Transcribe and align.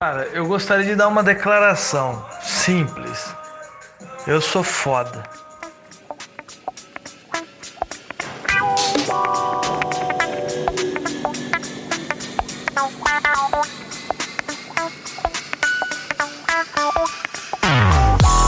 Cara, 0.00 0.28
eu 0.32 0.46
gostaria 0.46 0.84
de 0.84 0.94
dar 0.94 1.08
uma 1.08 1.24
declaração 1.24 2.24
simples. 2.40 3.34
Eu 4.28 4.40
sou 4.40 4.62
foda. 4.62 5.24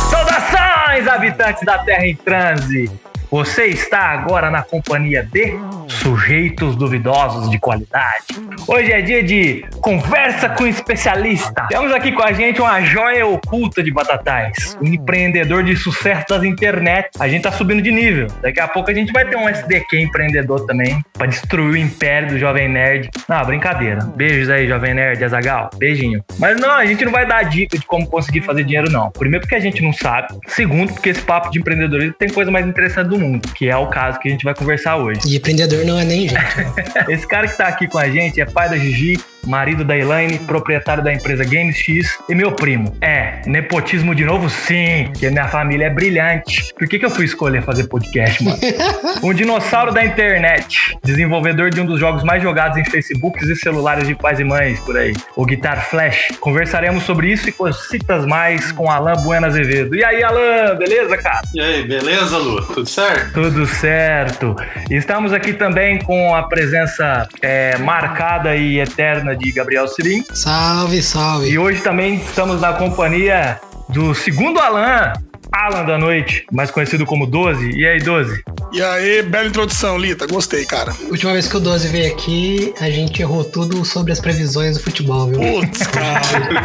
Saudações, 0.09 1.09
habitantes 1.09 1.65
da 1.65 1.79
Terra 1.79 2.07
em 2.07 2.15
Transe! 2.15 3.11
Você 3.31 3.67
está 3.67 4.11
agora 4.11 4.51
na 4.51 4.61
companhia 4.63 5.23
de 5.23 5.55
sujeitos 5.89 6.75
duvidosos 6.75 7.49
de 7.49 7.61
qualidade. 7.61 8.27
Hoje 8.67 8.91
é 8.91 9.01
dia 9.01 9.23
de 9.23 9.65
conversa 9.81 10.49
com 10.49 10.67
especialista. 10.67 11.67
Temos 11.69 11.93
aqui 11.93 12.13
com 12.13 12.23
a 12.23 12.33
gente 12.33 12.61
uma 12.61 12.81
joia 12.83 13.27
oculta 13.27 13.83
de 13.83 13.91
batatais, 13.91 14.77
um 14.81 14.87
empreendedor 14.87 15.63
de 15.65 15.77
sucesso 15.77 16.27
das 16.29 16.45
internet. 16.45 17.11
A 17.19 17.29
gente 17.29 17.43
tá 17.43 17.53
subindo 17.53 17.83
de 17.83 17.91
nível. 17.91 18.27
Daqui 18.43 18.61
a 18.61 18.69
pouco 18.69 18.91
a 18.91 18.95
gente 18.95 19.13
vai 19.13 19.25
ter 19.25 19.37
um 19.37 19.49
SDQ 19.49 20.01
empreendedor 20.01 20.67
também, 20.67 21.03
para 21.13 21.27
destruir 21.27 21.73
o 21.73 21.77
império 21.77 22.29
do 22.29 22.39
Jovem 22.39 22.69
Nerd. 22.69 23.11
Não, 23.29 23.45
brincadeira. 23.45 24.05
Beijos 24.17 24.51
aí, 24.51 24.67
Jovem 24.67 24.95
Nerd, 24.95 25.23
Azagal. 25.25 25.71
Beijinho. 25.77 26.23
Mas 26.39 26.61
não, 26.61 26.71
a 26.71 26.85
gente 26.85 27.05
não 27.05 27.13
vai 27.13 27.27
dar 27.27 27.43
dica 27.45 27.79
de 27.79 27.87
como 27.87 28.07
conseguir 28.07 28.43
fazer 28.43 28.65
dinheiro, 28.65 28.91
não. 28.91 29.11
Primeiro, 29.11 29.41
porque 29.41 29.55
a 29.55 29.61
gente 29.61 29.83
não 29.83 29.93
sabe. 29.93 30.29
Segundo, 30.47 30.93
porque 30.93 31.11
esse 31.11 31.23
papo 31.23 31.51
de 31.51 31.59
empreendedorismo 31.59 32.15
tem 32.15 32.29
coisa 32.29 32.51
mais 32.51 32.67
interessante 32.67 33.09
do 33.09 33.19
mundo, 33.19 33.49
que 33.55 33.69
é 33.69 33.77
o 33.77 33.87
caso 33.87 34.19
que 34.19 34.29
a 34.29 34.31
gente 34.31 34.45
vai 34.45 34.55
conversar 34.55 34.97
hoje. 34.97 35.21
E 35.27 35.37
empreendedor 35.37 35.85
não 35.85 35.99
é 35.99 36.05
nem 36.05 36.29
gente. 36.29 36.41
Esse 37.09 37.27
cara 37.27 37.47
que 37.47 37.57
tá 37.57 37.67
aqui 37.67 37.87
com 37.87 37.99
a 37.99 38.09
gente 38.09 38.41
é 38.41 38.45
pai 38.45 38.69
da 38.69 38.77
Gigi, 38.77 39.19
marido 39.47 39.85
da 39.85 39.97
Elaine, 39.97 40.39
proprietário 40.41 41.03
da 41.03 41.13
empresa 41.13 41.45
Games 41.45 41.77
X 41.77 42.19
e 42.29 42.35
meu 42.35 42.53
primo. 42.53 42.97
É, 43.01 43.41
nepotismo 43.47 44.15
de 44.15 44.25
novo 44.25 44.49
sim, 44.49 45.09
porque 45.13 45.31
minha 45.31 45.49
família 45.49 45.87
é 45.87 45.91
brilhante. 45.91 46.73
Por 46.75 46.89
que, 46.89 46.99
que 46.99 47.05
eu 47.05 47.11
fui 47.11 47.25
escolher 47.25 47.63
fazer 47.63 47.85
podcast, 47.85 48.43
mano? 48.45 48.59
um 49.23 49.33
dinossauro 49.33 49.93
da 49.93 50.05
internet, 50.05 50.97
desenvolvedor 51.03 51.71
de 51.71 51.81
um 51.81 51.87
dos 51.87 51.99
jogos 51.99 52.23
mais 52.23 52.43
jogados 52.43 52.77
em 52.77 52.85
Facebooks 52.85 53.49
e 53.49 53.57
celulares 53.57 54.07
de 54.07 54.15
pais 54.15 54.41
e 54.41 54.45
mães 54.45 54.81
por 54.81 54.97
aí, 54.97 55.15
o 55.37 55.45
Guitar 55.45 55.89
Flash. 55.89 56.29
Conversaremos 56.41 57.05
sobre 57.05 57.33
isso 57.33 57.49
e 57.49 57.53
cositas 57.53 58.27
mais 58.27 58.73
com 58.73 58.91
Alan 58.91 59.15
Bueno 59.23 59.47
Azevedo. 59.47 59.95
E 59.95 60.05
aí, 60.05 60.23
Alan, 60.23 60.77
beleza, 60.77 61.17
cara? 61.17 61.41
E 61.55 61.61
aí, 61.61 61.87
beleza, 61.87 62.37
Lu? 62.39 62.63
Tudo 62.67 62.89
certo? 62.89 63.33
Tudo 63.33 63.67
certo. 63.67 64.57
Estamos 64.91 65.33
aqui 65.33 65.53
também 65.53 65.99
com 65.99 66.35
a 66.35 66.43
presença 66.45 67.29
é, 67.43 67.77
marcada 67.79 68.57
e 68.57 68.79
eterna 68.81 69.30
de 69.35 69.53
Gabriel 69.53 69.89
Sirim. 69.89 70.25
Salve, 70.33 71.03
salve. 71.03 71.51
E 71.51 71.59
hoje 71.59 71.81
também 71.83 72.17
estamos 72.17 72.61
na 72.61 72.73
companhia 72.73 73.61
do 73.89 74.15
segundo 74.15 74.61
Alan, 74.61 75.13
Alan 75.53 75.85
da 75.85 75.99
Noite, 75.99 76.47
mais 76.53 76.71
conhecido 76.71 77.05
como 77.05 77.27
12. 77.27 77.71
E 77.77 77.87
aí, 77.87 77.99
12? 77.99 78.43
E 78.73 78.83
aí, 78.83 79.23
bela 79.23 79.49
introdução, 79.49 79.99
Lita. 79.99 80.27
Gostei, 80.27 80.65
cara. 80.65 80.93
Última 81.11 81.33
vez 81.33 81.49
que 81.49 81.57
o 81.57 81.61
12 81.61 81.89
veio 81.89 82.13
aqui, 82.13 82.73
a 82.81 82.89
gente 82.89 83.21
errou 83.21 83.43
tudo 83.45 83.85
sobre 83.85 84.13
as 84.13 84.21
previsões 84.21 84.77
do 84.77 84.83
futebol, 84.83 85.27
viu? 85.27 85.41
Putz, 85.41 85.87
cara. 85.89 86.21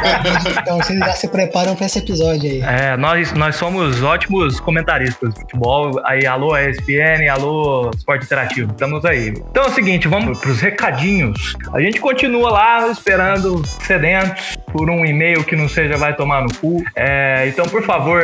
então 0.61 0.77
vocês 0.77 1.00
já 1.00 1.14
se 1.14 1.27
preparam 1.27 1.75
pra 1.75 1.88
esse 1.88 2.00
episódio 2.00 2.50
aí. 2.50 2.61
É, 2.61 2.95
nós, 2.95 3.33
nós 3.33 3.55
somos 3.55 4.03
ótimos 4.03 4.59
comentaristas 4.59 5.33
de 5.33 5.39
futebol. 5.39 5.99
Aí, 6.05 6.25
alô 6.27 6.55
ESPN, 6.55 7.27
alô 7.31 7.89
Esporte 7.95 8.25
Interativo. 8.25 8.72
Estamos 8.72 9.03
aí. 9.03 9.30
Então 9.30 9.64
é 9.64 9.67
o 9.67 9.73
seguinte, 9.73 10.08
vamos 10.08 10.39
pros 10.39 10.61
recadinhos. 10.61 11.55
A 11.73 11.81
gente 11.81 11.99
continua 11.99 12.52
lá 12.52 12.88
esperando 12.89 13.66
sedentos 13.66 14.55
por 14.72 14.89
um 14.89 15.05
e-mail 15.05 15.44
que 15.44 15.55
não 15.55 15.70
seja 15.70 15.97
vai 15.97 16.16
tomar 16.16 16.44
no 16.44 16.53
cu. 16.55 16.83
É, 16.95 17.47
então, 17.47 17.66
por 17.66 17.83
favor, 17.83 18.23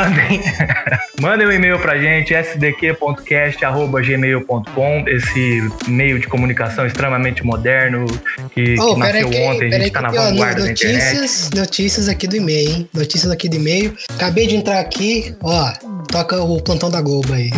mandem, 0.00 0.40
mandem 1.20 1.46
um 1.46 1.52
e-mail 1.52 1.78
pra 1.78 1.98
gente, 1.98 2.34
sdq.cast.gmail.com, 2.34 5.04
esse 5.08 5.70
meio 5.88 6.18
de 6.18 6.26
comunicação 6.26 6.86
extremamente 6.86 7.44
moderno 7.44 8.06
que, 8.54 8.76
Oh, 8.80 8.94
que 8.94 9.00
nasceu 9.00 9.28
que- 9.30 9.40
ontem, 9.42 9.74
a 9.74 9.78
gente 9.78 9.90
tá 9.90 10.00
na 10.02 10.10
vanguarda 10.10 10.62
da 10.64 10.70
internet. 10.70 11.14
notícias, 11.16 11.50
notícias 11.54 12.08
aqui 12.08 12.26
do 12.26 12.36
e-mail, 12.36 12.70
hein? 12.70 12.88
Notícias 12.94 13.30
aqui 13.30 13.48
do 13.48 13.56
e-mail. 13.56 13.94
Acabei 14.10 14.46
de 14.46 14.56
entrar 14.56 14.80
aqui, 14.80 15.34
ó. 15.42 15.72
Toca 16.10 16.40
o 16.42 16.60
plantão 16.62 16.90
da 16.90 17.00
Globo 17.00 17.32
aí. 17.32 17.50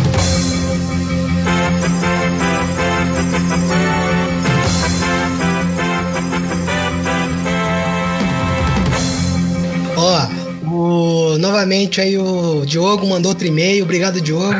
Novamente 11.63 12.01
aí 12.01 12.17
o 12.17 12.65
Diogo 12.65 13.07
mandou 13.07 13.29
outro 13.29 13.47
e-mail. 13.47 13.85
Obrigado, 13.85 14.19
Diogo. 14.19 14.53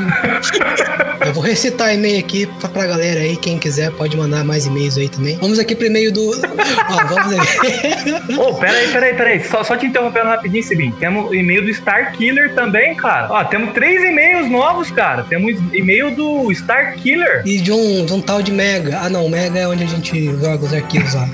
Eu 1.26 1.34
vou 1.34 1.44
recitar 1.44 1.94
e-mail 1.94 2.20
aqui 2.20 2.46
pra, 2.46 2.70
pra 2.70 2.86
galera 2.86 3.20
aí. 3.22 3.36
Quem 3.36 3.58
quiser 3.58 3.92
pode 3.92 4.16
mandar 4.16 4.44
mais 4.44 4.66
e-mails 4.66 4.98
aí 4.98 5.10
também. 5.10 5.38
Vamos 5.38 5.60
aqui 5.60 5.76
pro 5.76 5.86
e-mail 5.86 6.12
do. 6.12 6.32
Ó, 6.32 7.06
vamos 7.08 7.40
aqui. 7.40 8.36
Ô, 8.40 8.54
peraí, 8.56 8.88
peraí, 8.92 9.14
peraí. 9.16 9.44
Só, 9.44 9.64
só 9.64 9.76
te 9.76 9.86
interrompendo 9.86 10.28
rapidinho, 10.28 10.64
Sibim. 10.64 10.92
Temos 10.92 11.30
o 11.30 11.36
e-mail 11.36 11.64
do 11.66 11.74
Star 11.74 12.14
Killer 12.14 12.54
também, 12.56 12.96
cara. 12.96 13.28
Ó, 13.30 13.44
temos 13.44 13.74
três 13.74 14.02
e-mails 14.02 14.50
novos, 14.50 14.92
cara. 14.92 15.24
Temos 15.24 15.58
e-mail 15.74 16.12
do 16.12 16.54
Star 16.54 16.96
Killer. 16.96 17.42
E 17.46 17.60
de 17.60 17.72
um, 17.72 18.06
de 18.06 18.14
um 18.14 18.22
tal 18.22 18.42
de 18.42 18.52
Mega. 18.52 19.00
Ah, 19.02 19.10
não, 19.10 19.28
Mega 19.30 19.60
é 19.60 19.68
onde 19.68 19.84
a 19.84 19.88
gente 19.88 20.26
joga 20.26 20.66
os 20.66 20.74
arquivos 20.74 21.14
lá. 21.14 21.28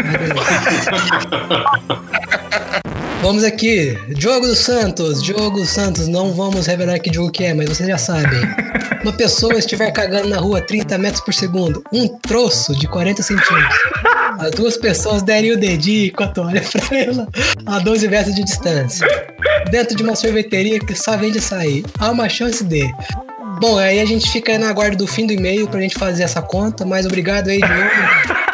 Vamos 3.22 3.44
aqui, 3.44 3.98
Diogo 4.10 4.48
dos 4.48 4.60
Santos. 4.60 5.22
Diogo 5.22 5.60
dos 5.60 5.70
Santos, 5.70 6.08
não 6.08 6.34
vamos 6.34 6.66
revelar 6.66 7.00
que 7.00 7.14
jogo 7.14 7.30
que 7.30 7.44
é, 7.44 7.54
mas 7.54 7.68
vocês 7.68 7.88
já 7.88 7.98
sabem. 7.98 8.40
Uma 9.04 9.12
pessoa 9.12 9.56
estiver 9.56 9.92
cagando 9.92 10.30
na 10.30 10.38
rua 10.38 10.62
30 10.62 10.98
metros 10.98 11.22
por 11.22 11.34
segundo, 11.34 11.84
um 11.92 12.08
troço 12.08 12.74
de 12.80 12.88
40 12.88 13.22
centímetros. 13.22 13.80
As 14.40 14.52
duas 14.52 14.78
pessoas 14.78 15.22
derem 15.22 15.52
o 15.52 15.60
dedinho 15.60 16.14
com 16.14 16.24
a 16.24 16.28
toalha 16.28 16.62
pra 16.62 16.98
ela 16.98 17.28
a 17.66 17.80
12 17.80 18.08
metros 18.08 18.36
de 18.36 18.44
distância. 18.44 19.06
Dentro 19.70 19.98
de 19.98 20.04
uma 20.04 20.16
sorveteria 20.16 20.80
que 20.80 20.96
só 20.96 21.18
vende 21.18 21.40
açaí. 21.40 21.84
Há 22.00 22.10
uma 22.12 22.30
chance 22.30 22.64
de. 22.64 22.90
Bom, 23.60 23.78
aí 23.78 24.00
a 24.00 24.06
gente 24.06 24.32
fica 24.32 24.58
na 24.58 24.72
guarda 24.72 24.96
do 24.96 25.06
fim 25.06 25.28
do 25.28 25.34
e-mail 25.34 25.68
pra 25.68 25.82
gente 25.82 25.98
fazer 25.98 26.24
essa 26.24 26.42
conta, 26.42 26.86
mas 26.86 27.06
obrigado 27.06 27.50
aí, 27.50 27.60
Diogo. 27.60 28.49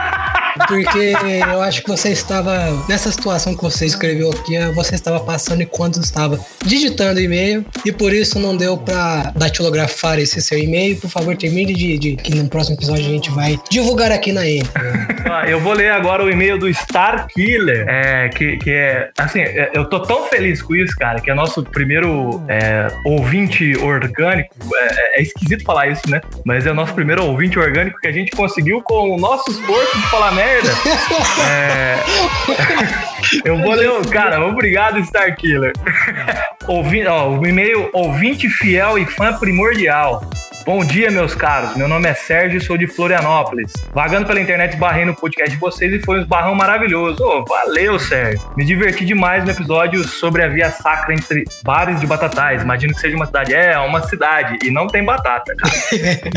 Porque 0.67 1.13
eu 1.51 1.61
acho 1.61 1.83
que 1.83 1.89
você 1.89 2.09
estava, 2.09 2.71
nessa 2.87 3.11
situação 3.11 3.55
que 3.55 3.61
você 3.61 3.85
escreveu 3.85 4.31
aqui, 4.31 4.57
você 4.73 4.95
estava 4.95 5.19
passando 5.19 5.61
enquanto 5.61 5.99
estava 5.99 6.39
digitando 6.63 7.19
e-mail 7.19 7.65
e 7.85 7.91
por 7.91 8.13
isso 8.13 8.39
não 8.39 8.55
deu 8.55 8.77
pra 8.77 9.31
datilografar 9.35 10.19
esse 10.19 10.41
seu 10.41 10.57
e-mail. 10.57 10.95
Por 10.97 11.09
favor, 11.09 11.35
termine 11.35 11.73
de, 11.73 11.97
de 11.97 12.15
que 12.15 12.33
no 12.35 12.47
próximo 12.47 12.75
episódio 12.77 13.05
a 13.05 13.09
gente 13.09 13.29
vai 13.31 13.59
divulgar 13.69 14.11
aqui 14.11 14.31
na 14.31 14.47
Enter. 14.47 15.15
Ah, 15.27 15.49
eu 15.49 15.59
vou 15.59 15.73
ler 15.73 15.89
agora 15.89 16.23
o 16.23 16.29
e-mail 16.29 16.55
do 16.55 16.71
Star 16.71 17.27
Killer, 17.27 17.83
é, 17.89 18.29
que, 18.29 18.57
que 18.57 18.69
é, 18.69 19.09
assim, 19.17 19.39
é, 19.39 19.71
eu 19.73 19.83
tô 19.85 19.99
tão 19.99 20.27
feliz 20.27 20.61
com 20.61 20.75
isso, 20.75 20.95
cara, 20.95 21.19
que 21.19 21.31
é 21.31 21.33
nosso 21.33 21.63
primeiro 21.63 22.43
é, 22.47 22.87
ouvinte 23.03 23.75
orgânico, 23.77 24.53
é, 24.75 25.19
é 25.19 25.21
esquisito 25.23 25.63
falar 25.63 25.87
isso, 25.87 26.07
né? 26.07 26.21
Mas 26.45 26.67
é 26.67 26.71
o 26.71 26.75
nosso 26.75 26.93
primeiro 26.93 27.25
ouvinte 27.25 27.57
orgânico 27.57 27.99
que 27.99 28.07
a 28.07 28.11
gente 28.11 28.31
conseguiu 28.33 28.83
com 28.83 29.15
o 29.15 29.17
nosso 29.17 29.49
esforço 29.49 29.97
de 29.97 30.07
falar. 30.09 30.31
É, 31.47 31.97
eu 33.43 33.57
vou 33.57 33.73
ler, 33.73 33.89
o- 33.89 34.07
cara, 34.07 34.45
obrigado, 34.45 35.03
Star 35.05 35.35
Killer. 35.35 35.73
Ouvi, 36.67 37.05
ó, 37.07 37.29
o 37.29 37.45
e-mail 37.45 37.89
ouvinte 37.93 38.47
fiel 38.49 38.97
e 38.97 39.05
fã 39.05 39.33
primordial. 39.33 40.23
Bom 40.65 40.83
dia, 40.83 41.11
meus 41.11 41.35
caros. 41.35 41.77
Meu 41.77 41.87
nome 41.87 42.09
é 42.09 42.15
Sérgio 42.15 42.57
e 42.57 42.61
sou 42.61 42.75
de 42.75 42.87
Florianópolis. 42.87 43.71
Vagando 43.93 44.25
pela 44.25 44.41
internet, 44.41 44.73
esbarrei 44.73 45.05
no 45.05 45.13
podcast 45.13 45.51
de 45.51 45.61
vocês 45.61 45.93
e 45.93 45.99
foi 45.99 46.17
um 46.17 46.21
esbarrão 46.23 46.55
maravilhoso. 46.55 47.23
Ô, 47.23 47.45
valeu, 47.45 47.99
Sérgio. 47.99 48.41
Me 48.57 48.65
diverti 48.65 49.05
demais 49.05 49.45
no 49.45 49.51
episódio 49.51 50.03
sobre 50.03 50.43
a 50.43 50.47
via 50.47 50.71
sacra 50.71 51.13
entre 51.13 51.43
bares 51.63 51.99
de 51.99 52.07
batatais. 52.07 52.63
Imagino 52.63 52.95
que 52.95 52.99
seja 52.99 53.15
uma 53.15 53.27
cidade. 53.27 53.53
É, 53.53 53.77
uma 53.77 54.01
cidade. 54.07 54.57
E 54.65 54.71
não 54.71 54.87
tem 54.87 55.03
batata. 55.03 55.53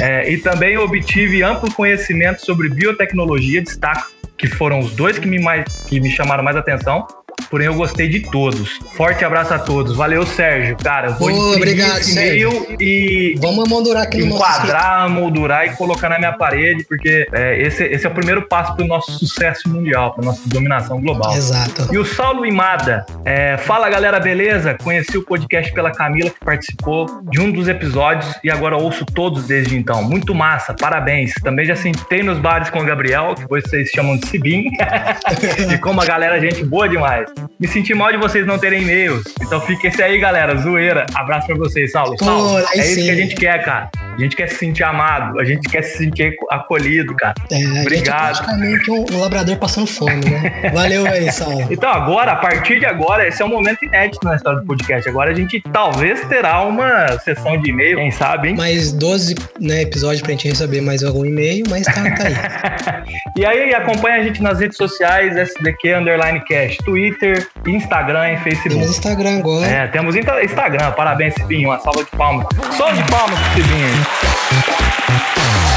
É, 0.00 0.30
e 0.30 0.38
também 0.38 0.76
obtive 0.76 1.42
amplo 1.42 1.72
conhecimento 1.72 2.44
sobre 2.44 2.68
biotecnologia. 2.68 3.62
Destaco 3.62 4.10
que 4.36 4.46
foram 4.46 4.78
os 4.78 4.92
dois 4.92 5.18
que 5.18 5.26
me, 5.26 5.38
mais, 5.38 5.64
que 5.88 5.98
me 6.00 6.10
chamaram 6.10 6.44
mais 6.44 6.56
atenção. 6.56 7.06
Porém, 7.50 7.66
eu 7.66 7.74
gostei 7.74 8.08
de 8.08 8.20
todos. 8.20 8.78
Forte 8.96 9.24
abraço 9.24 9.54
a 9.54 9.58
todos. 9.58 9.96
Valeu, 9.96 10.26
Sérgio. 10.26 10.76
Cara, 10.76 11.08
eu 11.08 11.14
vou 11.14 11.28
Ô, 11.28 11.30
imprimir 11.30 11.56
obrigado, 11.56 11.98
esse 12.00 12.12
e-mail 12.12 12.76
e 12.78 13.34
Vamos 13.38 13.68
moldurar 13.68 14.02
aqui 14.04 14.18
no 14.18 14.34
enquadrar, 14.34 15.08
moldurar 15.08 15.66
e 15.66 15.76
colocar 15.76 16.08
na 16.08 16.18
minha 16.18 16.32
parede, 16.32 16.84
porque 16.84 17.26
é, 17.32 17.60
esse, 17.60 17.84
esse 17.84 18.06
é 18.06 18.08
o 18.08 18.12
primeiro 18.12 18.46
passo 18.46 18.74
para 18.74 18.84
o 18.84 18.88
nosso 18.88 19.12
sucesso 19.12 19.68
mundial, 19.68 20.14
para 20.14 20.24
nossa 20.24 20.42
dominação 20.46 21.00
global. 21.00 21.34
Exato. 21.34 21.88
E 21.92 21.98
o 21.98 22.04
Saulo 22.04 22.44
Imada, 22.44 23.06
é, 23.24 23.56
fala 23.56 23.88
galera, 23.88 24.20
beleza? 24.20 24.74
Conheci 24.74 25.16
o 25.16 25.22
podcast 25.22 25.72
pela 25.72 25.90
Camila, 25.90 26.30
que 26.30 26.44
participou 26.44 27.06
de 27.30 27.40
um 27.40 27.50
dos 27.50 27.68
episódios 27.68 28.32
e 28.42 28.50
agora 28.50 28.76
ouço 28.76 29.04
todos 29.06 29.46
desde 29.46 29.76
então. 29.76 30.02
Muito 30.02 30.34
massa, 30.34 30.74
parabéns. 30.74 31.32
Também 31.42 31.64
já 31.64 31.76
sentei 31.76 32.22
nos 32.22 32.38
bares 32.38 32.70
com 32.70 32.80
o 32.80 32.84
Gabriel, 32.84 33.34
que 33.34 33.46
vocês 33.46 33.90
chamam 33.90 34.16
de 34.16 34.26
Sibim, 34.26 34.70
e 35.72 35.78
como 35.78 36.00
a 36.00 36.04
galera, 36.04 36.40
gente 36.40 36.64
boa 36.64 36.88
demais. 36.88 37.27
Me 37.58 37.66
senti 37.66 37.94
mal 37.94 38.12
de 38.12 38.18
vocês 38.18 38.46
não 38.46 38.58
terem 38.58 38.82
e-mails. 38.82 39.24
Então 39.42 39.60
fica 39.60 39.88
esse 39.88 40.02
aí, 40.02 40.18
galera. 40.18 40.56
Zoeira. 40.56 41.06
Abraço 41.14 41.46
pra 41.48 41.56
vocês, 41.56 41.90
Saulo. 41.92 42.16
Pô, 42.16 42.24
Saulo, 42.24 42.58
é 42.58 42.78
isso 42.78 42.94
sim. 42.94 43.04
que 43.04 43.10
a 43.10 43.14
gente 43.14 43.34
quer, 43.34 43.64
cara. 43.64 43.90
A 44.18 44.20
gente 44.20 44.34
quer 44.34 44.48
se 44.48 44.56
sentir 44.56 44.82
amado, 44.82 45.38
a 45.38 45.44
gente 45.44 45.68
quer 45.68 45.82
se 45.82 45.98
sentir 45.98 46.34
acolhido, 46.50 47.14
cara. 47.14 47.34
É, 47.52 47.56
gente 47.56 47.76
é 47.78 47.80
Obrigado. 47.82 48.36
praticamente 48.38 48.90
um, 48.90 49.06
um 49.12 49.20
labrador 49.20 49.56
passando 49.58 49.86
fome, 49.86 50.24
né? 50.28 50.70
Valeu 50.74 51.06
aí, 51.06 51.30
Saulo. 51.32 51.66
Então 51.70 51.88
agora, 51.88 52.32
a 52.32 52.36
partir 52.36 52.80
de 52.80 52.86
agora, 52.86 53.28
esse 53.28 53.40
é 53.40 53.44
um 53.44 53.48
momento 53.48 53.84
inédito 53.84 54.18
na 54.26 54.34
história 54.34 54.58
do 54.60 54.66
podcast. 54.66 55.08
Agora 55.08 55.30
a 55.30 55.34
gente 55.34 55.62
talvez 55.72 56.20
terá 56.26 56.62
uma 56.62 57.16
sessão 57.20 57.56
de 57.60 57.70
e-mail, 57.70 57.96
quem 57.96 58.10
sabe, 58.10 58.48
hein? 58.48 58.56
Mais 58.56 58.90
12 58.92 59.36
né, 59.60 59.82
episódios 59.82 60.20
pra 60.20 60.32
gente 60.32 60.48
receber 60.48 60.80
mais 60.80 61.04
algum 61.04 61.24
e-mail, 61.24 61.64
mas 61.70 61.84
tá, 61.86 61.92
tá 61.94 62.24
aí. 62.26 63.08
E 63.38 63.46
aí, 63.46 63.72
acompanha 63.72 64.16
a 64.16 64.22
gente 64.24 64.42
nas 64.42 64.58
redes 64.58 64.76
sociais, 64.76 65.36
SDQ 65.36 65.94
Underline 65.94 66.40
Cash, 66.40 66.76
Twitter, 66.78 67.46
Instagram 67.66 68.32
e 68.32 68.36
Temos 68.36 68.42
Facebook. 68.42 68.84
Instagram 68.84 69.38
agora. 69.38 69.66
É, 69.66 69.86
temos 69.86 70.16
Insta- 70.16 70.42
Instagram, 70.42 70.90
parabéns, 70.92 71.34
Cibinho, 71.34 71.68
uma 71.68 71.78
salva 71.78 72.02
de 72.02 72.10
palmas. 72.10 72.46
Só 72.76 72.90
de 72.90 73.02
palmas 73.08 73.38
Cibinho. 73.54 74.07
Alan, 74.08 75.67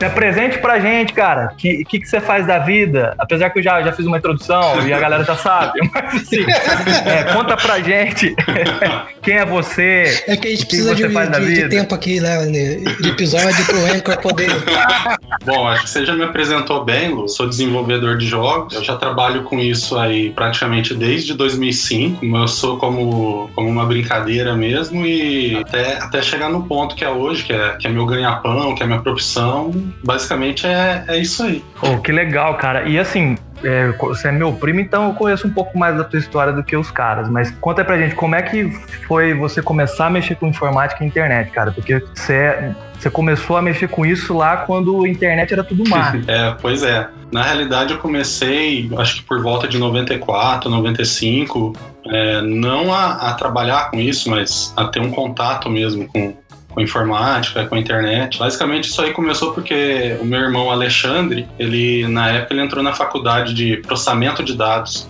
se 0.00 0.04
apresente 0.06 0.58
pra 0.58 0.80
gente, 0.80 1.12
cara. 1.12 1.50
O 1.52 1.56
que, 1.56 1.84
que, 1.84 2.00
que 2.00 2.06
você 2.08 2.20
faz 2.20 2.46
da 2.46 2.58
vida? 2.58 3.14
Apesar 3.18 3.50
que 3.50 3.58
eu 3.58 3.62
já, 3.62 3.82
já 3.82 3.92
fiz 3.92 4.06
uma 4.06 4.16
introdução 4.18 4.86
e 4.86 4.92
a 4.92 4.98
galera 4.98 5.22
já 5.24 5.36
sabe, 5.36 5.78
mas 5.94 6.14
assim, 6.22 6.44
é, 7.06 7.24
conta 7.34 7.54
pra 7.56 7.78
gente 7.80 8.34
quem 9.22 9.34
é 9.34 9.44
você. 9.44 10.22
É 10.26 10.36
que 10.36 10.48
a 10.48 10.50
gente 10.50 10.66
precisa 10.66 10.94
de, 10.94 11.06
de- 11.06 11.54
de 11.54 11.68
tempo 11.68 11.94
aqui, 11.94 12.18
né? 12.20 12.46
De 13.00 13.08
episódio 13.10 13.64
pro 13.66 13.78
Anchor 13.84 14.18
poder. 14.22 14.50
Bom, 15.44 15.68
acho 15.68 15.82
que 15.84 15.90
você 15.90 16.06
já 16.06 16.14
me 16.14 16.24
apresentou 16.24 16.84
bem, 16.84 17.10
Lu. 17.10 17.28
Sou 17.28 17.46
desenvolvedor 17.48 18.16
de 18.16 18.26
jogos. 18.26 18.74
Eu 18.74 18.82
já 18.84 18.96
trabalho 18.96 19.42
com 19.44 19.58
isso 19.58 19.98
aí 19.98 20.30
praticamente 20.30 20.94
desde 20.94 21.34
2005. 21.34 22.24
Eu 22.24 22.48
sou 22.48 22.78
como, 22.78 23.50
como 23.54 23.68
uma 23.68 23.84
brincadeira 23.84 24.54
mesmo 24.54 25.04
e 25.04 25.56
até, 25.58 25.98
até 25.98 26.22
chegar 26.22 26.48
no 26.48 26.62
ponto 26.64 26.94
que 26.94 27.04
é 27.04 27.10
hoje, 27.10 27.44
que 27.44 27.52
é, 27.52 27.76
que 27.78 27.86
é 27.86 27.90
meu 27.90 28.06
ganha-pão, 28.06 28.74
que 28.74 28.82
é 28.82 28.86
minha 28.86 29.00
profissão. 29.00 29.72
Basicamente 30.04 30.66
é, 30.66 31.04
é 31.08 31.18
isso 31.18 31.42
aí. 31.42 31.64
Oh, 31.82 31.98
que 31.98 32.12
legal, 32.12 32.54
cara. 32.56 32.88
E 32.88 32.98
assim, 32.98 33.36
é, 33.62 33.88
você 33.98 34.28
é 34.28 34.32
meu 34.32 34.52
primo, 34.52 34.80
então 34.80 35.08
eu 35.08 35.14
conheço 35.14 35.46
um 35.46 35.50
pouco 35.50 35.78
mais 35.78 35.96
da 35.96 36.04
tua 36.04 36.18
história 36.18 36.52
do 36.52 36.62
que 36.62 36.76
os 36.76 36.90
caras. 36.90 37.28
Mas 37.28 37.50
conta 37.60 37.84
pra 37.84 37.98
gente, 37.98 38.14
como 38.14 38.34
é 38.34 38.42
que 38.42 38.70
foi 39.06 39.34
você 39.34 39.60
começar 39.62 40.06
a 40.06 40.10
mexer 40.10 40.34
com 40.36 40.46
informática 40.46 41.04
e 41.04 41.06
internet, 41.06 41.50
cara? 41.50 41.70
Porque 41.72 42.02
você, 42.14 42.34
é- 42.34 42.74
você 42.98 43.10
começou 43.10 43.56
a 43.56 43.62
mexer 43.62 43.88
com 43.88 44.04
isso 44.04 44.36
lá 44.36 44.58
quando 44.58 45.04
a 45.04 45.08
internet 45.08 45.52
era 45.52 45.64
tudo 45.64 45.88
mar. 45.88 46.14
É, 46.26 46.54
pois 46.60 46.82
é. 46.82 47.08
Na 47.32 47.42
realidade, 47.42 47.92
eu 47.92 47.98
comecei, 47.98 48.90
acho 48.98 49.16
que 49.16 49.22
por 49.22 49.40
volta 49.42 49.68
de 49.68 49.78
94, 49.78 50.68
95, 50.68 51.72
é, 52.06 52.40
não 52.42 52.92
a, 52.92 53.30
a 53.30 53.34
trabalhar 53.34 53.90
com 53.90 53.98
isso, 53.98 54.28
mas 54.30 54.72
a 54.76 54.84
ter 54.86 55.00
um 55.00 55.10
contato 55.10 55.70
mesmo 55.70 56.06
com, 56.08 56.34
com 56.70 56.80
informática, 56.80 57.66
com 57.66 57.74
a 57.74 57.78
internet. 57.78 58.38
Basicamente, 58.38 58.84
isso 58.84 59.02
aí 59.02 59.12
começou 59.12 59.52
porque 59.52 60.16
o 60.20 60.24
meu 60.24 60.40
irmão 60.40 60.70
Alexandre, 60.70 61.48
ele 61.58 62.06
na 62.08 62.30
época 62.30 62.54
ele 62.54 62.62
entrou 62.62 62.82
na 62.82 62.92
faculdade 62.92 63.52
de 63.54 63.76
processamento 63.78 64.42
de 64.42 64.56
dados. 64.56 65.08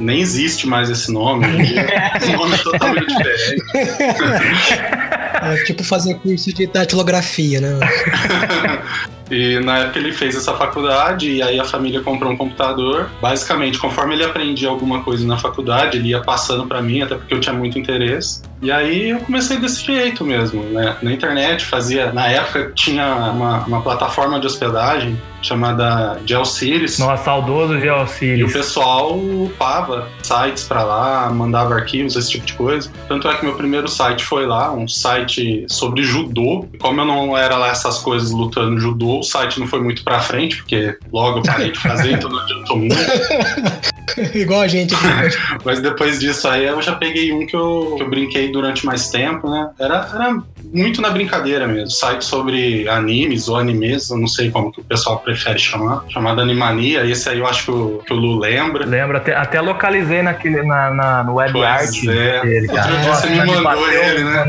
Nem 0.00 0.20
existe 0.20 0.66
mais 0.66 0.90
esse 0.90 1.12
nome, 1.12 1.46
hoje 1.46 1.60
em 1.60 1.64
dia 1.64 1.80
é 1.82 2.36
nome 2.36 2.58
totalmente 2.58 3.06
diferente. 3.06 3.62
É 5.42 5.56
tipo 5.64 5.82
fazer 5.82 6.14
curso 6.20 6.52
de 6.52 6.68
datilografia, 6.68 7.60
né? 7.60 7.80
E 9.30 9.58
na 9.60 9.78
época 9.78 9.98
ele 9.98 10.12
fez 10.12 10.36
essa 10.36 10.52
faculdade 10.54 11.30
e 11.30 11.42
aí 11.42 11.58
a 11.58 11.64
família 11.64 12.02
comprou 12.02 12.32
um 12.32 12.36
computador. 12.36 13.08
Basicamente, 13.20 13.78
conforme 13.78 14.14
ele 14.14 14.24
aprendia 14.24 14.68
alguma 14.68 15.02
coisa 15.02 15.26
na 15.26 15.38
faculdade, 15.38 15.96
ele 15.96 16.10
ia 16.10 16.20
passando 16.20 16.66
pra 16.66 16.82
mim, 16.82 17.02
até 17.02 17.14
porque 17.14 17.32
eu 17.32 17.40
tinha 17.40 17.54
muito 17.54 17.78
interesse. 17.78 18.42
E 18.60 18.70
aí 18.70 19.10
eu 19.10 19.18
comecei 19.20 19.58
desse 19.58 19.84
jeito 19.84 20.24
mesmo, 20.24 20.62
né? 20.64 20.96
Na 21.02 21.12
internet 21.12 21.64
fazia, 21.64 22.12
na 22.12 22.28
época 22.28 22.72
tinha 22.74 23.06
uma, 23.32 23.64
uma 23.64 23.82
plataforma 23.82 24.38
de 24.38 24.46
hospedagem 24.46 25.18
chamada 25.42 26.20
GeoCities. 26.24 26.98
Nossa, 27.00 27.24
saudoso 27.24 27.74
E 28.22 28.44
o 28.44 28.52
pessoal 28.52 29.18
upava 29.18 30.08
sites 30.22 30.64
pra 30.64 30.84
lá, 30.84 31.28
mandava 31.30 31.74
arquivos, 31.74 32.14
esse 32.14 32.30
tipo 32.30 32.46
de 32.46 32.52
coisa. 32.54 32.90
Tanto 33.08 33.28
é 33.28 33.34
que 33.34 33.44
meu 33.44 33.54
primeiro 33.54 33.88
site 33.88 34.24
foi 34.24 34.46
lá, 34.46 34.72
um 34.72 34.86
site 34.86 35.66
sobre 35.68 36.04
judô. 36.04 36.68
E 36.72 36.78
como 36.78 37.00
eu 37.00 37.04
não 37.04 37.36
era 37.36 37.56
lá 37.56 37.68
essas 37.68 37.98
coisas 37.98 38.30
lutando 38.30 38.78
judô, 38.82 39.20
o 39.20 39.22
site 39.22 39.58
não 39.58 39.66
foi 39.66 39.80
muito 39.80 40.02
pra 40.04 40.20
frente, 40.20 40.56
porque 40.56 40.98
logo 41.12 41.38
eu 41.38 41.42
parei 41.42 41.70
de 41.70 41.78
fazer, 41.78 42.12
então 42.12 42.28
não 42.28 42.40
adiantou 42.40 42.76
muito. 42.76 42.96
Igual 44.34 44.62
a 44.62 44.68
gente 44.68 44.94
aqui. 44.94 45.36
Mas 45.64 45.80
depois 45.80 46.18
disso 46.18 46.48
aí 46.48 46.66
eu 46.66 46.80
já 46.82 46.94
peguei 46.94 47.32
um 47.32 47.46
que 47.46 47.56
eu, 47.56 47.94
que 47.96 48.02
eu 48.02 48.10
brinquei 48.10 48.50
durante 48.50 48.84
mais 48.84 49.08
tempo, 49.10 49.48
né? 49.48 49.70
Era, 49.78 50.08
era 50.12 50.42
muito 50.72 51.00
na 51.00 51.10
brincadeira 51.10 51.66
mesmo. 51.66 51.90
Site 51.90 52.24
sobre 52.24 52.88
animes 52.88 53.48
ou 53.48 53.56
animes, 53.56 54.10
eu 54.10 54.18
não 54.18 54.26
sei 54.26 54.50
como 54.50 54.72
que 54.72 54.80
o 54.80 54.84
pessoal 54.84 55.18
prefere 55.18 55.58
chamar. 55.58 56.04
Chamado 56.08 56.40
Animania. 56.40 57.04
Esse 57.04 57.28
aí 57.28 57.38
eu 57.38 57.46
acho 57.46 57.64
que 57.64 57.70
o, 57.70 58.02
que 58.06 58.12
o 58.12 58.16
Lu 58.16 58.38
lembra. 58.38 58.84
Lembra, 58.84 59.18
até, 59.18 59.34
até 59.34 59.60
localizei 59.60 60.22
naquele, 60.22 60.62
na, 60.62 60.90
na, 60.90 61.24
no 61.24 61.34
web 61.34 61.52
Pois 61.52 61.64
art 61.64 62.04
é. 62.04 62.40
dele, 62.42 62.66
cara. 62.68 62.92
Outro 62.92 63.02
dia 63.02 63.14
você 63.14 63.28
me 63.28 63.60
mandou 63.60 63.90
ele, 63.90 64.24
né? 64.24 64.48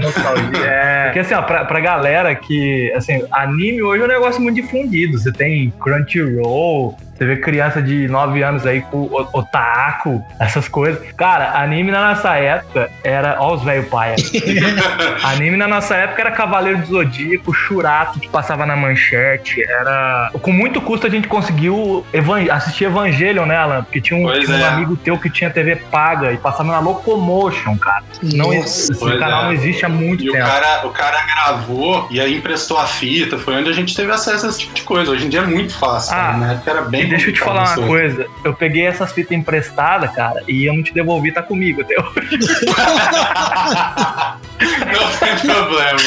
É. 0.66 1.04
Porque 1.06 1.20
assim, 1.20 1.34
ó, 1.34 1.42
pra, 1.42 1.66
pra 1.66 1.80
galera 1.80 2.34
que, 2.36 2.92
assim, 2.96 3.24
anime 3.32 3.84
hoje 3.84 4.02
é 4.02 4.06
um 4.06 4.10
negócio 4.10 4.42
muito 4.42 4.56
difundido. 4.56 5.18
Você 5.20 5.32
tem 5.32 5.72
Crunchyroll, 5.80 6.98
você 7.24 7.26
vê 7.26 7.38
criança 7.38 7.82
de 7.82 8.08
9 8.08 8.44
anos 8.44 8.66
aí 8.66 8.82
com 8.82 8.98
o- 9.04 9.30
otaku, 9.34 10.24
essas 10.40 10.68
coisas. 10.68 11.02
Cara, 11.18 11.52
anime 11.58 11.92
na 11.92 12.10
nossa 12.10 12.36
época 12.36 12.90
era. 13.04 13.38
Ó, 13.40 13.54
os 13.56 13.64
velho 13.64 13.84
paia. 13.86 14.16
anime 15.24 15.58
na 15.58 15.68
nossa 15.68 15.96
época 15.96 16.22
era 16.22 16.32
Cavaleiro 16.32 16.80
do 16.80 16.88
Zodíaco, 16.88 17.54
Churato, 17.54 18.20
que 18.20 18.28
passava 18.28 18.66
na 18.66 18.76
manchete. 18.76 19.62
Era. 19.64 20.32
Com 20.42 20.52
muito 20.52 20.82
custo 20.82 21.08
a 21.08 21.10
gente 21.10 21.28
conseguiu 21.28 22.06
evan- 22.14 22.52
assistir 22.52 22.86
Evangelion, 22.86 23.46
né, 23.46 23.56
Alan? 23.56 23.84
Porque 23.84 24.02
tinha 24.02 24.18
um, 24.20 24.32
tinha 24.40 24.58
um 24.58 24.60
é. 24.62 24.68
amigo 24.68 24.96
teu 24.98 25.18
que 25.18 25.30
tinha 25.30 25.50
TV 25.50 25.76
paga 25.76 26.32
e 26.32 26.38
passava 26.38 26.72
na 26.72 26.80
Locomotion, 26.80 27.78
cara. 27.78 28.04
Não, 28.22 28.48
Nossa. 28.54 28.60
esse 28.92 29.00
Pois 29.00 29.20
canal 29.20 29.44
é. 29.44 29.46
não 29.46 29.54
existe 29.54 29.86
há 29.86 29.90
muito 29.90 30.24
E 30.24 30.30
o 30.30 30.34
tempo. 30.34 30.46
cara, 30.46 30.86
o 30.88 30.90
cara 30.90 31.22
gravou 31.26 32.08
e 32.10 32.20
aí 32.20 32.38
emprestou 32.38 32.78
a 32.78 32.86
fita. 32.86 33.38
Foi 33.38 33.56
onde 33.56 33.70
a 33.70 33.74
gente 33.74 33.96
teve 33.96 34.12
acesso 34.12 34.46
a 34.46 34.50
esse 34.50 34.60
tipo 34.60 34.74
de 34.74 34.84
coisa. 34.84 35.12
Hoje 35.12 35.26
em 35.26 35.30
dia 35.30 35.42
é 35.42 35.46
muito 35.46 35.74
fácil. 35.78 36.14
Ah, 36.14 36.18
cara. 36.18 36.38
Na 36.38 36.52
época 36.54 36.72
era 36.72 36.82
bem 36.82 37.08
deixa 37.16 37.30
eu 37.30 37.34
te 37.34 37.40
complicado 37.40 37.68
falar 37.68 37.80
uma 37.80 37.88
coisa. 37.88 38.28
Eu 38.44 38.54
peguei 38.54 38.86
essas 38.86 39.12
fitas 39.12 39.32
emprestadas, 39.32 40.12
cara, 40.12 40.44
e 40.48 40.66
eu 40.66 40.74
não 40.74 40.84
te 40.84 40.94
devolvi, 40.94 41.32
tá 41.32 41.42
comigo 41.42 41.82
até 41.82 41.96
hoje. 42.00 42.40
Não 44.64 45.12
tem 45.18 45.36
problema. 45.40 46.00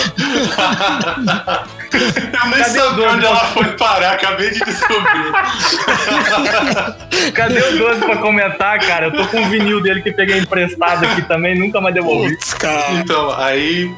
Eu 1.93 2.01
nem 2.51 2.59
Cadê 2.59 2.65
sabia 2.65 3.11
onde 3.11 3.27
ela 3.27 3.45
foi 3.47 3.65
parar, 3.77 4.13
acabei 4.13 4.51
de 4.51 4.61
descobrir. 4.61 5.33
Cadê 7.35 7.61
o 7.61 7.79
12 7.79 8.01
pra 8.01 8.17
comentar, 8.17 8.79
cara? 8.81 9.07
Eu 9.07 9.13
tô 9.13 9.27
com 9.27 9.41
um 9.41 9.51
vinil 9.51 9.83
dele 9.83 10.03
que 10.03 10.13
peguei 10.13 10.39
emprestado 10.39 11.05
aqui 11.05 11.23
também, 11.23 11.59
nunca 11.59 11.81
mais 11.81 11.95
devolvi. 11.95 12.35
Putz, 12.35 12.55
cara. 12.55 12.93
Então, 12.93 13.35
aí, 13.39 13.91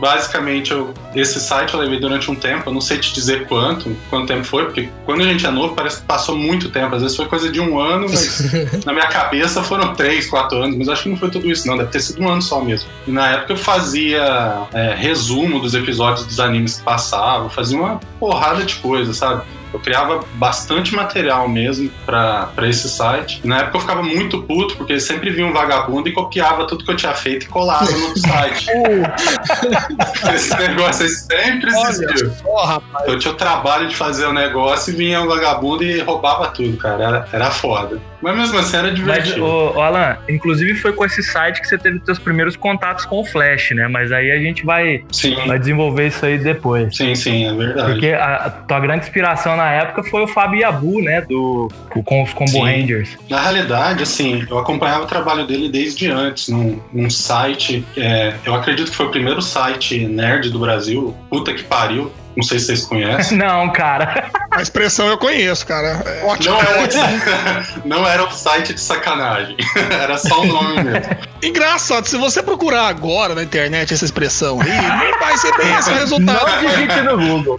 basicamente, 0.00 0.70
eu- 0.72 0.92
esse 1.14 1.38
site 1.40 1.74
eu 1.74 1.80
levei 1.80 1.98
durante 2.00 2.30
um 2.30 2.34
tempo, 2.34 2.68
eu 2.68 2.72
não 2.74 2.80
sei 2.80 2.98
te 2.98 3.12
dizer 3.12 3.46
quanto, 3.46 3.96
quanto 4.08 4.26
tempo 4.26 4.44
foi, 4.44 4.64
porque 4.64 4.88
quando 5.04 5.20
a 5.22 5.24
gente 5.24 5.46
é 5.46 5.50
novo 5.50 5.74
parece 5.74 5.98
que 6.00 6.06
passou 6.06 6.36
muito 6.36 6.70
tempo, 6.70 6.94
às 6.94 7.02
vezes 7.02 7.16
foi 7.16 7.26
coisa 7.26 7.50
de 7.50 7.60
um 7.60 7.78
ano, 7.78 8.06
mas 8.08 8.42
na 8.84 8.92
minha 8.92 9.06
cabeça 9.06 9.62
foram 9.62 9.94
três, 9.94 10.28
quatro 10.28 10.58
anos, 10.62 10.76
mas 10.76 10.88
acho 10.88 11.04
que 11.04 11.08
não 11.08 11.16
foi 11.16 11.30
tudo 11.30 11.50
isso 11.50 11.66
não, 11.66 11.76
deve 11.76 11.90
ter 11.90 12.00
sido 12.00 12.22
um 12.22 12.28
ano 12.28 12.42
só 12.42 12.60
mesmo. 12.60 12.88
E 13.06 13.10
na 13.12 13.28
época 13.28 13.52
eu 13.52 13.56
fazia 13.56 14.66
é, 14.72 14.94
resumo 14.96 15.60
dos 15.60 15.74
episódios 15.74 16.26
dos 16.26 16.40
animes 16.40 16.74
que 16.78 16.82
passavam, 16.82 17.48
fazia 17.50 17.78
uma 17.78 18.00
porrada 18.18 18.64
de 18.64 18.76
coisa, 18.76 19.12
sabe? 19.14 19.42
Eu 19.72 19.80
criava 19.80 20.24
bastante 20.34 20.94
material 20.94 21.48
mesmo 21.48 21.90
pra 22.04 22.48
pra 22.54 22.68
esse 22.68 22.88
site. 22.88 23.40
Na 23.44 23.58
época 23.60 23.76
eu 23.76 23.80
ficava 23.80 24.02
muito 24.02 24.42
puto, 24.42 24.76
porque 24.76 24.98
sempre 25.00 25.30
vinha 25.30 25.46
um 25.46 25.52
vagabundo 25.52 26.08
e 26.08 26.12
copiava 26.12 26.66
tudo 26.66 26.84
que 26.84 26.90
eu 26.90 26.96
tinha 26.96 27.14
feito 27.14 27.44
e 27.44 27.48
colava 27.48 27.84
no 27.90 28.16
site. 28.18 28.66
Esse 30.34 30.56
negócio 30.56 31.04
aí 31.04 31.08
sempre 31.10 31.70
existiu. 31.70 32.32
Ó, 32.44 32.64
rapaz. 32.64 33.06
Eu 33.08 33.18
tinha 33.18 33.32
o 33.32 33.36
trabalho 33.36 33.88
de 33.88 33.96
fazer 33.96 34.26
o 34.26 34.32
negócio 34.32 34.92
e 34.92 34.96
vinha 34.96 35.20
um 35.20 35.26
vagabundo 35.26 35.82
e 35.84 36.00
roubava 36.00 36.48
tudo, 36.48 36.76
cara. 36.76 37.02
Era, 37.04 37.28
era 37.32 37.50
foda. 37.50 37.98
Mas 38.22 38.36
mesmo 38.36 38.58
assim 38.58 38.76
era 38.76 38.88
Mas, 38.88 38.96
divertido. 38.96 39.44
ô, 39.44 39.76
ô, 39.76 39.80
Alan, 39.80 40.16
inclusive 40.28 40.74
foi 40.74 40.92
com 40.92 41.04
esse 41.06 41.22
site 41.22 41.60
que 41.60 41.66
você 41.66 41.78
teve 41.78 42.00
seus 42.04 42.18
primeiros 42.18 42.54
contatos 42.54 43.06
com 43.06 43.20
o 43.20 43.24
Flash, 43.24 43.70
né? 43.70 43.88
Mas 43.88 44.12
aí 44.12 44.30
a 44.30 44.38
gente 44.38 44.64
vai, 44.64 45.02
Sim, 45.10 45.36
vai 45.46 45.58
desenvolver 45.58 46.08
isso 46.08 46.26
aí 46.26 46.36
depois. 46.36 46.94
sim, 46.94 47.14
sim, 47.14 47.46
é 47.48 47.54
verdade. 47.54 47.92
Porque 47.92 48.08
a, 48.08 48.34
a 48.36 48.50
tua 48.50 48.80
grande 48.80 49.04
inspiração 49.04 49.56
na 49.60 49.72
época 49.72 50.02
foi 50.04 50.22
o 50.22 50.26
Fábio 50.26 50.60
Yabu, 50.60 51.02
né? 51.02 51.20
Do, 51.20 51.68
com 52.04 52.22
os 52.22 52.32
Combo 52.32 52.50
Sim. 52.50 52.64
Rangers. 52.64 53.18
Na 53.28 53.40
realidade, 53.40 54.02
assim, 54.02 54.46
eu 54.48 54.58
acompanhava 54.58 55.04
o 55.04 55.06
trabalho 55.06 55.46
dele 55.46 55.68
desde 55.68 56.10
antes, 56.10 56.48
num, 56.48 56.80
num 56.92 57.10
site, 57.10 57.84
é, 57.96 58.34
eu 58.44 58.54
acredito 58.54 58.90
que 58.90 58.96
foi 58.96 59.06
o 59.06 59.10
primeiro 59.10 59.42
site 59.42 60.06
nerd 60.06 60.50
do 60.50 60.58
Brasil, 60.58 61.14
puta 61.28 61.52
que 61.52 61.62
pariu, 61.62 62.10
não 62.36 62.44
sei 62.44 62.58
se 62.58 62.66
vocês 62.66 62.84
conhecem. 62.86 63.36
Não, 63.38 63.70
cara. 63.72 64.30
A 64.50 64.62
expressão 64.62 65.06
eu 65.06 65.18
conheço, 65.18 65.66
cara. 65.66 66.02
É 66.06 66.24
ótimo. 66.24 66.54
Não 66.54 66.60
era, 66.60 67.66
não 67.84 68.06
era 68.06 68.24
um 68.24 68.30
site 68.30 68.74
de 68.74 68.80
sacanagem, 68.80 69.56
era 69.90 70.16
só 70.18 70.40
o 70.40 70.46
nome 70.46 70.82
mesmo. 70.82 71.16
Engraçado, 71.42 72.06
se 72.06 72.16
você 72.16 72.42
procurar 72.42 72.88
agora 72.88 73.34
na 73.34 73.42
internet 73.42 73.92
essa 73.92 74.04
expressão 74.04 74.60
aí, 74.60 74.70
não 74.70 75.18
vai 75.18 75.36
ser 75.38 75.56
bem 75.56 75.74
esse 75.74 75.92
resultado. 75.92 76.46
Não 76.46 76.70
digite 76.70 77.00
no 77.02 77.16
Google. 77.16 77.58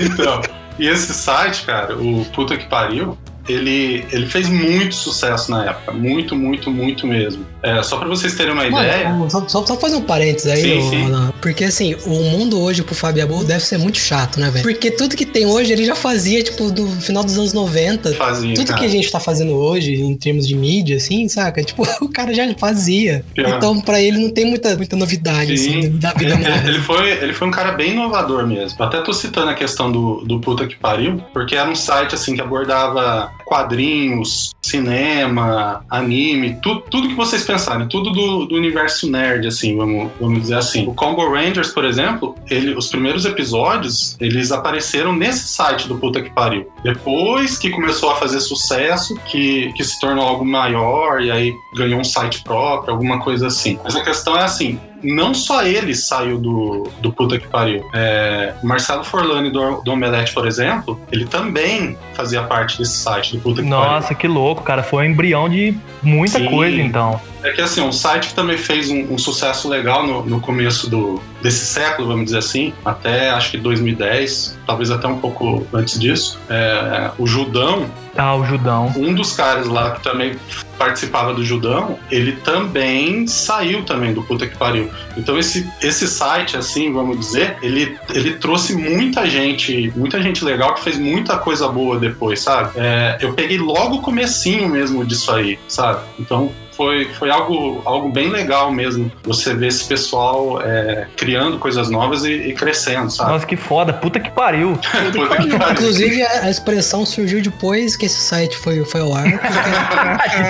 Então, 0.00 0.57
e 0.78 0.86
esse 0.86 1.12
site, 1.12 1.64
cara, 1.64 1.96
o 1.96 2.24
Puta 2.26 2.56
que 2.56 2.66
Pariu, 2.66 3.16
ele, 3.48 4.04
ele 4.12 4.26
fez 4.26 4.48
muito 4.48 4.94
sucesso 4.94 5.50
na 5.50 5.64
época. 5.64 5.92
Muito, 5.92 6.36
muito, 6.36 6.70
muito 6.70 7.06
mesmo. 7.06 7.46
É, 7.62 7.82
só 7.82 7.96
pra 7.98 8.08
vocês 8.08 8.34
terem 8.34 8.52
uma 8.52 8.66
ideia. 8.66 9.10
Mano, 9.10 9.30
só, 9.30 9.46
só, 9.48 9.66
só 9.66 9.76
fazer 9.76 9.96
um 9.96 10.02
parênteses 10.02 10.50
aí, 10.50 10.62
Sim, 10.62 10.90
sim. 10.90 11.04
Alan. 11.06 11.32
porque 11.40 11.64
assim, 11.64 11.94
o 12.06 12.10
mundo 12.10 12.60
hoje 12.60 12.82
pro 12.82 12.94
Fábio 12.94 13.22
Abu 13.24 13.42
deve 13.44 13.64
ser 13.64 13.78
muito 13.78 13.98
chato, 13.98 14.38
né, 14.38 14.50
velho? 14.50 14.62
Porque 14.62 14.90
tudo 14.90 15.16
que 15.16 15.26
tem 15.26 15.46
hoje 15.46 15.72
ele 15.72 15.84
já 15.84 15.94
fazia, 15.94 16.42
tipo, 16.42 16.64
no 16.70 16.88
final 17.00 17.24
dos 17.24 17.36
anos 17.36 17.52
90. 17.52 18.12
Fazia, 18.14 18.54
Tudo 18.54 18.68
cara. 18.68 18.78
que 18.80 18.86
a 18.86 18.88
gente 18.88 19.10
tá 19.10 19.18
fazendo 19.20 19.54
hoje, 19.54 19.94
em 19.94 20.16
termos 20.16 20.46
de 20.46 20.54
mídia, 20.54 20.96
assim, 20.96 21.28
saca? 21.28 21.62
Tipo, 21.62 21.82
o 22.00 22.08
cara 22.08 22.32
já 22.32 22.48
fazia. 22.54 23.24
Pior. 23.34 23.56
Então, 23.56 23.80
pra 23.80 24.00
ele 24.00 24.18
não 24.18 24.30
tem 24.30 24.44
muita, 24.44 24.76
muita 24.76 24.96
novidade, 24.96 25.56
Sim. 25.58 25.78
assim, 25.78 25.90
da 25.98 26.12
vida 26.12 26.34
Ele, 26.34 26.68
ele 26.68 26.80
foi, 26.80 27.10
ele 27.10 27.32
foi 27.32 27.48
um 27.48 27.50
cara 27.50 27.72
bem 27.72 27.92
inovador 27.92 28.46
mesmo. 28.46 28.82
Até 28.82 29.00
tô 29.00 29.12
citando 29.12 29.50
a 29.50 29.54
questão 29.54 29.90
do, 29.90 30.22
do 30.24 30.40
Puta 30.40 30.66
que 30.66 30.76
Pariu, 30.76 31.22
porque 31.32 31.54
era 31.56 31.68
um 31.68 31.74
site 31.74 32.14
assim 32.14 32.34
que 32.34 32.40
abordava 32.40 33.30
quadrinhos, 33.44 34.50
cinema, 34.68 35.84
anime, 35.88 36.58
tu, 36.62 36.80
tudo 36.82 37.08
que 37.08 37.14
vocês 37.14 37.44
pensarem, 37.44 37.88
tudo 37.88 38.10
do, 38.10 38.46
do 38.46 38.54
universo 38.54 39.10
nerd, 39.10 39.46
assim, 39.46 39.76
vamos, 39.76 40.10
vamos 40.20 40.42
dizer 40.42 40.56
assim. 40.56 40.86
O 40.86 40.94
Combo 40.94 41.28
Rangers, 41.28 41.70
por 41.70 41.84
exemplo, 41.84 42.34
ele, 42.50 42.74
os 42.74 42.88
primeiros 42.88 43.24
episódios, 43.24 44.16
eles 44.20 44.52
apareceram 44.52 45.14
nesse 45.14 45.48
site 45.48 45.88
do 45.88 45.96
Puta 45.96 46.22
que 46.22 46.30
Pariu. 46.30 46.68
Depois 46.82 47.58
que 47.58 47.70
começou 47.70 48.10
a 48.10 48.16
fazer 48.16 48.40
sucesso, 48.40 49.16
que, 49.26 49.72
que 49.74 49.84
se 49.84 49.98
tornou 50.00 50.24
algo 50.24 50.44
maior, 50.44 51.20
e 51.20 51.30
aí 51.30 51.52
ganhou 51.74 52.00
um 52.00 52.04
site 52.04 52.42
próprio, 52.42 52.92
alguma 52.92 53.20
coisa 53.20 53.46
assim. 53.48 53.78
Mas 53.82 53.96
a 53.96 54.02
questão 54.02 54.36
é 54.36 54.44
assim, 54.44 54.78
não 55.02 55.32
só 55.34 55.62
ele 55.62 55.94
saiu 55.94 56.38
do, 56.38 56.88
do 57.00 57.12
puta 57.12 57.38
que 57.38 57.46
pariu. 57.46 57.84
É, 57.94 58.54
Marcelo 58.62 59.04
Forlani 59.04 59.50
do, 59.50 59.82
do 59.82 59.92
Omelete, 59.92 60.32
por 60.32 60.46
exemplo, 60.46 61.00
ele 61.12 61.24
também 61.24 61.96
fazia 62.14 62.42
parte 62.42 62.78
desse 62.78 62.96
site 62.96 63.36
do 63.36 63.42
puta 63.42 63.62
que 63.62 63.68
pariu. 63.68 63.90
Nossa, 63.90 64.14
que 64.14 64.26
louco, 64.26 64.62
cara. 64.62 64.82
Foi 64.82 65.06
um 65.06 65.10
embrião 65.10 65.48
de 65.48 65.76
muita 66.02 66.38
Sim. 66.38 66.46
coisa, 66.46 66.80
então. 66.80 67.20
É 67.42 67.52
que 67.52 67.60
assim, 67.60 67.80
um 67.80 67.92
site 67.92 68.28
que 68.28 68.34
também 68.34 68.58
fez 68.58 68.90
um, 68.90 69.14
um 69.14 69.18
sucesso 69.18 69.68
legal 69.68 70.06
no, 70.06 70.24
no 70.24 70.40
começo 70.40 70.88
do, 70.90 71.20
desse 71.42 71.66
século, 71.66 72.08
vamos 72.08 72.26
dizer 72.26 72.38
assim, 72.38 72.74
até 72.84 73.30
acho 73.30 73.50
que 73.52 73.58
2010, 73.58 74.58
talvez 74.66 74.90
até 74.90 75.06
um 75.06 75.18
pouco 75.18 75.66
antes 75.72 75.98
disso, 75.98 76.38
é, 76.48 77.10
o 77.18 77.26
Judão, 77.26 77.86
Ah, 78.16 78.34
o 78.34 78.44
Judão. 78.44 78.92
um 78.96 79.14
dos 79.14 79.32
caras 79.32 79.66
lá 79.66 79.92
que 79.92 80.02
também 80.02 80.36
participava 80.76 81.32
do 81.34 81.44
Judão, 81.44 81.98
ele 82.10 82.32
também 82.32 83.26
saiu 83.26 83.84
também 83.84 84.12
do 84.12 84.22
puta 84.22 84.46
que 84.46 84.56
pariu. 84.56 84.90
Então 85.16 85.38
esse, 85.38 85.68
esse 85.80 86.06
site, 86.06 86.56
assim, 86.56 86.92
vamos 86.92 87.18
dizer, 87.18 87.56
ele, 87.62 87.96
ele 88.14 88.32
trouxe 88.34 88.74
muita 88.74 89.28
gente, 89.28 89.92
muita 89.96 90.20
gente 90.22 90.44
legal 90.44 90.74
que 90.74 90.82
fez 90.82 90.98
muita 90.98 91.36
coisa 91.38 91.68
boa 91.68 91.98
depois, 91.98 92.40
sabe? 92.40 92.72
É, 92.76 93.18
eu 93.20 93.32
peguei 93.34 93.58
logo 93.58 93.96
o 93.96 94.02
comecinho 94.02 94.68
mesmo 94.68 95.04
disso 95.04 95.32
aí, 95.32 95.58
sabe? 95.68 96.00
Então 96.18 96.50
foi, 96.78 97.06
foi 97.06 97.28
algo, 97.28 97.82
algo 97.84 98.08
bem 98.08 98.30
legal 98.30 98.70
mesmo. 98.70 99.10
Você 99.24 99.52
ver 99.52 99.66
esse 99.66 99.84
pessoal 99.84 100.62
é, 100.62 101.08
criando 101.16 101.58
coisas 101.58 101.90
novas 101.90 102.24
e, 102.24 102.30
e 102.30 102.54
crescendo, 102.54 103.10
sabe? 103.10 103.32
Nossa, 103.32 103.44
que 103.44 103.56
foda. 103.56 103.92
Puta 103.92 104.20
que 104.20 104.30
pariu. 104.30 104.78
Puta 105.12 105.36
que 105.38 105.58
pariu. 105.58 105.72
Inclusive, 105.72 106.22
a, 106.22 106.48
expressão 106.48 107.04
surgiu 107.04 107.42
depois 107.42 107.96
que 107.96 108.06
esse 108.06 108.20
site 108.20 108.56
foi, 108.56 108.84
foi 108.84 109.00
ao 109.00 109.12
ar. 109.12 109.24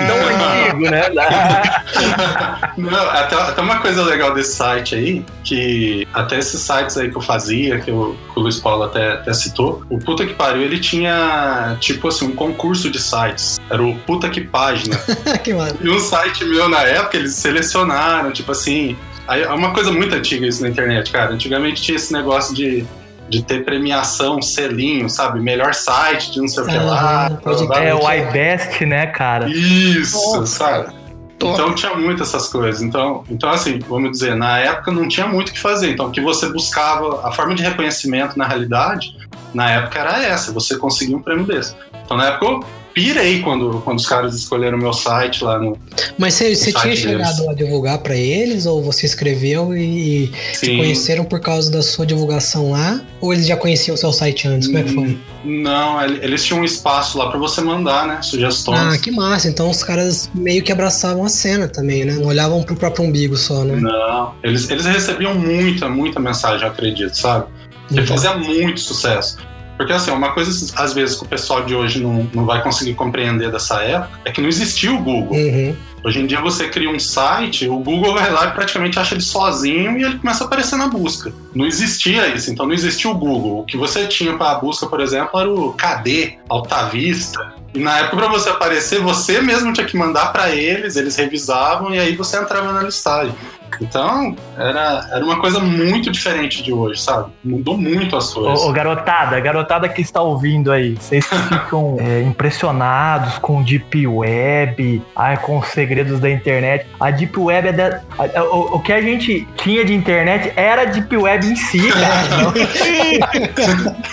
Tão 0.07 0.17
antigo, 0.27 0.91
né? 0.91 1.09
Não, 2.77 3.09
até, 3.09 3.35
até 3.35 3.61
uma 3.61 3.79
coisa 3.79 4.03
legal 4.03 4.31
desse 4.31 4.55
site 4.55 4.93
aí, 4.93 5.25
que 5.43 6.07
até 6.13 6.37
esses 6.37 6.61
sites 6.61 6.95
aí 6.95 7.09
que 7.09 7.17
eu 7.17 7.21
fazia, 7.21 7.79
que, 7.79 7.89
eu, 7.89 8.15
o 8.39 8.43
Luiz 8.43 8.59
Paulo 8.59 8.83
até, 8.83 9.13
até 9.13 9.33
citou, 9.33 9.83
o 9.89 9.99
Puta 9.99 10.25
que 10.25 10.33
Pariu, 10.33 10.61
ele 10.61 10.79
tinha, 10.79 11.77
tipo 11.79 12.07
assim, 12.07 12.25
um 12.25 12.35
concurso 12.35 12.89
de 12.89 12.99
sites. 12.99 13.59
Era 13.69 13.83
o 13.83 13.95
Puta 13.99 14.29
que 14.29 14.41
Página. 14.41 14.97
que. 15.43 15.51
E 15.51 15.89
um 15.89 15.99
site 15.99 16.43
meu 16.45 16.69
na 16.69 16.81
época, 16.81 17.17
eles 17.17 17.35
selecionaram, 17.35 18.31
tipo 18.31 18.51
assim. 18.51 18.97
É 19.27 19.47
uma 19.49 19.73
coisa 19.73 19.91
muito 19.91 20.15
antiga 20.15 20.47
isso 20.47 20.61
na 20.63 20.69
internet, 20.69 21.11
cara. 21.11 21.31
Antigamente 21.33 21.83
tinha 21.83 21.95
esse 21.95 22.11
negócio 22.11 22.55
de, 22.55 22.83
de 23.29 23.43
ter 23.43 23.63
premiação, 23.63 24.41
selinho, 24.41 25.07
sabe? 25.07 25.39
Melhor 25.39 25.75
site 25.75 26.31
de 26.31 26.39
não 26.41 26.47
sei 26.47 26.63
o 26.63 26.65
que 26.65 26.77
lá. 26.77 27.27
Ah, 27.27 27.29
blá, 27.29 27.65
blá, 27.67 27.83
É 27.83 27.93
o 27.93 28.11
iBest, 28.11 28.83
né, 28.85 29.05
cara? 29.05 29.47
Isso, 29.47 30.17
Nossa, 30.17 30.45
sabe? 30.47 30.98
Top. 31.39 31.53
Então 31.53 31.73
tinha 31.73 31.95
muito 31.95 32.21
essas 32.21 32.49
coisas. 32.49 32.81
Então, 32.81 33.23
então, 33.29 33.49
assim, 33.49 33.79
vamos 33.79 34.11
dizer, 34.11 34.35
na 34.35 34.59
época 34.59 34.91
não 34.91 35.07
tinha 35.07 35.25
muito 35.25 35.49
o 35.49 35.53
que 35.53 35.59
fazer. 35.59 35.91
Então, 35.91 36.07
o 36.07 36.11
que 36.11 36.19
você 36.19 36.49
buscava, 36.49 37.25
a 37.25 37.31
forma 37.31 37.55
de 37.55 37.63
reconhecimento 37.63 38.37
na 38.37 38.45
realidade, 38.45 39.15
na 39.53 39.71
época 39.71 39.99
era 39.99 40.21
essa, 40.21 40.51
você 40.51 40.77
conseguia 40.77 41.15
um 41.15 41.21
prêmio 41.21 41.45
desse. 41.45 41.73
Então, 42.03 42.17
na 42.17 42.27
época 42.27 42.67
pirei 42.93 43.41
quando, 43.41 43.81
quando 43.83 43.97
os 43.99 44.05
caras 44.07 44.35
escolheram 44.35 44.77
o 44.77 44.81
meu 44.81 44.93
site 44.93 45.43
lá 45.43 45.57
no. 45.59 45.77
Mas 46.17 46.33
você, 46.35 46.55
tinha 46.55 46.83
deles. 46.83 46.99
chegado 46.99 47.49
a 47.49 47.53
divulgar 47.53 47.97
pra 47.99 48.15
eles 48.15 48.65
ou 48.65 48.81
você 48.83 49.05
escreveu 49.05 49.75
e 49.75 50.31
se 50.53 50.75
conheceram 50.75 51.23
por 51.25 51.39
causa 51.39 51.71
da 51.71 51.81
sua 51.81 52.05
divulgação 52.05 52.71
lá? 52.71 53.01
Ou 53.21 53.33
eles 53.33 53.45
já 53.47 53.55
conheciam 53.57 53.95
o 53.95 53.97
seu 53.97 54.11
site 54.13 54.47
antes? 54.47 54.67
Como 54.67 54.79
é 54.79 54.83
que 54.83 54.93
foi? 54.93 55.17
Não, 55.45 56.01
ele- 56.03 56.19
eles 56.23 56.43
tinham 56.43 56.61
um 56.61 56.65
espaço 56.65 57.17
lá 57.17 57.29
pra 57.29 57.39
você 57.39 57.61
mandar, 57.61 58.05
né? 58.07 58.21
Sugestões. 58.21 58.79
Ah, 58.79 58.97
que 58.97 59.11
massa. 59.11 59.47
Então 59.47 59.69
os 59.69 59.83
caras 59.83 60.29
meio 60.33 60.61
que 60.63 60.71
abraçavam 60.71 61.23
a 61.23 61.29
cena 61.29 61.67
também, 61.67 62.03
né? 62.05 62.13
Não 62.13 62.25
olhavam 62.27 62.61
pro 62.63 62.75
próprio 62.75 63.05
umbigo 63.05 63.37
só, 63.37 63.63
né? 63.63 63.75
Não, 63.79 64.33
eles, 64.43 64.69
eles 64.69 64.85
recebiam 64.85 65.33
muita, 65.35 65.87
muita 65.87 66.19
mensagem, 66.19 66.65
eu 66.65 66.71
acredito, 66.71 67.13
sabe? 67.15 67.45
Ele 67.91 68.05
fazia 68.05 68.35
muito 68.37 68.79
sucesso. 68.79 69.37
Porque, 69.79 69.93
assim, 69.93 70.11
uma 70.11 70.33
coisa, 70.33 70.51
às 70.75 70.91
vezes, 70.91 71.15
que 71.15 71.23
o 71.23 71.25
pessoal 71.25 71.63
de 71.63 71.73
hoje 71.73 72.03
não, 72.03 72.29
não 72.33 72.45
vai 72.45 72.61
conseguir 72.61 72.95
compreender 72.95 73.49
dessa 73.49 73.81
época 73.81 74.19
é 74.25 74.31
que 74.31 74.41
não 74.41 74.49
existia 74.49 74.91
o 74.91 74.97
Google. 74.97 75.37
Uhum. 75.37 75.73
Hoje 76.03 76.19
em 76.19 76.25
dia, 76.25 76.41
você 76.41 76.67
cria 76.67 76.89
um 76.89 76.99
site, 76.99 77.65
o 77.65 77.77
Google 77.79 78.13
vai 78.13 78.29
lá 78.29 78.47
e 78.47 78.51
praticamente 78.51 78.99
acha 78.99 79.15
ele 79.15 79.21
sozinho 79.21 79.97
e 79.97 80.03
ele 80.03 80.17
começa 80.17 80.43
a 80.43 80.47
aparecer 80.47 80.75
na 80.75 80.89
busca. 80.89 81.31
Não 81.55 81.65
existia 81.65 82.27
isso, 82.27 82.51
então 82.51 82.65
não 82.65 82.73
existia 82.73 83.09
o 83.09 83.15
Google. 83.15 83.61
O 83.61 83.63
que 83.63 83.77
você 83.77 84.05
tinha 84.05 84.35
para 84.35 84.51
a 84.51 84.55
busca, 84.55 84.85
por 84.85 84.99
exemplo, 84.99 85.39
era 85.39 85.49
o 85.49 85.71
KD, 85.71 86.39
Alta 86.49 86.83
Vista. 86.89 87.53
E 87.73 87.79
na 87.79 87.99
época, 87.99 88.17
para 88.17 88.27
você 88.27 88.49
aparecer, 88.49 88.99
você 88.99 89.41
mesmo 89.41 89.71
tinha 89.71 89.87
que 89.87 89.95
mandar 89.95 90.33
para 90.33 90.53
eles, 90.53 90.97
eles 90.97 91.15
revisavam 91.15 91.95
e 91.95 91.99
aí 91.99 92.17
você 92.17 92.37
entrava 92.37 92.73
na 92.73 92.83
listagem. 92.83 93.33
Então, 93.81 94.35
era, 94.57 95.07
era 95.11 95.23
uma 95.23 95.39
coisa 95.39 95.59
muito 95.59 96.11
diferente 96.11 96.61
de 96.63 96.73
hoje, 96.73 97.01
sabe? 97.01 97.31
Mudou 97.43 97.77
muito 97.77 98.15
as 98.17 98.33
coisas. 98.33 98.61
Ô, 98.63 98.69
ô, 98.69 98.71
garotada, 98.73 99.39
garotada 99.39 99.87
que 99.89 100.01
está 100.01 100.21
ouvindo 100.21 100.71
aí, 100.71 100.95
vocês 100.99 101.25
ficam 101.47 101.97
é, 101.99 102.21
impressionados 102.23 103.37
com 103.39 103.63
Deep 103.63 104.05
Web, 104.07 105.01
ai, 105.15 105.37
com 105.37 105.59
os 105.59 105.67
segredos 105.67 106.19
da 106.19 106.29
internet. 106.29 106.85
A 106.99 107.11
Deep 107.11 107.37
Web 107.39 107.67
é 107.69 107.71
da. 107.71 108.01
a- 108.17 108.39
a- 108.39 108.43
o, 108.43 108.75
o 108.75 108.79
que 108.79 108.91
a 108.93 109.01
gente 109.01 109.47
tinha 109.57 109.85
de 109.85 109.93
internet 109.93 110.51
era 110.55 110.81
a 110.83 110.85
Deep 110.85 111.15
Web 111.15 111.45
em 111.47 111.55
si, 111.55 111.79
cara. 111.91 112.53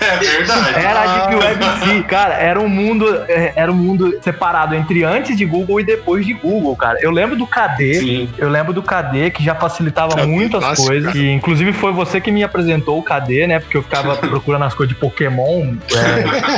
É 0.00 0.16
verdade. 0.16 0.78
Era 0.78 1.00
a 1.02 1.26
Deep 1.26 1.34
Web 1.44 1.64
em 1.64 1.86
si, 1.96 2.02
cara. 2.04 2.34
Era 2.34 2.60
um 2.60 2.68
mundo, 2.68 3.24
é, 3.28 3.52
era 3.56 3.70
um 3.72 3.74
mundo 3.76 4.18
separado 4.22 4.74
entre 4.74 5.02
antes 5.04 5.36
de 5.36 5.44
Google 5.44 5.80
e 5.80 5.84
depois 5.84 6.24
de 6.24 6.32
Google, 6.34 6.76
cara. 6.76 6.98
Eu 7.00 7.10
lembro 7.10 7.36
do 7.36 7.46
KD, 7.46 7.94
Sim. 7.94 8.28
eu 8.38 8.48
lembro 8.48 8.72
do 8.72 8.82
KD, 8.82 9.30
que 9.30 9.42
já 9.42 9.54
facilitava 9.56 10.20
É 10.20 10.26
muitas 10.26 10.60
clássico, 10.60 10.88
coisas. 10.88 11.12
cara. 11.12 11.18
E, 11.24 11.32
inclusive 11.32 11.72
foi 11.72 11.92
você 11.92 12.20
que 12.20 12.30
me 12.30 12.42
apresentou 12.42 12.98
o 12.98 13.02
KD, 13.02 13.46
né? 13.46 13.58
Porque 13.60 13.76
eu 13.76 13.82
ficava 13.82 14.16
procurando 14.28 14.64
as 14.64 14.74
coisas 14.74 14.94
de 14.94 15.00
Pokémon. 15.00 15.74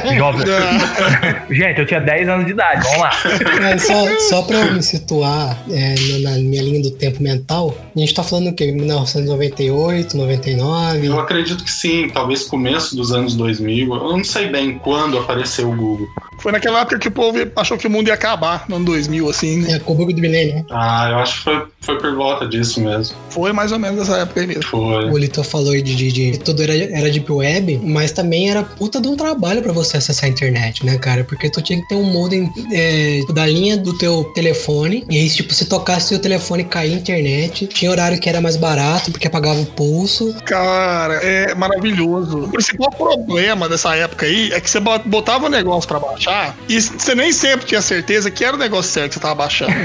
é, 0.06 0.14
jovem. 0.16 0.46
Gente, 1.50 1.80
eu 1.80 1.86
tinha 1.86 2.00
10 2.00 2.28
anos 2.28 2.46
de 2.46 2.52
idade, 2.52 2.82
vamos 2.84 2.98
lá. 3.00 3.10
Mas 3.60 3.86
só, 3.86 4.18
só 4.28 4.42
pra 4.42 4.58
eu 4.58 4.74
me 4.74 4.82
situar 4.82 5.56
é, 5.70 5.94
na, 6.22 6.30
na 6.30 6.36
minha 6.38 6.62
linha 6.62 6.82
do 6.82 6.90
tempo 6.90 7.22
mental, 7.22 7.74
a 7.96 7.98
gente 7.98 8.14
tá 8.14 8.22
falando 8.22 8.48
o 8.48 8.54
quê? 8.54 8.70
1998, 8.72 10.16
99? 10.16 11.06
Eu 11.06 11.18
acredito 11.20 11.64
que 11.64 11.70
sim, 11.70 12.08
talvez 12.12 12.44
começo 12.44 12.96
dos 12.96 13.12
anos 13.12 13.34
2000. 13.34 13.94
Eu 13.94 14.16
não 14.16 14.24
sei 14.24 14.48
bem 14.48 14.78
quando 14.78 15.18
apareceu 15.18 15.70
o 15.70 15.76
Google. 15.76 16.08
Foi 16.38 16.52
naquela 16.52 16.80
época 16.80 16.98
que 16.98 17.08
o 17.08 17.10
povo 17.10 17.38
achou 17.56 17.76
que 17.76 17.86
o 17.86 17.90
mundo 17.90 18.08
ia 18.08 18.14
acabar, 18.14 18.64
no 18.68 18.76
ano 18.76 18.84
2000, 18.86 19.28
assim, 19.28 19.58
né? 19.62 19.76
É, 19.76 19.78
com 19.78 19.92
o 19.92 19.96
bug 19.96 20.12
do 20.14 20.20
milênio. 20.20 20.64
Ah, 20.70 21.08
eu 21.10 21.18
acho 21.18 21.38
que 21.38 21.44
foi, 21.44 21.66
foi 21.80 21.98
por 21.98 22.14
volta 22.14 22.46
disso 22.46 22.80
mesmo. 22.80 23.16
Foi 23.30 23.52
mais 23.52 23.72
ou 23.72 23.78
menos 23.78 23.98
nessa 23.98 24.18
época 24.18 24.40
aí 24.40 24.46
mesmo. 24.46 24.64
Foi. 24.64 25.10
O 25.10 25.18
Lito 25.18 25.42
falou 25.44 25.72
aí 25.72 25.82
de, 25.82 25.94
de, 25.94 26.12
de 26.12 26.38
tudo 26.38 26.62
era, 26.62 26.74
era 26.74 27.10
Deep 27.10 27.30
Web, 27.30 27.80
mas 27.84 28.12
também 28.12 28.50
era 28.50 28.62
puta 28.62 29.00
de 29.00 29.08
um 29.08 29.16
trabalho 29.16 29.62
pra 29.62 29.72
você 29.72 29.96
acessar 29.96 30.26
a 30.26 30.32
internet, 30.32 30.84
né, 30.84 30.96
cara? 30.98 31.24
Porque 31.24 31.50
tu 31.50 31.60
tinha 31.60 31.80
que 31.80 31.88
ter 31.88 31.94
um 31.94 32.04
modem 32.04 32.50
é, 32.72 33.20
da 33.32 33.46
linha 33.46 33.76
do 33.76 33.96
teu 33.96 34.24
telefone, 34.34 35.04
e 35.08 35.18
aí, 35.18 35.28
tipo, 35.28 35.52
se 35.52 35.66
tocasse 35.66 36.14
o 36.14 36.18
telefone 36.18 36.64
cair 36.64 36.94
a 36.94 36.96
internet, 36.96 37.66
tinha 37.66 37.90
horário 37.90 38.18
que 38.18 38.28
era 38.28 38.40
mais 38.40 38.56
barato, 38.56 39.10
porque 39.10 39.26
apagava 39.26 39.60
o 39.60 39.66
pulso. 39.66 40.34
Cara, 40.44 41.14
é 41.14 41.54
maravilhoso. 41.54 42.44
O 42.44 42.48
principal 42.48 42.90
problema 42.90 43.68
dessa 43.68 43.94
época 43.96 44.26
aí 44.26 44.52
é 44.52 44.60
que 44.60 44.70
você 44.70 44.80
botava 44.80 45.46
o 45.46 45.48
negócio 45.48 45.88
pra 45.88 45.98
baixar 46.28 46.56
e 46.68 46.80
você 46.80 47.14
nem 47.14 47.32
sempre 47.32 47.66
tinha 47.66 47.80
certeza 47.80 48.30
que 48.30 48.44
era 48.44 48.54
o 48.54 48.58
negócio 48.58 48.92
certo 48.92 49.08
que 49.08 49.14
você 49.14 49.20
tava 49.20 49.34
baixando. 49.34 49.72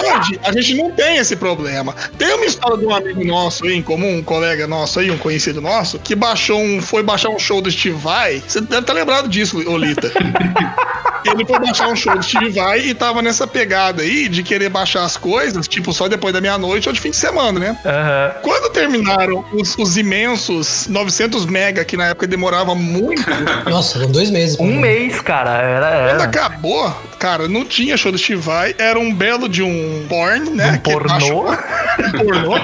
Hoje, 0.00 0.40
a 0.44 0.52
gente 0.52 0.74
não 0.74 0.90
tem 0.92 1.18
esse 1.18 1.36
problema. 1.36 1.94
Tem 2.16 2.32
uma 2.34 2.46
história 2.46 2.78
de 2.78 2.86
um 2.86 2.94
amigo 2.94 3.24
nosso 3.24 3.64
aí, 3.66 3.74
em 3.74 3.82
comum, 3.82 4.18
um 4.18 4.22
colega 4.22 4.66
nosso 4.66 5.00
aí, 5.00 5.10
um 5.10 5.18
conhecido 5.18 5.60
nosso, 5.60 5.98
que 5.98 6.14
baixou 6.14 6.60
um, 6.60 6.80
foi 6.80 7.02
baixar 7.02 7.28
um 7.28 7.38
show 7.38 7.60
do 7.60 7.70
Steve 7.70 7.96
Vai. 7.96 8.42
Você 8.46 8.60
deve 8.60 8.80
estar 8.80 8.92
lembrado 8.92 9.28
disso, 9.28 9.58
Olita. 9.68 10.10
Ele 11.24 11.44
foi 11.46 11.58
baixar 11.58 11.88
um 11.88 11.96
show 11.96 12.16
do 12.16 12.22
Steve 12.22 12.50
Vai 12.50 12.80
e 12.80 12.94
tava 12.94 13.20
nessa 13.22 13.46
pegada 13.46 14.02
aí 14.02 14.28
de 14.28 14.42
querer 14.42 14.68
baixar 14.68 15.04
as 15.04 15.16
coisas, 15.16 15.66
tipo, 15.68 15.92
só 15.92 16.08
depois 16.08 16.32
da 16.32 16.40
meia-noite 16.40 16.88
ou 16.88 16.92
de 16.94 17.00
fim 17.00 17.10
de 17.10 17.16
semana, 17.16 17.58
né? 17.60 17.76
Aham. 17.84 18.32
Quando 18.42 18.70
terminaram 18.72 19.44
os, 19.52 19.76
os 19.78 19.96
imensos 19.96 20.86
900 20.88 21.46
mega, 21.46 21.84
que 21.84 21.96
na 21.96 22.06
época 22.08 22.26
demorava 22.26 22.74
muito, 22.74 23.22
Nossa, 23.68 23.98
foram 23.98 24.10
dois 24.10 24.30
meses. 24.30 24.58
Um 24.58 24.78
mês, 24.80 25.20
cara. 25.20 25.50
Era. 25.50 25.86
quando 25.90 26.20
era. 26.20 26.24
acabou, 26.24 26.90
cara, 27.18 27.48
não 27.48 27.64
tinha 27.64 27.96
show 27.96 28.10
do 28.12 28.18
Steve 28.18 28.40
Vai, 28.40 28.74
era 28.78 28.98
um 28.98 29.14
belo 29.14 29.48
de 29.48 29.62
um 29.62 30.06
porn, 30.08 30.50
né? 30.50 30.72
Um 30.72 30.78
que 30.78 30.90
pornô. 30.92 31.08
baixou- 31.08 31.46
um 32.04 32.10
pornô. 32.24 32.54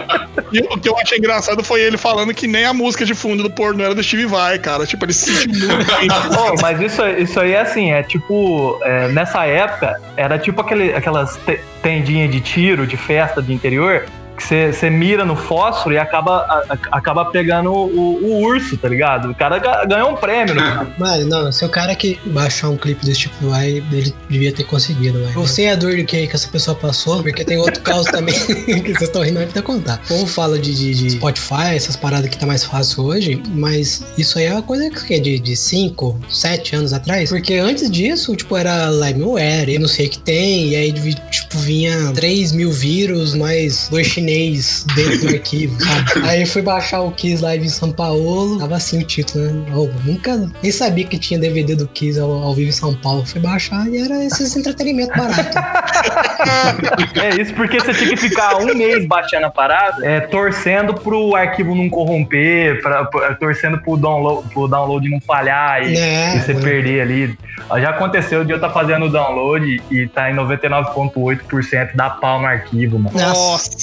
E 0.56 0.60
o 0.74 0.78
que 0.78 0.88
eu 0.88 0.96
achei 0.98 1.18
engraçado 1.18 1.62
foi 1.62 1.80
ele 1.80 1.96
falando 1.96 2.32
que 2.32 2.46
nem 2.46 2.64
a 2.64 2.72
música 2.72 3.04
de 3.04 3.14
fundo 3.14 3.42
do 3.42 3.50
pornô 3.50 3.84
era 3.84 3.94
do 3.94 4.02
Steve 4.02 4.26
Vai, 4.26 4.58
cara. 4.58 4.86
Tipo, 4.86 5.04
ele 5.04 5.12
se 5.12 5.34
sentiu 5.34 5.68
muito 5.68 5.86
bem. 5.98 6.08
Ô, 6.38 6.54
mas 6.62 6.80
isso, 6.80 7.06
isso 7.06 7.38
aí 7.40 7.52
é 7.52 7.60
assim, 7.60 7.92
é 7.92 8.02
tipo, 8.02 8.78
é, 8.82 9.08
nessa 9.08 9.44
época, 9.46 10.00
era 10.16 10.38
tipo 10.38 10.60
aquele, 10.60 10.94
aquelas 10.94 11.36
te- 11.44 11.60
tendinhas 11.82 12.30
de 12.30 12.40
tiro, 12.40 12.86
de 12.86 12.96
festa 12.96 13.42
de 13.42 13.52
interior, 13.52 14.06
que 14.36 14.42
você- 14.42 14.90
mira 14.90 15.24
no 15.24 15.34
fósforo 15.36 15.94
e 15.94 15.98
acaba, 15.98 16.36
a- 16.68 16.78
acaba 16.92 17.24
pegando 17.26 17.72
o, 17.72 18.24
o 18.24 18.42
urso, 18.42 18.76
tá 18.76 18.88
ligado? 18.88 19.30
O 19.30 19.34
cara 19.34 19.58
ga- 19.58 19.84
ganhou 19.84 20.10
um 20.12 20.16
prêmio. 20.16 20.54
Né? 20.54 20.86
Mano, 20.98 21.26
não, 21.26 21.52
se 21.52 21.64
o 21.64 21.68
cara 21.68 21.94
que 21.94 22.18
baixar 22.26 22.68
um 22.68 22.76
clipe 22.76 23.04
desse 23.04 23.20
tipo 23.20 23.48
vai, 23.48 23.82
ele 23.92 24.14
devia 24.28 24.52
ter 24.52 24.64
conseguido, 24.64 25.22
vai. 25.24 25.34
Eu 25.34 25.46
sei 25.46 25.70
a 25.70 25.74
dor 25.74 25.94
que, 26.04 26.26
que 26.26 26.34
essa 26.34 26.48
pessoa 26.48 26.76
passou, 26.76 27.22
porque 27.22 27.44
tem 27.44 27.56
outro 27.58 27.82
caso 27.82 28.04
também 28.10 28.34
que 28.82 28.92
vocês 28.92 29.02
estão 29.02 29.22
rindo 29.22 29.44
de 29.44 29.62
contar. 29.62 30.00
O 30.04 30.08
povo 30.08 30.26
fala 30.26 30.58
de, 30.58 30.74
de, 30.74 30.94
de 30.94 31.10
Spotify, 31.10 31.74
essas 31.74 31.96
paradas 31.96 32.28
que 32.30 32.38
tá 32.38 32.46
mais 32.46 32.64
fácil 32.64 33.04
hoje, 33.04 33.42
mas 33.48 34.04
isso 34.16 34.38
aí 34.38 34.44
é 34.46 34.52
uma 34.52 34.62
coisa 34.62 34.88
que 34.90 35.14
é 35.14 35.18
de 35.18 35.56
5, 35.56 36.20
7 36.28 36.76
anos 36.76 36.92
atrás. 36.92 37.30
Porque 37.30 37.54
antes 37.54 37.90
disso, 37.90 38.34
tipo, 38.36 38.56
era 38.56 38.88
Limeware, 38.90 39.70
e 39.70 39.78
não 39.78 39.88
sei 39.88 40.06
o 40.06 40.10
que 40.10 40.18
tem, 40.18 40.68
e 40.68 40.76
aí, 40.76 40.92
tipo, 40.92 41.58
vinha 41.58 42.12
3 42.14 42.52
mil 42.52 42.70
vírus, 42.70 43.34
mais 43.34 43.88
dois 43.88 44.06
chinês 44.26 44.84
dentro 44.94 45.18
do 45.20 45.28
arquivo, 45.34 45.76
sabe? 45.80 46.26
Aí 46.28 46.40
eu 46.42 46.46
fui 46.46 46.62
baixar 46.62 47.00
o 47.00 47.12
Kiss 47.12 47.42
Live 47.42 47.64
em 47.66 47.68
São 47.68 47.92
Paulo, 47.92 48.58
tava 48.58 48.76
assim 48.76 49.00
o 49.00 49.04
título, 49.04 49.44
né? 49.44 49.64
Eu 49.72 49.90
nunca 50.04 50.50
nem 50.62 50.72
sabia 50.72 51.06
que 51.06 51.18
tinha 51.18 51.38
DVD 51.38 51.74
do 51.76 51.86
Kiss 51.88 52.18
ao, 52.18 52.30
ao 52.30 52.54
vivo 52.54 52.68
em 52.70 52.72
São 52.72 52.94
Paulo. 52.94 53.24
Fui 53.24 53.40
baixar 53.40 53.86
e 53.88 53.98
era 53.98 54.24
esses 54.24 54.54
entretenimento 54.56 55.16
barato. 55.16 55.56
É 57.16 57.40
isso 57.40 57.54
porque 57.54 57.80
você 57.80 57.92
tinha 57.94 58.10
que 58.10 58.16
ficar 58.16 58.56
um 58.58 58.74
mês 58.74 59.06
baixando 59.06 59.46
a 59.46 59.50
parada, 59.50 60.04
é, 60.06 60.20
torcendo 60.20 60.94
pro 60.94 61.34
arquivo 61.34 61.74
não 61.74 61.88
corromper, 61.88 62.80
pra, 62.82 63.04
pra- 63.06 63.34
torcendo 63.34 63.78
pro 63.78 63.96
download, 63.96 64.46
pro 64.52 64.68
download 64.68 65.08
não 65.08 65.20
falhar 65.20 65.82
e, 65.82 65.94
Né? 65.94 66.36
e 66.36 66.40
você 66.40 66.52
É. 66.52 66.54
perder 66.54 67.00
ali. 67.00 67.38
Já 67.80 67.90
aconteceu 67.90 68.44
de 68.44 68.52
eu 68.52 68.56
estar 68.56 68.70
fazendo 68.70 69.06
o 69.06 69.08
download 69.10 69.82
e 69.90 70.06
tá 70.08 70.30
em 70.30 70.34
99,8% 70.34 71.94
da 71.96 72.10
pau 72.10 72.40
no 72.40 72.46
arquivo, 72.46 72.98
mano. 72.98 73.18
Nossa, 73.18 73.78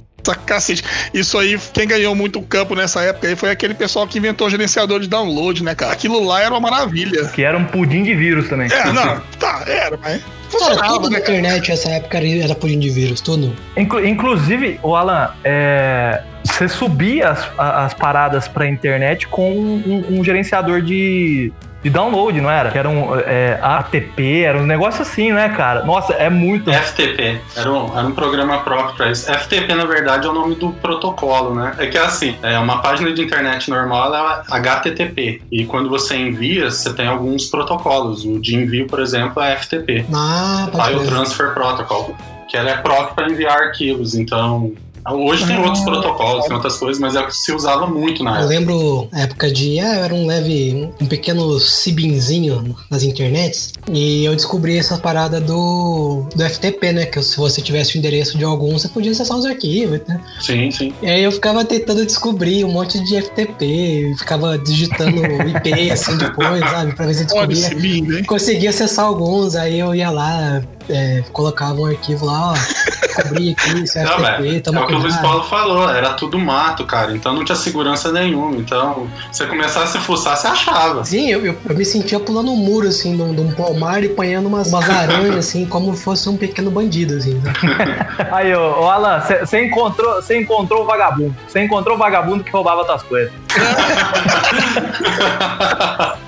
cacete. 0.46 0.84
Isso 1.14 1.38
aí, 1.38 1.60
quem 1.74 1.88
ganhou 1.88 2.16
muito 2.16 2.42
campo 2.42 2.76
nessa 2.76 3.02
época 3.02 3.28
aí 3.28 3.36
foi 3.36 3.50
aquele 3.52 3.74
pessoal 3.74 4.08
que 4.08 4.18
inventou 4.18 4.48
o 4.48 4.50
gerenciador 4.50 5.00
de 5.00 5.08
download, 5.08 5.64
né, 5.64 5.76
cara? 5.76 5.92
Aquilo 5.94 6.24
lá 6.24 6.42
era 6.42 6.52
uma 6.52 6.60
maravilha. 6.60 7.26
Que 7.30 7.44
era 7.44 7.58
um 7.58 7.66
pudim 7.66 8.04
de 8.04 8.14
vírus 8.16 8.48
também. 8.50 8.72
É, 8.72 8.92
não, 8.92 9.22
tá, 9.40 9.64
era, 9.68 9.98
mas 9.98 10.22
Cara, 10.22 10.66
funcionava, 10.66 10.94
tudo 10.94 11.10
né, 11.10 11.18
na 11.18 11.22
cara? 11.26 11.38
internet 11.38 11.70
nessa 11.70 11.90
época 11.90 12.18
era, 12.20 12.56
pudim 12.56 12.80
de 12.80 12.90
vírus, 12.90 13.22
tudo. 13.22 13.56
Inclu- 13.76 14.06
inclusive, 14.06 14.80
o 14.84 14.96
Alan, 14.96 15.32
é, 15.44 16.22
você 16.46 16.68
subia 16.68 17.30
as, 17.30 17.48
as 17.58 17.94
paradas 17.94 18.48
pra 18.48 18.68
internet 18.68 19.28
com 19.28 19.52
um, 19.52 20.06
um 20.20 20.24
gerenciador 20.24 20.82
de, 20.82 21.52
de 21.84 21.90
download, 21.90 22.40
não 22.40 22.50
era? 22.50 22.72
Que 22.72 22.78
era 22.78 22.90
um 22.90 23.20
é, 23.20 23.60
ATP, 23.62 24.44
era 24.44 24.58
um 24.58 24.66
negócio 24.66 25.02
assim, 25.02 25.34
né, 25.34 25.50
cara? 25.50 25.84
Nossa, 25.84 26.14
é 26.14 26.30
muito. 26.30 26.72
FTP, 26.72 27.42
era 27.56 27.72
um, 27.72 27.98
era 27.98 28.08
um 28.08 28.14
programa 28.14 28.60
próprio 28.60 28.96
para 28.96 29.12
isso. 29.12 29.32
FTP, 29.32 29.76
na 29.76 29.86
verdade, 29.86 30.26
é 30.26 30.30
o 30.30 30.34
nome 30.34 30.56
do 30.56 30.72
protocolo, 30.72 31.54
né? 31.54 31.76
É 31.78 31.88
que 31.88 31.98
é 31.98 32.02
assim, 32.02 32.38
é 32.42 32.58
uma 32.58 32.82
página 32.82 33.12
de 33.12 33.22
internet 33.22 33.70
normal, 33.70 34.06
ela 34.06 34.44
é 34.50 34.56
HTTP. 34.56 35.42
E 35.52 35.66
quando 35.66 35.90
você 35.90 36.16
envia, 36.16 36.72
você 36.72 36.94
tem 36.94 37.08
alguns 37.08 37.46
protocolos. 37.48 38.24
O 38.24 38.40
de 38.40 38.56
envio, 38.56 38.88
por 38.88 39.00
exemplo, 39.00 39.44
é 39.44 39.58
FTP. 39.58 40.06
Ah, 40.14 40.70
File 40.72 41.00
crer. 41.00 41.10
Transfer 41.10 41.54
Protocol, 41.54 42.16
que 42.48 42.56
ela 42.56 42.70
é 42.70 42.78
própria 42.78 43.14
para 43.14 43.30
enviar 43.30 43.58
arquivos. 43.58 44.16
Então, 44.16 44.74
hoje 45.12 45.46
tem 45.46 45.56
Ah, 45.58 45.62
outros 45.66 45.84
protocolos, 45.84 46.46
tem 46.46 46.54
outras 46.56 46.78
coisas, 46.78 47.00
mas 47.00 47.16
é 47.16 47.20
o 47.22 47.28
que 47.28 47.36
se 47.36 47.52
usava 47.52 47.86
muito 47.88 48.24
na 48.24 48.32
Eu 48.32 48.36
época. 48.38 48.50
lembro 48.50 49.08
a 49.12 49.20
época 49.22 49.52
de. 49.52 49.80
Ah, 49.80 49.96
eu 49.98 50.04
era 50.06 50.14
um 50.14 50.26
leve. 50.26 50.90
Um 51.02 51.06
pequeno 51.06 51.60
cibinzinho 51.60 52.76
nas 52.90 53.04
internets. 53.04 53.74
E 53.92 54.24
eu 54.26 54.36
descobri 54.36 54.78
essa 54.78 54.98
parada 54.98 55.40
do, 55.42 56.26
do 56.36 56.44
FTP, 56.50 56.92
né? 56.94 57.06
Que 57.06 57.22
se 57.22 57.38
você 57.38 57.62
tivesse 57.62 57.96
o 57.96 58.00
endereço 58.00 58.38
de 58.38 58.44
algum, 58.44 58.74
você 58.78 58.88
podia 58.88 59.12
acessar 59.12 59.38
os 59.38 59.46
arquivos, 59.46 60.00
né? 60.08 60.20
Sim, 60.42 60.72
sim. 60.72 60.94
E 61.02 61.08
aí 61.10 61.24
eu 61.24 61.32
ficava 61.32 61.64
tentando 61.66 62.06
descobrir 62.06 62.64
um 62.66 62.72
monte 62.72 63.04
de 63.04 63.22
FTP, 63.22 64.16
ficava 64.18 64.58
digitando 64.58 65.22
IP 65.50 65.92
assim 65.92 66.18
depois, 66.18 66.60
sabe? 66.62 66.94
Pra 66.96 67.06
ver 67.06 67.14
se 67.14 67.24
eu 67.24 67.38
Olha 67.38 67.48
descobria. 67.48 67.66
esse 67.68 67.76
lindo, 67.76 68.18
hein? 68.18 68.24
Conseguia 68.24 68.70
acessar 68.70 69.06
alguns, 69.06 69.56
aí 69.56 69.80
eu 69.80 69.94
ia 69.94 70.10
lá, 70.10 70.62
é, 70.90 71.24
colocava 71.32 71.80
um 71.82 71.86
arquivo 71.86 72.26
lá, 72.26 72.52
ó. 72.54 73.03
Descobri 73.16 73.56
aqui, 73.58 73.84
é 73.98 74.04
Não, 74.04 74.20
velho, 74.20 74.58
é 74.58 74.60
toma 74.60 74.84
o 74.84 74.88
que 74.88 74.94
o 74.94 74.98
Luiz. 74.98 75.16
Paulo 75.18 75.44
falou, 75.44 75.90
era 75.90 76.14
tudo 76.14 76.38
mato, 76.40 76.86
cara, 76.86 77.14
então 77.14 77.34
não 77.34 77.46
tinha 77.46 77.56
segurança 77.56 78.12
nenhuma. 78.12 78.56
Então, 78.58 79.08
se 79.32 79.40
você 79.40 79.46
começasse 79.48 79.98
a 79.98 80.02
fuçar, 80.02 80.36
você 80.36 80.48
achava. 80.48 81.06
Sim, 81.06 81.30
eu, 81.30 81.46
eu, 81.46 81.56
eu 81.68 81.76
me 81.76 81.86
sentia 81.86 82.20
pulando 82.20 82.52
um 82.52 82.56
muro, 82.56 82.88
assim, 82.88 83.16
de 83.16 83.22
um, 83.22 83.34
de 83.34 83.42
um 83.42 83.52
pomar 83.52 84.04
e 84.04 84.08
apanhando 84.08 84.48
umas, 84.48 84.68
umas 84.68 84.90
aranhas, 84.90 85.36
assim, 85.38 85.66
como 85.66 85.96
fosse 85.96 86.28
um 86.30 86.38
pequeno 86.38 86.72
bandido, 86.72 87.16
assim. 87.16 87.36
né? 87.36 87.54
Aí, 88.32 88.54
ô, 88.56 88.82
ô 88.82 88.90
Alan, 88.90 89.20
você 89.20 89.66
encontrou, 89.66 90.16
você 90.16 90.40
encontrou 90.40 90.84
o 90.84 90.86
vagabundo. 90.86 91.36
Você 91.48 91.64
encontrou 91.64 91.96
o 91.96 92.00
vagabundo 92.00 92.44
que 92.44 92.52
roubava 92.52 92.84
tuas 92.86 93.04
coisas. 93.04 93.32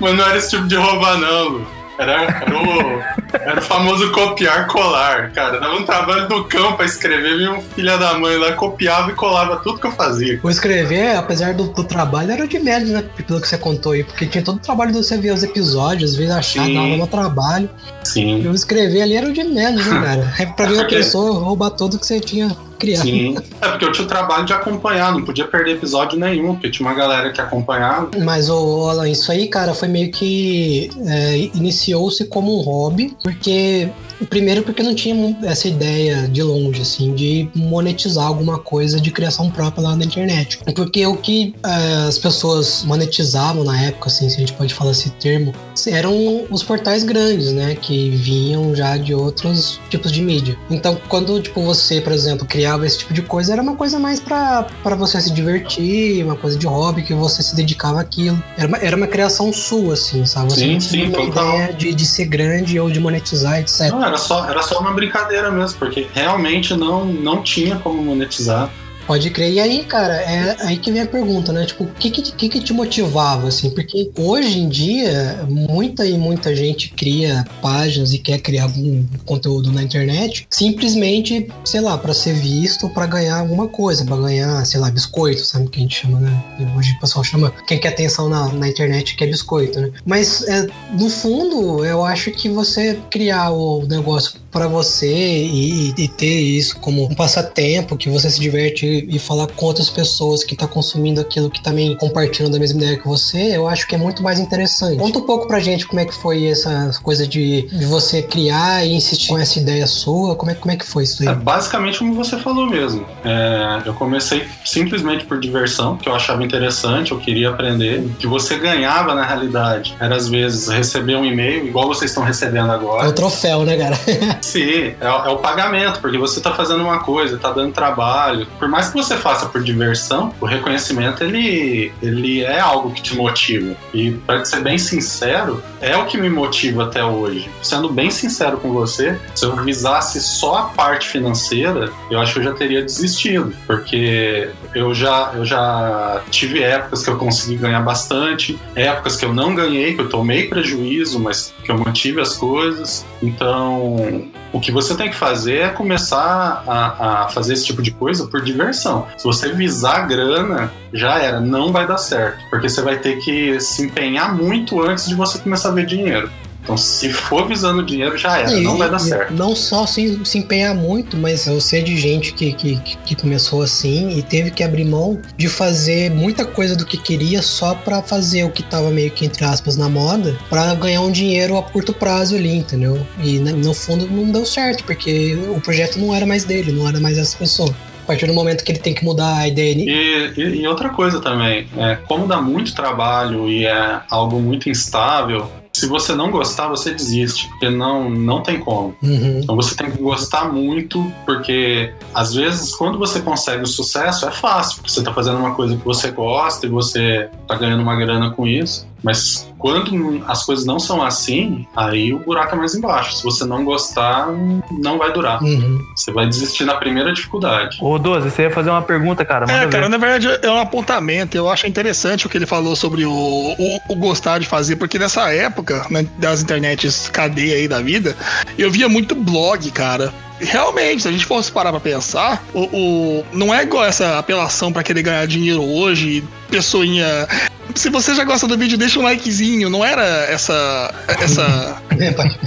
Mas 0.00 0.14
não 0.16 0.24
era 0.26 0.36
esse 0.36 0.50
tipo 0.50 0.66
de 0.66 0.76
roubar, 0.76 1.18
não, 1.18 1.48
Lu. 1.48 1.66
Era, 1.98 2.22
era, 2.24 2.56
o, 2.58 3.00
era 3.32 3.58
o 3.60 3.62
famoso 3.62 4.10
copiar 4.10 4.66
colar, 4.66 5.30
cara. 5.30 5.60
Dava 5.60 5.76
um 5.76 5.84
trabalho 5.84 6.28
do 6.28 6.44
cão 6.44 6.72
pra 6.72 6.84
escrever, 6.86 7.38
vinha 7.38 7.52
um 7.52 7.60
filho 7.60 7.96
da 7.98 8.14
mãe 8.18 8.36
lá, 8.36 8.52
copiava 8.52 9.10
e 9.10 9.14
colava 9.14 9.56
tudo 9.58 9.78
que 9.78 9.86
eu 9.86 9.92
fazia. 9.92 10.40
O 10.42 10.50
escrever, 10.50 11.16
apesar 11.16 11.54
do, 11.54 11.68
do 11.68 11.84
trabalho, 11.84 12.32
era 12.32 12.46
de 12.48 12.58
menos, 12.58 12.90
né? 12.90 13.04
Pelo 13.26 13.40
que 13.40 13.48
você 13.48 13.56
contou 13.56 13.92
aí, 13.92 14.02
porque 14.02 14.26
tinha 14.26 14.42
todo 14.42 14.56
o 14.56 14.60
trabalho 14.60 14.90
de 14.92 14.98
você 14.98 15.16
ver 15.16 15.32
os 15.32 15.42
episódios, 15.42 16.12
às 16.12 16.16
vezes 16.16 16.32
achar, 16.34 16.64
Sim. 16.66 16.74
dava 16.74 16.96
no 16.96 17.06
trabalho. 17.06 17.70
Sim. 18.02 18.44
Eu 18.44 18.52
escrever 18.52 19.02
ali 19.02 19.14
era 19.16 19.28
o 19.28 19.32
de 19.32 19.44
menos, 19.44 19.86
né, 19.86 20.00
cara? 20.00 20.34
É 20.38 20.46
pra 20.46 20.66
ver 20.66 20.76
Porque- 20.78 20.96
pessoa 20.96 21.38
roubar 21.38 21.70
tudo 21.70 21.98
que 21.98 22.06
você 22.06 22.18
tinha 22.20 22.54
criado. 22.78 23.02
Sim. 23.02 23.36
É 23.64 23.68
porque 23.68 23.84
eu 23.86 23.92
tinha 23.92 24.04
o 24.04 24.08
trabalho 24.08 24.44
de 24.44 24.52
acompanhar, 24.52 25.10
não 25.12 25.22
podia 25.24 25.46
perder 25.46 25.72
episódio 25.76 26.18
nenhum, 26.18 26.52
porque 26.54 26.70
tinha 26.70 26.86
uma 26.86 26.94
galera 26.94 27.32
que 27.32 27.40
acompanhava. 27.40 28.10
Mas, 28.22 28.50
ô, 28.50 28.88
Alan, 28.90 29.08
isso 29.08 29.32
aí, 29.32 29.48
cara, 29.48 29.72
foi 29.72 29.88
meio 29.88 30.10
que 30.12 30.90
é, 31.06 31.48
iniciou-se 31.84 32.24
como 32.26 32.58
um 32.58 32.62
hobby, 32.62 33.14
porque 33.22 33.88
Primeiro 34.28 34.62
porque 34.62 34.82
não 34.82 34.94
tinha 34.94 35.36
essa 35.44 35.68
ideia 35.68 36.28
de 36.28 36.42
longe, 36.42 36.82
assim, 36.82 37.14
de 37.14 37.48
monetizar 37.54 38.26
alguma 38.26 38.58
coisa 38.58 39.00
de 39.00 39.10
criação 39.10 39.50
própria 39.50 39.82
lá 39.82 39.96
na 39.96 40.04
internet. 40.04 40.58
Porque 40.74 41.06
o 41.06 41.16
que 41.16 41.54
é, 41.64 42.06
as 42.08 42.18
pessoas 42.18 42.84
monetizavam 42.84 43.64
na 43.64 43.80
época, 43.82 44.08
assim, 44.08 44.28
se 44.28 44.36
a 44.36 44.40
gente 44.40 44.52
pode 44.52 44.74
falar 44.74 44.92
esse 44.92 45.10
termo, 45.10 45.54
eram 45.88 46.44
os 46.50 46.62
portais 46.62 47.04
grandes, 47.04 47.52
né? 47.52 47.74
Que 47.74 48.10
vinham 48.10 48.74
já 48.74 48.96
de 48.96 49.14
outros 49.14 49.80
tipos 49.90 50.10
de 50.10 50.22
mídia. 50.22 50.56
Então, 50.70 50.98
quando, 51.08 51.40
tipo, 51.40 51.62
você, 51.62 52.00
por 52.00 52.12
exemplo, 52.12 52.46
criava 52.46 52.86
esse 52.86 52.98
tipo 52.98 53.12
de 53.12 53.22
coisa, 53.22 53.52
era 53.52 53.62
uma 53.62 53.76
coisa 53.76 53.98
mais 53.98 54.20
para 54.20 54.66
você 54.96 55.20
se 55.20 55.32
divertir, 55.32 56.24
uma 56.24 56.36
coisa 56.36 56.58
de 56.58 56.66
hobby, 56.66 57.02
que 57.02 57.14
você 57.14 57.42
se 57.42 57.54
dedicava 57.54 58.00
àquilo. 58.00 58.42
Era 58.56 58.68
uma, 58.68 58.78
era 58.78 58.96
uma 58.96 59.06
criação 59.06 59.52
sua, 59.52 59.94
assim, 59.94 60.24
sabe? 60.26 60.52
Você 60.52 60.60
Sim, 60.60 60.72
não 60.74 60.80
sim, 60.80 60.88
tinha 60.88 61.08
uma 61.08 61.26
total. 61.26 61.54
ideia 61.54 61.72
de, 61.72 61.94
de 61.94 62.06
ser 62.06 62.26
grande 62.26 62.78
ou 62.78 62.90
de 62.90 63.00
monetizar, 63.00 63.60
etc. 63.60 63.90
Não, 63.90 64.13
era 64.14 64.18
só, 64.18 64.48
era 64.48 64.62
só 64.62 64.78
uma 64.78 64.92
brincadeira 64.92 65.50
mesmo, 65.50 65.78
porque 65.78 66.08
realmente 66.12 66.74
não, 66.76 67.04
não 67.04 67.42
tinha 67.42 67.76
como 67.76 68.02
monetizar. 68.02 68.70
Pode 69.06 69.30
crer. 69.30 69.52
E 69.52 69.60
aí, 69.60 69.84
cara, 69.84 70.14
é 70.14 70.56
aí 70.60 70.76
que 70.78 70.90
vem 70.90 71.02
a 71.02 71.06
pergunta, 71.06 71.52
né? 71.52 71.66
Tipo, 71.66 71.84
o 71.84 71.88
que 71.88 72.10
que, 72.10 72.48
que 72.48 72.60
te 72.60 72.72
motivava, 72.72 73.48
assim? 73.48 73.70
Porque 73.70 74.10
hoje 74.16 74.58
em 74.58 74.68
dia, 74.68 75.44
muita 75.48 76.06
e 76.06 76.16
muita 76.16 76.54
gente 76.54 76.90
cria 76.90 77.44
páginas 77.60 78.12
e 78.12 78.18
quer 78.18 78.38
criar 78.38 78.64
algum 78.64 79.04
conteúdo 79.24 79.70
na 79.70 79.82
internet 79.82 80.46
simplesmente, 80.50 81.48
sei 81.64 81.80
lá, 81.80 81.98
para 81.98 82.14
ser 82.14 82.34
visto, 82.34 82.88
para 82.90 83.06
ganhar 83.06 83.38
alguma 83.38 83.68
coisa, 83.68 84.04
para 84.04 84.16
ganhar, 84.16 84.64
sei 84.64 84.80
lá, 84.80 84.90
biscoito, 84.90 85.44
sabe 85.44 85.66
o 85.66 85.70
que 85.70 85.78
a 85.78 85.82
gente 85.82 86.00
chama, 86.00 86.20
né? 86.20 86.44
Hoje 86.76 86.92
o 86.92 87.00
pessoal 87.00 87.24
chama, 87.24 87.52
quem 87.66 87.78
quer 87.78 87.88
atenção 87.88 88.28
na, 88.28 88.52
na 88.52 88.68
internet 88.68 89.16
quer 89.16 89.26
biscoito, 89.26 89.80
né? 89.80 89.90
Mas, 90.04 90.42
é, 90.48 90.66
no 90.98 91.10
fundo, 91.10 91.84
eu 91.84 92.04
acho 92.04 92.30
que 92.30 92.48
você 92.48 92.98
criar 93.10 93.50
o 93.50 93.86
negócio 93.86 94.43
para 94.54 94.68
você 94.68 95.12
e, 95.12 95.92
e, 95.98 96.06
ter 96.06 96.40
isso 96.40 96.78
como 96.78 97.06
um 97.06 97.14
passatempo 97.14 97.96
que 97.96 98.08
você 98.08 98.30
se 98.30 98.40
diverte 98.40 99.04
e 99.10 99.18
falar 99.18 99.48
com 99.48 99.66
outras 99.66 99.90
pessoas 99.90 100.44
que 100.44 100.54
tá 100.54 100.68
consumindo 100.68 101.20
aquilo 101.20 101.50
que 101.50 101.60
também 101.60 101.96
compartilham 101.96 102.48
da 102.48 102.56
mesma 102.56 102.78
ideia 102.80 102.96
que 102.96 103.06
você, 103.06 103.56
eu 103.56 103.66
acho 103.66 103.88
que 103.88 103.96
é 103.96 103.98
muito 103.98 104.22
mais 104.22 104.38
interessante. 104.38 104.96
Conta 104.96 105.18
um 105.18 105.22
pouco 105.22 105.48
pra 105.48 105.58
gente 105.58 105.88
como 105.88 105.98
é 105.98 106.04
que 106.04 106.14
foi 106.14 106.46
essa 106.46 106.92
coisa 107.02 107.26
de, 107.26 107.62
de 107.62 107.84
você 107.84 108.22
criar 108.22 108.86
e 108.86 108.94
insistir 108.94 109.30
com 109.30 109.38
essa 109.38 109.58
ideia 109.58 109.88
sua, 109.88 110.36
como 110.36 110.52
é, 110.52 110.54
como 110.54 110.70
é 110.70 110.76
que 110.76 110.86
foi 110.86 111.02
isso 111.02 111.22
aí? 111.22 111.28
É 111.28 111.34
basicamente 111.34 111.98
como 111.98 112.14
você 112.14 112.38
falou 112.38 112.68
mesmo. 112.70 113.04
É, 113.24 113.82
eu 113.84 113.94
comecei 113.94 114.46
simplesmente 114.64 115.24
por 115.24 115.40
diversão, 115.40 115.96
que 115.96 116.08
eu 116.08 116.14
achava 116.14 116.44
interessante, 116.44 117.10
eu 117.10 117.18
queria 117.18 117.50
aprender. 117.50 117.98
O 117.98 118.10
que 118.10 118.28
você 118.28 118.56
ganhava 118.56 119.16
na 119.16 119.26
realidade 119.26 119.96
era 119.98 120.14
às 120.14 120.28
vezes 120.28 120.68
receber 120.68 121.16
um 121.16 121.24
e-mail, 121.24 121.66
igual 121.66 121.88
vocês 121.88 122.12
estão 122.12 122.22
recebendo 122.22 122.70
É 122.70 122.74
agora. 122.74 123.08
o 123.08 123.12
troféu, 123.12 123.64
né, 123.64 123.76
cara? 123.76 123.98
Sim, 124.44 124.94
é, 125.00 125.06
é 125.06 125.28
o 125.30 125.38
pagamento, 125.38 126.00
porque 126.00 126.18
você 126.18 126.38
está 126.38 126.52
fazendo 126.52 126.84
uma 126.84 127.00
coisa, 127.00 127.36
está 127.36 127.50
dando 127.50 127.72
trabalho. 127.72 128.46
Por 128.58 128.68
mais 128.68 128.88
que 128.88 128.94
você 128.94 129.16
faça 129.16 129.46
por 129.46 129.62
diversão, 129.62 130.34
o 130.38 130.44
reconhecimento 130.44 131.24
ele, 131.24 131.90
ele 132.02 132.42
é 132.42 132.60
algo 132.60 132.92
que 132.92 133.00
te 133.00 133.16
motiva. 133.16 133.74
E 133.92 134.12
para 134.12 134.44
ser 134.44 134.60
bem 134.60 134.76
sincero, 134.76 135.62
é 135.80 135.96
o 135.96 136.04
que 136.04 136.18
me 136.18 136.28
motiva 136.28 136.84
até 136.84 137.02
hoje. 137.02 137.48
Sendo 137.62 137.88
bem 137.88 138.10
sincero 138.10 138.58
com 138.58 138.70
você, 138.70 139.18
se 139.34 139.46
eu 139.46 139.56
visasse 139.56 140.20
só 140.20 140.58
a 140.58 140.62
parte 140.64 141.08
financeira, 141.08 141.90
eu 142.10 142.20
acho 142.20 142.34
que 142.34 142.40
eu 142.40 142.44
já 142.44 142.52
teria 142.52 142.82
desistido, 142.82 143.54
porque 143.66 144.50
eu 144.74 144.94
já, 144.94 145.32
eu 145.34 145.44
já 145.44 146.22
tive 146.30 146.62
épocas 146.62 147.02
que 147.02 147.08
eu 147.08 147.16
consegui 147.16 147.56
ganhar 147.56 147.80
bastante, 147.80 148.58
épocas 148.76 149.16
que 149.16 149.24
eu 149.24 149.32
não 149.32 149.54
ganhei, 149.54 149.94
que 149.94 150.02
eu 150.02 150.08
tomei 150.08 150.48
prejuízo, 150.48 151.18
mas 151.18 151.54
que 151.64 151.70
eu 151.70 151.78
mantive 151.78 152.20
as 152.20 152.36
coisas. 152.36 153.06
Então, 153.22 154.28
o 154.54 154.60
que 154.60 154.70
você 154.70 154.94
tem 154.94 155.10
que 155.10 155.16
fazer 155.16 155.58
é 155.58 155.68
começar 155.68 156.62
a, 156.64 157.24
a, 157.24 157.28
fazer 157.28 157.54
esse 157.54 157.66
tipo 157.66 157.82
de 157.82 157.90
coisa 157.90 158.28
por 158.28 158.40
diversão. 158.40 159.08
Se 159.18 159.24
você 159.24 159.52
visar 159.52 160.06
grana, 160.06 160.72
já 160.92 161.18
era, 161.18 161.40
não 161.40 161.72
vai 161.72 161.88
dar 161.88 161.98
certo, 161.98 162.38
porque 162.50 162.68
você 162.68 162.80
vai 162.80 162.96
ter 162.96 163.16
que 163.16 163.60
se 163.60 163.82
empenhar 163.82 164.32
muito 164.32 164.80
antes 164.80 165.08
de 165.08 165.16
você 165.16 165.40
começar 165.40 165.70
a 165.70 165.72
ver 165.72 165.86
dinheiro. 165.86 166.30
Então, 166.64 166.76
se 166.78 167.12
for 167.12 167.46
visando 167.46 167.84
dinheiro, 167.84 168.16
já 168.16 168.38
era, 168.38 168.52
E- 168.54 168.62
não 168.62 168.78
vai 168.78 168.90
dar 168.90 168.98
certo. 168.98 169.34
Não 169.34 169.54
só 169.54 169.84
se, 169.86 170.18
se 170.24 170.38
empenhar 170.38 170.74
muito, 170.74 171.14
mas 171.16 171.46
eu 171.46 171.60
sei 171.60 171.82
de 171.82 171.94
gente 171.96 172.32
que, 172.32 172.54
que, 172.54 172.76
que 173.04 173.14
começou 173.14 173.60
assim 173.62 174.16
e 174.18 174.22
teve 174.22 174.50
que 174.50 174.64
abrir 174.64 174.84
mão 174.86 175.20
de 175.36 175.46
fazer 175.46 176.10
muita 176.10 176.44
coisa 176.46 176.74
do 176.74 176.86
que 176.86 176.96
queria 176.96 177.42
só 177.42 177.74
pra 177.74 178.00
fazer 178.02 178.44
o 178.44 178.50
que 178.50 178.62
tava 178.62 178.88
meio 178.90 179.10
que, 179.10 179.26
entre 179.26 179.44
aspas, 179.44 179.76
na 179.76 179.90
moda, 179.90 180.38
pra 180.48 180.74
ganhar 180.74 181.02
um 181.02 181.12
dinheiro 181.12 181.58
a 181.58 181.62
curto 181.62 181.92
prazo 181.92 182.34
ali, 182.34 182.56
entendeu? 182.56 182.98
E 183.22 183.38
né, 183.38 183.52
no 183.52 183.74
fundo 183.74 184.06
não 184.10 184.32
deu 184.32 184.46
certo, 184.46 184.84
porque 184.84 185.36
o 185.54 185.60
projeto 185.60 185.98
não 185.98 186.14
era 186.14 186.24
mais 186.24 186.44
dele, 186.44 186.72
não 186.72 186.88
era 186.88 186.98
mais 186.98 187.18
essa 187.18 187.36
pessoa. 187.36 187.74
A 188.04 188.06
partir 188.06 188.26
do 188.26 188.34
momento 188.34 188.62
que 188.64 188.72
ele 188.72 188.78
tem 188.78 188.94
que 188.94 189.02
mudar 189.04 189.36
a 189.38 189.48
ideia. 189.48 189.74
E, 189.76 190.32
e- 190.36 190.60
e 190.62 190.66
outra 190.66 190.88
coisa 190.90 191.20
também, 191.20 191.66
é, 191.76 191.96
como 192.06 192.26
dá 192.26 192.40
muito 192.40 192.74
trabalho 192.74 193.48
e 193.48 193.64
é 193.66 194.00
algo 194.10 194.38
muito 194.40 194.68
instável, 194.68 195.50
se 195.74 195.86
você 195.86 196.14
não 196.14 196.30
gostar, 196.30 196.68
você 196.68 196.92
desiste, 196.92 197.48
porque 197.48 197.68
não, 197.68 198.08
não 198.08 198.42
tem 198.42 198.60
como. 198.60 198.94
Uhum. 199.02 199.40
Então 199.42 199.56
você 199.56 199.74
tem 199.74 199.90
que 199.90 200.00
gostar 200.00 200.52
muito, 200.52 201.12
porque 201.26 201.92
às 202.14 202.32
vezes 202.32 202.74
quando 202.76 202.96
você 202.96 203.20
consegue 203.20 203.64
o 203.64 203.66
sucesso 203.66 204.26
é 204.26 204.30
fácil, 204.30 204.76
porque 204.76 204.90
você 204.90 205.00
está 205.00 205.12
fazendo 205.12 205.38
uma 205.38 205.54
coisa 205.54 205.76
que 205.76 205.84
você 205.84 206.12
gosta 206.12 206.66
e 206.66 206.68
você 206.68 207.28
está 207.42 207.56
ganhando 207.56 207.82
uma 207.82 207.96
grana 207.96 208.30
com 208.30 208.46
isso. 208.46 208.86
Mas 209.02 209.52
quando 209.58 210.22
as 210.26 210.44
coisas 210.44 210.64
não 210.64 210.78
são 210.78 211.02
assim, 211.02 211.66
aí 211.76 212.12
o 212.14 212.20
buraco 212.20 212.54
é 212.54 212.58
mais 212.58 212.74
embaixo. 212.74 213.16
Se 213.16 213.22
você 213.22 213.44
não 213.44 213.62
gostar, 213.62 214.28
não 214.70 214.96
vai 214.96 215.12
durar. 215.12 215.42
Uhum. 215.42 215.78
Você 215.94 216.10
vai 216.10 216.26
desistir 216.26 216.64
na 216.64 216.74
primeira 216.74 217.12
dificuldade. 217.12 217.76
Ô, 217.82 217.98
Doze, 217.98 218.30
você 218.30 218.42
ia 218.42 218.50
fazer 218.50 218.70
uma 218.70 218.80
pergunta, 218.80 219.22
cara. 219.22 219.46
Manda 219.46 219.58
É, 219.58 219.66
ver. 219.66 219.72
cara, 219.72 219.88
na 219.90 219.98
verdade 219.98 220.28
é 220.42 220.50
um 220.50 220.58
apontamento. 220.58 221.36
Eu 221.36 221.50
acho 221.50 221.66
interessante 221.66 222.26
o 222.26 222.30
que 222.30 222.38
ele 222.38 222.46
falou 222.46 222.74
sobre 222.74 223.04
o, 223.04 223.12
o, 223.12 223.80
o 223.90 223.94
gostar 223.94 224.38
de 224.38 224.46
fazer, 224.46 224.76
porque 224.76 224.98
nessa 224.98 225.30
época, 225.30 225.63
né, 225.90 226.06
das 226.18 226.42
internets 226.42 227.08
cadeia 227.08 227.56
aí 227.56 227.66
da 227.68 227.80
vida, 227.80 228.16
eu 228.58 228.70
via 228.70 228.88
muito 228.88 229.14
blog, 229.14 229.70
cara. 229.70 230.12
Realmente, 230.40 231.02
se 231.02 231.08
a 231.08 231.12
gente 231.12 231.24
fosse 231.24 231.50
parar 231.50 231.70
pra 231.70 231.80
pensar, 231.80 232.44
o, 232.52 232.62
o- 232.64 233.24
não 233.32 233.54
é 233.54 233.62
igual 233.62 233.84
essa 233.84 234.18
apelação 234.18 234.72
pra 234.72 234.82
querer 234.82 235.02
ganhar 235.02 235.26
dinheiro 235.26 235.62
hoje, 235.62 236.24
pessoinha. 236.50 237.26
Se 237.74 237.88
você 237.88 238.14
já 238.14 238.24
gosta 238.24 238.46
do 238.46 238.58
vídeo, 238.58 238.76
deixa 238.76 238.98
um 238.98 239.02
likezinho. 239.02 239.70
Não 239.70 239.84
era 239.84 240.02
essa. 240.28 240.92
essa 241.08 241.76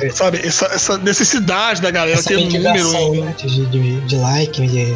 É, 0.01 0.09
sabe, 0.11 0.39
essa, 0.45 0.65
essa 0.67 0.97
necessidade 0.97 1.81
da 1.81 1.89
galera 1.89 2.19
Essa 2.19 2.29
ter 2.29 2.37
um 2.37 2.49
número. 2.49 3.25
né, 3.25 3.33
de, 3.37 3.65
de, 3.65 4.01
de 4.01 4.15
like, 4.17 4.67
de... 4.67 4.95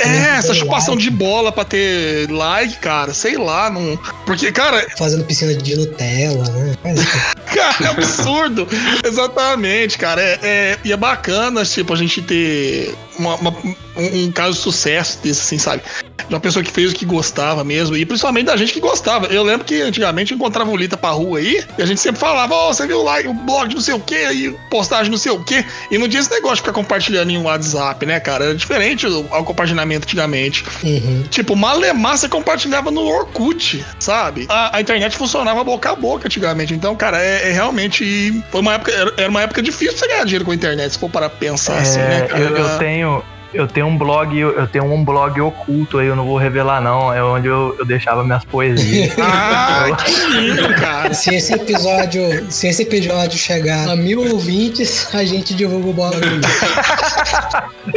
É, 0.00 0.36
essa 0.38 0.54
chupação 0.54 0.94
like, 0.94 1.04
de 1.08 1.10
bola 1.10 1.52
pra 1.52 1.64
ter 1.64 2.30
like, 2.30 2.76
cara, 2.78 3.12
sei 3.12 3.36
lá, 3.36 3.70
não. 3.70 3.98
Porque, 4.26 4.50
cara, 4.52 4.86
Fazendo 4.96 5.24
piscina 5.24 5.54
de 5.54 5.76
Nutella, 5.76 6.44
né? 6.50 6.74
Cara, 7.52 7.76
é 7.82 7.86
absurdo. 7.88 8.66
Exatamente, 9.04 9.98
cara. 9.98 10.22
É, 10.22 10.38
é- 10.42 10.78
e 10.84 10.90
é 10.92 10.96
bacana, 10.96 11.62
tipo, 11.66 11.92
a 11.92 11.96
gente 11.96 12.22
ter 12.22 12.94
uma- 13.18 13.34
uma- 13.36 13.50
um, 13.94 14.24
um 14.24 14.32
caso 14.32 14.54
de 14.56 14.62
sucesso 14.62 15.18
desse, 15.22 15.40
assim, 15.42 15.58
sabe? 15.58 15.82
De 16.28 16.34
uma 16.34 16.40
pessoa 16.40 16.64
que 16.64 16.70
fez 16.70 16.92
o 16.92 16.94
que 16.94 17.04
gostava 17.04 17.62
mesmo. 17.62 17.94
E 17.94 18.06
principalmente 18.06 18.46
da 18.46 18.56
gente 18.56 18.72
que 18.72 18.80
gostava. 18.80 19.26
Eu 19.26 19.42
lembro 19.42 19.66
que 19.66 19.82
antigamente 19.82 20.32
eu 20.32 20.36
encontrava 20.36 20.70
o 20.70 20.76
Lita 20.76 20.96
pra 20.96 21.10
rua 21.10 21.38
aí, 21.40 21.62
e 21.76 21.82
a 21.82 21.86
gente 21.86 22.00
sempre 22.00 22.18
falava, 22.20 22.54
ó, 22.54 22.72
você 22.72 22.86
viu 22.86 23.02
lá 23.02 23.20
o 23.20 23.34
blog 23.34 23.68
de 23.68 23.74
não 23.74 23.82
sei 23.82 23.92
o 23.94 24.00
quê, 24.00 24.26
e 24.32 24.50
postagem 24.70 25.10
não 25.10 25.18
sei 25.18 25.32
o 25.32 25.44
quê. 25.44 25.62
E 25.90 25.98
não 25.98 26.08
tinha 26.08 26.20
esse 26.20 26.30
negócio 26.30 26.56
de 26.56 26.62
ficar 26.62 26.72
compartilhando 26.72 27.30
em 27.30 27.36
um 27.36 27.42
WhatsApp, 27.44 28.06
né, 28.06 28.18
cara? 28.18 28.44
Era 28.46 28.54
diferente 28.54 29.06
o, 29.06 29.20
o 29.30 29.54
compartilhamento 29.82 30.06
antigamente. 30.06 30.64
Uhum. 30.82 31.24
Tipo, 31.30 31.56
Malemar 31.56 32.16
você 32.16 32.28
compartilhava 32.28 32.90
no 32.90 33.02
Orkut, 33.02 33.84
sabe? 33.98 34.46
A, 34.48 34.76
a 34.76 34.80
internet 34.80 35.16
funcionava 35.16 35.62
boca 35.64 35.90
a 35.90 35.96
boca 35.96 36.26
antigamente. 36.26 36.74
Então, 36.74 36.94
cara, 36.94 37.22
é, 37.22 37.48
é 37.50 37.52
realmente. 37.52 38.42
Foi 38.50 38.60
uma 38.60 38.74
época. 38.74 38.92
Era, 38.92 39.12
era 39.16 39.30
uma 39.30 39.42
época 39.42 39.62
difícil 39.62 39.96
você 39.96 40.06
ganhar 40.08 40.24
dinheiro 40.24 40.44
com 40.44 40.52
a 40.52 40.54
internet, 40.54 40.92
se 40.92 40.98
for 40.98 41.10
para 41.10 41.28
pensar 41.28 41.78
assim, 41.78 41.98
né, 41.98 42.18
É, 42.18 42.26
cara? 42.26 42.42
eu, 42.42 42.56
eu 42.56 42.78
tenho. 42.78 43.22
Eu 43.52 43.66
tenho 43.66 43.86
um 43.86 43.98
blog, 43.98 44.38
eu 44.38 44.66
tenho 44.66 44.84
um 44.84 45.04
blog 45.04 45.38
oculto 45.40 45.98
aí, 45.98 46.06
eu 46.06 46.16
não 46.16 46.24
vou 46.24 46.38
revelar 46.38 46.80
não, 46.80 47.12
é 47.12 47.22
onde 47.22 47.48
eu, 47.48 47.76
eu 47.78 47.84
deixava 47.84 48.24
minhas 48.24 48.44
poesias. 48.44 49.12
Ah, 49.24 49.86
que 50.04 50.26
lindo, 50.28 50.74
cara. 50.74 51.14
Se 51.14 51.34
esse 51.34 51.52
episódio, 51.52 52.50
se 52.50 52.68
esse 52.68 52.82
episódio 52.82 53.38
chegar 53.38 53.88
a 53.88 53.96
mil 53.96 54.20
ouvintes, 54.32 55.12
a 55.14 55.24
gente 55.24 55.54
divulga 55.54 55.88
o 55.88 55.92
do 55.92 56.02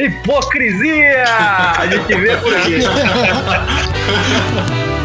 Hipocrisia! 0.02 1.26
A 1.78 1.88
gente 1.88 2.16
vê 2.16 2.38
por 2.38 2.56
aqui. 2.56 2.80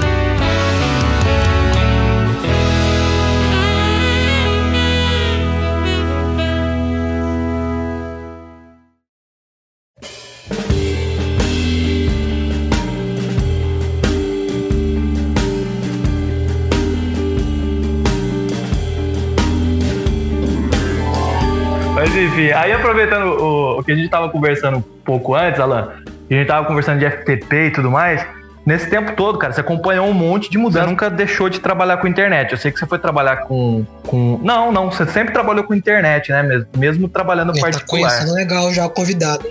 Mas 22.00 22.16
enfim, 22.16 22.50
aí 22.52 22.72
aproveitando 22.72 23.26
o, 23.26 23.78
o 23.78 23.84
que 23.84 23.92
a 23.92 23.94
gente 23.94 24.08
tava 24.08 24.30
conversando 24.30 24.78
um 24.78 24.80
pouco 24.80 25.34
antes, 25.34 25.60
Alan, 25.60 25.90
a 26.30 26.34
gente 26.34 26.46
tava 26.46 26.66
conversando 26.66 26.98
de 26.98 27.04
FTP 27.04 27.66
e 27.66 27.70
tudo 27.72 27.90
mais. 27.90 28.26
Nesse 28.64 28.88
tempo 28.88 29.12
todo, 29.12 29.38
cara, 29.38 29.52
você 29.52 29.60
acompanhou 29.60 30.06
um 30.08 30.14
monte 30.14 30.50
de 30.50 30.56
mudança, 30.56 30.86
nunca 30.86 31.10
deixou 31.10 31.50
de 31.50 31.60
trabalhar 31.60 31.98
com 31.98 32.06
internet. 32.06 32.52
Eu 32.52 32.58
sei 32.58 32.70
que 32.70 32.78
você 32.78 32.86
foi 32.86 32.98
trabalhar 32.98 33.42
com. 33.42 33.84
com... 34.06 34.40
Não, 34.42 34.72
não, 34.72 34.90
você 34.90 35.04
sempre 35.04 35.34
trabalhou 35.34 35.62
com 35.64 35.74
internet, 35.74 36.32
né? 36.32 36.42
Mesmo, 36.42 36.66
mesmo 36.74 37.08
trabalhando 37.08 37.50
É, 37.50 37.56
tá 37.56 37.60
particular. 37.60 38.08
conhecendo 38.08 38.32
legal 38.32 38.72
já 38.72 38.86
o 38.86 38.90
convidado. 38.90 39.44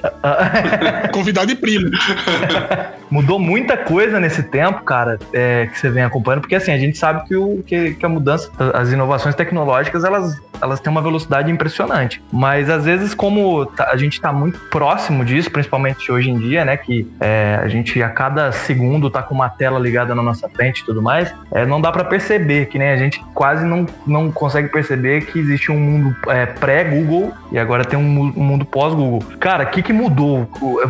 Convidado 1.13 1.51
e 1.51 1.55
primo. 1.55 1.89
Mudou 3.09 3.39
muita 3.39 3.75
coisa 3.77 4.19
nesse 4.19 4.43
tempo, 4.43 4.83
cara, 4.83 5.17
é, 5.33 5.67
que 5.67 5.79
você 5.79 5.89
vem 5.89 6.03
acompanhando, 6.03 6.41
porque 6.41 6.55
assim, 6.55 6.71
a 6.71 6.77
gente 6.77 6.97
sabe 6.97 7.27
que, 7.27 7.35
o, 7.35 7.63
que, 7.65 7.93
que 7.95 8.05
a 8.05 8.09
mudança, 8.09 8.51
as 8.73 8.91
inovações 8.91 9.35
tecnológicas, 9.35 10.03
elas, 10.03 10.39
elas 10.61 10.79
têm 10.79 10.91
uma 10.91 11.01
velocidade 11.01 11.51
impressionante. 11.51 12.21
Mas 12.31 12.69
às 12.69 12.85
vezes, 12.85 13.13
como 13.13 13.65
tá- 13.65 13.89
a 13.91 13.97
gente 13.97 14.21
tá 14.21 14.31
muito 14.31 14.59
próximo 14.69 15.25
disso, 15.25 15.49
principalmente 15.49 16.11
hoje 16.11 16.29
em 16.29 16.37
dia, 16.37 16.63
né, 16.63 16.77
que 16.77 17.07
é, 17.19 17.59
a 17.61 17.67
gente 17.67 18.01
a 18.01 18.09
cada 18.09 18.51
segundo 18.51 19.09
tá 19.09 19.23
com 19.23 19.33
uma 19.33 19.49
tela 19.49 19.79
ligada 19.79 20.13
na 20.13 20.21
nossa 20.21 20.47
frente 20.49 20.79
e 20.81 20.85
tudo 20.85 21.01
mais, 21.01 21.33
é, 21.51 21.65
não 21.65 21.81
dá 21.81 21.91
pra 21.91 22.03
perceber, 22.03 22.67
que 22.67 22.77
nem 22.77 22.89
a 22.89 22.97
gente 22.97 23.23
quase 23.33 23.65
não, 23.65 23.85
não 24.05 24.31
consegue 24.31 24.69
perceber 24.69 25.21
que 25.25 25.39
existe 25.39 25.71
um 25.71 25.79
mundo 25.79 26.15
é, 26.27 26.45
pré-Google 26.45 27.33
e 27.51 27.57
agora 27.57 27.83
tem 27.83 27.97
um, 27.97 28.33
um 28.35 28.43
mundo 28.43 28.65
pós-Google. 28.65 29.23
Cara, 29.39 29.63
o 29.63 29.67
que, 29.67 29.81
que 29.81 29.93
mudou? 29.93 30.47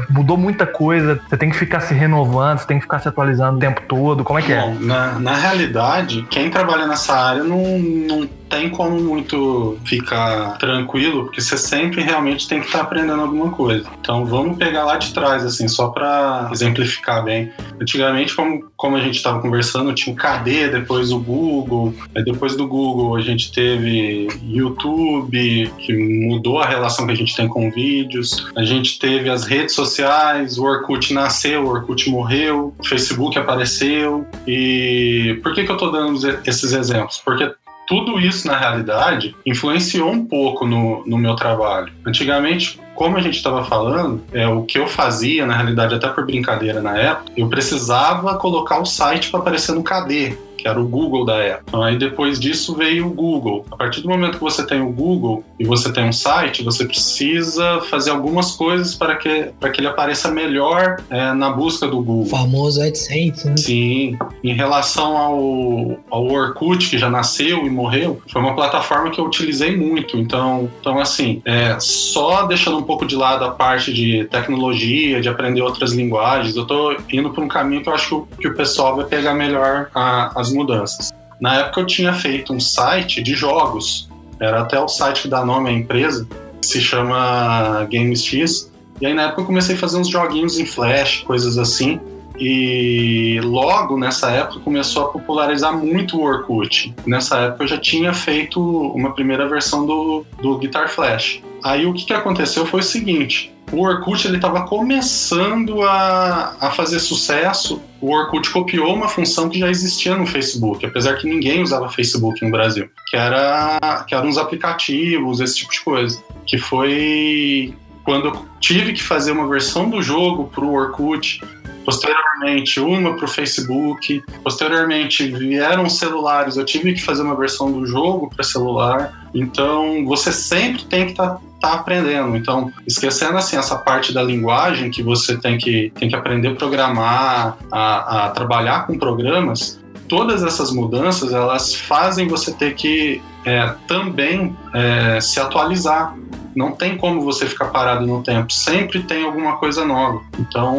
Mudou 0.10 0.38
muita 0.38 0.66
coisa, 0.66 1.20
você 1.30 1.38
tem 1.38 1.50
que 1.50 1.56
ficar 1.56 1.80
se 1.80 1.94
renovando, 1.94 2.09
você 2.26 2.66
tem 2.66 2.78
que 2.78 2.84
ficar 2.84 3.00
se 3.00 3.08
atualizando 3.08 3.58
o 3.58 3.60
tempo 3.60 3.82
todo, 3.88 4.24
como 4.24 4.40
é 4.40 4.42
que 4.42 4.54
é? 4.54 4.62
Bom, 4.62 4.76
na, 4.80 5.20
na 5.20 5.36
realidade, 5.36 6.26
quem 6.30 6.50
trabalha 6.50 6.88
nessa 6.88 7.14
área 7.14 7.44
não, 7.44 7.80
não 7.80 8.28
tem 8.50 8.70
como 8.70 9.00
muito 9.00 9.78
ficar 9.86 10.58
tranquilo, 10.58 11.26
porque 11.26 11.40
você 11.40 11.58
sempre 11.58 12.02
realmente 12.02 12.48
tem 12.48 12.60
que 12.60 12.66
estar 12.66 12.82
aprendendo 12.82 13.22
alguma 13.22 13.52
coisa. 13.52 13.88
Então 14.02 14.26
vamos 14.26 14.58
pegar 14.58 14.84
lá 14.84 14.98
de 14.98 15.14
trás, 15.14 15.46
assim, 15.46 15.68
só 15.68 15.90
para 15.90 16.50
exemplificar 16.52 17.24
bem. 17.24 17.52
Antigamente, 17.80 18.36
como, 18.36 18.66
como 18.76 18.98
a 18.98 19.02
gente 19.02 19.16
estava 19.16 19.40
conversando, 19.40 19.94
tinha 19.94 20.14
o 20.14 20.18
KD, 20.18 20.70
depois 20.70 21.12
o 21.12 21.20
Google, 21.20 21.94
depois 22.26 22.56
do 22.56 22.68
Google 22.68 23.16
a 23.16 23.22
gente 23.22 23.52
teve 23.52 24.28
YouTube, 24.44 25.72
que 25.78 25.94
mudou 26.28 26.60
a 26.60 26.66
relação 26.66 27.06
que 27.06 27.12
a 27.12 27.18
gente 27.18 27.36
tem 27.36 27.48
com 27.48 27.70
vídeos, 27.70 28.48
a 28.56 28.64
gente 28.64 28.98
teve 28.98 29.30
as 29.30 29.46
redes 29.46 29.76
sociais, 29.76 30.58
o 30.58 30.64
Orkut 30.64 31.14
nasceu, 31.14 31.66
o 31.66 31.70
Orkut 31.70 31.99
morreu, 32.08 32.76
o 32.78 32.88
Facebook 32.88 33.40
apareceu, 33.40 34.28
e 34.48 35.40
por 35.42 35.56
que, 35.56 35.64
que 35.64 35.72
eu 35.72 35.76
estou 35.76 35.92
dando 35.92 36.20
esses 36.46 36.72
exemplos? 36.72 37.18
Porque 37.18 37.52
tudo 37.88 38.20
isso, 38.20 38.48
na 38.48 38.56
realidade, 38.56 39.36
influenciou 39.44 40.12
um 40.12 40.24
pouco 40.24 40.64
no, 40.64 41.04
no 41.08 41.18
meu 41.18 41.36
trabalho. 41.36 41.92
Antigamente, 42.06 42.80
como 42.94 43.18
a 43.18 43.22
gente 43.22 43.38
estava 43.38 43.64
falando, 43.64 44.22
é, 44.32 44.48
o 44.48 44.62
que 44.62 44.78
eu 44.78 44.88
fazia, 44.88 45.44
na 45.48 45.56
realidade, 45.56 45.96
até 45.96 46.08
por 46.08 46.24
brincadeira 46.24 46.82
na 46.82 46.96
época, 46.96 47.32
eu 47.36 47.50
precisava 47.50 48.38
colocar 48.38 48.80
o 48.80 48.86
site 48.86 49.32
para 49.32 49.40
aparecer 49.40 49.74
no 49.74 49.84
KD, 49.84 50.38
que 50.62 50.68
era 50.68 50.80
o 50.80 50.88
Google 50.88 51.26
da 51.26 51.36
época. 51.38 51.84
Aí 51.86 51.98
depois 51.98 52.40
disso 52.40 52.76
veio 52.76 53.08
o 53.08 53.10
Google. 53.12 53.66
A 53.72 53.76
partir 53.78 54.02
do 54.02 54.10
momento 54.10 54.38
que 54.38 54.44
você 54.44 54.66
tem 54.66 54.82
o 54.82 54.90
Google 54.92 55.44
e 55.60 55.66
você 55.66 55.92
tem 55.92 56.06
um 56.08 56.14
site, 56.14 56.64
você 56.64 56.86
precisa 56.86 57.82
fazer 57.90 58.12
algumas 58.12 58.52
coisas 58.52 58.96
para 58.96 59.16
que, 59.16 59.50
para 59.60 59.70
que 59.70 59.80
ele 59.82 59.88
apareça 59.88 60.30
melhor 60.32 60.98
é, 61.10 61.34
na 61.34 61.50
busca 61.52 61.88
do 61.88 62.00
O 62.00 62.04
Google. 62.04 62.26
famoso 62.26 62.82
AdSense, 62.82 63.48
né? 63.48 63.58
Sim, 63.58 64.18
em 64.44 64.54
relação 64.54 65.18
ao, 65.18 65.98
ao 66.10 66.26
Orkut, 66.28 66.90
que 66.90 66.98
já 66.98 67.10
nasceu 67.10 67.66
e 67.66 67.70
morreu, 67.70 68.22
foi 68.32 68.42
uma 68.42 68.56
plataforma 68.56 69.10
que 69.12 69.20
eu 69.20 69.26
utilizei 69.26 69.76
muito. 69.76 70.18
Então, 70.18 70.70
então 70.80 71.00
assim, 71.00 71.42
é, 71.46 71.78
só 71.80 72.46
deixando 72.46 72.78
um 72.78 72.84
pouco 72.84 73.06
de 73.06 73.16
lado 73.16 73.44
a 73.46 73.52
parte 73.52 73.94
de 73.94 74.26
tecnologia, 74.26 75.22
de 75.22 75.30
aprender 75.30 75.62
outras 75.62 75.94
linguagens, 75.94 76.56
eu 76.56 76.66
tô 76.66 76.96
indo 77.12 77.30
por 77.32 77.44
um 77.44 77.48
caminho 77.48 77.82
que 77.82 77.90
eu 77.90 77.94
acho 77.94 78.08
que 78.08 78.16
o, 78.16 78.28
que 78.42 78.48
o 78.48 78.56
pessoal 78.56 78.96
vai 78.96 79.06
pegar 79.06 79.34
melhor 79.34 79.90
a- 79.94 80.32
as 80.40 80.49
mudanças. 80.54 81.12
Na 81.40 81.56
época 81.56 81.82
eu 81.82 81.86
tinha 81.86 82.14
feito 82.14 82.54
um 82.54 82.60
site 82.60 83.22
de 83.24 83.34
jogos, 83.34 84.10
era 84.40 84.62
até 84.62 84.80
o 84.80 84.88
site 84.88 85.24
que 85.24 85.28
dá 85.28 85.44
nome 85.44 85.70
à 85.70 85.74
empresa, 85.74 86.28
que 86.62 86.68
se 86.68 86.82
chama 86.82 87.88
GamesX. 87.90 88.72
E 89.02 89.06
aí 89.06 89.14
na 89.14 89.24
época 89.24 89.42
eu 89.42 89.46
comecei 89.46 89.76
a 89.76 89.78
fazer 89.78 89.98
uns 89.98 90.10
joguinhos 90.10 90.60
em 90.60 90.66
Flash, 90.66 91.24
coisas 91.24 91.58
assim. 91.58 92.00
E 92.40 93.40
logo 93.44 93.98
nessa 93.98 94.32
época 94.32 94.62
começou 94.62 95.06
a 95.06 95.08
popularizar 95.10 95.78
muito 95.78 96.18
o 96.18 96.24
Orkut. 96.24 96.94
Nessa 97.06 97.38
época 97.38 97.66
eu 97.66 97.68
já 97.68 97.78
tinha 97.78 98.14
feito 98.14 98.62
uma 98.62 99.14
primeira 99.14 99.48
versão 99.48 99.86
do, 99.86 100.26
do 100.42 100.58
Guitar 100.58 100.90
Flash. 100.90 101.42
Aí 101.62 101.86
o 101.86 101.94
que, 101.94 102.06
que 102.06 102.14
aconteceu 102.14 102.66
foi 102.66 102.80
o 102.80 102.84
seguinte: 102.84 103.54
o 103.72 103.82
Orkut 103.82 104.26
ele 104.26 104.38
estava 104.38 104.66
começando 104.66 105.84
a, 105.84 106.56
a 106.60 106.72
fazer 106.72 107.00
sucesso. 107.00 107.82
O 108.02 108.12
Orkut 108.14 108.50
copiou 108.50 108.94
uma 108.94 109.10
função 109.10 109.50
que 109.50 109.60
já 109.60 109.70
existia 109.70 110.16
no 110.16 110.26
Facebook, 110.26 110.86
apesar 110.86 111.16
que 111.16 111.28
ninguém 111.28 111.62
usava 111.62 111.90
Facebook 111.90 112.44
no 112.44 112.52
Brasil, 112.52 112.90
que 113.10 113.18
era 113.18 114.06
que 114.08 114.16
eram 114.16 114.30
uns 114.30 114.38
aplicativos, 114.38 115.42
esse 115.42 115.58
tipo 115.58 115.72
de 115.72 115.82
coisa. 115.82 116.24
Que 116.46 116.58
foi 116.58 117.74
quando 118.04 118.30
eu 118.30 118.46
tive 118.60 118.94
que 118.94 119.04
fazer 119.04 119.32
uma 119.32 119.48
versão 119.48 119.90
do 119.90 120.02
jogo 120.02 120.46
para 120.46 120.64
o 120.64 120.74
Orkut 120.74 121.42
posteriormente 121.90 122.80
uma 122.80 123.16
para 123.16 123.26
o 123.26 123.28
Facebook, 123.28 124.24
posteriormente 124.44 125.28
vieram 125.28 125.90
celulares, 125.90 126.56
eu 126.56 126.64
tive 126.64 126.94
que 126.94 127.02
fazer 127.02 127.24
uma 127.24 127.36
versão 127.36 127.72
do 127.72 127.84
jogo 127.84 128.30
para 128.30 128.44
celular. 128.44 129.28
Então 129.34 130.06
você 130.06 130.32
sempre 130.32 130.84
tem 130.86 131.06
que 131.06 131.12
estar 131.12 131.40
tá, 131.60 131.74
aprendendo. 131.74 132.38
Então, 132.38 132.72
esquecendo 132.86 133.38
assim 133.38 133.58
essa 133.58 133.76
parte 133.76 134.14
da 134.14 134.22
linguagem 134.22 134.92
que 134.92 135.02
você 135.02 135.36
tem 135.36 135.58
que, 135.58 135.92
tem 135.96 136.08
que 136.08 136.16
aprender 136.16 136.50
a 136.50 136.56
programar, 136.56 137.58
a, 137.72 138.26
a 138.26 138.30
trabalhar 138.30 138.86
com 138.86 138.98
programas, 138.98 139.79
todas 140.10 140.44
essas 140.44 140.72
mudanças 140.72 141.32
elas 141.32 141.74
fazem 141.74 142.28
você 142.28 142.52
ter 142.52 142.74
que 142.74 143.22
é, 143.46 143.74
também 143.88 144.58
é, 144.74 145.22
se 145.22 145.40
atualizar. 145.40 146.18
Não 146.56 146.72
tem 146.72 146.98
como 146.98 147.22
você 147.22 147.46
ficar 147.46 147.66
parado 147.66 148.06
no 148.06 148.22
tempo. 148.22 148.52
Sempre 148.52 149.04
tem 149.04 149.24
alguma 149.24 149.58
coisa 149.58 149.86
nova. 149.86 150.22
Então, 150.38 150.76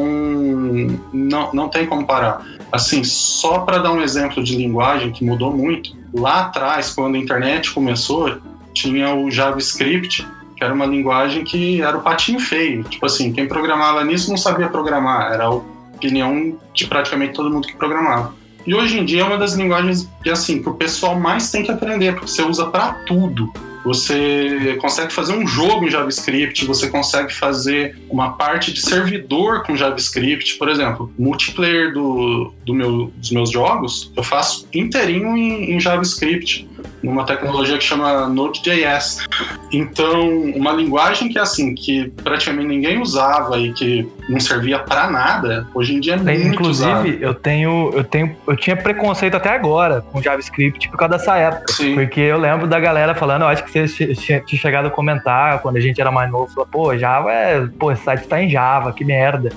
não, 1.12 1.52
não 1.54 1.68
tem 1.68 1.86
como 1.86 2.04
parar. 2.04 2.44
Assim, 2.70 3.02
só 3.04 3.60
para 3.60 3.78
dar 3.78 3.92
um 3.92 4.02
exemplo 4.02 4.42
de 4.42 4.56
linguagem 4.56 5.12
que 5.12 5.24
mudou 5.24 5.56
muito, 5.56 5.96
lá 6.12 6.40
atrás, 6.42 6.90
quando 6.92 7.14
a 7.14 7.18
internet 7.18 7.70
começou, 7.72 8.38
tinha 8.74 9.14
o 9.14 9.30
JavaScript, 9.30 10.26
que 10.56 10.64
era 10.64 10.74
uma 10.74 10.86
linguagem 10.86 11.44
que 11.44 11.80
era 11.80 11.96
o 11.96 12.02
patinho 12.02 12.40
feio. 12.40 12.82
Tipo 12.84 13.06
assim, 13.06 13.32
quem 13.32 13.46
programava 13.46 14.04
nisso 14.04 14.28
não 14.28 14.36
sabia 14.36 14.68
programar. 14.68 15.32
Era 15.32 15.44
a 15.44 15.50
opinião 15.50 16.58
de 16.74 16.86
praticamente 16.86 17.32
todo 17.32 17.50
mundo 17.50 17.66
que 17.66 17.76
programava. 17.76 18.34
E 18.66 18.74
hoje 18.74 18.98
em 18.98 19.04
dia 19.04 19.22
é 19.22 19.24
uma 19.24 19.38
das 19.38 19.54
linguagens 19.54 20.08
que, 20.22 20.30
assim, 20.30 20.62
que 20.62 20.68
o 20.68 20.74
pessoal 20.74 21.18
mais 21.18 21.50
tem 21.50 21.62
que 21.62 21.70
aprender, 21.70 22.12
porque 22.12 22.30
você 22.30 22.42
usa 22.42 22.66
para 22.66 22.92
tudo. 23.06 23.50
Você 23.84 24.76
consegue 24.80 25.12
fazer 25.12 25.32
um 25.32 25.46
jogo 25.46 25.86
em 25.86 25.90
JavaScript, 25.90 26.66
você 26.66 26.88
consegue 26.88 27.32
fazer 27.32 27.96
uma 28.10 28.32
parte 28.32 28.72
de 28.72 28.80
servidor 28.80 29.62
com 29.62 29.74
JavaScript, 29.74 30.58
por 30.58 30.68
exemplo, 30.68 31.10
multiplayer 31.18 31.92
do, 31.92 32.52
do 32.64 32.74
meu, 32.74 33.10
dos 33.16 33.30
meus 33.30 33.50
jogos, 33.50 34.12
eu 34.14 34.22
faço 34.22 34.68
inteirinho 34.74 35.34
em, 35.36 35.72
em 35.72 35.80
JavaScript, 35.80 36.68
numa 37.02 37.24
tecnologia 37.24 37.78
que 37.78 37.84
chama 37.84 38.28
Node.js. 38.28 39.26
Então, 39.72 40.28
uma 40.54 40.72
linguagem 40.72 41.28
que 41.28 41.38
assim, 41.38 41.74
que 41.74 42.12
praticamente 42.22 42.66
ninguém 42.66 43.00
usava 43.00 43.58
e 43.58 43.72
que 43.72 44.08
não 44.28 44.38
servia 44.38 44.78
para 44.78 45.10
nada, 45.10 45.66
hoje 45.74 45.94
em 45.94 46.00
dia 46.00 46.14
é 46.14 46.16
muito 46.16 46.46
Inclusive, 46.48 46.90
usado. 46.90 47.08
eu 47.08 47.34
tenho, 47.34 47.90
eu 47.94 48.04
tenho, 48.04 48.36
eu 48.46 48.56
tinha 48.56 48.76
preconceito 48.76 49.36
até 49.36 49.50
agora 49.50 50.02
com 50.12 50.22
JavaScript 50.22 50.88
por 50.90 50.96
causa 50.96 51.16
dessa 51.16 51.36
época. 51.36 51.72
Sim. 51.72 51.94
Porque 51.94 52.20
eu 52.20 52.38
lembro 52.38 52.66
da 52.66 52.78
galera 52.78 53.14
falando, 53.14 53.42
eu 53.42 53.48
acho 53.48 53.64
que 53.64 53.88
você 53.88 54.14
tinha 54.14 54.42
chegado 54.46 54.86
a 54.86 54.90
comentar 54.90 55.60
quando 55.60 55.76
a 55.76 55.80
gente 55.80 56.00
era 56.00 56.10
mais 56.10 56.30
novo, 56.30 56.52
falou, 56.52 56.68
pô, 56.70 56.96
Java 56.96 57.32
é, 57.32 57.66
pô, 57.78 57.90
esse 57.92 58.02
site 58.02 58.26
tá 58.26 58.42
em 58.42 58.50
Java, 58.50 58.92
que 58.92 59.04
merda. 59.04 59.50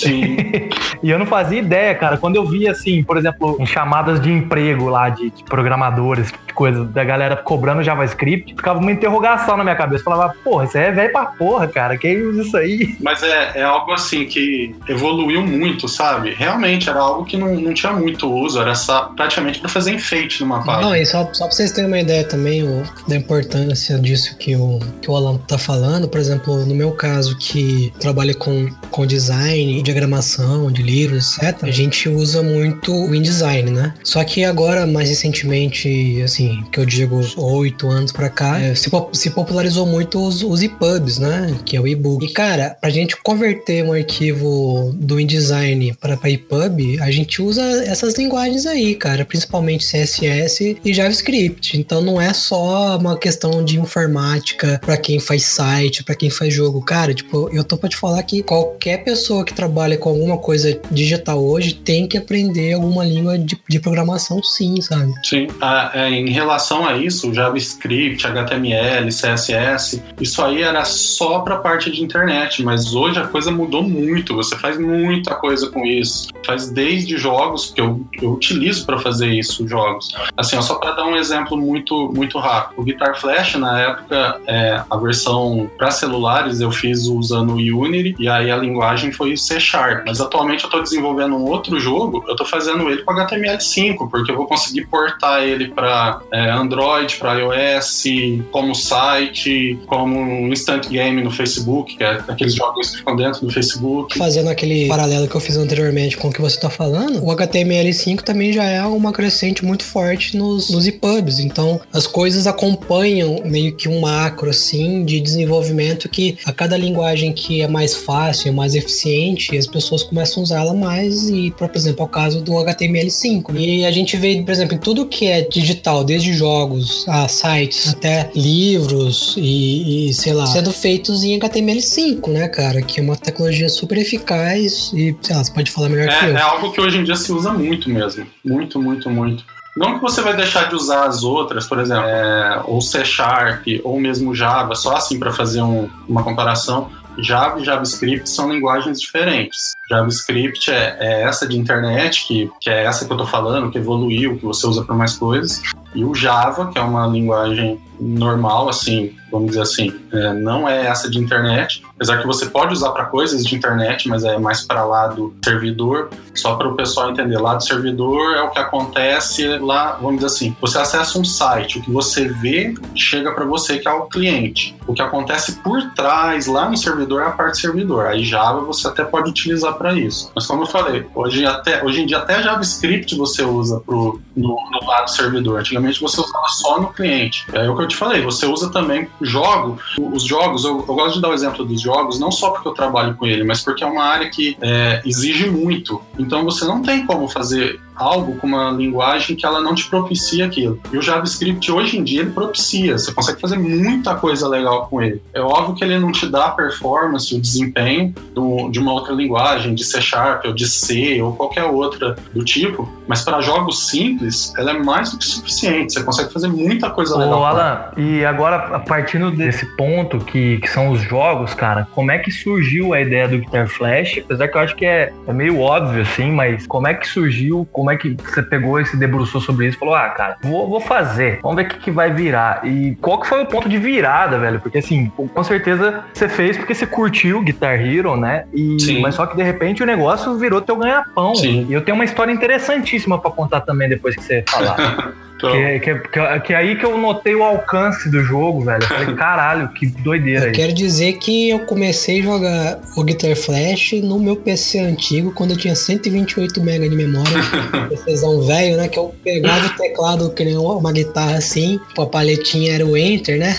Sim. 0.00 0.36
E 1.00 1.10
eu 1.10 1.18
não 1.18 1.26
fazia 1.26 1.60
ideia, 1.60 1.94
cara. 1.94 2.16
Quando 2.16 2.34
eu 2.34 2.44
via, 2.44 2.72
assim, 2.72 3.04
por 3.04 3.16
exemplo, 3.16 3.56
em 3.60 3.66
chamadas 3.66 4.20
de 4.20 4.32
emprego 4.32 4.88
lá, 4.88 5.08
de, 5.08 5.30
de 5.30 5.44
programadores, 5.44 6.32
de 6.44 6.52
coisa, 6.52 6.84
da 6.84 7.04
galera 7.04 7.36
cobrando 7.36 7.84
JavaScript, 7.84 8.52
ficava 8.56 8.80
uma 8.80 8.90
interrogação 8.90 9.56
na 9.56 9.62
minha 9.62 9.76
cabeça. 9.76 10.00
Eu 10.00 10.04
falava, 10.04 10.34
porra, 10.42 10.64
isso 10.64 10.76
aí 10.76 10.84
é 10.84 10.90
velho 10.90 11.12
pra 11.12 11.26
porra, 11.26 11.68
cara. 11.68 11.96
Quem 11.96 12.20
usa 12.20 12.42
isso 12.42 12.56
aí? 12.56 12.96
Mas 13.00 13.22
é, 13.22 13.60
é 13.60 13.62
algo 13.62 13.92
assim 13.92 14.24
que 14.24 14.74
evoluiu 14.88 15.46
muito, 15.46 15.88
sabe? 15.88 16.34
Realmente 16.34 16.90
era 16.90 16.98
algo 16.98 17.24
que 17.24 17.36
não, 17.36 17.54
não 17.54 17.72
tinha 17.72 17.92
muito 17.92 18.28
uso, 18.28 18.60
era 18.60 18.74
só 18.74 19.12
praticamente 19.14 19.60
para 19.60 19.68
fazer 19.68 19.92
enfeite 19.92 20.40
numa 20.40 20.58
Não, 20.58 20.64
página. 20.64 20.98
e 20.98 21.06
só, 21.06 21.28
só 21.32 21.44
pra 21.44 21.52
vocês 21.54 21.70
terem 21.70 21.88
uma 21.88 22.00
ideia 22.00 22.24
também 22.24 22.64
o, 22.64 22.82
da 23.06 23.14
importância 23.14 23.98
disso 23.98 24.36
que 24.36 24.56
o, 24.56 24.80
que 25.00 25.10
o 25.10 25.14
Alan 25.14 25.36
tá 25.46 25.58
falando, 25.58 26.08
por 26.08 26.18
exemplo, 26.18 26.64
no 26.66 26.74
meu 26.74 26.90
caso, 26.92 27.36
que 27.38 27.92
trabalha 28.00 28.34
com, 28.34 28.68
com 28.90 29.06
design, 29.06 29.80
diagramação 29.88 30.70
de 30.70 30.82
livros, 30.82 31.38
etc., 31.38 31.58
a 31.62 31.70
gente 31.70 32.08
usa 32.08 32.42
muito 32.42 32.94
o 32.94 33.14
InDesign, 33.14 33.70
né? 33.70 33.94
Só 34.04 34.22
que 34.22 34.44
agora, 34.44 34.86
mais 34.86 35.08
recentemente, 35.08 36.20
assim, 36.22 36.62
que 36.70 36.78
eu 36.78 36.86
digo 36.86 37.20
oito 37.36 37.88
anos 37.88 38.12
pra 38.12 38.28
cá, 38.28 38.60
é, 38.60 38.74
se, 38.74 38.90
se, 39.12 39.30
popularizou 39.30 39.86
muito 39.86 40.20
os, 40.20 40.42
os 40.42 40.62
EPUBs, 40.62 41.18
né? 41.18 41.56
Que 41.64 41.76
é 41.76 41.80
o 41.80 41.86
e-book. 41.86 42.24
E, 42.24 42.32
cara, 42.32 42.76
pra 42.80 42.90
gente 42.90 43.16
converter 43.22 43.84
um 43.84 43.92
arquivo 43.92 44.94
do 44.94 45.18
InDesign 45.18 45.94
pra, 46.00 46.16
pra 46.16 46.30
EPUB, 46.30 47.00
a 47.00 47.10
gente 47.10 47.40
usa 47.40 47.62
essas 47.84 48.14
linguagens 48.14 48.66
aí, 48.66 48.94
cara, 48.94 49.24
principalmente 49.24 49.86
CSS 49.86 50.78
e 50.84 50.94
JavaScript. 50.94 51.78
Então 51.78 52.00
não 52.00 52.20
é 52.20 52.32
só 52.32 52.96
uma 52.98 53.16
questão 53.16 53.64
de 53.64 53.78
informática 53.78 54.80
para 54.84 54.96
quem 54.96 55.18
faz 55.18 55.44
site, 55.44 56.04
para 56.04 56.14
quem 56.14 56.30
faz 56.30 56.52
jogo. 56.52 56.82
Cara, 56.82 57.14
tipo, 57.14 57.48
eu 57.52 57.64
tô 57.64 57.76
pra 57.76 57.88
te 57.88 57.96
falar 57.96 58.22
que 58.22 58.42
qualquer 58.42 59.04
pessoa 59.04 59.44
que 59.44 59.54
trabalha 59.54 59.77
com 59.98 60.10
alguma 60.10 60.38
coisa 60.38 60.80
digital 60.90 61.42
hoje 61.42 61.74
tem 61.74 62.06
que 62.06 62.16
aprender 62.16 62.74
alguma 62.74 63.04
língua 63.04 63.38
de, 63.38 63.58
de 63.68 63.80
programação, 63.80 64.42
sim, 64.42 64.80
sabe? 64.80 65.12
Sim. 65.24 65.48
Ah, 65.60 65.90
é, 65.94 66.10
em 66.10 66.30
relação 66.30 66.86
a 66.86 66.96
isso, 66.96 67.32
JavaScript, 67.32 68.26
HTML, 68.26 69.08
CSS, 69.08 70.02
isso 70.20 70.42
aí 70.42 70.62
era 70.62 70.84
só 70.84 71.40
pra 71.40 71.56
parte 71.56 71.90
de 71.90 72.02
internet, 72.02 72.62
mas 72.62 72.94
hoje 72.94 73.18
a 73.18 73.26
coisa 73.26 73.50
mudou 73.50 73.82
muito. 73.82 74.34
Você 74.34 74.56
faz 74.56 74.78
muita 74.78 75.34
coisa 75.34 75.68
com 75.68 75.84
isso. 75.84 76.28
Faz 76.44 76.70
desde 76.70 77.16
jogos, 77.16 77.72
que 77.74 77.80
eu, 77.80 78.04
eu 78.20 78.32
utilizo 78.32 78.84
para 78.86 78.98
fazer 78.98 79.28
isso, 79.28 79.66
jogos. 79.66 80.08
Assim, 80.36 80.60
só 80.62 80.76
para 80.76 80.92
dar 80.92 81.04
um 81.04 81.16
exemplo 81.16 81.56
muito, 81.56 82.12
muito 82.14 82.38
rápido. 82.38 82.80
O 82.80 82.84
Guitar 82.84 83.18
Flash, 83.18 83.54
na 83.54 83.80
época, 83.80 84.40
é, 84.46 84.82
a 84.88 84.96
versão 84.96 85.70
para 85.76 85.90
celulares 85.90 86.60
eu 86.60 86.70
fiz 86.70 87.06
usando 87.06 87.54
o 87.54 87.82
Unity, 87.82 88.14
e 88.18 88.28
aí 88.28 88.50
a 88.50 88.56
linguagem 88.56 89.12
foi 89.12 89.36
C 89.36 89.57
Sharp. 89.58 90.04
Mas 90.06 90.20
atualmente 90.20 90.64
eu 90.64 90.68
estou 90.68 90.82
desenvolvendo 90.82 91.36
um 91.36 91.44
outro 91.44 91.78
jogo, 91.78 92.24
eu 92.26 92.32
estou 92.32 92.46
fazendo 92.46 92.88
ele 92.90 93.02
com 93.02 93.12
HTML5, 93.12 94.08
porque 94.10 94.30
eu 94.30 94.36
vou 94.36 94.46
conseguir 94.46 94.86
portar 94.86 95.42
ele 95.42 95.68
para 95.68 96.20
é, 96.32 96.50
Android, 96.50 97.16
para 97.16 97.34
iOS, 97.34 98.04
como 98.50 98.74
site, 98.74 99.78
como 99.86 100.18
um 100.18 100.52
instant 100.52 100.88
game 100.88 101.22
no 101.22 101.30
Facebook, 101.30 101.96
que 101.96 102.04
é 102.04 102.22
aqueles 102.28 102.54
jogos 102.54 102.90
que 102.90 102.98
ficam 102.98 103.16
dentro 103.16 103.46
do 103.46 103.52
Facebook. 103.52 104.18
Fazendo 104.18 104.48
aquele 104.48 104.88
paralelo 104.88 105.28
que 105.28 105.34
eu 105.34 105.40
fiz 105.40 105.56
anteriormente 105.56 106.16
com 106.16 106.28
o 106.28 106.32
que 106.32 106.40
você 106.40 106.56
está 106.56 106.70
falando, 106.70 107.22
o 107.24 107.34
HTML5 107.34 108.22
também 108.22 108.52
já 108.52 108.64
é 108.64 108.82
uma 108.84 109.12
crescente 109.12 109.64
muito 109.64 109.84
forte 109.84 110.36
nos, 110.36 110.70
nos 110.70 110.86
EPUBs. 110.86 111.38
Então, 111.38 111.80
as 111.92 112.06
coisas 112.06 112.46
acompanham 112.46 113.42
meio 113.44 113.74
que 113.74 113.88
um 113.88 114.00
macro, 114.00 114.50
assim, 114.50 115.04
de 115.04 115.20
desenvolvimento 115.20 116.08
que 116.08 116.38
a 116.44 116.52
cada 116.52 116.76
linguagem 116.76 117.32
que 117.32 117.62
é 117.62 117.68
mais 117.68 117.94
fácil, 117.94 118.52
mais 118.52 118.74
eficiente, 118.74 119.47
as 119.56 119.66
pessoas 119.66 120.02
começam 120.02 120.42
a 120.42 120.44
usá-la 120.44 120.74
mais 120.74 121.28
e, 121.28 121.50
por 121.52 121.70
exemplo, 121.74 122.02
é 122.02 122.04
o 122.04 122.08
caso 122.08 122.40
do 122.42 122.52
HTML5. 122.52 123.54
E 123.56 123.84
a 123.84 123.90
gente 123.90 124.16
vê, 124.16 124.42
por 124.42 124.50
exemplo, 124.50 124.74
em 124.74 124.78
tudo 124.78 125.06
que 125.06 125.26
é 125.26 125.42
digital, 125.42 126.04
desde 126.04 126.32
jogos 126.32 127.06
a 127.08 127.28
sites, 127.28 127.88
até 127.88 128.30
livros 128.34 129.34
e, 129.36 130.08
e 130.08 130.14
sei 130.14 130.32
lá, 130.32 130.46
sendo 130.46 130.72
feitos 130.72 131.22
em 131.22 131.38
HTML5, 131.38 132.28
né, 132.28 132.48
cara? 132.48 132.82
Que 132.82 133.00
é 133.00 133.02
uma 133.02 133.16
tecnologia 133.16 133.68
super 133.68 133.98
eficaz 133.98 134.92
e, 134.92 135.16
sei 135.22 135.36
lá, 135.36 135.44
você 135.44 135.52
pode 135.52 135.70
falar 135.70 135.88
melhor 135.88 136.08
é, 136.08 136.18
que 136.18 136.24
eu. 136.26 136.36
É 136.36 136.42
algo 136.42 136.72
que 136.72 136.80
hoje 136.80 136.98
em 136.98 137.04
dia 137.04 137.16
se 137.16 137.32
usa 137.32 137.52
muito 137.52 137.88
mesmo. 137.88 138.26
Muito, 138.44 138.80
muito, 138.80 139.08
muito. 139.10 139.44
Não 139.78 139.94
que 139.94 140.00
você 140.00 140.20
vai 140.20 140.34
deixar 140.34 140.68
de 140.68 140.74
usar 140.74 141.04
as 141.04 141.22
outras, 141.22 141.66
por 141.66 141.78
exemplo, 141.78 142.04
é, 142.04 142.62
ou 142.64 142.80
C 142.80 143.04
Sharp, 143.04 143.64
ou 143.84 144.00
mesmo 144.00 144.34
Java, 144.34 144.74
só 144.74 144.96
assim 144.96 145.20
para 145.20 145.32
fazer 145.32 145.62
um, 145.62 145.88
uma 146.08 146.24
comparação. 146.24 146.90
Java 147.18 147.60
e 147.60 147.64
JavaScript 147.64 148.28
são 148.28 148.50
linguagens 148.50 149.00
diferentes. 149.00 149.72
JavaScript 149.90 150.70
é, 150.70 150.96
é, 151.00 151.22
essa 151.22 151.46
de 151.46 151.58
internet, 151.58 152.26
que, 152.26 152.50
que 152.60 152.70
é 152.70 152.84
essa 152.84 153.04
que 153.04 153.12
eu 153.12 153.16
estou 153.16 153.28
falando, 153.28 153.70
que 153.70 153.78
evoluiu, 153.78 154.38
que 154.38 154.44
você 154.44 154.66
usa 154.66 154.84
para 154.84 154.94
mais 154.94 155.16
coisas. 155.16 155.60
E 155.94 156.04
o 156.04 156.14
Java, 156.14 156.70
que 156.70 156.78
é 156.78 156.82
uma 156.82 157.06
linguagem 157.06 157.80
normal, 158.00 158.68
assim, 158.68 159.14
vamos 159.30 159.48
dizer 159.48 159.62
assim, 159.62 159.94
é, 160.12 160.32
não 160.34 160.68
é 160.68 160.86
essa 160.86 161.10
de 161.10 161.18
internet, 161.18 161.82
apesar 161.94 162.18
que 162.18 162.26
você 162.26 162.46
pode 162.46 162.72
usar 162.72 162.90
para 162.92 163.06
coisas 163.06 163.44
de 163.44 163.54
internet, 163.54 164.08
mas 164.08 164.24
é 164.24 164.38
mais 164.38 164.62
para 164.62 164.84
lá 164.84 165.08
do 165.08 165.34
servidor, 165.44 166.10
só 166.34 166.56
para 166.56 166.68
o 166.68 166.76
pessoal 166.76 167.10
entender. 167.10 167.38
Lá 167.38 167.54
do 167.54 167.64
servidor 167.64 168.36
é 168.36 168.42
o 168.42 168.50
que 168.50 168.58
acontece 168.58 169.46
lá, 169.58 169.92
vamos 170.00 170.16
dizer 170.16 170.26
assim, 170.26 170.56
você 170.60 170.78
acessa 170.78 171.18
um 171.18 171.24
site, 171.24 171.78
o 171.78 171.82
que 171.82 171.90
você 171.90 172.28
vê 172.28 172.74
chega 172.94 173.32
para 173.32 173.44
você, 173.44 173.78
que 173.78 173.88
é 173.88 173.92
o 173.92 174.06
cliente. 174.06 174.76
O 174.86 174.94
que 174.94 175.02
acontece 175.02 175.60
por 175.60 175.82
trás, 175.90 176.46
lá 176.46 176.68
no 176.68 176.76
servidor, 176.76 177.22
é 177.22 177.26
a 177.26 177.30
parte 177.30 177.60
servidor. 177.60 178.06
Aí 178.06 178.24
Java 178.24 178.60
você 178.60 178.88
até 178.88 179.04
pode 179.04 179.28
utilizar 179.30 179.74
para 179.74 179.92
isso. 179.92 180.30
Mas 180.34 180.46
como 180.46 180.62
eu 180.62 180.66
falei, 180.66 181.04
hoje, 181.14 181.44
até, 181.44 181.84
hoje 181.84 182.02
em 182.02 182.06
dia 182.06 182.18
até 182.18 182.42
JavaScript 182.42 183.14
você 183.16 183.42
usa 183.42 183.80
pro, 183.80 184.20
no, 184.36 184.56
no 184.70 184.86
lado 184.86 185.10
servidor. 185.10 185.60
Antigamente 185.60 186.00
você 186.00 186.20
usava 186.20 186.48
só 186.48 186.80
no 186.80 186.92
cliente. 186.92 187.46
É 187.52 187.68
o 187.68 187.76
que 187.76 187.82
eu 187.82 187.87
te 187.88 187.96
falei, 187.96 188.22
você 188.22 188.46
usa 188.46 188.70
também 188.70 189.08
jogo, 189.20 189.78
os 189.98 190.22
jogos, 190.22 190.64
eu, 190.64 190.84
eu, 190.86 190.94
gosto 190.94 191.16
de 191.16 191.22
dar 191.22 191.30
o 191.30 191.34
exemplo 191.34 191.64
dos 191.64 191.80
jogos, 191.80 192.18
não 192.18 192.30
só 192.30 192.50
porque 192.50 192.68
eu 192.68 192.74
trabalho 192.74 193.14
com 193.16 193.26
ele, 193.26 193.44
mas 193.44 193.62
porque 193.62 193.82
é 193.82 193.86
uma 193.86 194.04
área 194.04 194.28
que 194.30 194.56
é, 194.60 195.02
exige 195.04 195.50
muito. 195.50 196.00
Então 196.18 196.44
você 196.44 196.64
não 196.64 196.82
tem 196.82 197.04
como 197.06 197.28
fazer 197.28 197.80
algo 197.98 198.36
com 198.36 198.46
uma 198.46 198.70
linguagem 198.70 199.36
que 199.36 199.44
ela 199.44 199.60
não 199.60 199.74
te 199.74 199.88
propicia 199.88 200.46
aquilo. 200.46 200.80
E 200.92 200.96
o 200.96 201.02
JavaScript 201.02 201.70
hoje 201.70 201.98
em 201.98 202.04
dia 202.04 202.20
ele 202.20 202.30
propicia, 202.30 202.96
você 202.96 203.12
consegue 203.12 203.40
fazer 203.40 203.58
muita 203.58 204.14
coisa 204.14 204.48
legal 204.48 204.86
com 204.86 205.02
ele. 205.02 205.22
É 205.34 205.40
óbvio 205.40 205.74
que 205.74 205.84
ele 205.84 205.98
não 205.98 206.12
te 206.12 206.26
dá 206.26 206.46
a 206.46 206.50
performance, 206.50 207.34
o 207.34 207.40
desempenho 207.40 208.14
do, 208.34 208.68
de 208.70 208.78
uma 208.78 208.92
outra 208.92 209.12
linguagem, 209.12 209.74
de 209.74 209.84
C 209.84 210.00
Sharp 210.00 210.44
ou 210.46 210.52
de 210.52 210.68
C 210.68 211.20
ou 211.20 211.32
qualquer 211.34 211.64
outra 211.64 212.16
do 212.32 212.44
tipo, 212.44 212.88
mas 213.06 213.22
para 213.22 213.40
jogos 213.40 213.88
simples, 213.88 214.52
ela 214.56 214.70
é 214.70 214.78
mais 214.78 215.12
do 215.12 215.18
que 215.18 215.24
suficiente. 215.24 215.92
Você 215.92 216.02
consegue 216.02 216.32
fazer 216.32 216.48
muita 216.48 216.90
coisa 216.90 217.16
Ô, 217.16 217.18
legal. 217.18 217.44
Alan, 217.44 217.84
e 217.96 218.24
agora, 218.24 218.76
a 218.76 218.78
partindo 218.78 219.30
desse 219.30 219.64
ponto 219.76 220.18
que, 220.18 220.58
que 220.58 220.68
são 220.68 220.90
os 220.90 221.00
jogos, 221.00 221.54
cara, 221.54 221.86
como 221.94 222.10
é 222.10 222.18
que 222.18 222.30
surgiu 222.30 222.92
a 222.92 223.00
ideia 223.00 223.28
do 223.28 223.38
Guitar 223.38 223.68
Flash? 223.68 224.18
Apesar 224.18 224.48
que 224.48 224.56
eu 224.56 224.60
acho 224.60 224.76
que 224.76 224.84
é, 224.84 225.12
é 225.26 225.32
meio 225.32 225.60
óbvio, 225.60 226.02
assim, 226.02 226.30
mas 226.30 226.66
como 226.66 226.86
é 226.86 226.94
que 226.94 227.06
surgiu? 227.06 227.66
Como 227.72 227.87
como 227.88 227.92
é 227.92 227.96
que 227.96 228.16
você 228.22 228.42
pegou 228.42 228.78
e 228.78 228.84
se 228.84 228.96
debruçou 228.96 229.40
sobre 229.40 229.66
isso 229.66 229.76
e 229.76 229.80
falou, 229.80 229.94
ah, 229.94 230.10
cara, 230.10 230.36
vou, 230.42 230.68
vou 230.68 230.80
fazer, 230.80 231.40
vamos 231.42 231.56
ver 231.56 231.62
o 231.62 231.68
que, 231.68 231.78
que 231.78 231.90
vai 231.90 232.12
virar. 232.12 232.60
E 232.66 232.94
qual 233.00 233.18
que 233.18 233.26
foi 233.26 233.42
o 233.42 233.46
ponto 233.46 233.68
de 233.68 233.78
virada, 233.78 234.38
velho? 234.38 234.60
Porque 234.60 234.78
assim, 234.78 235.10
com 235.10 235.44
certeza 235.44 236.04
você 236.12 236.28
fez 236.28 236.58
porque 236.58 236.74
você 236.74 236.86
curtiu 236.86 237.40
Guitar 237.40 237.80
Hero, 237.80 238.16
né? 238.16 238.44
E, 238.52 238.78
Sim. 238.78 239.00
Mas 239.00 239.14
só 239.14 239.24
que 239.26 239.36
de 239.36 239.42
repente 239.42 239.82
o 239.82 239.86
negócio 239.86 240.36
virou 240.36 240.60
teu 240.60 240.76
ganha-pão. 240.76 241.32
E 241.42 241.72
eu 241.72 241.80
tenho 241.82 241.94
uma 241.94 242.04
história 242.04 242.30
interessantíssima 242.30 243.18
para 243.18 243.30
contar 243.30 243.62
também 243.62 243.88
depois 243.88 244.14
que 244.14 244.22
você 244.22 244.44
falar. 244.46 245.14
Então... 245.38 245.52
Que, 245.52 245.78
que, 245.78 245.94
que, 245.94 246.40
que, 246.40 246.52
é 246.52 246.56
aí 246.56 246.76
que 246.76 246.84
eu 246.84 246.98
notei 246.98 247.34
o 247.34 247.44
alcance 247.44 248.10
do 248.10 248.20
jogo, 248.22 248.62
velho. 248.62 248.82
Eu 248.82 248.88
falei, 248.88 249.14
caralho, 249.16 249.68
que 249.68 249.86
doideira 249.86 250.48
eu 250.48 250.52
Quero 250.52 250.72
dizer 250.72 251.14
que 251.14 251.48
eu 251.48 251.60
comecei 251.60 252.20
a 252.20 252.22
jogar 252.24 252.80
o 252.96 253.04
Guitar 253.04 253.36
Flash 253.36 253.92
no 254.02 254.18
meu 254.18 254.36
PC 254.36 254.80
antigo, 254.80 255.32
quando 255.32 255.52
eu 255.52 255.56
tinha 255.56 255.74
128 255.74 256.60
MB 256.60 256.88
de 256.88 256.96
memória. 256.96 257.38
PCzão 257.88 258.42
velho, 258.42 258.76
né? 258.76 258.88
Que 258.88 258.98
eu 258.98 259.14
pegava 259.22 259.66
o 259.66 259.76
teclado 259.76 260.30
que 260.30 260.44
nem 260.44 260.56
uma 260.56 260.92
guitarra 260.92 261.36
assim, 261.36 261.78
a 261.96 262.06
paletinha 262.06 262.74
era 262.74 262.84
o 262.84 262.96
Enter, 262.96 263.38
né? 263.38 263.56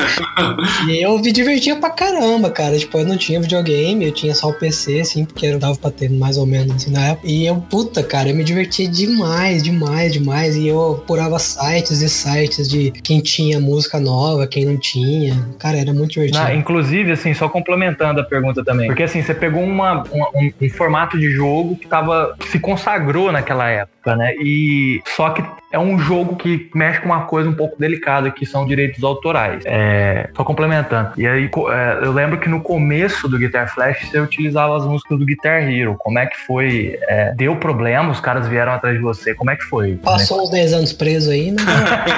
e 0.88 1.02
eu 1.02 1.18
me 1.18 1.32
divertia 1.32 1.76
pra 1.76 1.90
caramba, 1.90 2.50
cara. 2.50 2.78
Tipo, 2.78 2.98
eu 2.98 3.06
não 3.06 3.16
tinha 3.16 3.40
videogame, 3.40 4.04
eu 4.04 4.12
tinha 4.12 4.34
só 4.34 4.48
o 4.48 4.54
PC, 4.54 5.00
assim, 5.00 5.24
porque 5.24 5.46
eu 5.46 5.58
dava 5.58 5.76
pra 5.76 5.90
ter 5.90 6.10
mais 6.10 6.36
ou 6.36 6.44
menos 6.44 6.76
assim 6.76 6.90
na 6.90 7.08
época. 7.08 7.26
E 7.26 7.46
eu, 7.46 7.56
puta, 7.56 8.02
cara, 8.02 8.28
eu 8.28 8.34
me 8.34 8.44
divertia 8.44 8.86
demais, 8.86 9.62
demais, 9.62 10.12
demais. 10.12 10.56
E 10.56 10.68
eu, 10.68 11.02
procurava 11.14 11.38
sites 11.38 12.02
e 12.02 12.08
sites 12.08 12.68
de 12.68 12.90
quem 12.90 13.20
tinha 13.20 13.60
música 13.60 14.00
nova, 14.00 14.46
quem 14.46 14.64
não 14.64 14.76
tinha. 14.76 15.36
Cara, 15.58 15.78
era 15.78 15.92
muito 15.92 16.12
divertido. 16.12 16.52
Inclusive, 16.52 17.12
assim, 17.12 17.32
só 17.32 17.48
complementando 17.48 18.20
a 18.20 18.24
pergunta 18.24 18.64
também. 18.64 18.88
Porque 18.88 19.04
assim, 19.04 19.22
você 19.22 19.32
pegou 19.32 19.62
uma, 19.62 20.02
uma 20.10 20.28
um, 20.34 20.50
um, 20.60 20.70
formato 20.70 21.16
de 21.16 21.30
jogo 21.30 21.76
que 21.76 21.86
tava. 21.86 22.34
se 22.50 22.58
consagrou 22.58 23.30
naquela 23.30 23.68
época, 23.70 24.16
né? 24.16 24.34
E 24.40 25.00
só 25.16 25.30
que 25.30 25.42
é 25.74 25.78
um 25.78 25.98
jogo 25.98 26.36
que 26.36 26.70
mexe 26.72 27.00
com 27.00 27.06
uma 27.06 27.22
coisa 27.22 27.50
um 27.50 27.52
pouco 27.52 27.76
delicada, 27.76 28.30
que 28.30 28.46
são 28.46 28.64
direitos 28.64 29.02
autorais. 29.02 29.64
É, 29.66 30.30
só 30.36 30.44
complementando. 30.44 31.10
E 31.16 31.26
aí, 31.26 31.50
é, 31.70 32.06
eu 32.06 32.12
lembro 32.12 32.38
que 32.38 32.48
no 32.48 32.60
começo 32.60 33.28
do 33.28 33.36
Guitar 33.36 33.74
Flash, 33.74 34.08
você 34.08 34.20
utilizava 34.20 34.76
as 34.76 34.86
músicas 34.86 35.18
do 35.18 35.26
Guitar 35.26 35.68
Hero. 35.68 35.96
Como 35.98 36.16
é 36.16 36.26
que 36.26 36.36
foi? 36.46 36.96
É, 37.08 37.34
deu 37.34 37.56
problema? 37.56 38.12
Os 38.12 38.20
caras 38.20 38.46
vieram 38.46 38.70
atrás 38.70 38.96
de 38.96 39.02
você? 39.02 39.34
Como 39.34 39.50
é 39.50 39.56
que 39.56 39.64
foi? 39.64 39.96
Passou 39.96 40.44
uns 40.44 40.50
10 40.50 40.72
anos 40.74 40.92
preso 40.92 41.32
aí, 41.32 41.50
né? 41.50 41.62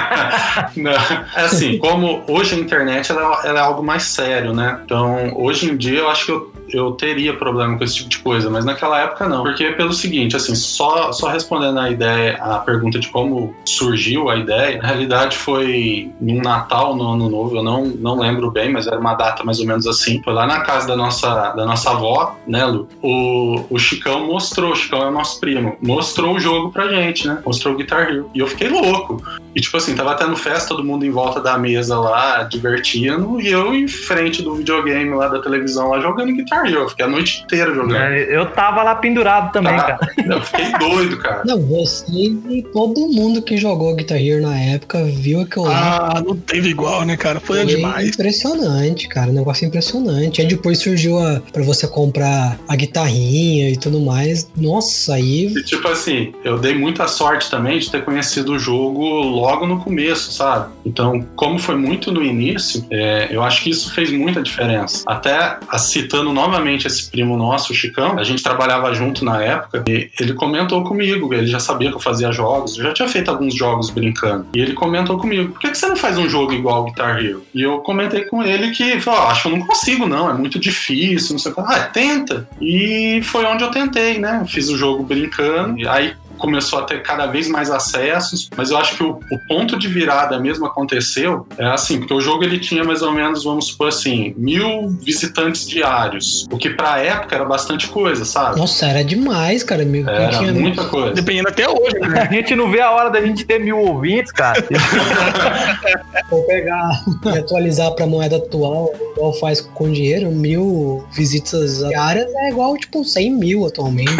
não. 0.77 0.91
É 0.91 1.41
assim, 1.41 1.79
como 1.79 2.23
hoje 2.27 2.53
a 2.53 2.59
internet 2.59 3.11
ela, 3.11 3.41
ela, 3.43 3.59
é 3.59 3.63
algo 3.63 3.81
mais 3.81 4.03
sério, 4.03 4.53
né? 4.53 4.79
Então, 4.85 5.33
hoje 5.35 5.71
em 5.71 5.75
dia, 5.75 5.99
eu 5.99 6.09
acho 6.09 6.27
que 6.27 6.31
eu 6.31 6.53
eu 6.69 6.91
teria 6.91 7.35
problema 7.35 7.77
com 7.77 7.83
esse 7.83 7.95
tipo 7.97 8.09
de 8.09 8.19
coisa, 8.19 8.49
mas 8.49 8.65
naquela 8.65 8.99
época 8.99 9.27
não. 9.27 9.43
Porque 9.43 9.71
pelo 9.71 9.93
seguinte, 9.93 10.35
assim, 10.35 10.55
só, 10.55 11.11
só 11.11 11.29
respondendo 11.29 11.79
a 11.79 11.89
ideia, 11.89 12.37
a 12.41 12.59
pergunta 12.59 12.99
de 12.99 13.09
como 13.09 13.55
surgiu 13.65 14.29
a 14.29 14.35
ideia, 14.35 14.77
na 14.77 14.87
realidade 14.87 15.37
foi 15.37 16.11
num 16.19 16.41
Natal, 16.41 16.95
no 16.95 17.11
Ano 17.13 17.29
Novo, 17.29 17.57
eu 17.57 17.63
não, 17.63 17.85
não 17.85 18.19
lembro 18.19 18.51
bem, 18.51 18.71
mas 18.71 18.87
era 18.87 18.99
uma 18.99 19.13
data 19.13 19.43
mais 19.43 19.59
ou 19.59 19.65
menos 19.65 19.87
assim. 19.87 20.21
Foi 20.23 20.33
lá 20.33 20.45
na 20.45 20.61
casa 20.61 20.87
da 20.87 20.95
nossa, 20.95 21.51
da 21.51 21.65
nossa 21.65 21.91
avó, 21.91 22.37
né, 22.47 22.65
Lu? 22.65 22.87
O, 23.01 23.65
o 23.69 23.79
Chicão 23.79 24.27
mostrou, 24.27 24.71
o 24.71 24.75
Chicão 24.75 25.01
é 25.03 25.07
o 25.07 25.11
nosso 25.11 25.39
primo, 25.39 25.77
mostrou 25.81 26.35
o 26.35 26.39
jogo 26.39 26.71
pra 26.71 26.87
gente, 26.87 27.27
né? 27.27 27.41
Mostrou 27.45 27.73
o 27.73 27.77
Guitar 27.77 28.09
Hero. 28.09 28.29
E 28.33 28.39
eu 28.39 28.47
fiquei 28.47 28.69
louco. 28.69 29.21
E 29.55 29.61
tipo 29.61 29.75
assim, 29.77 29.95
tava 29.95 30.13
tendo 30.15 30.35
festa, 30.35 30.69
todo 30.69 30.83
mundo 30.83 31.05
em 31.05 31.09
volta 31.09 31.41
da 31.41 31.57
mesa 31.57 31.97
lá, 31.99 32.43
divertindo, 32.43 33.41
e 33.41 33.47
eu 33.47 33.73
em 33.73 33.87
frente 33.87 34.41
do 34.41 34.53
videogame 34.55 35.15
lá 35.15 35.27
da 35.27 35.39
televisão 35.39 35.89
lá 35.89 35.99
jogando 35.99 36.33
Guitar 36.33 36.56
Eu 36.65 36.89
fiquei 36.89 37.05
a 37.05 37.07
noite 37.07 37.43
inteira 37.43 37.73
jogando. 37.73 37.95
É, 37.95 38.35
eu 38.35 38.45
tava 38.51 38.83
lá 38.83 38.95
pendurado 38.95 39.51
também, 39.51 39.75
Tá. 39.75 39.83
cara. 39.97 40.11
Eu 40.37 40.41
fiquei 40.41 40.71
doido, 40.77 41.17
cara. 41.17 41.43
Não, 41.45 41.61
você 41.61 42.05
e 42.11 42.65
todo 42.73 43.07
mundo 43.07 43.41
que 43.41 43.57
jogou 43.57 43.95
Guitar 43.95 44.17
Hero 44.21 44.41
na 44.41 44.57
época 44.59 45.03
viu 45.05 45.41
aquilo 45.41 45.65
lá. 45.65 46.11
Ah, 46.17 46.21
não 46.21 46.35
teve 46.35 46.69
igual, 46.69 47.03
né, 47.05 47.15
cara? 47.15 47.39
Foi, 47.39 47.57
Foi 47.57 47.65
demais. 47.65 48.09
impressionante, 48.09 49.07
cara. 49.07 49.29
Um 49.29 49.33
negócio 49.33 49.65
impressionante. 49.65 50.41
Aí 50.41 50.47
depois 50.47 50.79
surgiu 50.79 51.17
a, 51.19 51.41
pra 51.51 51.63
você 51.63 51.87
comprar 51.87 52.57
a 52.67 52.75
guitarrinha 52.75 53.69
e 53.69 53.77
tudo 53.77 53.99
mais. 53.99 54.49
Nossa, 54.55 55.15
aí. 55.15 55.47
E, 55.47 55.63
tipo 55.63 55.87
assim, 55.87 56.33
eu 56.43 56.57
dei 56.57 56.73
muita 56.75 57.07
sorte 57.07 57.49
também 57.49 57.79
de 57.79 57.89
ter 57.89 58.03
conhecido 58.03 58.53
o 58.53 58.59
jogo 58.59 59.03
logo 59.05 59.65
no 59.65 59.79
começo, 59.79 60.31
sabe? 60.31 60.71
Então, 60.85 61.25
como 61.35 61.57
foi 61.59 61.75
muito 61.75 62.11
no 62.11 62.23
início, 62.23 62.85
é, 62.91 63.27
eu 63.31 63.41
acho 63.43 63.63
que 63.63 63.69
isso 63.69 63.93
fez 63.93 64.11
muita 64.11 64.41
diferença. 64.41 65.03
Até 65.07 65.57
a- 65.67 65.77
citando 65.77 66.33
novamente 66.47 66.87
esse 66.87 67.09
primo 67.09 67.35
nosso, 67.35 67.73
o 67.73 67.75
Chicão, 67.75 68.17
a 68.17 68.23
gente 68.23 68.41
trabalhava 68.41 68.93
junto 68.93 69.25
na 69.25 69.43
época 69.43 69.83
e 69.87 70.09
ele 70.19 70.33
comentou 70.33 70.83
comigo, 70.83 71.33
ele 71.33 71.47
já 71.47 71.59
sabia 71.59 71.89
que 71.89 71.95
eu 71.95 71.99
fazia 71.99 72.31
jogos, 72.31 72.77
eu 72.77 72.85
já 72.85 72.93
tinha 72.93 73.07
feito 73.07 73.29
alguns 73.29 73.53
jogos 73.53 73.89
brincando. 73.89 74.47
E 74.53 74.59
ele 74.61 74.73
comentou 74.73 75.17
comigo, 75.17 75.51
por 75.51 75.59
que, 75.59 75.69
que 75.69 75.77
você 75.77 75.87
não 75.87 75.97
faz 75.97 76.17
um 76.17 76.29
jogo 76.29 76.53
igual 76.53 76.77
ao 76.77 76.85
Guitar 76.85 77.17
Hero? 77.19 77.43
E 77.53 77.61
eu 77.61 77.79
comentei 77.79 78.23
com 78.25 78.41
ele 78.43 78.71
que, 78.71 78.97
"Ó, 79.05 79.27
acho 79.27 79.43
que 79.43 79.47
eu 79.49 79.57
não 79.57 79.65
consigo 79.65 80.07
não, 80.07 80.29
é 80.29 80.33
muito 80.33 80.57
difícil, 80.57 81.33
não 81.33 81.39
sei 81.39 81.51
o 81.51 81.55
que. 81.55 81.61
Ah, 81.61 81.79
tenta. 81.81 82.47
E 82.61 83.21
foi 83.23 83.45
onde 83.45 83.63
eu 83.63 83.71
tentei, 83.71 84.17
né? 84.17 84.45
Fiz 84.47 84.69
o 84.69 84.77
jogo 84.77 85.03
brincando, 85.03 85.77
e 85.79 85.87
aí 85.87 86.13
começou 86.37 86.79
a 86.79 86.83
ter 86.83 87.01
cada 87.01 87.25
vez 87.25 87.47
mais 87.47 87.69
acessos, 87.69 88.49
mas 88.55 88.69
eu 88.71 88.77
acho 88.77 88.95
que 88.97 89.03
o, 89.03 89.19
o 89.31 89.39
ponto 89.47 89.77
de 89.77 89.87
virada 89.87 90.39
mesmo 90.39 90.65
aconteceu 90.65 91.47
é 91.57 91.65
assim, 91.65 91.99
porque 91.99 92.13
o 92.13 92.21
jogo 92.21 92.43
ele 92.43 92.59
tinha 92.59 92.83
mais 92.83 93.01
ou 93.01 93.11
menos, 93.11 93.43
vamos 93.43 93.67
supor 93.67 93.89
assim, 93.89 94.33
mil 94.37 94.89
visitantes 95.01 95.67
diários, 95.67 96.45
o 96.51 96.57
que 96.57 96.69
pra 96.69 96.99
época 96.99 97.35
era 97.35 97.45
bastante 97.45 97.87
coisa, 97.87 98.25
sabe? 98.25 98.57
Nossa, 98.59 98.85
era 98.87 99.03
demais, 99.03 99.63
cara. 99.63 99.83
Eu 99.83 100.07
Era 100.09 100.29
tinha- 100.37 100.53
muita 100.53 100.85
coisa. 100.85 101.13
Dependendo 101.13 101.49
até 101.49 101.67
hoje, 101.69 101.99
né? 101.99 102.21
A 102.29 102.33
gente 102.33 102.55
não 102.55 102.69
vê 102.69 102.81
a 102.81 102.91
hora 102.91 103.09
da 103.09 103.21
gente 103.21 103.45
ter 103.45 103.59
mil 103.59 103.77
ouvintes, 103.79 104.31
cara. 104.31 104.63
Vou 106.29 106.43
pegar 106.43 107.03
e 107.33 107.37
atualizar 107.37 107.91
pra 107.91 108.05
moeda 108.05 108.37
atual, 108.37 108.91
igual 109.15 109.33
faz 109.33 109.61
com 109.61 109.91
dinheiro, 109.91 110.29
mil 110.31 111.05
visitas 111.13 111.79
diárias 111.87 112.27
é 112.35 112.49
igual, 112.49 112.75
tipo, 112.77 113.03
100 113.03 113.31
mil 113.31 113.65
atualmente. 113.65 114.11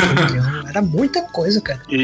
Era 0.69 0.81
muita 0.81 1.21
coisa, 1.21 1.59
cara. 1.61 1.81
E, 1.89 1.97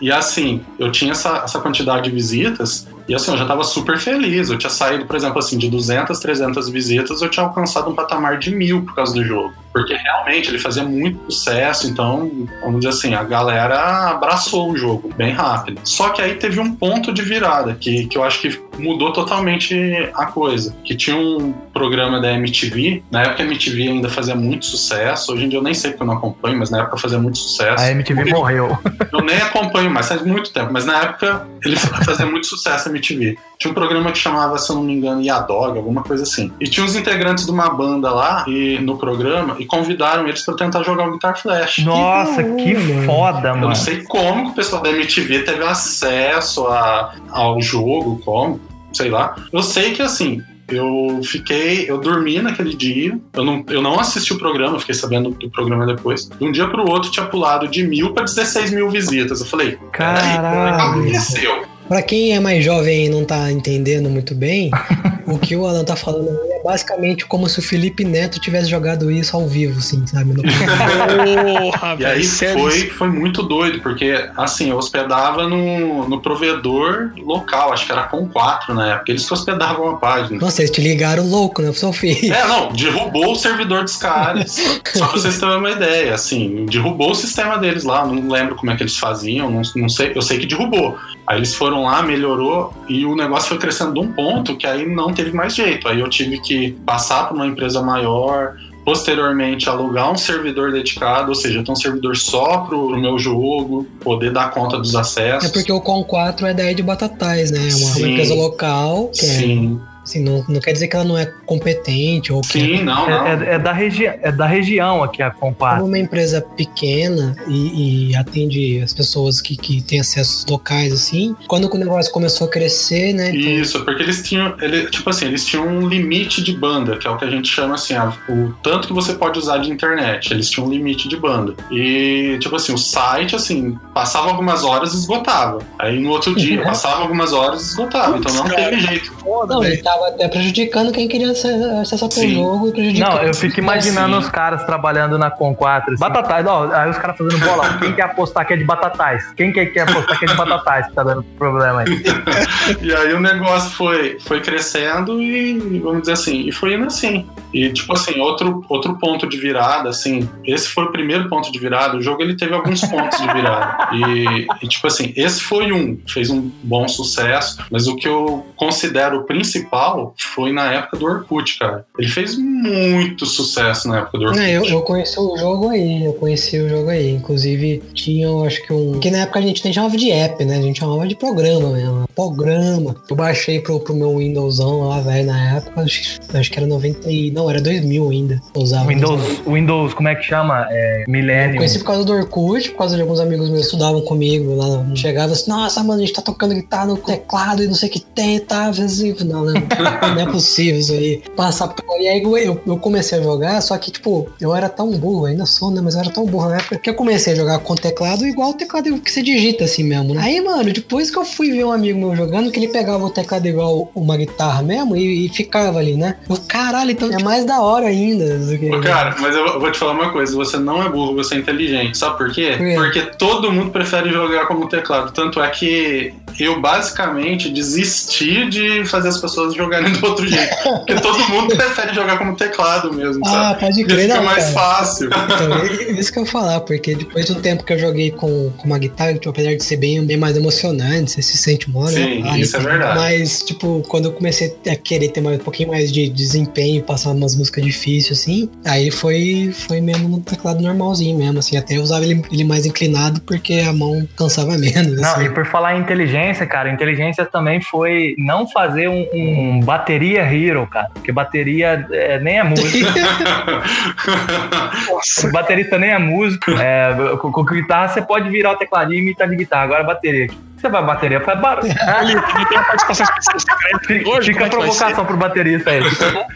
e 0.00 0.12
assim, 0.12 0.60
eu 0.78 0.90
tinha 0.90 1.12
essa, 1.12 1.42
essa 1.44 1.60
quantidade 1.60 2.04
de 2.04 2.10
visitas 2.10 2.86
e 3.08 3.14
assim, 3.14 3.32
eu 3.32 3.38
já 3.38 3.44
tava 3.44 3.64
super 3.64 3.98
feliz. 3.98 4.48
Eu 4.48 4.58
tinha 4.58 4.70
saído, 4.70 5.06
por 5.06 5.16
exemplo, 5.16 5.38
assim, 5.38 5.58
de 5.58 5.68
200, 5.68 6.18
300 6.18 6.68
visitas, 6.68 7.20
eu 7.20 7.28
tinha 7.28 7.44
alcançado 7.44 7.90
um 7.90 7.94
patamar 7.94 8.38
de 8.38 8.54
mil 8.54 8.84
por 8.84 8.94
causa 8.94 9.14
do 9.14 9.24
jogo. 9.24 9.52
Porque 9.72 9.94
realmente 9.94 10.48
ele 10.48 10.58
fazia 10.58 10.84
muito 10.84 11.32
sucesso, 11.32 11.86
então, 11.86 12.30
vamos 12.60 12.80
dizer 12.80 12.90
assim, 12.90 13.14
a 13.14 13.22
galera 13.22 14.10
abraçou 14.10 14.70
o 14.70 14.76
jogo 14.76 15.10
bem 15.16 15.32
rápido. 15.32 15.80
Só 15.84 16.10
que 16.10 16.20
aí 16.20 16.34
teve 16.34 16.60
um 16.60 16.74
ponto 16.74 17.12
de 17.12 17.22
virada 17.22 17.74
que, 17.74 18.06
que 18.06 18.18
eu 18.18 18.24
acho 18.24 18.40
que 18.40 18.60
mudou 18.78 19.12
totalmente 19.12 19.74
a 20.14 20.26
coisa. 20.26 20.74
Que 20.84 20.94
tinha 20.94 21.16
um 21.16 21.52
programa 21.72 22.20
da 22.20 22.32
MTV, 22.32 23.02
na 23.10 23.22
época 23.22 23.42
a 23.42 23.46
MTV 23.46 23.82
ainda 23.88 24.08
fazia 24.08 24.34
muito 24.34 24.66
sucesso, 24.66 25.32
hoje 25.32 25.44
em 25.44 25.48
dia 25.48 25.58
eu 25.58 25.62
nem 25.62 25.74
sei 25.74 25.92
porque 25.92 26.02
eu 26.02 26.06
não 26.06 26.14
acompanho, 26.14 26.58
mas 26.58 26.70
na 26.70 26.80
época 26.80 26.96
fazia 26.98 27.18
muito 27.18 27.38
sucesso. 27.38 27.82
A 27.82 27.90
MTV 27.90 28.30
morreu. 28.30 28.78
Eu 29.12 29.22
nem 29.22 29.36
acompanho 29.36 29.90
mais, 29.90 30.08
faz 30.08 30.22
muito 30.22 30.52
tempo, 30.52 30.72
mas 30.72 30.84
na 30.84 31.02
época 31.02 31.46
ele 31.64 31.76
fazia 32.04 32.26
muito 32.26 32.46
sucesso 32.46 32.88
na 32.88 32.94
MTV. 32.94 33.38
Tinha 33.62 33.70
um 33.70 33.74
programa 33.74 34.10
que 34.10 34.18
chamava, 34.18 34.58
se 34.58 34.68
eu 34.72 34.74
não 34.76 34.82
me 34.82 34.92
engano, 34.92 35.22
Yadog, 35.22 35.78
alguma 35.78 36.02
coisa 36.02 36.24
assim. 36.24 36.50
E 36.60 36.66
tinha 36.66 36.84
os 36.84 36.96
integrantes 36.96 37.46
de 37.46 37.52
uma 37.52 37.70
banda 37.70 38.10
lá 38.10 38.44
e, 38.48 38.76
no 38.80 38.98
programa 38.98 39.54
e 39.60 39.64
convidaram 39.64 40.26
eles 40.26 40.44
pra 40.44 40.54
tentar 40.56 40.82
jogar 40.82 41.06
o 41.08 41.12
Guitar 41.12 41.40
Flash. 41.40 41.78
Nossa, 41.78 42.42
da 42.42 42.54
que 42.56 42.74
hora. 42.74 43.06
foda, 43.06 43.48
Eu 43.50 43.54
mano. 43.54 43.68
não 43.68 43.74
sei 43.76 44.02
como 44.02 44.46
que 44.46 44.50
o 44.50 44.54
pessoal 44.54 44.82
da 44.82 44.90
MTV 44.90 45.44
teve 45.44 45.62
acesso 45.62 46.66
a, 46.66 47.14
ao 47.30 47.62
jogo, 47.62 48.20
como, 48.24 48.60
sei 48.92 49.10
lá. 49.10 49.36
Eu 49.52 49.62
sei 49.62 49.92
que 49.92 50.02
assim. 50.02 50.42
Eu 50.68 51.20
fiquei, 51.22 51.84
eu 51.90 51.98
dormi 51.98 52.40
naquele 52.40 52.74
dia, 52.74 53.18
eu 53.34 53.44
não, 53.44 53.62
eu 53.68 53.82
não 53.82 54.00
assisti 54.00 54.32
o 54.32 54.38
programa, 54.38 54.76
eu 54.76 54.80
fiquei 54.80 54.94
sabendo 54.94 55.30
do 55.30 55.50
programa 55.50 55.84
depois. 55.84 56.28
De 56.30 56.44
um 56.46 56.50
dia 56.50 56.66
pro 56.66 56.88
outro 56.88 57.10
tinha 57.10 57.26
pulado 57.26 57.68
de 57.68 57.86
mil 57.86 58.14
pra 58.14 58.24
16 58.24 58.72
mil 58.72 58.88
visitas. 58.88 59.40
Eu 59.40 59.46
falei, 59.46 59.72
peraí, 59.72 59.76
o 59.86 59.90
que 59.90 59.98
Caralho. 59.98 60.82
aconteceu? 60.82 61.62
Pra 61.92 62.00
quem 62.00 62.34
é 62.34 62.40
mais 62.40 62.64
jovem 62.64 63.04
e 63.04 63.08
não 63.10 63.22
tá 63.22 63.52
entendendo 63.52 64.08
muito 64.08 64.34
bem, 64.34 64.70
o 65.28 65.38
que 65.38 65.54
o 65.54 65.66
Alan 65.66 65.84
tá 65.84 65.94
falando 65.94 66.30
é 66.50 66.62
basicamente 66.64 67.26
como 67.26 67.46
se 67.50 67.58
o 67.58 67.62
Felipe 67.62 68.02
Neto 68.02 68.40
tivesse 68.40 68.70
jogado 68.70 69.10
isso 69.10 69.36
ao 69.36 69.46
vivo, 69.46 69.78
assim, 69.78 70.02
sabe? 70.06 70.32
No- 70.32 70.40
Porra, 71.60 71.96
E 71.98 72.04
aí 72.06 72.24
foi, 72.24 72.88
foi 72.88 73.08
muito 73.08 73.42
doido, 73.42 73.82
porque 73.82 74.26
assim, 74.38 74.70
eu 74.70 74.78
hospedava 74.78 75.46
no, 75.46 76.08
no 76.08 76.18
provedor 76.22 77.10
local, 77.18 77.74
acho 77.74 77.84
que 77.84 77.92
era 77.92 78.04
com 78.04 78.26
4 78.26 78.72
na 78.72 78.94
época, 78.94 79.10
eles 79.12 79.26
que 79.26 79.34
hospedavam 79.34 79.90
a 79.90 79.96
página. 79.96 80.40
Nossa, 80.40 80.62
eles 80.62 80.70
te 80.70 80.80
ligaram 80.80 81.28
louco, 81.28 81.60
né? 81.60 81.70
Seu 81.74 81.92
filho. 81.92 82.32
É, 82.32 82.46
não, 82.48 82.72
derrubou 82.72 83.32
o 83.32 83.36
servidor 83.36 83.82
dos 83.82 83.96
caras. 83.96 84.52
Só 84.94 85.08
pra 85.08 85.18
vocês 85.18 85.38
terem 85.38 85.56
uma 85.58 85.70
ideia, 85.70 86.14
assim, 86.14 86.64
derrubou 86.70 87.10
o 87.10 87.14
sistema 87.14 87.58
deles 87.58 87.84
lá, 87.84 88.06
não 88.06 88.30
lembro 88.30 88.54
como 88.54 88.70
é 88.72 88.76
que 88.76 88.82
eles 88.82 88.96
faziam, 88.96 89.50
não, 89.50 89.60
não 89.76 89.90
sei, 89.90 90.12
eu 90.14 90.22
sei 90.22 90.38
que 90.38 90.46
derrubou. 90.46 90.96
Aí 91.26 91.38
eles 91.38 91.54
foram 91.54 91.84
lá, 91.84 92.02
melhorou 92.02 92.72
e 92.88 93.06
o 93.06 93.14
negócio 93.14 93.48
foi 93.48 93.58
crescendo 93.58 93.94
de 93.94 94.00
um 94.00 94.12
ponto 94.12 94.56
que 94.56 94.66
aí 94.66 94.86
não 94.86 95.12
teve 95.12 95.32
mais 95.32 95.54
jeito. 95.54 95.88
Aí 95.88 96.00
eu 96.00 96.08
tive 96.08 96.40
que 96.40 96.72
passar 96.84 97.24
para 97.24 97.34
uma 97.36 97.46
empresa 97.46 97.80
maior, 97.80 98.56
posteriormente 98.84 99.68
alugar 99.68 100.10
um 100.10 100.16
servidor 100.16 100.72
dedicado, 100.72 101.28
ou 101.28 101.34
seja, 101.34 101.62
ter 101.62 101.70
um 101.70 101.76
servidor 101.76 102.16
só 102.16 102.58
pro, 102.58 102.88
pro 102.88 103.00
meu 103.00 103.18
jogo, 103.18 103.86
poder 104.00 104.32
dar 104.32 104.50
conta 104.50 104.76
dos 104.76 104.94
acessos. 104.96 105.48
É 105.48 105.52
porque 105.52 105.72
o 105.72 105.80
Com 105.80 106.02
4 106.02 106.46
é 106.46 106.54
da 106.54 106.70
Ed 106.70 106.82
Batatais, 106.82 107.50
né? 107.50 107.68
É 107.68 107.74
uma, 107.74 107.96
uma 107.96 108.08
empresa 108.08 108.34
local, 108.34 109.08
que 109.14 109.24
é, 109.24 109.28
Sim, 109.28 109.80
assim, 110.02 110.22
não, 110.22 110.44
não 110.48 110.60
quer 110.60 110.72
dizer 110.72 110.88
que 110.88 110.96
ela 110.96 111.04
não 111.04 111.16
é 111.18 111.26
competente 111.46 112.32
ou 112.32 112.40
que 112.40 112.48
sim, 112.48 112.82
não, 112.82 113.08
não. 113.08 113.26
É, 113.26 113.32
é- 113.50 113.54
é 113.54 113.58
da 113.58 113.72
regi 113.72 114.06
é 114.06 114.32
da 114.32 114.46
região 114.46 115.02
aqui 115.02 115.22
a 115.22 115.30
Como 115.30 115.52
Compar. 115.52 115.82
uma 115.82 115.98
empresa 115.98 116.40
pequena 116.40 117.36
e, 117.46 118.10
e 118.10 118.16
atende 118.16 118.80
as 118.82 118.92
pessoas 118.92 119.40
que, 119.40 119.56
que 119.56 119.82
têm 119.82 120.00
acessos 120.00 120.44
locais, 120.48 120.92
assim, 120.92 121.36
quando 121.46 121.72
o 121.72 121.78
negócio 121.78 122.12
começou 122.12 122.46
a 122.46 122.50
crescer, 122.50 123.12
né? 123.12 123.30
então- 123.30 123.40
Isso, 123.52 123.84
porque 123.84 124.02
eles 124.02 124.22
tinham, 124.22 124.54
ele, 124.60 124.86
tipo 124.90 125.08
assim, 125.10 125.26
eles 125.26 125.44
tinham 125.46 125.66
um 125.66 125.86
limite 125.88 126.42
de 126.42 126.52
banda, 126.52 126.96
que 126.96 127.06
é 127.06 127.10
o 127.10 127.16
que 127.16 127.24
a 127.24 127.30
gente 127.30 127.48
chama 127.48 127.74
assim, 127.74 127.94
a- 127.94 128.12
o 128.28 128.52
tanto 128.62 128.88
que 128.88 128.94
você 128.94 129.14
pode 129.14 129.38
usar 129.38 129.58
de 129.58 129.70
internet. 129.70 130.32
Eles 130.32 130.48
tinham 130.50 130.66
um 130.66 130.70
limite 130.70 131.08
de 131.08 131.16
banda. 131.16 131.54
E, 131.70 132.36
tipo 132.40 132.56
assim, 132.56 132.72
o 132.72 132.78
site, 132.78 133.34
assim, 133.36 133.78
passava 133.94 134.28
algumas 134.28 134.64
horas 134.64 134.92
e 134.94 134.96
esgotava. 134.96 135.58
Aí 135.78 135.98
no 136.00 136.10
outro 136.10 136.34
dia, 136.34 136.58
Uhum. 136.60 136.64
passava 136.72 137.02
algumas 137.02 137.32
horas 137.32 137.62
e 137.62 137.64
esgotava. 137.66 138.18
Então 138.18 138.32
não 138.34 138.44
teve 138.48 138.80
jeito. 138.80 139.12
Não, 139.48 139.62
ele 139.64 139.76
tava 139.92 140.08
até 140.08 140.28
prejudicando 140.28 140.92
quem 140.92 141.06
queria 141.06 141.30
acessar 141.30 142.10
Sim. 142.10 142.34
jogo 142.34 142.68
e 142.68 142.72
prejudicando. 142.72 143.14
Não, 143.14 143.22
eu 143.22 143.34
fico 143.34 143.60
imaginando 143.60 144.14
Sim. 144.14 144.22
os 144.22 144.28
caras 144.28 144.64
trabalhando 144.64 145.18
na 145.18 145.30
Com 145.30 145.54
4. 145.54 145.94
Assim. 145.94 146.00
Batatais, 146.00 146.46
ó, 146.46 146.70
aí 146.72 146.90
os 146.90 146.98
caras 146.98 147.16
fazendo 147.16 147.38
bolão. 147.44 147.78
Quem 147.78 147.94
quer 147.94 148.02
apostar 148.02 148.46
que 148.46 148.54
é 148.54 148.56
de 148.56 148.64
batatais? 148.64 149.32
Quem 149.34 149.52
quer, 149.52 149.66
quer 149.66 149.88
apostar 149.88 150.18
que 150.18 150.24
é 150.24 150.28
de 150.28 150.34
batatais 150.34 150.86
que 150.86 150.94
tá 150.94 151.02
dando 151.02 151.22
problema 151.38 151.80
aí? 151.80 152.02
E 152.80 152.92
aí 152.92 153.12
o 153.12 153.20
negócio 153.20 153.70
foi, 153.70 154.18
foi 154.20 154.40
crescendo 154.40 155.20
e, 155.20 155.80
vamos 155.80 156.02
dizer 156.02 156.12
assim, 156.12 156.46
e 156.46 156.52
foi 156.52 156.74
indo 156.74 156.86
assim. 156.86 157.26
E, 157.52 157.70
tipo 157.70 157.92
assim, 157.92 158.18
outro, 158.20 158.64
outro 158.68 158.98
ponto 158.98 159.28
de 159.28 159.36
virada, 159.36 159.90
assim, 159.90 160.28
esse 160.44 160.68
foi 160.68 160.84
o 160.84 160.92
primeiro 160.92 161.28
ponto 161.28 161.52
de 161.52 161.58
virada. 161.58 161.96
O 161.96 162.02
jogo, 162.02 162.22
ele 162.22 162.36
teve 162.36 162.54
alguns 162.54 162.80
pontos 162.82 163.18
de 163.18 163.26
virada. 163.32 163.88
E, 163.92 164.46
e, 164.62 164.68
tipo 164.68 164.86
assim, 164.86 165.12
esse 165.16 165.40
foi 165.42 165.70
um, 165.72 165.98
fez 166.08 166.30
um 166.30 166.50
bom 166.62 166.88
sucesso, 166.88 167.62
mas 167.70 167.86
o 167.86 167.96
que 167.96 168.08
eu 168.08 168.46
considero 168.56 169.18
o 169.18 169.24
principal 169.24 169.81
principal 169.82 170.14
foi 170.16 170.52
na 170.52 170.72
época 170.72 170.96
do 170.96 171.06
Orkut, 171.06 171.58
cara. 171.58 171.84
Ele 171.98 172.08
fez 172.08 172.36
muito 172.38 173.26
sucesso 173.26 173.88
na 173.88 173.98
época 173.98 174.18
do 174.18 174.24
Orkut. 174.26 174.40
É, 174.40 174.56
eu, 174.56 174.64
eu 174.64 174.82
conheci 174.82 175.18
o 175.18 175.36
jogo 175.36 175.68
aí, 175.68 176.04
eu 176.04 176.12
conheci 176.14 176.58
o 176.58 176.68
jogo 176.68 176.90
aí. 176.90 177.10
Inclusive, 177.10 177.82
tinha, 177.92 178.26
eu 178.26 178.44
acho 178.44 178.62
que 178.62 178.72
um. 178.72 179.00
Que 179.00 179.10
na 179.10 179.18
época 179.18 179.40
a 179.40 179.42
gente 179.42 179.64
nem 179.64 179.72
chamava 179.72 179.96
de 179.96 180.10
app, 180.10 180.44
né? 180.44 180.58
A 180.58 180.62
gente 180.62 180.78
chamava 180.78 181.06
de 181.06 181.16
programa 181.16 181.70
mesmo. 181.70 182.08
Programa. 182.14 182.94
Eu 183.08 183.16
baixei 183.16 183.60
pro, 183.60 183.80
pro 183.80 183.94
meu 183.94 184.16
Windowsão 184.16 184.88
lá, 184.88 185.00
velho, 185.00 185.26
na 185.26 185.56
época. 185.56 185.82
Acho, 185.82 186.20
acho 186.34 186.50
que 186.50 186.58
era 186.58 186.66
90 186.66 187.10
e. 187.10 187.30
Não, 187.30 187.50
era 187.50 187.60
2000 187.60 188.10
ainda. 188.10 188.40
Eu 188.54 188.62
usava. 188.62 188.86
Windows, 188.86 189.42
Windows, 189.46 189.94
como 189.94 190.08
é 190.08 190.14
que 190.14 190.22
chama? 190.22 190.66
É, 190.70 191.04
Millennium. 191.08 191.54
Eu 191.54 191.56
conheci 191.56 191.78
por 191.78 191.86
causa 191.86 192.04
do 192.04 192.12
Orkut, 192.12 192.70
por 192.70 192.78
causa 192.78 192.96
de 192.96 193.02
alguns 193.02 193.20
amigos 193.20 193.48
meus 193.48 193.62
que 193.62 193.66
estudavam 193.66 194.00
comigo 194.02 194.54
lá. 194.54 194.84
Chegava 194.94 195.32
assim, 195.32 195.50
nossa, 195.50 195.82
mano, 195.82 196.02
a 196.02 196.06
gente 196.06 196.14
tá 196.14 196.22
tocando 196.22 196.54
guitarra 196.54 196.86
no 196.86 196.96
teclado 196.96 197.62
e 197.62 197.66
não 197.66 197.74
sei 197.74 197.88
o 197.88 197.92
que 197.92 198.00
tem 198.00 198.36
e 198.36 198.40
tá. 198.40 198.68
Assim, 198.68 199.14
não, 199.24 199.44
não, 199.44 199.54
não 199.78 200.20
é 200.20 200.26
possível 200.26 200.80
isso 200.80 200.92
aí. 200.92 201.22
Passa 201.36 201.68
por. 201.68 201.82
E 202.00 202.08
aí 202.08 202.22
eu, 202.22 202.60
eu 202.66 202.76
comecei 202.78 203.18
a 203.18 203.22
jogar, 203.22 203.60
só 203.60 203.76
que, 203.78 203.90
tipo, 203.90 204.28
eu 204.40 204.54
era 204.54 204.68
tão 204.68 204.90
burro, 204.90 205.26
ainda 205.26 205.46
sou, 205.46 205.70
né? 205.70 205.80
Mas 205.80 205.94
eu 205.94 206.00
era 206.00 206.10
tão 206.10 206.24
burro 206.24 206.48
na 206.48 206.56
época 206.56 206.78
que 206.78 206.90
eu 206.90 206.94
comecei 206.94 207.32
a 207.32 207.36
jogar 207.36 207.58
com 207.60 207.74
teclado 207.74 208.26
igual 208.26 208.50
o 208.50 208.54
teclado 208.54 208.98
que 208.98 209.10
você 209.10 209.22
digita 209.22 209.64
assim 209.64 209.84
mesmo, 209.84 210.14
né? 210.14 210.22
Aí, 210.22 210.40
mano, 210.40 210.72
depois 210.72 211.10
que 211.10 211.18
eu 211.18 211.24
fui 211.24 211.50
ver 211.50 211.64
um 211.64 211.72
amigo 211.72 211.98
meu 211.98 212.16
jogando, 212.16 212.50
que 212.50 212.58
ele 212.58 212.68
pegava 212.68 213.04
o 213.04 213.10
teclado 213.10 213.46
igual 213.46 213.90
uma 213.94 214.16
guitarra 214.16 214.62
mesmo 214.62 214.96
e, 214.96 215.26
e 215.26 215.28
ficava 215.28 215.78
ali, 215.78 215.96
né? 215.96 216.16
Eu, 216.28 216.36
caralho, 216.48 216.90
então 216.90 217.10
é 217.12 217.22
mais 217.22 217.44
da 217.44 217.60
hora 217.60 217.86
ainda. 217.86 218.38
Do 218.38 218.58
que... 218.58 218.70
Cara, 218.80 219.14
mas 219.20 219.34
eu 219.34 219.60
vou 219.60 219.70
te 219.70 219.78
falar 219.78 219.92
uma 219.92 220.10
coisa: 220.10 220.34
você 220.34 220.56
não 220.56 220.82
é 220.82 220.88
burro, 220.88 221.14
você 221.14 221.34
é 221.34 221.38
inteligente. 221.38 221.96
Sabe 221.96 222.18
por 222.18 222.32
quê? 222.32 222.54
Por 222.56 222.66
quê? 222.66 222.74
Porque 222.74 223.00
todo 223.16 223.52
mundo 223.52 223.70
prefere 223.70 224.10
jogar 224.10 224.46
como 224.46 224.68
teclado. 224.68 225.12
Tanto 225.12 225.40
é 225.40 225.48
que 225.50 226.14
eu 226.38 226.60
basicamente 226.60 227.48
desisti 227.50 228.48
de 228.48 228.84
fazer 228.84 229.08
as 229.08 229.20
pessoas 229.20 229.54
jogarem 229.54 229.61
do 230.00 230.06
outro 230.06 230.26
jeito. 230.26 230.54
Porque 230.62 230.94
todo 231.00 231.28
mundo 231.28 231.56
prefere 231.56 231.94
jogar 231.94 232.18
como 232.18 232.36
teclado 232.36 232.92
mesmo, 232.92 233.22
Ah, 233.26 233.30
sabe? 233.30 233.60
pode 233.60 233.84
crer, 233.84 234.00
fica 234.02 234.14
não, 234.16 234.24
mais 234.24 234.44
cara. 234.44 234.54
fácil. 234.54 235.06
Então, 235.08 235.58
é 235.62 235.92
isso 235.92 236.12
que 236.12 236.18
eu 236.18 236.24
ia 236.24 236.30
falar, 236.30 236.60
porque 236.60 236.94
depois 236.94 237.26
de 237.26 237.32
um 237.32 237.40
tempo 237.40 237.64
que 237.64 237.72
eu 237.72 237.78
joguei 237.78 238.10
com, 238.10 238.50
com 238.56 238.66
uma 238.66 238.78
guitarra, 238.78 239.14
tipo, 239.14 239.28
apesar 239.30 239.54
de 239.54 239.62
ser 239.64 239.76
bem, 239.76 240.04
bem 240.04 240.16
mais 240.16 240.36
emocionante, 240.36 241.10
você 241.12 241.22
se 241.22 241.36
sente 241.36 241.70
mó, 241.70 241.84
né? 241.84 241.90
Sim, 241.92 242.22
Ah, 242.26 242.38
isso 242.38 242.56
é 242.56 242.60
verdade. 242.60 242.98
Mas, 242.98 243.42
tipo, 243.42 243.82
quando 243.88 244.06
eu 244.06 244.12
comecei 244.12 244.54
a 244.70 244.76
querer 244.76 245.08
ter 245.08 245.20
mais, 245.20 245.38
um 245.38 245.42
pouquinho 245.44 245.68
mais 245.70 245.92
de 245.92 246.08
desempenho, 246.08 246.82
passar 246.82 247.10
umas 247.10 247.34
músicas 247.36 247.64
difíceis, 247.64 248.18
assim, 248.20 248.48
aí 248.64 248.90
foi, 248.90 249.50
foi 249.52 249.80
mesmo 249.80 250.08
no 250.08 250.20
teclado 250.20 250.62
normalzinho 250.62 251.16
mesmo, 251.18 251.38
assim. 251.38 251.56
Até 251.56 251.76
eu 251.76 251.82
usava 251.82 252.04
ele, 252.04 252.22
ele 252.32 252.44
mais 252.44 252.66
inclinado 252.66 253.20
porque 253.22 253.54
a 253.66 253.72
mão 253.72 254.06
cansava 254.16 254.56
menos, 254.58 255.00
Não, 255.00 255.14
assim. 255.14 255.24
e 255.26 255.30
por 255.30 255.46
falar 255.46 255.76
em 255.76 255.80
inteligência, 255.80 256.46
cara, 256.46 256.70
inteligência 256.70 257.24
também 257.24 257.60
foi 257.60 258.14
não 258.18 258.48
fazer 258.48 258.88
um, 258.88 259.06
um 259.12 259.51
bateria 259.60 260.22
hero, 260.22 260.66
cara. 260.66 260.88
Porque 260.92 261.12
bateria 261.12 261.86
é, 261.90 262.18
nem 262.20 262.38
é 262.38 262.44
música. 262.44 262.92
Nossa. 264.90 265.30
baterista 265.30 265.78
nem 265.78 265.90
é 265.90 265.98
músico. 265.98 266.50
É, 266.52 267.16
com, 267.20 267.32
com 267.32 267.44
guitarra 267.44 267.88
você 267.88 268.02
pode 268.02 268.28
virar 268.30 268.52
o 268.52 268.56
tecladinho 268.56 268.98
e 268.98 269.02
imitar 269.02 269.28
de 269.28 269.36
guitarra. 269.36 269.64
Agora 269.64 269.84
bateria. 269.84 270.28
Você 270.62 270.68
vai 270.68 270.84
bateria, 270.84 271.20
faz 271.20 271.40
barulho. 271.40 271.74
Tem 271.74 272.58
participação 272.62 273.06
secreta. 273.36 273.78
Fica, 273.84 274.08
Hoje, 274.10 274.32
fica 274.32 274.44
a 274.44 274.46
é 274.46 274.50
ser? 274.50 274.56
provocação 274.56 275.04
pro 275.04 275.16
baterista 275.16 275.70
aí. 275.70 275.82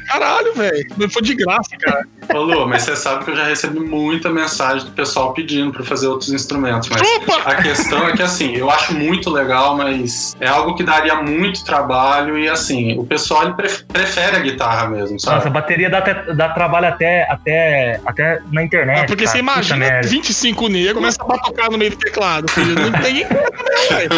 Caralho, 0.08 0.52
velho. 0.54 1.10
Foi 1.12 1.22
de 1.22 1.34
graça, 1.36 1.70
cara. 1.80 2.04
Ô, 2.34 2.38
Lu, 2.42 2.66
mas 2.66 2.82
você 2.82 2.96
sabe 2.96 3.24
que 3.24 3.30
eu 3.30 3.36
já 3.36 3.44
recebi 3.44 3.78
muita 3.78 4.28
mensagem 4.28 4.84
do 4.84 4.90
pessoal 4.90 5.32
pedindo 5.32 5.70
pra 5.72 5.84
fazer 5.84 6.08
outros 6.08 6.32
instrumentos. 6.32 6.88
Mas 6.88 7.02
Opa! 7.02 7.40
a 7.50 7.54
questão 7.62 8.08
é 8.08 8.16
que, 8.16 8.22
assim, 8.22 8.56
eu 8.56 8.68
acho 8.68 8.94
muito 8.94 9.30
legal, 9.30 9.76
mas 9.76 10.36
é 10.40 10.48
algo 10.48 10.74
que 10.74 10.82
daria 10.82 11.14
muito 11.22 11.64
trabalho. 11.64 12.36
E, 12.36 12.48
assim, 12.48 12.98
o 12.98 13.06
pessoal 13.06 13.44
ele 13.44 13.54
pre- 13.54 13.68
prefere 13.92 14.36
a 14.36 14.40
guitarra 14.40 14.88
mesmo, 14.88 15.20
sabe? 15.20 15.36
Nossa, 15.36 15.50
bateria 15.50 15.88
dá, 15.88 15.98
até- 15.98 16.34
dá 16.34 16.48
trabalho 16.48 16.88
até, 16.88 17.30
até, 17.30 18.00
até 18.04 18.40
na 18.50 18.64
internet. 18.64 18.98
É 19.04 19.06
porque 19.06 19.24
cara. 19.24 19.36
você 19.36 19.42
Puta 19.42 19.52
imagina 19.52 19.76
merda. 19.76 20.08
25 20.08 20.68
negros 20.68 20.94
começa 20.94 21.22
a 21.22 21.26
batocar 21.26 21.70
no 21.70 21.78
meio 21.78 21.92
do 21.92 21.96
teclado, 21.96 22.50
filho. 22.50 22.74
Não 22.74 22.90
tem 23.00 23.24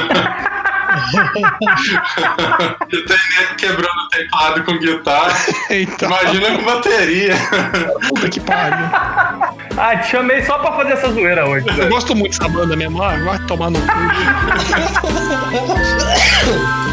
tem 2.90 3.18
nego 3.38 3.55
quebrando 3.57 4.01
o 4.05 4.09
teclado 4.09 4.64
com 4.64 4.78
guitarra. 4.78 5.34
Então, 5.70 6.09
Imagina 6.09 6.57
com 6.57 6.64
bateria. 6.64 7.34
puta 8.09 8.28
que 8.28 8.40
pariu. 8.40 8.86
Ah, 9.76 9.96
te 9.99 10.11
chamei 10.11 10.42
só 10.42 10.59
pra 10.59 10.72
fazer 10.72 10.92
essa 10.94 11.11
zoeira 11.12 11.46
hoje. 11.46 11.66
Eu 11.68 11.74
velho. 11.74 11.90
gosto 11.90 12.14
muito 12.16 12.36
dessa 12.38 12.49
banda 12.51 12.74
mesmo. 12.76 13.03
Ah, 13.03 13.16
vai 13.24 13.38
tomar 13.46 13.70
no 13.70 13.78
cu. 13.80 13.86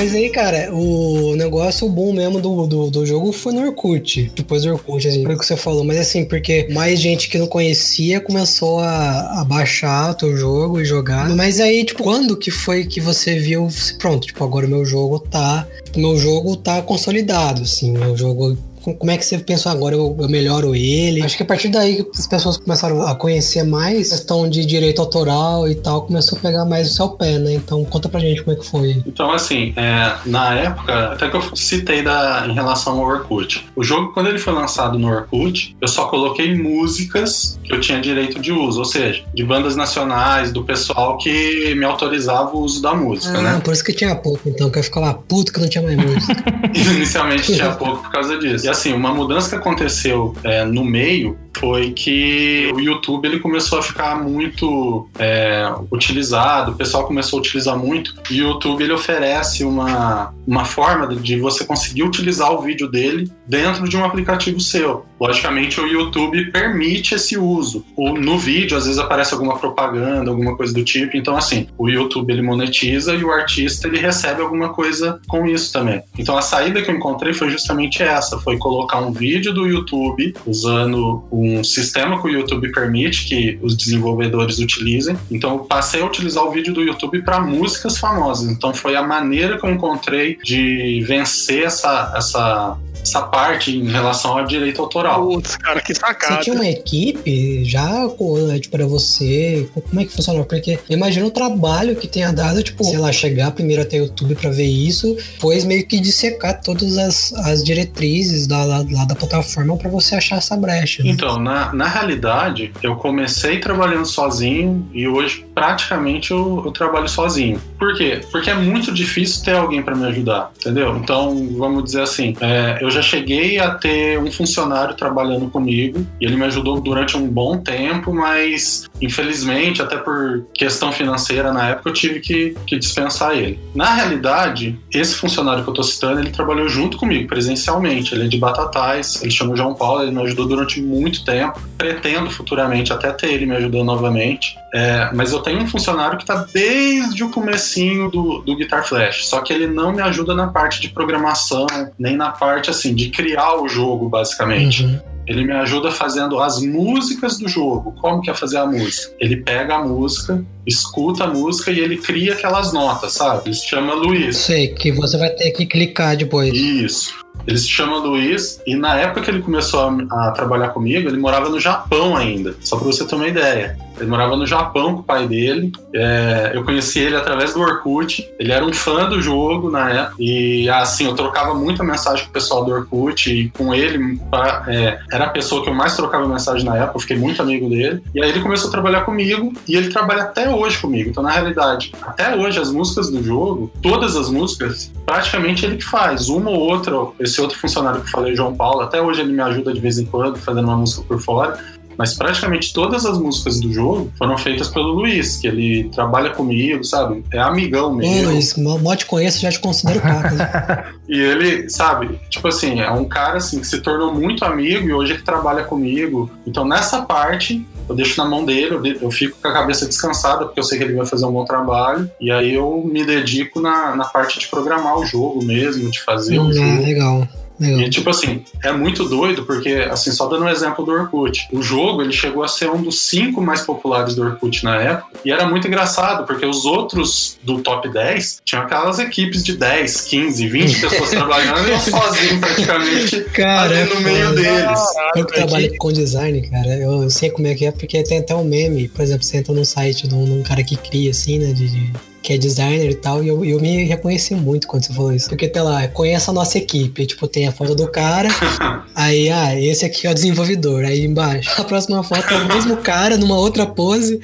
Mas 0.00 0.14
aí, 0.14 0.30
cara, 0.30 0.72
o 0.72 1.36
negócio 1.36 1.86
bom 1.86 2.10
mesmo 2.10 2.40
do, 2.40 2.66
do, 2.66 2.90
do 2.90 3.04
jogo 3.04 3.32
foi 3.32 3.52
no 3.52 3.60
Orkut. 3.66 4.32
Depois 4.34 4.62
do 4.62 4.72
Orkut, 4.72 5.06
assim, 5.06 5.26
o 5.26 5.38
que 5.38 5.44
você 5.44 5.58
falou. 5.58 5.84
Mas 5.84 5.98
assim, 5.98 6.24
porque 6.24 6.68
mais 6.72 6.98
gente 6.98 7.28
que 7.28 7.36
não 7.36 7.46
conhecia 7.46 8.18
começou 8.18 8.80
a, 8.80 9.42
a 9.42 9.44
baixar 9.44 10.12
o 10.12 10.14
teu 10.14 10.34
jogo 10.34 10.80
e 10.80 10.86
jogar. 10.86 11.28
Mas 11.28 11.60
aí, 11.60 11.84
tipo, 11.84 12.02
quando 12.02 12.34
que 12.34 12.50
foi 12.50 12.86
que 12.86 12.98
você 12.98 13.38
viu, 13.38 13.68
pronto, 13.98 14.26
tipo, 14.26 14.42
agora 14.42 14.66
meu 14.66 14.86
jogo 14.86 15.18
tá. 15.18 15.68
Meu 15.94 16.16
jogo 16.16 16.56
tá 16.56 16.80
consolidado, 16.80 17.60
assim, 17.60 17.92
meu 17.92 18.16
jogo. 18.16 18.56
Como 18.82 19.10
é 19.10 19.16
que 19.16 19.24
você 19.24 19.38
pensou 19.38 19.70
agora? 19.70 19.94
Eu, 19.94 20.16
eu 20.18 20.28
melhoro 20.28 20.74
ele? 20.74 21.22
Acho 21.22 21.36
que 21.36 21.42
a 21.42 21.46
partir 21.46 21.68
daí 21.68 22.02
que 22.02 22.18
as 22.18 22.26
pessoas 22.26 22.56
começaram 22.56 23.02
a 23.06 23.14
conhecer 23.14 23.62
mais 23.62 24.10
questão 24.10 24.48
de 24.48 24.64
direito 24.64 25.00
autoral 25.00 25.68
e 25.68 25.74
tal, 25.74 26.02
começou 26.02 26.38
a 26.38 26.40
pegar 26.40 26.64
mais 26.64 26.90
o 26.90 26.94
seu 26.94 27.08
pé, 27.10 27.38
né? 27.38 27.54
Então 27.54 27.84
conta 27.84 28.08
pra 28.08 28.20
gente 28.20 28.42
como 28.42 28.56
é 28.56 28.60
que 28.60 28.66
foi. 28.66 29.02
Então, 29.06 29.30
assim, 29.32 29.72
é, 29.76 30.14
na 30.26 30.54
época, 30.54 31.12
até 31.12 31.28
que 31.28 31.36
eu 31.36 31.56
citei 31.56 32.02
da, 32.02 32.46
em 32.48 32.52
relação 32.54 32.98
ao 32.98 33.06
Orkut. 33.06 33.66
O 33.76 33.82
jogo, 33.84 34.12
quando 34.12 34.28
ele 34.28 34.38
foi 34.38 34.52
lançado 34.52 34.98
no 34.98 35.08
Orkut, 35.08 35.76
eu 35.80 35.88
só 35.88 36.06
coloquei 36.06 36.54
músicas 36.54 37.58
que 37.64 37.72
eu 37.72 37.80
tinha 37.80 38.00
direito 38.00 38.40
de 38.40 38.52
uso, 38.52 38.78
ou 38.80 38.84
seja, 38.84 39.22
de 39.34 39.44
bandas 39.44 39.76
nacionais, 39.76 40.52
do 40.52 40.64
pessoal 40.64 41.18
que 41.18 41.74
me 41.74 41.84
autorizava 41.84 42.56
o 42.56 42.60
uso 42.60 42.80
da 42.82 42.94
música, 42.94 43.38
Ah, 43.38 43.42
né? 43.42 43.60
por 43.62 43.72
isso 43.72 43.84
que 43.84 43.92
tinha 43.92 44.14
pouco, 44.16 44.48
então, 44.48 44.70
que 44.70 44.78
eu 44.78 44.82
ficava 44.82 45.12
puto 45.14 45.52
que 45.52 45.60
não 45.60 45.68
tinha 45.68 45.82
mais 45.82 45.96
música. 45.96 46.44
Inicialmente 46.74 47.44
tinha 47.54 47.72
pouco 47.72 48.02
por 48.02 48.10
causa 48.10 48.38
disso. 48.38 48.66
Assim, 48.70 48.92
uma 48.92 49.12
mudança 49.12 49.50
que 49.50 49.56
aconteceu 49.56 50.32
é, 50.44 50.64
no 50.64 50.84
meio 50.84 51.36
foi 51.58 51.90
que 51.90 52.70
o 52.72 52.78
YouTube 52.78 53.26
ele 53.26 53.40
começou 53.40 53.80
a 53.80 53.82
ficar 53.82 54.22
muito 54.22 55.08
é, 55.18 55.70
utilizado, 55.90 56.70
o 56.70 56.74
pessoal 56.76 57.04
começou 57.04 57.38
a 57.38 57.40
utilizar 57.40 57.76
muito, 57.76 58.14
e 58.30 58.40
o 58.40 58.50
YouTube 58.50 58.84
ele 58.84 58.92
oferece 58.92 59.64
uma, 59.64 60.32
uma 60.46 60.64
forma 60.64 61.08
de 61.08 61.38
você 61.40 61.64
conseguir 61.64 62.04
utilizar 62.04 62.52
o 62.52 62.62
vídeo 62.62 62.88
dele 62.88 63.30
dentro 63.46 63.88
de 63.88 63.96
um 63.96 64.04
aplicativo 64.04 64.60
seu. 64.60 65.04
Logicamente, 65.20 65.80
o 65.80 65.86
YouTube 65.86 66.50
permite 66.50 67.14
esse 67.14 67.36
uso. 67.36 67.84
O, 67.94 68.14
no 68.14 68.38
vídeo, 68.38 68.76
às 68.76 68.86
vezes 68.86 68.98
aparece 68.98 69.34
alguma 69.34 69.58
propaganda, 69.58 70.30
alguma 70.30 70.56
coisa 70.56 70.72
do 70.72 70.82
tipo. 70.82 71.16
Então, 71.16 71.36
assim, 71.36 71.66
o 71.76 71.88
YouTube 71.88 72.32
ele 72.32 72.40
monetiza 72.40 73.14
e 73.14 73.22
o 73.22 73.30
artista 73.30 73.86
ele 73.86 73.98
recebe 73.98 74.40
alguma 74.40 74.70
coisa 74.70 75.20
com 75.28 75.46
isso 75.46 75.72
também. 75.72 76.02
Então, 76.18 76.38
a 76.38 76.42
saída 76.42 76.80
que 76.80 76.90
eu 76.90 76.96
encontrei 76.96 77.34
foi 77.34 77.50
justamente 77.50 78.02
essa: 78.02 78.38
foi 78.38 78.56
colocar 78.56 78.98
um 79.00 79.12
vídeo 79.12 79.52
do 79.52 79.66
YouTube 79.66 80.34
usando 80.46 81.24
um 81.30 81.62
sistema 81.62 82.20
que 82.20 82.26
o 82.26 82.30
YouTube 82.30 82.72
permite 82.72 83.26
que 83.26 83.58
os 83.60 83.76
desenvolvedores 83.76 84.58
utilizem. 84.58 85.16
Então, 85.30 85.52
eu 85.52 85.58
passei 85.60 86.00
a 86.00 86.06
utilizar 86.06 86.44
o 86.44 86.50
vídeo 86.50 86.72
do 86.72 86.82
YouTube 86.82 87.22
para 87.22 87.40
músicas 87.40 87.98
famosas. 87.98 88.50
Então, 88.50 88.72
foi 88.72 88.96
a 88.96 89.02
maneira 89.02 89.58
que 89.58 89.66
eu 89.66 89.70
encontrei 89.70 90.38
de 90.42 91.04
vencer 91.06 91.64
essa, 91.64 92.12
essa, 92.16 92.76
essa 93.02 93.22
parte 93.22 93.76
em 93.76 93.88
relação 93.88 94.38
ao 94.38 94.46
direito 94.46 94.80
autoral. 94.80 95.09
Putz, 95.18 95.56
cara, 95.56 95.80
que 95.80 95.94
Você 95.94 96.00
sacada. 96.00 96.40
tinha 96.42 96.54
uma 96.54 96.66
equipe 96.68 97.64
já 97.64 98.08
com- 98.16 98.58
tipo, 98.58 98.76
pra 98.76 98.86
você? 98.86 99.68
Como 99.88 100.00
é 100.00 100.04
que 100.04 100.12
funcionou? 100.12 100.44
Porque 100.44 100.78
eu 100.88 100.96
imagino 100.96 101.26
o 101.26 101.30
trabalho 101.30 101.96
que 101.96 102.06
tenha 102.08 102.32
dado, 102.32 102.62
tipo, 102.62 102.84
sei 102.84 102.98
lá, 102.98 103.10
chegar 103.12 103.50
primeiro 103.52 103.82
até 103.82 103.96
o 103.98 104.04
YouTube 104.04 104.34
pra 104.34 104.50
ver 104.50 104.64
isso, 104.66 105.16
depois 105.34 105.64
meio 105.64 105.86
que 105.86 105.98
dissecar 106.00 106.60
todas 106.60 106.96
as, 106.98 107.32
as 107.32 107.62
diretrizes 107.64 108.46
da, 108.46 108.64
lá, 108.64 108.84
lá 108.90 109.04
da 109.04 109.14
plataforma 109.14 109.76
pra 109.76 109.88
você 109.90 110.14
achar 110.14 110.36
essa 110.36 110.56
brecha. 110.56 111.02
né? 111.02 111.10
Então, 111.10 111.38
na, 111.38 111.72
na 111.72 111.88
realidade, 111.88 112.72
eu 112.82 112.96
comecei 112.96 113.58
trabalhando 113.58 114.06
sozinho 114.06 114.88
e 114.92 115.06
hoje 115.08 115.44
praticamente 115.54 116.30
eu, 116.30 116.62
eu 116.64 116.70
trabalho 116.72 117.08
sozinho. 117.08 117.60
Por 117.80 117.94
quê? 117.94 118.20
Porque 118.30 118.50
é 118.50 118.54
muito 118.54 118.92
difícil 118.92 119.42
ter 119.42 119.56
alguém 119.56 119.82
para 119.82 119.96
me 119.96 120.04
ajudar, 120.04 120.52
entendeu? 120.60 120.98
Então, 120.98 121.48
vamos 121.56 121.84
dizer 121.84 122.02
assim, 122.02 122.36
é, 122.38 122.78
eu 122.82 122.90
já 122.90 123.00
cheguei 123.00 123.58
a 123.58 123.70
ter 123.70 124.18
um 124.18 124.30
funcionário 124.30 124.94
trabalhando 124.94 125.48
comigo 125.48 126.06
e 126.20 126.26
ele 126.26 126.36
me 126.36 126.44
ajudou 126.44 126.78
durante 126.78 127.16
um 127.16 127.26
bom 127.26 127.56
tempo, 127.56 128.12
mas 128.12 128.89
infelizmente, 129.00 129.82
até 129.82 129.96
por 129.96 130.46
questão 130.54 130.92
financeira 130.92 131.52
na 131.52 131.70
época, 131.70 131.90
eu 131.90 131.94
tive 131.94 132.20
que, 132.20 132.56
que 132.66 132.78
dispensar 132.78 133.36
ele. 133.36 133.58
Na 133.74 133.94
realidade, 133.94 134.78
esse 134.92 135.14
funcionário 135.14 135.64
que 135.64 135.70
eu 135.70 135.74
tô 135.74 135.82
citando, 135.82 136.20
ele 136.20 136.30
trabalhou 136.30 136.68
junto 136.68 136.96
comigo 136.96 137.28
presencialmente. 137.28 138.14
Ele 138.14 138.24
é 138.24 138.28
de 138.28 138.38
Batatais, 138.38 139.22
ele 139.22 139.30
chama 139.30 139.56
João 139.56 139.74
Paulo, 139.74 140.02
ele 140.02 140.10
me 140.10 140.22
ajudou 140.22 140.46
durante 140.46 140.80
muito 140.80 141.24
tempo. 141.24 141.60
Pretendo 141.76 142.30
futuramente 142.30 142.92
até 142.92 143.12
ter 143.12 143.32
ele 143.32 143.46
me 143.46 143.56
ajudando 143.56 143.84
novamente. 143.84 144.56
É, 144.72 145.10
mas 145.12 145.32
eu 145.32 145.40
tenho 145.40 145.60
um 145.60 145.66
funcionário 145.66 146.16
que 146.16 146.22
está 146.22 146.46
desde 146.52 147.24
o 147.24 147.30
comecinho 147.30 148.10
do, 148.10 148.38
do 148.38 148.56
Guitar 148.56 148.86
Flash, 148.86 149.26
só 149.26 149.40
que 149.40 149.52
ele 149.52 149.66
não 149.66 149.92
me 149.92 150.00
ajuda 150.00 150.34
na 150.34 150.46
parte 150.46 150.80
de 150.80 150.88
programação, 150.88 151.66
nem 151.98 152.16
na 152.16 152.30
parte 152.30 152.70
assim 152.70 152.94
de 152.94 153.10
criar 153.10 153.60
o 153.60 153.68
jogo, 153.68 154.08
basicamente. 154.08 154.84
Uhum. 154.84 155.09
Ele 155.30 155.44
me 155.44 155.52
ajuda 155.52 155.92
fazendo 155.92 156.40
as 156.40 156.60
músicas 156.60 157.38
do 157.38 157.48
jogo. 157.48 157.92
Como 158.00 158.20
que 158.20 158.28
é 158.28 158.34
fazer 158.34 158.56
a 158.56 158.66
música? 158.66 159.14
Ele 159.20 159.36
pega 159.36 159.76
a 159.76 159.84
música, 159.84 160.44
escuta 160.66 161.22
a 161.22 161.28
música 161.28 161.70
e 161.70 161.78
ele 161.78 161.98
cria 161.98 162.32
aquelas 162.32 162.72
notas, 162.72 163.12
sabe? 163.12 163.42
Ele 163.46 163.54
se 163.54 163.68
chama 163.68 163.94
Luiz. 163.94 164.36
Sei, 164.36 164.74
que 164.74 164.90
você 164.90 165.16
vai 165.16 165.30
ter 165.30 165.52
que 165.52 165.66
clicar 165.66 166.16
depois. 166.16 166.52
Isso. 166.52 167.14
Ele 167.46 167.56
se 167.56 167.68
chama 167.68 167.98
Luiz 167.98 168.60
e 168.66 168.74
na 168.74 168.98
época 168.98 169.20
que 169.20 169.30
ele 169.30 169.40
começou 169.40 169.80
a, 169.80 170.28
a 170.28 170.32
trabalhar 170.32 170.70
comigo, 170.70 171.08
ele 171.08 171.16
morava 171.16 171.48
no 171.48 171.60
Japão 171.60 172.16
ainda, 172.16 172.56
só 172.60 172.76
para 172.76 172.86
você 172.86 173.06
ter 173.06 173.14
uma 173.14 173.28
ideia. 173.28 173.78
Ele 174.00 174.10
morava 174.10 174.36
no 174.36 174.46
Japão 174.46 174.94
com 174.94 175.00
o 175.00 175.04
pai 175.04 175.28
dele. 175.28 175.72
É, 175.94 176.52
eu 176.54 176.64
conheci 176.64 177.00
ele 177.00 177.16
através 177.16 177.52
do 177.52 177.60
Orkut. 177.60 178.28
Ele 178.38 178.52
era 178.52 178.64
um 178.64 178.72
fã 178.72 179.08
do 179.08 179.20
jogo 179.20 179.70
na 179.70 179.90
época. 179.90 180.16
E 180.18 180.68
assim, 180.68 181.06
eu 181.06 181.14
trocava 181.14 181.54
muita 181.54 181.84
mensagem 181.84 182.24
com 182.24 182.30
o 182.30 182.32
pessoal 182.32 182.64
do 182.64 182.72
Orkut. 182.72 183.30
E 183.30 183.50
com 183.50 183.74
ele, 183.74 184.18
pra, 184.30 184.64
é, 184.68 184.98
era 185.12 185.26
a 185.26 185.30
pessoa 185.30 185.62
que 185.62 185.68
eu 185.68 185.74
mais 185.74 185.94
trocava 185.94 186.26
mensagem 186.26 186.64
na 186.64 186.76
época. 186.76 186.96
Eu 186.96 187.00
fiquei 187.00 187.16
muito 187.16 187.42
amigo 187.42 187.68
dele. 187.68 188.02
E 188.14 188.22
aí 188.22 188.30
ele 188.30 188.40
começou 188.40 188.68
a 188.68 188.72
trabalhar 188.72 189.02
comigo. 189.02 189.52
E 189.68 189.76
ele 189.76 189.90
trabalha 189.90 190.22
até 190.22 190.48
hoje 190.48 190.78
comigo. 190.78 191.10
Então, 191.10 191.22
na 191.22 191.30
realidade, 191.30 191.92
até 192.02 192.34
hoje, 192.34 192.58
as 192.58 192.70
músicas 192.70 193.10
do 193.10 193.22
jogo, 193.22 193.70
todas 193.82 194.16
as 194.16 194.30
músicas, 194.30 194.90
praticamente 195.04 195.64
ele 195.66 195.76
que 195.76 195.84
faz. 195.84 196.28
Uma 196.28 196.50
ou 196.50 196.58
outra, 196.58 196.94
esse 197.20 197.40
outro 197.40 197.58
funcionário 197.58 198.00
que 198.00 198.06
eu 198.06 198.10
falei, 198.10 198.34
João 198.34 198.54
Paulo, 198.54 198.80
até 198.80 199.00
hoje 199.00 199.20
ele 199.20 199.32
me 199.32 199.42
ajuda 199.42 199.72
de 199.72 199.80
vez 199.80 199.98
em 199.98 200.06
quando, 200.06 200.38
fazendo 200.38 200.64
uma 200.64 200.76
música 200.76 201.02
por 201.06 201.20
fora 201.20 201.58
mas 202.00 202.14
praticamente 202.14 202.72
todas 202.72 203.04
as 203.04 203.18
músicas 203.18 203.60
do 203.60 203.70
jogo 203.70 204.10
foram 204.16 204.38
feitas 204.38 204.68
pelo 204.68 204.86
Luiz, 204.86 205.36
que 205.36 205.46
ele 205.46 205.90
trabalha 205.90 206.30
comigo, 206.30 206.82
sabe? 206.82 207.22
É 207.30 207.38
amigão 207.38 207.92
mesmo. 207.92 208.30
Ô, 208.30 208.32
Luiz, 208.32 208.56
mal 208.56 208.96
te 208.96 209.04
conheço, 209.04 209.38
já 209.38 209.50
te 209.50 209.60
considero 209.60 210.00
cara. 210.00 210.30
Né? 210.30 210.84
e 211.06 211.20
ele, 211.20 211.68
sabe, 211.68 212.18
tipo 212.30 212.48
assim, 212.48 212.80
é 212.80 212.90
um 212.90 213.04
cara 213.04 213.36
assim 213.36 213.60
que 213.60 213.66
se 213.66 213.82
tornou 213.82 214.14
muito 214.14 214.46
amigo 214.46 214.88
e 214.88 214.94
hoje 214.94 215.12
ele 215.12 215.22
trabalha 215.22 215.62
comigo. 215.62 216.30
Então 216.46 216.64
nessa 216.64 217.02
parte 217.02 217.66
eu 217.86 217.94
deixo 217.94 218.22
na 218.22 218.26
mão 218.26 218.46
dele, 218.46 218.98
eu, 218.98 219.10
fico 219.10 219.36
com 219.42 219.48
a 219.48 219.52
cabeça 219.52 219.84
descansada, 219.84 220.46
porque 220.46 220.60
eu 220.60 220.64
sei 220.64 220.78
que 220.78 220.84
ele 220.84 220.94
vai 220.94 221.04
fazer 221.04 221.26
um 221.26 221.32
bom 221.32 221.44
trabalho. 221.44 222.10
E 222.18 222.30
aí 222.30 222.54
eu 222.54 222.82
me 222.82 223.04
dedico 223.04 223.60
na, 223.60 223.94
na 223.94 224.04
parte 224.04 224.38
de 224.38 224.48
programar 224.48 224.96
o 224.96 225.04
jogo 225.04 225.44
mesmo, 225.44 225.90
de 225.90 226.00
fazer 226.00 226.38
hum, 226.38 226.46
o 226.46 226.52
jogo. 226.52 226.82
Legal. 226.82 227.28
E 227.60 227.90
tipo 227.90 228.08
assim, 228.10 228.42
é 228.62 228.72
muito 228.72 229.08
doido 229.08 229.44
porque, 229.44 229.86
assim, 229.90 230.10
só 230.10 230.26
dando 230.26 230.44
um 230.44 230.48
exemplo 230.48 230.84
do 230.84 230.92
Orkut. 230.92 231.48
O 231.52 231.62
jogo, 231.62 232.02
ele 232.02 232.12
chegou 232.12 232.42
a 232.42 232.48
ser 232.48 232.70
um 232.70 232.82
dos 232.82 233.00
cinco 233.02 233.42
mais 233.42 233.62
populares 233.62 234.14
do 234.14 234.22
Orkut 234.22 234.64
na 234.64 234.76
época. 234.76 235.18
E 235.24 235.30
era 235.30 235.46
muito 235.46 235.68
engraçado, 235.68 236.26
porque 236.26 236.46
os 236.46 236.64
outros 236.64 237.38
do 237.42 237.60
top 237.60 237.88
10 237.88 238.40
tinham 238.44 238.62
aquelas 238.62 238.98
equipes 238.98 239.44
de 239.44 239.56
10, 239.56 240.00
15, 240.02 240.46
20 240.48 240.80
pessoas 240.80 241.10
trabalhando 241.10 241.68
e 241.68 241.72
eu 241.72 241.80
sozinho 241.80 242.40
praticamente 242.40 243.20
cara, 243.34 243.82
ali 243.82 243.94
no 243.94 244.00
meio 244.00 244.34
deles. 244.34 244.80
Eu 245.14 245.26
que 245.26 245.34
trabalho 245.34 245.76
com 245.78 245.92
design, 245.92 246.40
cara, 246.48 246.76
eu 246.78 247.10
sei 247.10 247.30
como 247.30 247.46
é 247.46 247.54
que 247.54 247.66
é, 247.66 247.72
porque 247.72 248.02
tem 248.02 248.18
até 248.18 248.34
um 248.34 248.44
meme, 248.44 248.88
por 248.88 249.02
exemplo, 249.02 249.22
você 249.22 249.36
entra 249.36 249.52
num 249.52 249.64
site 249.64 250.08
de 250.08 250.14
um, 250.14 250.24
de 250.24 250.32
um 250.32 250.42
cara 250.42 250.62
que 250.62 250.76
cria, 250.76 251.10
assim, 251.10 251.38
né, 251.38 251.52
de, 251.52 251.68
de 251.68 251.92
que 252.22 252.32
é 252.32 252.38
designer 252.38 252.90
e 252.90 252.94
tal, 252.94 253.22
e 253.22 253.28
eu, 253.28 253.44
eu 253.44 253.60
me 253.60 253.84
reconheci 253.84 254.34
muito 254.34 254.66
quando 254.66 254.84
você 254.84 254.92
falou 254.92 255.12
isso. 255.12 255.28
Porque, 255.28 255.48
tá 255.48 255.62
lá, 255.62 255.88
conhece 255.88 256.28
a 256.28 256.32
nossa 256.32 256.58
equipe, 256.58 257.06
tipo, 257.06 257.26
tem 257.26 257.48
a 257.48 257.52
foto 257.52 257.74
do 257.74 257.90
cara, 257.90 258.28
aí, 258.94 259.30
ah, 259.30 259.58
esse 259.58 259.84
aqui 259.84 260.06
é 260.06 260.10
o 260.10 260.14
desenvolvedor, 260.14 260.84
aí 260.84 261.04
embaixo. 261.04 261.60
A 261.60 261.64
próxima 261.64 262.02
foto 262.02 262.32
é 262.32 262.36
o 262.36 262.48
mesmo 262.48 262.76
cara, 262.78 263.16
numa 263.16 263.36
outra 263.36 263.66
pose, 263.66 264.20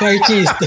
o 0.00 0.04
artista. 0.04 0.66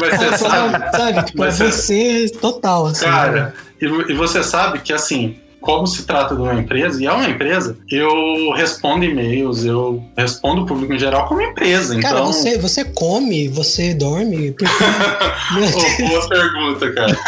Mas 0.00 0.18
você 0.18 0.38
sabe, 0.38 0.96
sabe? 0.96 1.26
Tipo, 1.26 1.44
é 1.44 1.50
você 1.50 2.26
total, 2.40 2.86
assim. 2.86 3.04
Cara, 3.04 3.54
né? 3.80 3.86
e 4.08 4.14
você 4.14 4.42
sabe 4.42 4.80
que, 4.80 4.92
assim, 4.92 5.36
como 5.66 5.84
se 5.84 6.04
trata 6.04 6.36
de 6.36 6.40
uma 6.40 6.54
empresa, 6.54 7.02
e 7.02 7.06
é 7.06 7.12
uma 7.12 7.28
empresa, 7.28 7.76
eu 7.90 8.52
respondo 8.52 9.04
e-mails, 9.04 9.64
eu 9.64 10.00
respondo 10.16 10.62
o 10.62 10.66
público 10.66 10.92
em 10.92 10.98
geral 10.98 11.26
como 11.26 11.42
empresa. 11.42 11.98
Cara, 11.98 12.20
então... 12.20 12.32
você, 12.32 12.56
você 12.56 12.84
come, 12.84 13.48
você 13.48 13.92
dorme? 13.92 14.52
Porque... 14.52 14.72
oh, 14.72 16.06
boa 16.08 16.28
pergunta, 16.28 16.92
cara. 16.92 17.18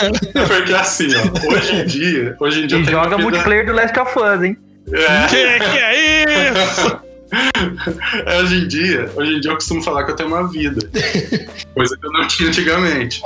Porque 0.47 0.73
assim, 0.73 1.09
ó, 1.17 1.53
hoje 1.53 1.75
em 1.75 1.85
dia. 1.85 2.37
Hoje 2.39 2.63
em 2.63 2.67
dia 2.69 2.79
e 2.79 2.85
joga 2.85 3.17
vida... 3.17 3.23
multiplayer 3.23 3.67
do 3.67 3.73
Last 3.73 3.99
of 3.99 4.17
Us, 4.17 4.45
hein? 4.45 4.57
É. 4.93 5.27
Que, 5.27 5.71
que 5.71 5.79
é 5.79 6.53
isso? 6.53 7.09
hoje 8.41 8.63
em 8.63 8.69
dia, 8.69 9.11
hoje 9.17 9.35
em 9.35 9.41
dia 9.41 9.51
eu 9.51 9.57
costumo 9.57 9.83
falar 9.83 10.05
que 10.05 10.13
eu 10.13 10.17
tenho 10.17 10.29
uma 10.29 10.49
vida. 10.49 10.81
Coisa 11.75 11.97
que 12.01 12.07
eu 12.07 12.13
não 12.13 12.27
tinha 12.29 12.49
antigamente. 12.49 13.21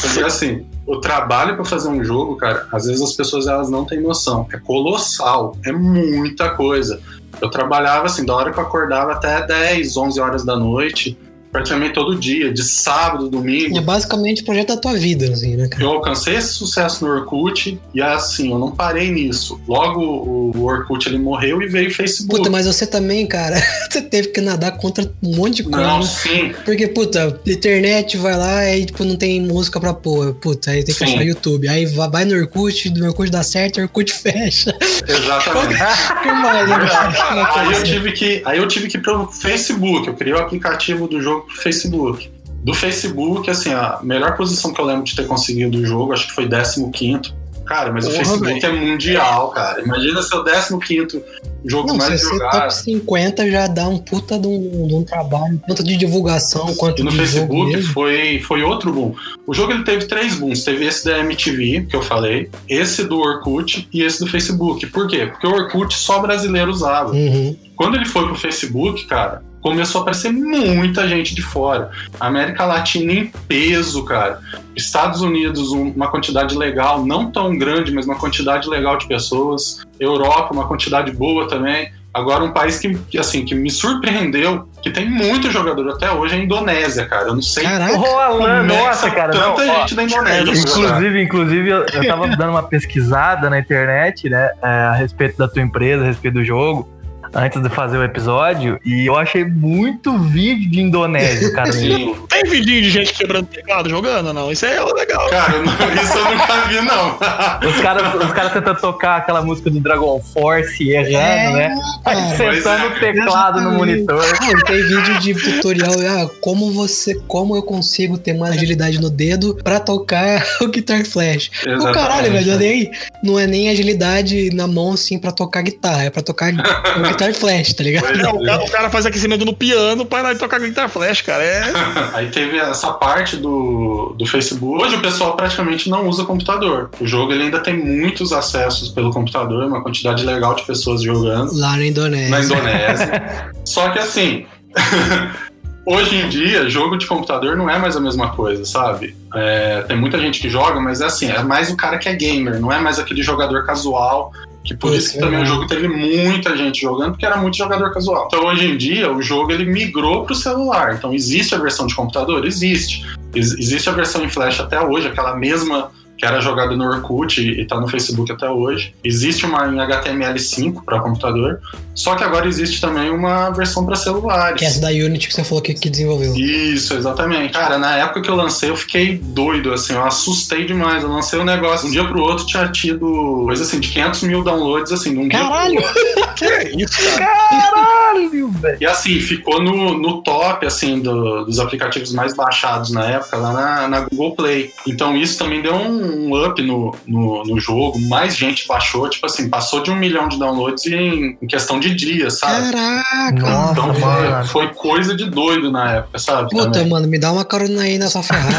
Porque 0.00 0.20
assim, 0.20 0.66
o 0.86 1.00
trabalho 1.00 1.56
para 1.56 1.64
fazer 1.64 1.88
um 1.88 2.04
jogo, 2.04 2.36
cara, 2.36 2.66
às 2.70 2.86
vezes 2.86 3.02
as 3.02 3.12
pessoas 3.12 3.46
elas 3.46 3.70
não 3.70 3.84
têm 3.84 4.00
noção. 4.00 4.46
É 4.52 4.58
colossal, 4.58 5.56
é 5.64 5.72
muita 5.72 6.50
coisa. 6.50 7.00
Eu 7.40 7.50
trabalhava 7.50 8.06
assim, 8.06 8.24
da 8.24 8.34
hora 8.34 8.52
que 8.52 8.58
eu 8.58 8.62
acordava 8.64 9.12
até 9.12 9.46
10, 9.46 9.96
11 9.96 10.20
horas 10.20 10.44
da 10.44 10.56
noite 10.56 11.18
praticamente 11.54 11.94
todo 11.94 12.18
dia, 12.18 12.52
de 12.52 12.64
sábado, 12.64 13.30
domingo. 13.30 13.78
É 13.78 13.80
basicamente 13.80 14.42
o 14.42 14.44
projeto 14.44 14.74
da 14.74 14.76
tua 14.76 14.94
vida, 14.94 15.32
assim, 15.32 15.54
né, 15.54 15.68
cara? 15.68 15.84
Eu 15.84 15.90
alcancei 15.90 16.34
esse 16.34 16.48
sucesso 16.48 17.06
no 17.06 17.12
Orkut 17.12 17.80
e 17.94 18.02
assim, 18.02 18.50
eu 18.50 18.58
não 18.58 18.72
parei 18.72 19.12
nisso. 19.12 19.60
Logo 19.68 20.00
o 20.02 20.64
Orkut 20.64 21.08
ele 21.08 21.16
morreu 21.16 21.62
e 21.62 21.68
veio 21.68 21.90
o 21.90 21.94
Facebook. 21.94 22.38
Puta, 22.38 22.50
mas 22.50 22.66
você 22.66 22.84
também, 22.84 23.24
cara, 23.24 23.54
você 23.88 24.02
teve 24.02 24.28
que 24.28 24.40
nadar 24.40 24.76
contra 24.78 25.08
um 25.22 25.36
monte 25.36 25.58
de 25.58 25.62
coisa. 25.62 25.78
Não, 25.78 26.02
sim. 26.02 26.52
Porque, 26.64 26.88
puta, 26.88 27.40
internet 27.46 28.16
vai 28.16 28.36
lá 28.36 28.68
e 28.76 28.86
tipo, 28.86 29.04
não 29.04 29.14
tem 29.14 29.40
música 29.40 29.78
pra 29.78 29.94
pôr. 29.94 30.34
Puta, 30.34 30.72
aí 30.72 30.82
tem 30.82 30.92
que 30.92 31.06
sim. 31.06 31.14
achar 31.14 31.24
YouTube. 31.24 31.68
Aí 31.68 31.86
vai 31.86 32.24
no 32.24 32.34
Orkut, 32.34 32.90
do 32.90 33.04
Orkut 33.04 33.30
dá 33.30 33.44
certo, 33.44 33.78
o 33.78 33.82
Orkut 33.82 34.10
fecha. 34.18 34.76
Exatamente. 35.06 35.78
que 36.20 36.32
mais, 36.32 36.68
né, 36.68 36.76
aí 37.54 37.72
eu 37.74 37.84
tive 37.84 38.10
que, 38.10 38.42
aí 38.44 38.58
eu 38.58 38.66
tive 38.66 38.88
que 38.88 38.96
ir 38.96 39.00
pro 39.00 39.28
Facebook, 39.28 40.08
eu 40.08 40.14
criei 40.14 40.34
o 40.34 40.38
aplicativo 40.38 41.06
do 41.06 41.22
jogo 41.22 41.43
pro 41.44 41.56
Facebook. 41.56 42.30
Do 42.62 42.72
Facebook, 42.72 43.50
assim, 43.50 43.72
a 43.72 44.00
melhor 44.02 44.36
posição 44.36 44.72
que 44.72 44.80
eu 44.80 44.84
lembro 44.84 45.04
de 45.04 45.14
ter 45.14 45.26
conseguido 45.26 45.78
do 45.78 45.86
jogo, 45.86 46.12
acho 46.12 46.28
que 46.28 46.34
foi 46.34 46.48
15 46.48 47.34
Cara, 47.64 47.92
mas 47.92 48.04
Porra, 48.04 48.14
o 48.14 48.18
Facebook 48.18 48.66
é 48.66 48.72
mundial, 48.72 49.48
cara. 49.50 49.82
Imagina 49.82 50.22
ser 50.22 50.36
o 50.36 50.78
15 50.78 51.22
jogo 51.64 51.88
Não, 51.88 51.96
mais 51.96 52.20
se 52.20 52.28
jogado. 52.28 52.60
top 52.60 52.74
50 52.74 53.50
já 53.50 53.66
dá 53.66 53.88
um 53.88 53.96
puta 53.96 54.38
de 54.38 54.46
um, 54.46 54.86
de 54.86 54.94
um, 54.94 55.02
trabalho, 55.02 55.60
tanto 55.66 55.82
de 55.82 55.96
divulgação 55.96 56.74
quanto 56.74 57.00
e 57.00 57.02
no 57.02 57.10
de 57.10 57.16
Facebook 57.16 57.82
foi, 57.84 58.38
foi 58.40 58.62
outro 58.62 58.92
boom. 58.92 59.14
O 59.46 59.54
jogo 59.54 59.72
ele 59.72 59.82
teve 59.82 60.04
três 60.04 60.34
booms. 60.36 60.62
Teve 60.62 60.84
esse 60.84 61.04
da 61.06 61.18
MTV, 61.20 61.86
que 61.88 61.96
eu 61.96 62.02
falei, 62.02 62.50
esse 62.68 63.04
do 63.04 63.18
Orkut 63.18 63.88
e 63.92 64.02
esse 64.02 64.20
do 64.20 64.26
Facebook. 64.26 64.86
Por 64.88 65.08
quê? 65.08 65.26
Porque 65.26 65.46
o 65.46 65.52
Orkut 65.52 65.94
só 65.94 66.20
brasileiro 66.20 66.70
usava. 66.70 67.12
Uhum. 67.12 67.56
Quando 67.76 67.96
ele 67.96 68.04
foi 68.04 68.26
pro 68.26 68.34
Facebook, 68.34 69.06
cara, 69.06 69.42
começou 69.64 70.00
a 70.00 70.02
aparecer 70.02 70.30
muita 70.30 71.08
gente 71.08 71.34
de 71.34 71.40
fora. 71.40 71.90
América 72.20 72.66
Latina 72.66 73.10
em 73.14 73.32
peso, 73.48 74.04
cara. 74.04 74.38
Estados 74.76 75.22
Unidos, 75.22 75.70
uma 75.70 76.08
quantidade 76.08 76.54
legal, 76.54 77.02
não 77.02 77.32
tão 77.32 77.56
grande, 77.56 77.90
mas 77.90 78.04
uma 78.04 78.16
quantidade 78.16 78.68
legal 78.68 78.98
de 78.98 79.08
pessoas. 79.08 79.82
Europa, 79.98 80.52
uma 80.52 80.68
quantidade 80.68 81.10
boa 81.12 81.48
também. 81.48 81.90
Agora, 82.12 82.44
um 82.44 82.52
país 82.52 82.78
que, 82.78 83.18
assim, 83.18 83.44
que 83.44 83.54
me 83.54 83.70
surpreendeu, 83.70 84.68
que 84.82 84.90
tem 84.90 85.08
muito 85.08 85.50
jogador 85.50 85.88
até 85.92 86.12
hoje, 86.12 86.34
é 86.34 86.38
a 86.38 86.42
Indonésia, 86.42 87.06
cara. 87.06 87.28
Eu 87.28 87.34
não 87.34 87.42
sei. 87.42 87.64
Caraca, 87.64 87.96
Alan, 87.96 88.62
nossa, 88.64 89.10
cara. 89.10 89.32
Tanta 89.32 89.64
não, 89.64 89.74
gente 89.80 89.94
ó, 89.94 89.96
da 89.96 90.02
Indonésia. 90.04 90.60
Inclusive, 90.60 91.22
inclusive, 91.22 91.68
eu, 91.70 91.86
eu 91.90 92.06
tava 92.06 92.28
dando 92.36 92.50
uma 92.50 92.62
pesquisada 92.62 93.48
na 93.48 93.58
internet, 93.58 94.28
né, 94.28 94.50
é, 94.62 94.66
a 94.66 94.92
respeito 94.92 95.38
da 95.38 95.48
tua 95.48 95.62
empresa, 95.62 96.04
a 96.04 96.06
respeito 96.06 96.34
do 96.34 96.44
jogo 96.44 96.93
antes 97.34 97.60
de 97.60 97.68
fazer 97.68 97.98
o 97.98 98.04
episódio 98.04 98.78
e 98.84 99.06
eu 99.06 99.16
achei 99.16 99.44
muito 99.44 100.16
vídeo 100.18 100.70
de 100.70 100.80
Indonésia, 100.80 101.52
cara. 101.52 101.72
Sim. 101.72 102.14
Tem 102.28 102.42
vídeo 102.44 102.82
de 102.82 102.90
gente 102.90 103.12
quebrando 103.12 103.46
teclado 103.46 103.88
jogando 103.88 104.32
não? 104.32 104.50
Isso 104.50 104.64
é 104.66 104.82
legal. 104.82 105.28
Cara, 105.30 105.58
não, 105.58 106.02
isso 106.02 106.18
eu 106.18 106.24
nunca 106.24 106.60
vi, 106.68 106.80
não. 106.80 107.68
Os 107.68 107.80
caras 107.82 108.14
os 108.14 108.32
cara 108.32 108.50
tentam 108.50 108.74
tocar 108.74 109.16
aquela 109.16 109.42
música 109.42 109.70
do 109.70 109.80
Dragon 109.80 110.20
Force 110.20 110.88
errando, 110.88 111.16
é, 111.16 111.52
né? 111.52 111.78
Aí, 112.04 112.36
sentando 112.36 112.84
é, 112.84 112.88
o 112.88 113.00
teclado 113.00 113.60
no 113.60 113.72
monitor. 113.72 114.24
tem 114.66 114.82
vídeo 114.82 115.18
de 115.20 115.34
tutorial, 115.34 115.92
ah, 116.08 116.30
como 116.40 116.70
você, 116.72 117.14
como 117.26 117.56
eu 117.56 117.62
consigo 117.62 118.18
ter 118.18 118.34
mais 118.34 118.56
agilidade 118.56 119.00
no 119.00 119.10
dedo 119.10 119.58
pra 119.62 119.80
tocar 119.80 120.44
o 120.60 120.68
Guitar 120.68 121.04
Flash. 121.04 121.50
O 121.66 121.92
caralho, 121.92 122.32
velho, 122.32 122.58
nem, 122.58 122.90
não 123.22 123.38
é 123.38 123.46
nem 123.46 123.68
agilidade 123.68 124.50
na 124.54 124.66
mão, 124.66 124.92
assim, 124.92 125.18
pra 125.18 125.32
tocar 125.32 125.62
guitarra, 125.62 126.04
é 126.04 126.10
pra 126.10 126.22
tocar 126.22 126.52
o 126.52 127.02
Guitar 127.02 127.23
guitar 127.26 127.34
flash, 127.34 127.72
tá 127.72 127.84
ligado? 127.84 128.06
É, 128.06 128.28
o, 128.28 128.42
cara, 128.42 128.64
o 128.64 128.70
cara 128.70 128.90
faz 128.90 129.06
aquecimento 129.06 129.44
no 129.44 129.54
piano 129.54 130.04
para 130.04 130.34
tocar 130.34 130.60
guitar 130.60 130.88
flash, 130.88 131.22
cara. 131.22 131.42
É... 131.42 131.72
Aí 132.14 132.28
teve 132.28 132.58
essa 132.58 132.92
parte 132.92 133.36
do, 133.36 134.14
do 134.18 134.26
Facebook. 134.26 134.82
Hoje 134.82 134.96
o 134.96 135.00
pessoal 135.00 135.36
praticamente 135.36 135.88
não 135.88 136.08
usa 136.08 136.24
computador. 136.24 136.90
O 137.00 137.06
jogo 137.06 137.32
ele 137.32 137.44
ainda 137.44 137.60
tem 137.60 137.76
muitos 137.76 138.32
acessos 138.32 138.88
pelo 138.88 139.10
computador, 139.10 139.64
uma 139.64 139.82
quantidade 139.82 140.24
legal 140.24 140.54
de 140.54 140.64
pessoas 140.64 141.02
jogando. 141.02 141.56
Lá 141.56 141.76
na 141.76 141.86
Indonésia. 141.86 142.30
Na 142.30 142.40
Indonésia. 142.42 143.52
Só 143.64 143.88
que 143.90 143.98
assim. 143.98 144.46
Hoje 145.86 146.16
em 146.16 146.30
dia, 146.30 146.66
jogo 146.70 146.96
de 146.96 147.06
computador 147.06 147.58
não 147.58 147.68
é 147.68 147.78
mais 147.78 147.94
a 147.94 148.00
mesma 148.00 148.30
coisa, 148.30 148.64
sabe? 148.64 149.14
É, 149.34 149.82
tem 149.82 149.94
muita 149.94 150.18
gente 150.18 150.40
que 150.40 150.48
joga, 150.48 150.80
mas 150.80 151.02
é 151.02 151.04
assim, 151.04 151.30
é 151.30 151.42
mais 151.42 151.70
o 151.70 151.76
cara 151.76 151.98
que 151.98 152.08
é 152.08 152.14
gamer, 152.14 152.58
não 152.58 152.72
é 152.72 152.80
mais 152.80 152.98
aquele 152.98 153.22
jogador 153.22 153.66
casual 153.66 154.32
que 154.64 154.74
por 154.74 154.94
isso 154.94 155.12
que 155.12 155.18
também 155.18 155.42
o 155.42 155.46
jogo 155.46 155.66
teve 155.66 155.86
muita 155.86 156.56
gente 156.56 156.80
jogando, 156.80 157.12
porque 157.12 157.26
era 157.26 157.36
muito 157.36 157.56
jogador 157.56 157.92
casual. 157.92 158.28
Então 158.28 158.46
hoje 158.46 158.66
em 158.66 158.76
dia 158.78 159.12
o 159.12 159.20
jogo 159.20 159.52
ele 159.52 159.66
migrou 159.66 160.24
para 160.24 160.32
o 160.32 160.36
celular. 160.36 160.94
Então 160.94 161.12
existe 161.12 161.54
a 161.54 161.58
versão 161.58 161.86
de 161.86 161.94
computador? 161.94 162.46
Existe. 162.46 163.04
Ex 163.34 163.52
existe 163.58 163.90
a 163.90 163.92
versão 163.92 164.24
em 164.24 164.28
flash 164.28 164.60
até 164.60 164.80
hoje, 164.80 165.06
aquela 165.06 165.36
mesma 165.36 165.90
que 166.16 166.24
era 166.24 166.40
jogada 166.40 166.76
no 166.76 166.84
Orkut 166.84 167.40
e 167.40 167.62
está 167.62 167.80
no 167.80 167.88
Facebook 167.88 168.30
até 168.30 168.48
hoje. 168.48 168.94
Existe 169.02 169.44
uma 169.46 169.66
em 169.66 169.76
HTML5 169.76 170.84
para 170.84 171.00
computador, 171.00 171.60
só 171.94 172.14
que 172.14 172.24
agora 172.24 172.46
existe 172.46 172.80
também 172.80 173.10
uma 173.10 173.50
versão 173.50 173.84
para 173.84 173.96
celulares. 173.96 174.58
Que 174.58 174.64
é 174.64 174.68
essa 174.68 174.80
da 174.80 174.88
Unity 174.88 175.28
que 175.28 175.34
você 175.34 175.44
falou 175.44 175.62
que, 175.62 175.74
que 175.74 175.90
desenvolveu. 175.90 176.34
Isso, 176.34 176.94
exatamente. 176.94 177.52
Cara, 177.52 177.78
na 177.78 177.96
época 177.96 178.22
que 178.22 178.30
eu 178.30 178.34
lancei, 178.34 178.70
eu 178.70 178.76
fiquei 178.76 179.18
doido, 179.18 179.72
assim, 179.72 179.94
eu 179.94 180.04
assustei 180.04 180.66
demais. 180.66 181.02
Eu 181.02 181.10
lancei 181.10 181.38
o 181.38 181.42
um 181.42 181.44
negócio, 181.44 181.88
um 181.88 181.90
dia 181.90 182.04
pro 182.04 182.20
outro 182.20 182.46
tinha 182.46 182.68
tido 182.68 183.44
coisa 183.46 183.62
assim, 183.62 183.80
de 183.80 183.88
500 183.88 184.22
mil 184.22 184.44
downloads, 184.44 184.92
assim, 184.92 185.12
num 185.12 185.28
Caralho! 185.28 185.78
dia 185.78 185.82
pro 185.82 186.34
que 186.34 186.44
é 186.44 186.76
isso, 186.76 187.18
cara? 187.18 187.72
Caralho, 187.72 188.48
velho! 188.50 188.78
E 188.80 188.86
assim, 188.86 189.20
ficou 189.20 189.62
no, 189.62 189.96
no 189.98 190.22
top, 190.22 190.66
assim, 190.66 191.00
do, 191.00 191.44
dos 191.44 191.58
aplicativos 191.58 192.12
mais 192.12 192.34
baixados 192.34 192.90
na 192.90 193.04
época, 193.04 193.36
lá 193.36 193.52
na, 193.52 193.88
na 193.88 194.00
Google 194.00 194.34
Play. 194.34 194.72
Então 194.86 195.16
isso 195.16 195.38
também 195.38 195.62
deu 195.62 195.74
um 195.74 196.03
um 196.04 196.44
up 196.44 196.60
no, 196.62 196.94
no, 197.06 197.44
no, 197.44 197.60
jogo, 197.60 197.98
mais 198.00 198.36
gente 198.36 198.66
baixou, 198.66 199.08
tipo 199.08 199.26
assim, 199.26 199.48
passou 199.48 199.82
de 199.82 199.90
um 199.90 199.96
milhão 199.96 200.28
de 200.28 200.38
downloads 200.38 200.86
em, 200.86 201.36
em 201.40 201.46
questão 201.46 201.80
de 201.80 201.94
dias, 201.94 202.38
sabe? 202.38 202.72
Caraca! 202.72 203.32
Nossa, 203.32 203.72
Então 203.72 203.94
foi, 203.94 204.44
foi 204.46 204.74
coisa 204.74 205.16
de 205.16 205.28
doido 205.30 205.70
na 205.70 205.92
época, 205.92 206.18
sabe? 206.18 206.50
Puta, 206.50 206.70
também. 206.70 206.88
mano, 206.88 207.06
me 207.08 207.18
dá 207.18 207.32
uma 207.32 207.44
carona 207.44 207.82
aí 207.82 207.98
nessa 207.98 208.22
Ferrari. 208.22 208.54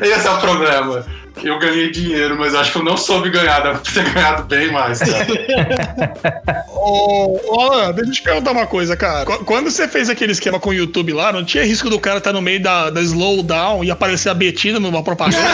Esse 0.00 0.26
é 0.26 0.30
o 0.30 0.38
problema. 0.38 1.04
Eu 1.42 1.58
ganhei 1.58 1.90
dinheiro, 1.90 2.36
mas 2.38 2.54
acho 2.54 2.72
que 2.72 2.78
eu 2.78 2.82
não 2.84 2.96
soube 2.96 3.28
ganhar, 3.30 3.60
deve 3.60 3.78
ter 3.80 4.10
ganhado 4.12 4.44
bem 4.44 4.72
mais, 4.72 4.98
cara. 4.98 6.64
Ô, 6.74 7.60
Alan, 7.60 7.92
deixa 7.92 8.10
eu 8.10 8.14
te 8.14 8.22
perguntar 8.22 8.52
uma 8.52 8.66
coisa, 8.66 8.96
cara. 8.96 9.24
Qu- 9.26 9.44
Quando 9.44 9.70
você 9.70 9.86
fez 9.86 10.08
aquele 10.08 10.32
esquema 10.32 10.58
com 10.58 10.70
o 10.70 10.74
YouTube 10.74 11.12
lá, 11.12 11.32
não 11.32 11.44
tinha 11.44 11.64
risco 11.64 11.90
do 11.90 12.00
cara 12.00 12.18
estar 12.18 12.32
no 12.32 12.40
meio 12.40 12.62
da, 12.62 12.88
da 12.90 13.00
slowdown 13.02 13.84
e 13.84 13.90
aparecer 13.90 14.30
a 14.30 14.34
Betina 14.34 14.80
numa 14.80 15.02
propaganda? 15.02 15.36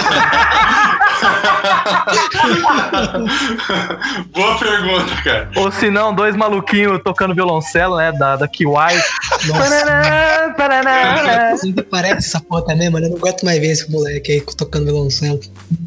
Boa 4.33 4.59
pergunta, 4.59 5.23
cara. 5.23 5.51
Ou 5.57 5.71
se 5.73 5.91
não, 5.91 6.15
dois 6.15 6.35
maluquinhos 6.37 7.01
tocando 7.03 7.35
violoncelo, 7.35 7.97
né? 7.97 8.13
Da, 8.13 8.37
da 8.37 8.49
Kiwai. 8.49 9.01
Paraná, 9.49 10.55
paraná. 10.57 11.57
Sempre 11.57 11.83
parece 11.85 12.29
essa 12.29 12.41
porra 12.41 12.65
também, 12.67 12.91
mano. 12.91 13.07
Eu 13.07 13.11
não 13.11 13.17
aguento 13.19 13.45
mais 13.45 13.61
ver 13.61 13.69
esse 13.69 13.91
moleque 13.91 14.33
aí 14.33 14.41
tocando 14.57 14.87
violoncelo. 14.87 15.41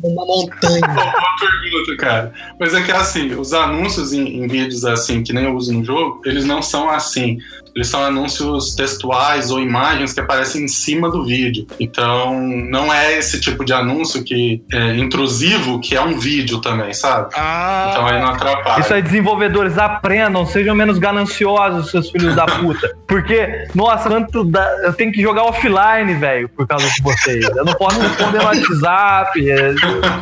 Uma 0.04 0.26
montanha. 0.26 0.82
Boa 0.88 1.36
pergunta, 1.40 1.98
cara. 1.98 2.34
Mas 2.60 2.74
é 2.74 2.82
que 2.82 2.92
assim, 2.92 3.34
os 3.34 3.54
anúncios 3.54 4.14
em, 4.14 4.44
em 4.44 4.48
vídeos 4.48 4.86
assim, 4.86 5.24
que 5.24 5.34
nem 5.34 5.46
eu 5.46 5.56
uso 5.56 5.74
no 5.74 5.84
jogo, 5.84 6.22
eles 6.26 6.46
não 6.46 6.62
são 6.62 6.90
assim. 6.90 7.38
Eles 7.76 7.88
são 7.90 8.04
anúncios 8.04 8.74
textuais 8.74 9.52
ou 9.52 9.60
imagens 9.60 10.14
que 10.14 10.20
aparecem 10.22 10.64
em 10.64 10.68
cima 10.68 11.10
do 11.12 11.26
vídeo. 11.26 11.68
Então, 11.80 12.40
não 12.42 12.94
é 12.94 13.18
esse 13.18 13.40
tipo 13.42 13.66
de 13.66 13.74
anúncio 13.74 14.24
que 14.24 14.64
é 14.72 14.96
intrusivo, 14.96 15.80
que 15.80 15.96
é 15.96 16.02
um 16.02 16.18
vídeo 16.18 16.60
também, 16.62 16.94
sabe? 16.94 17.30
Ah, 17.36 17.90
Então 17.92 18.08
aí 18.08 18.20
não 18.22 18.30
atrapalha. 18.30 18.82
Isso 18.82 18.94
aí, 18.94 19.02
desenvolvedores, 19.02 19.78
aprendam, 19.78 20.46
sejam 20.46 20.74
menos 20.76 20.98
gananciosos, 20.98 21.92
seus 21.92 22.10
filhos 22.10 22.36
da 22.36 22.46
puta. 22.46 22.96
Porque, 23.08 23.68
nossa, 23.76 24.08
quanto 24.10 24.44
dá- 24.46 24.78
eu 24.84 24.94
tenho 24.94 25.12
que 25.12 25.22
jogar 25.22 25.44
offline, 25.44 26.14
velho, 26.14 26.48
por 26.50 26.66
causa 26.68 26.88
de 26.90 27.02
vocês. 27.02 27.44
Eu 27.56 27.66
não 27.66 27.74
posso 27.74 28.00
responder 28.00 28.38
no 28.40 28.46
WhatsApp. 28.46 29.50
é- 29.52 29.76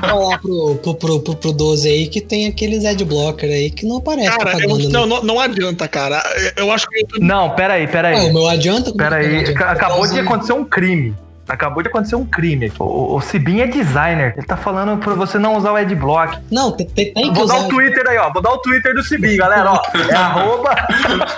falar 0.08 0.40
pro, 0.40 0.76
pro, 0.82 0.96
pro, 0.96 1.20
pro, 1.22 1.36
pro 1.36 1.52
12 1.54 1.88
aí 1.88 2.08
que 2.08 2.22
tem 2.22 2.48
aqueles 2.48 2.86
adblocker 2.86 3.50
aí 3.50 3.70
que 3.70 3.86
não 3.86 3.98
aparece 3.98 4.38
cara, 4.38 4.58
eu- 4.60 4.70
não, 4.70 4.78
né? 4.78 5.06
não, 5.06 5.24
não 5.24 5.40
adianta, 5.40 5.88
cara. 5.88 6.22
Eu 6.58 6.72
acho 6.72 6.88
que 6.90 6.98
o 6.98 7.00
YouTube 7.02 7.24
Não, 7.48 7.56
peraí, 7.56 7.88
peraí. 7.88 8.30
o 8.30 8.34
meu 8.34 8.48
adianta? 8.48 8.94
Peraí, 8.94 9.28
não 9.34 9.40
adianta? 9.42 9.60
Ca- 9.60 9.72
acabou 9.72 10.02
de 10.02 10.14
Usando- 10.14 10.20
acontecer 10.28 10.54
um 10.54 10.64
crime. 10.66 11.16
Acabou 11.48 11.84
de 11.84 11.90
acontecer 11.90 12.16
um 12.16 12.24
crime. 12.26 12.72
O, 12.80 13.20
Cibin 13.20 13.60
é 13.60 13.68
designer. 13.68 14.34
Ele 14.38 14.46
tá 14.48 14.56
falando 14.56 14.98
pra 14.98 15.14
você 15.14 15.38
não 15.38 15.58
usar 15.58 15.74
o 15.74 15.76
adblock. 15.76 16.38
Não, 16.50 16.72
tem, 16.72 16.88
tem, 16.88 17.12
que 17.14 17.32
Vou 17.32 17.44
usar 17.44 17.60
dar 17.60 17.66
o 17.66 17.68
Twitter 17.68 18.08
aí, 18.08 18.18
ó. 18.18 18.32
Vou 18.32 18.42
dar 18.42 18.52
o 18.52 18.58
Twitter 18.60 18.94
do 18.96 19.04
Cibin, 19.04 19.36
galera, 19.36 19.74
ó. 19.74 19.82
É 20.10 20.14
arroba. 20.16 20.70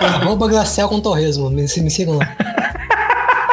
arroba 0.00 0.46
Glacial 0.48 0.88
com 0.88 1.00
Torresmo. 1.00 1.50
Me, 1.50 1.62
me 1.62 1.90
sigam 1.90 2.18
lá. 2.18 2.28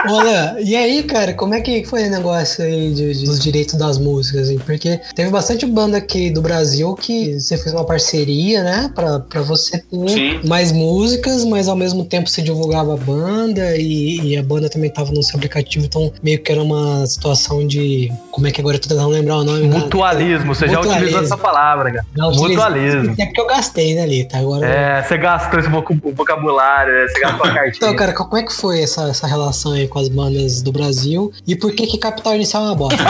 Ô, 0.10 0.20
Alan, 0.20 0.56
e 0.60 0.76
aí, 0.76 1.04
cara, 1.04 1.34
como 1.34 1.54
é 1.54 1.62
que 1.62 1.84
foi 1.86 2.08
o 2.08 2.10
negócio 2.12 2.64
aí 2.64 2.94
de- 2.94 3.14
de- 3.14 3.26
dos 3.26 3.40
direitos 3.40 3.76
das 3.76 3.98
músicas? 3.98 4.50
Hein? 4.50 4.60
Porque 4.66 5.00
teve 5.16 5.30
bastante 5.30 5.66
banda 5.66 5.98
aqui 5.98 6.30
do 6.30 6.42
Brasil 6.42 6.94
que 6.96 7.40
você 7.40 7.58
fez 7.58 7.74
uma 7.74 7.86
parceria, 7.86 8.64
né? 8.64 8.92
Pra, 8.94 9.20
pra 9.20 9.42
você 9.42 9.78
ter 9.80 10.10
Sim. 10.10 10.40
mais 10.48 10.72
músicas, 10.72 11.46
mas 11.46 11.68
ao 11.68 11.76
mesmo 11.76 12.06
tempo 12.06 12.30
você 12.30 12.42
divulgava 12.42 12.94
a 12.94 12.98
banda 12.98 13.76
e, 13.78 14.20
e 14.34 14.38
a 14.38 14.44
banda 14.44 14.70
também 14.70 14.90
tava 14.90 15.12
no 15.12 15.24
seu 15.24 15.38
aplicativo, 15.38 15.86
então 15.86 16.12
meio 16.22 16.42
que 16.42 16.52
era 16.52 16.62
uma 16.62 17.06
situação 17.06 17.66
de. 17.66 18.12
Como 18.32 18.48
é 18.48 18.52
que 18.52 18.60
agora 18.62 18.76
eu 18.78 18.82
tô 18.82 18.90
tentando 18.90 19.10
lembrar 19.10 19.38
o 19.38 19.44
nome? 19.44 19.68
né? 19.68 19.78
Mutualismo. 19.80 20.54
Você 20.54 20.68
já 20.68 20.80
utilizou 20.80 21.00
Mutualismo. 21.02 21.24
essa 21.24 21.38
palavra, 21.38 21.92
cara. 21.92 22.28
Utilizei- 22.30 22.48
Mutualismo. 22.56 23.16
É 23.20 23.26
porque 23.26 23.42
eu 23.42 23.48
gastei, 23.48 23.96
né, 23.96 24.04
ali, 24.04 24.26
tá? 24.26 24.40
Agora. 24.40 24.66
É, 24.66 25.04
você 25.04 25.18
gastou 25.18 25.60
esse 25.60 25.70
voc- 25.70 25.92
vocabulário, 26.16 26.94
né? 26.94 27.08
você 27.08 27.20
gastou 27.20 27.46
a 27.46 27.54
cartinha. 27.54 27.74
Então, 27.76 27.96
cara, 27.96 28.14
como 28.14 28.38
é 28.38 28.44
que 28.44 28.54
foi 28.54 28.82
essa, 28.82 29.08
essa 29.10 29.28
relação 29.28 29.72
aí 29.74 29.88
com 29.94 30.00
as 30.00 30.10
bandas 30.10 30.62
do 30.64 30.72
Brasil? 30.72 31.32
E 31.48 31.56
por 31.56 31.72
que 31.74 31.86
que 31.86 32.00
Capital 32.00 32.34
Inicial 32.34 32.64
é 32.64 32.66
uma 32.66 32.76
bosta? 32.76 32.98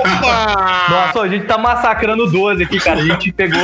Opa! 0.00 0.86
Nossa, 0.90 1.20
a 1.20 1.28
gente 1.28 1.46
tá 1.46 1.56
massacrando 1.56 2.24
o 2.24 2.30
12 2.30 2.64
aqui, 2.64 2.80
cara. 2.80 3.00
A 3.00 3.04
gente 3.04 3.32
pegou, 3.32 3.60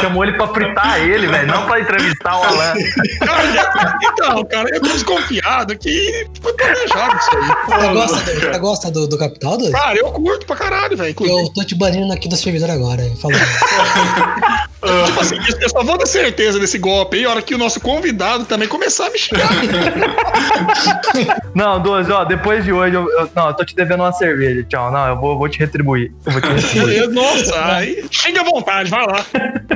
chamou 0.00 0.24
ele 0.24 0.32
pra 0.32 0.48
fritar 0.48 1.00
ele, 1.00 1.28
velho. 1.28 1.46
Não 1.46 1.66
pra 1.66 1.80
entrevistar 1.80 2.36
o 2.36 2.42
Alan. 2.42 2.74
Cara, 3.20 3.98
então, 4.02 4.44
cara, 4.44 4.68
eu 4.74 4.80
tô 4.80 4.88
desconfiado 4.88 5.78
que 5.78 6.26
foi 6.42 6.52
planejado 6.54 7.16
isso 7.16 7.30
aí. 7.36 7.48
Você 7.68 7.88
gosta 7.94 8.20
do, 8.20 8.40
você 8.40 8.58
gosta 8.58 8.90
do, 8.90 9.06
do 9.06 9.18
Capital, 9.18 9.56
Dois? 9.56 9.70
Cara, 9.70 9.96
eu 9.96 10.10
curto 10.10 10.46
pra 10.46 10.56
caralho, 10.56 10.96
velho. 10.96 11.14
Eu 11.20 11.48
tô 11.52 11.64
te 11.64 11.76
banindo 11.76 12.12
aqui 12.12 12.28
do 12.28 12.36
servidor 12.36 12.70
agora, 12.70 13.02
falando. 13.20 13.38
Tipo 15.06 15.20
assim, 15.20 15.36
eu 15.60 15.68
só 15.68 15.82
vou 15.82 15.98
ter 15.98 16.06
certeza 16.06 16.58
desse 16.58 16.78
golpe 16.78 17.16
aí, 17.16 17.24
a 17.24 17.30
hora 17.30 17.42
que 17.42 17.52
o 17.52 17.58
nosso 17.58 17.80
convidado 17.80 18.44
também 18.44 18.68
começar 18.68 19.06
a 19.06 19.10
me 19.10 19.18
xingar. 19.18 19.48
Não, 21.54 21.80
12, 21.80 22.10
ó, 22.12 22.24
depois 22.24 22.64
de 22.64 22.72
hoje, 22.72 22.94
eu, 22.94 23.10
eu- 23.18 23.30
não, 23.34 23.48
eu 23.48 23.54
tô 23.54 23.64
te 23.64 23.74
devendo 23.74 24.00
uma 24.00 24.12
cerveja. 24.12 24.64
Tchau, 24.68 24.90
não, 24.92 25.06
eu 25.08 25.16
vou, 25.16 25.36
vou 25.38 25.48
te 25.48 25.58
retribuir. 25.58 26.12
Eu 26.26 26.32
vou 26.32 26.40
te 26.40 26.48
retribuir. 26.48 27.08
Nossa, 27.10 27.64
aí 27.74 28.04
xinga 28.10 28.40
à 28.40 28.44
vontade, 28.44 28.90
vai 28.90 29.04
lá. 29.06 29.24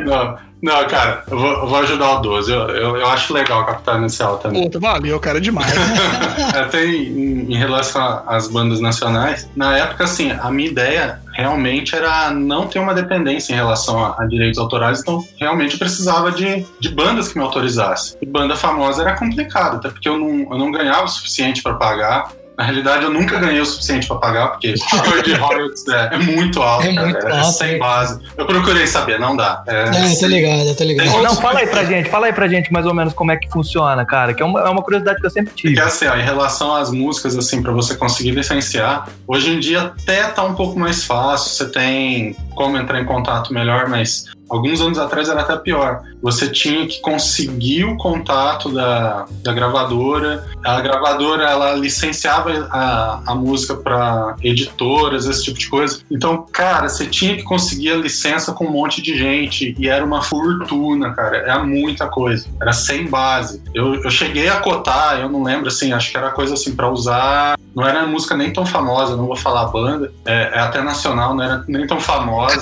Não, 0.05 0.37
não, 0.63 0.87
cara, 0.87 1.25
eu 1.31 1.39
vou, 1.39 1.51
eu 1.53 1.67
vou 1.67 1.79
ajudar 1.81 2.11
o 2.13 2.21
12. 2.21 2.53
Eu, 2.53 2.61
eu, 2.71 2.97
eu 2.99 3.07
acho 3.09 3.33
legal 3.35 3.63
o 3.63 3.65
Capital 3.67 3.99
Inicial 3.99 4.37
também. 4.39 4.63
Puta, 4.63 4.79
valeu, 4.79 5.19
cara, 5.19 5.41
demais. 5.41 5.73
Até 6.55 6.85
em, 6.85 7.53
em 7.53 7.57
relação 7.57 8.23
às 8.27 8.47
bandas 8.49 8.81
nacionais, 8.81 9.49
na 9.57 9.77
época, 9.77 10.05
assim, 10.05 10.31
a 10.31 10.51
minha 10.51 10.69
ideia 10.71 11.21
realmente 11.43 11.95
era 11.95 12.31
não 12.31 12.67
ter 12.67 12.79
uma 12.79 12.95
dependência 12.95 13.53
em 13.53 13.57
relação 13.57 14.03
a, 14.05 14.17
a 14.19 14.27
direitos 14.27 14.59
autorais, 14.59 15.01
então 15.01 15.27
realmente 15.39 15.77
precisava 15.77 16.31
de, 16.31 16.65
de 16.81 16.89
bandas 16.89 17.33
que 17.33 17.39
me 17.39 17.45
autorizassem. 17.45 18.17
E 18.23 18.27
banda 18.27 18.57
famosa 18.57 19.03
era 19.03 19.17
complicado, 19.17 19.77
até 19.77 19.89
porque 19.89 20.09
eu 20.09 20.19
não, 20.19 20.53
eu 20.53 20.59
não 20.59 20.71
ganhava 20.71 21.05
o 21.05 21.09
suficiente 21.09 21.63
para 21.63 21.75
pagar. 21.75 22.33
Na 22.57 22.65
realidade, 22.65 23.05
eu 23.05 23.11
nunca 23.11 23.39
ganhei 23.39 23.61
o 23.61 23.67
suficiente 23.67 24.07
para 24.07 24.17
pagar, 24.17 24.49
porque 24.49 24.75
o 24.93 24.97
valor 24.97 25.23
de 25.23 25.35
royalties 25.35 25.89
é, 25.89 26.11
é 26.13 26.19
muito 26.19 26.63
alto, 26.63 26.87
É 26.87 26.95
cara, 26.95 27.07
muito 27.07 27.27
é 27.27 27.39
alto, 27.39 27.53
sem 27.53 27.75
é. 27.75 27.79
base. 27.79 28.21
Eu 28.37 28.47
procurei 28.47 28.87
saber, 28.87 29.19
não 29.19 29.37
dá. 29.37 29.63
É, 29.67 29.83
É, 29.83 30.13
eu 30.13 30.19
tô 30.19 30.27
ligado, 30.27 30.69
eu 30.69 30.77
tô 30.77 30.85
ligado. 30.85 31.23
Não, 31.23 31.35
fala 31.37 31.61
aí 31.61 31.67
pra 31.67 31.85
gente, 31.85 32.11
fala 32.11 32.27
aí 32.27 32.33
pra 32.33 32.49
gente 32.49 32.73
mais 32.73 32.87
ou 32.87 32.95
menos 32.95 33.15
como 33.15 33.33
é 33.33 33.37
que 33.37 33.49
funciona, 33.51 34.05
cara. 34.05 34.35
Que 34.35 34.43
é 34.43 34.47
uma, 34.47 34.61
é 34.61 34.69
uma 34.69 34.83
curiosidade 34.83 35.21
que 35.21 35.27
eu 35.27 35.31
sempre 35.31 35.55
tive. 35.55 35.75
Que 35.75 35.81
assim, 35.81 36.07
ó, 36.07 36.17
em 36.17 36.23
relação 36.23 36.75
às 36.75 36.91
músicas, 36.91 37.37
assim, 37.37 37.63
para 37.63 37.73
você 37.73 37.95
conseguir 37.95 38.33
licenciar, 38.33 39.09
hoje 39.27 39.51
em 39.51 39.61
dia 39.61 39.83
até 39.83 40.25
tá 40.25 40.45
um 40.45 40.55
pouco 40.55 40.79
mais 40.79 41.05
fácil, 41.05 41.51
você 41.51 41.71
tem 41.71 42.37
como 42.55 42.77
entrar 42.77 43.01
em 43.01 43.05
contato 43.05 43.53
melhor, 43.53 43.89
mas 43.89 44.27
alguns 44.49 44.81
anos 44.81 44.99
atrás 44.99 45.29
era 45.29 45.41
até 45.41 45.57
pior. 45.57 46.03
Você 46.23 46.49
tinha 46.49 46.87
que 46.87 47.01
conseguir 47.01 47.85
o 47.85 47.97
contato 47.97 48.73
da, 48.73 49.27
da 49.43 49.53
gravadora, 49.53 50.45
a 50.65 50.81
gravadora 50.81 51.45
ela 51.45 51.73
licenciava 51.75 52.69
a, 52.71 53.23
a 53.27 53.35
música 53.35 53.75
para 53.75 54.37
editoras, 54.43 55.27
esse 55.27 55.45
tipo 55.45 55.59
de 55.59 55.69
coisa. 55.69 56.01
Então, 56.11 56.47
cara, 56.53 56.89
você 56.89 57.07
tinha 57.07 57.37
que 57.37 57.43
conseguir 57.43 57.91
a 57.91 57.97
licença 57.97 58.53
com 58.53 58.67
um 58.67 58.71
monte 58.71 59.03
de 59.03 59.17
gente 59.17 59.75
e 59.79 59.89
era 59.89 60.05
uma 60.05 60.23
fortuna, 60.23 61.13
cara. 61.13 61.39
Era 61.39 61.65
muita 61.65 62.07
coisa. 62.07 62.47
Era 62.61 62.73
sem 62.73 63.09
base. 63.09 63.63
Eu, 63.75 63.95
eu 64.03 64.11
cheguei 64.11 64.49
a 64.49 64.61
cotar, 64.61 65.21
eu 65.21 65.29
não 65.29 65.43
lembro 65.43 65.69
assim, 65.69 65.93
acho 65.93 66.11
que 66.11 66.17
era 66.17 66.31
coisa 66.31 66.55
assim 66.55 66.75
para 66.75 66.91
usar. 66.91 67.59
Não 67.75 67.87
era 67.87 68.07
música 68.07 68.37
nem 68.37 68.53
tão 68.53 68.65
famosa, 68.67 69.17
não 69.17 69.27
vou 69.27 69.37
falar 69.37 69.63
a 69.63 69.67
banda. 69.67 70.13
É, 70.25 70.53
é 70.55 70.59
até 70.61 70.83
nacional, 70.83 71.35
não 71.35 71.43
era 71.43 71.65
nem 71.69 71.87
tão 71.87 72.01
famosa. 72.01 72.59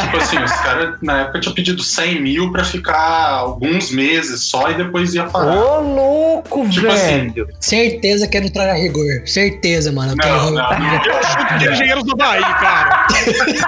Tipo 0.00 0.16
assim, 0.16 0.42
os 0.42 0.52
caras 0.52 0.96
na 1.02 1.20
época 1.20 1.40
tinham 1.40 1.54
pedido 1.54 1.82
100 1.82 2.22
mil 2.22 2.52
pra 2.52 2.64
ficar 2.64 3.28
alguns 3.38 3.90
meses 3.90 4.44
só 4.44 4.70
e 4.70 4.74
depois 4.74 5.14
ia 5.14 5.24
parar. 5.24 5.56
Ô, 5.56 5.80
louco, 5.80 6.68
Tipo 6.68 6.88
assim, 6.88 7.28
velho. 7.30 7.48
Certeza 7.60 8.26
que 8.26 8.36
é 8.36 8.40
do 8.40 8.50
Traga 8.50 8.74
Rigor. 8.74 9.26
Certeza, 9.26 9.92
mano. 9.92 10.14
Não, 10.16 10.50
não, 10.50 10.52
não. 10.52 10.94
Eu 10.94 11.22
chuto 11.22 11.58
que 11.58 11.68
é 11.68 11.72
engenheiros 11.72 12.04
do 12.04 12.16
Bahia, 12.16 12.42
cara. 12.54 13.06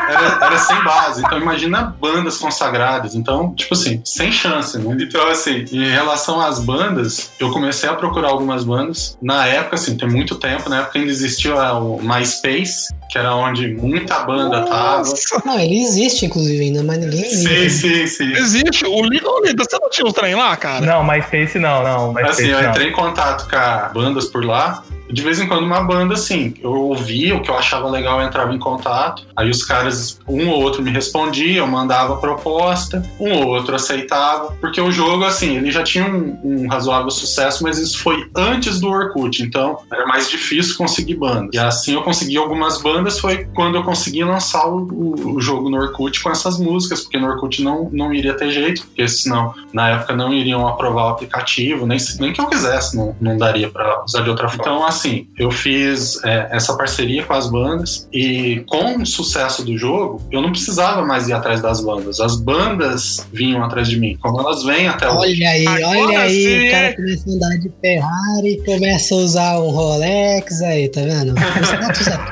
Era, 0.09 0.47
era 0.47 0.59
sem 0.59 0.83
base. 0.83 1.23
Então 1.25 1.39
imagina 1.39 1.95
bandas 2.01 2.39
consagradas. 2.39 3.15
Então, 3.15 3.55
tipo 3.55 3.75
assim, 3.75 4.01
sem 4.05 4.33
chance, 4.33 4.79
né? 4.79 4.97
Então, 5.01 5.29
assim, 5.29 5.65
em 5.73 5.91
relação 5.91 6.41
às 6.41 6.59
bandas, 6.61 7.31
eu 7.39 7.51
comecei 7.51 7.89
a 7.89 7.95
procurar 7.95 8.29
algumas 8.29 8.65
bandas. 8.65 9.17
Na 9.21 9.47
época, 9.47 9.77
assim, 9.77 9.97
tem 9.97 10.09
muito 10.09 10.37
tempo, 10.37 10.54
na 10.69 10.81
época 10.81 10.99
ainda 10.99 11.11
existia 11.11 11.55
o 11.75 12.01
MySpace, 12.03 12.95
que 13.11 13.19
era 13.19 13.35
onde 13.35 13.69
muita 13.75 14.21
banda 14.21 14.63
tava. 14.67 15.13
Não, 15.45 15.59
ele 15.59 15.83
existe, 15.83 16.27
inclusive, 16.27 16.65
ainda, 16.65 16.83
mas 16.83 16.99
ninguém 16.99 17.25
Sim, 17.25 17.49
liga. 17.49 17.71
sim, 17.71 18.07
sim. 18.07 18.33
Existe. 18.33 18.85
O 18.87 19.03
Lida, 19.03 19.27
você 19.59 19.79
não 19.81 19.91
tinha 19.91 20.07
os 20.07 20.13
trem 20.13 20.35
lá, 20.35 20.57
cara? 20.57 20.85
Não, 20.85 21.03
mas 21.03 21.25
Face 21.27 21.59
não, 21.59 21.83
não. 21.83 22.13
Mas 22.13 22.31
Assim, 22.31 22.49
eu 22.49 22.69
entrei 22.69 22.89
em 22.89 22.93
contato 22.93 23.49
com 23.49 24.01
bandas 24.01 24.27
por 24.27 24.45
lá. 24.45 24.83
De 25.15 25.23
vez 25.23 25.39
em 25.41 25.47
quando, 25.47 25.65
uma 25.65 25.81
banda, 25.83 26.15
assim, 26.15 26.55
eu 26.61 26.73
ouvia 26.73 27.37
o 27.37 27.41
que 27.41 27.51
eu 27.51 27.57
achava 27.57 27.89
legal, 27.89 28.21
eu 28.21 28.27
entrava 28.27 28.53
em 28.53 28.59
contato. 28.59 29.25
Aí 29.37 29.49
os 29.49 29.63
caras, 29.65 30.19
um 30.29 30.49
ou 30.51 30.61
outro 30.63 30.83
me 30.83 30.91
respondia, 30.91 31.59
eu 31.59 31.67
mandava 31.67 32.17
proposta, 32.17 33.03
um 33.21 33.33
ou 33.33 33.47
outro 33.49 33.75
aceitava. 33.77 34.53
Porque 34.61 34.81
o 34.81 34.91
jogo, 34.91 35.25
assim, 35.25 35.57
ele 35.57 35.71
já 35.71 35.83
tinha 35.85 36.05
um, 36.05 36.39
um 36.43 36.69
razoável 36.69 37.11
sucesso, 37.11 37.63
mas 37.63 37.79
isso 37.79 37.99
foi 38.03 38.29
antes 38.35 38.81
do 38.81 38.89
Orkut, 38.89 39.43
então 39.43 39.79
era 39.93 40.05
mais 40.07 40.29
difícil 40.29 40.77
conseguir 40.77 41.15
bandas. 41.15 41.51
E 41.55 41.59
assim 41.59 41.95
eu 41.95 42.03
consegui 42.03 42.37
algumas 42.37 42.83
bandas, 42.83 43.19
foi 43.21 43.45
quando 43.55 43.77
eu 43.77 43.85
consegui 43.85 44.25
lançar 44.25 44.67
o, 44.67 45.37
o- 45.37 45.41
jogo 45.41 45.71
no 45.71 45.77
Orkut 45.79 46.21
com 46.23 46.31
essas 46.31 46.59
músicas, 46.59 47.03
porque 47.03 47.19
no 47.19 47.29
Orkut 47.29 47.63
não, 47.63 47.89
não 47.93 48.13
iria 48.13 48.35
ter 48.35 48.51
jeito, 48.51 48.83
porque 48.87 49.07
senão, 49.07 49.55
na 49.73 49.91
época, 49.91 50.17
não 50.17 50.33
iriam 50.33 50.67
aprovar 50.67 51.05
o 51.05 51.09
aplicativo, 51.11 51.87
nem, 51.87 51.99
nem 52.19 52.33
que 52.33 52.41
eu 52.41 52.47
quisesse, 52.47 52.97
não, 52.97 53.15
não 53.21 53.37
daria 53.37 53.69
pra 53.71 54.03
usar 54.05 54.23
de 54.23 54.31
outra 54.31 54.49
forma. 54.49 54.63
Então, 54.65 54.87
assim, 54.87 55.04
eu 55.39 55.51
fiz 55.51 56.23
é, 56.25 56.49
essa 56.51 56.77
parceria 56.77 57.25
com 57.25 57.33
as 57.33 57.51
bandas 57.51 58.09
e 58.13 58.65
com 58.67 58.99
o 58.99 59.07
sucesso 59.07 59.65
do 59.65 59.77
jogo, 59.77 60.23
eu 60.31 60.41
não 60.41 60.51
precisava 60.51 61.05
mais 61.05 61.29
ir 61.29 61.33
atrás 61.33 61.61
das 61.61 61.81
bandas. 61.81 62.21
As 62.21 62.37
bandas 62.37 63.27
vinham 63.33 63.63
atrás 63.63 63.89
de 63.89 63.99
mim, 63.99 64.17
como 64.21 64.41
elas 64.41 64.63
vêm 64.65 64.89
até 64.89 65.09
hoje. 65.09 65.35
Olha 65.35 65.51
aí, 65.51 65.67
Agora 65.67 65.99
olha 65.99 66.19
aí, 66.21 66.43
sim, 66.43 66.69
o 66.69 66.71
cara 66.71 66.97
começa 66.97 67.31
a 67.31 67.33
andar 67.33 67.59
de 67.59 67.73
Ferrari, 67.81 68.63
começa 68.65 69.15
a 69.15 69.19
usar 69.19 69.59
um 69.61 69.71
Rolex 69.71 70.63
aí, 70.63 70.89
tá 70.89 71.01
vendo? 71.01 71.35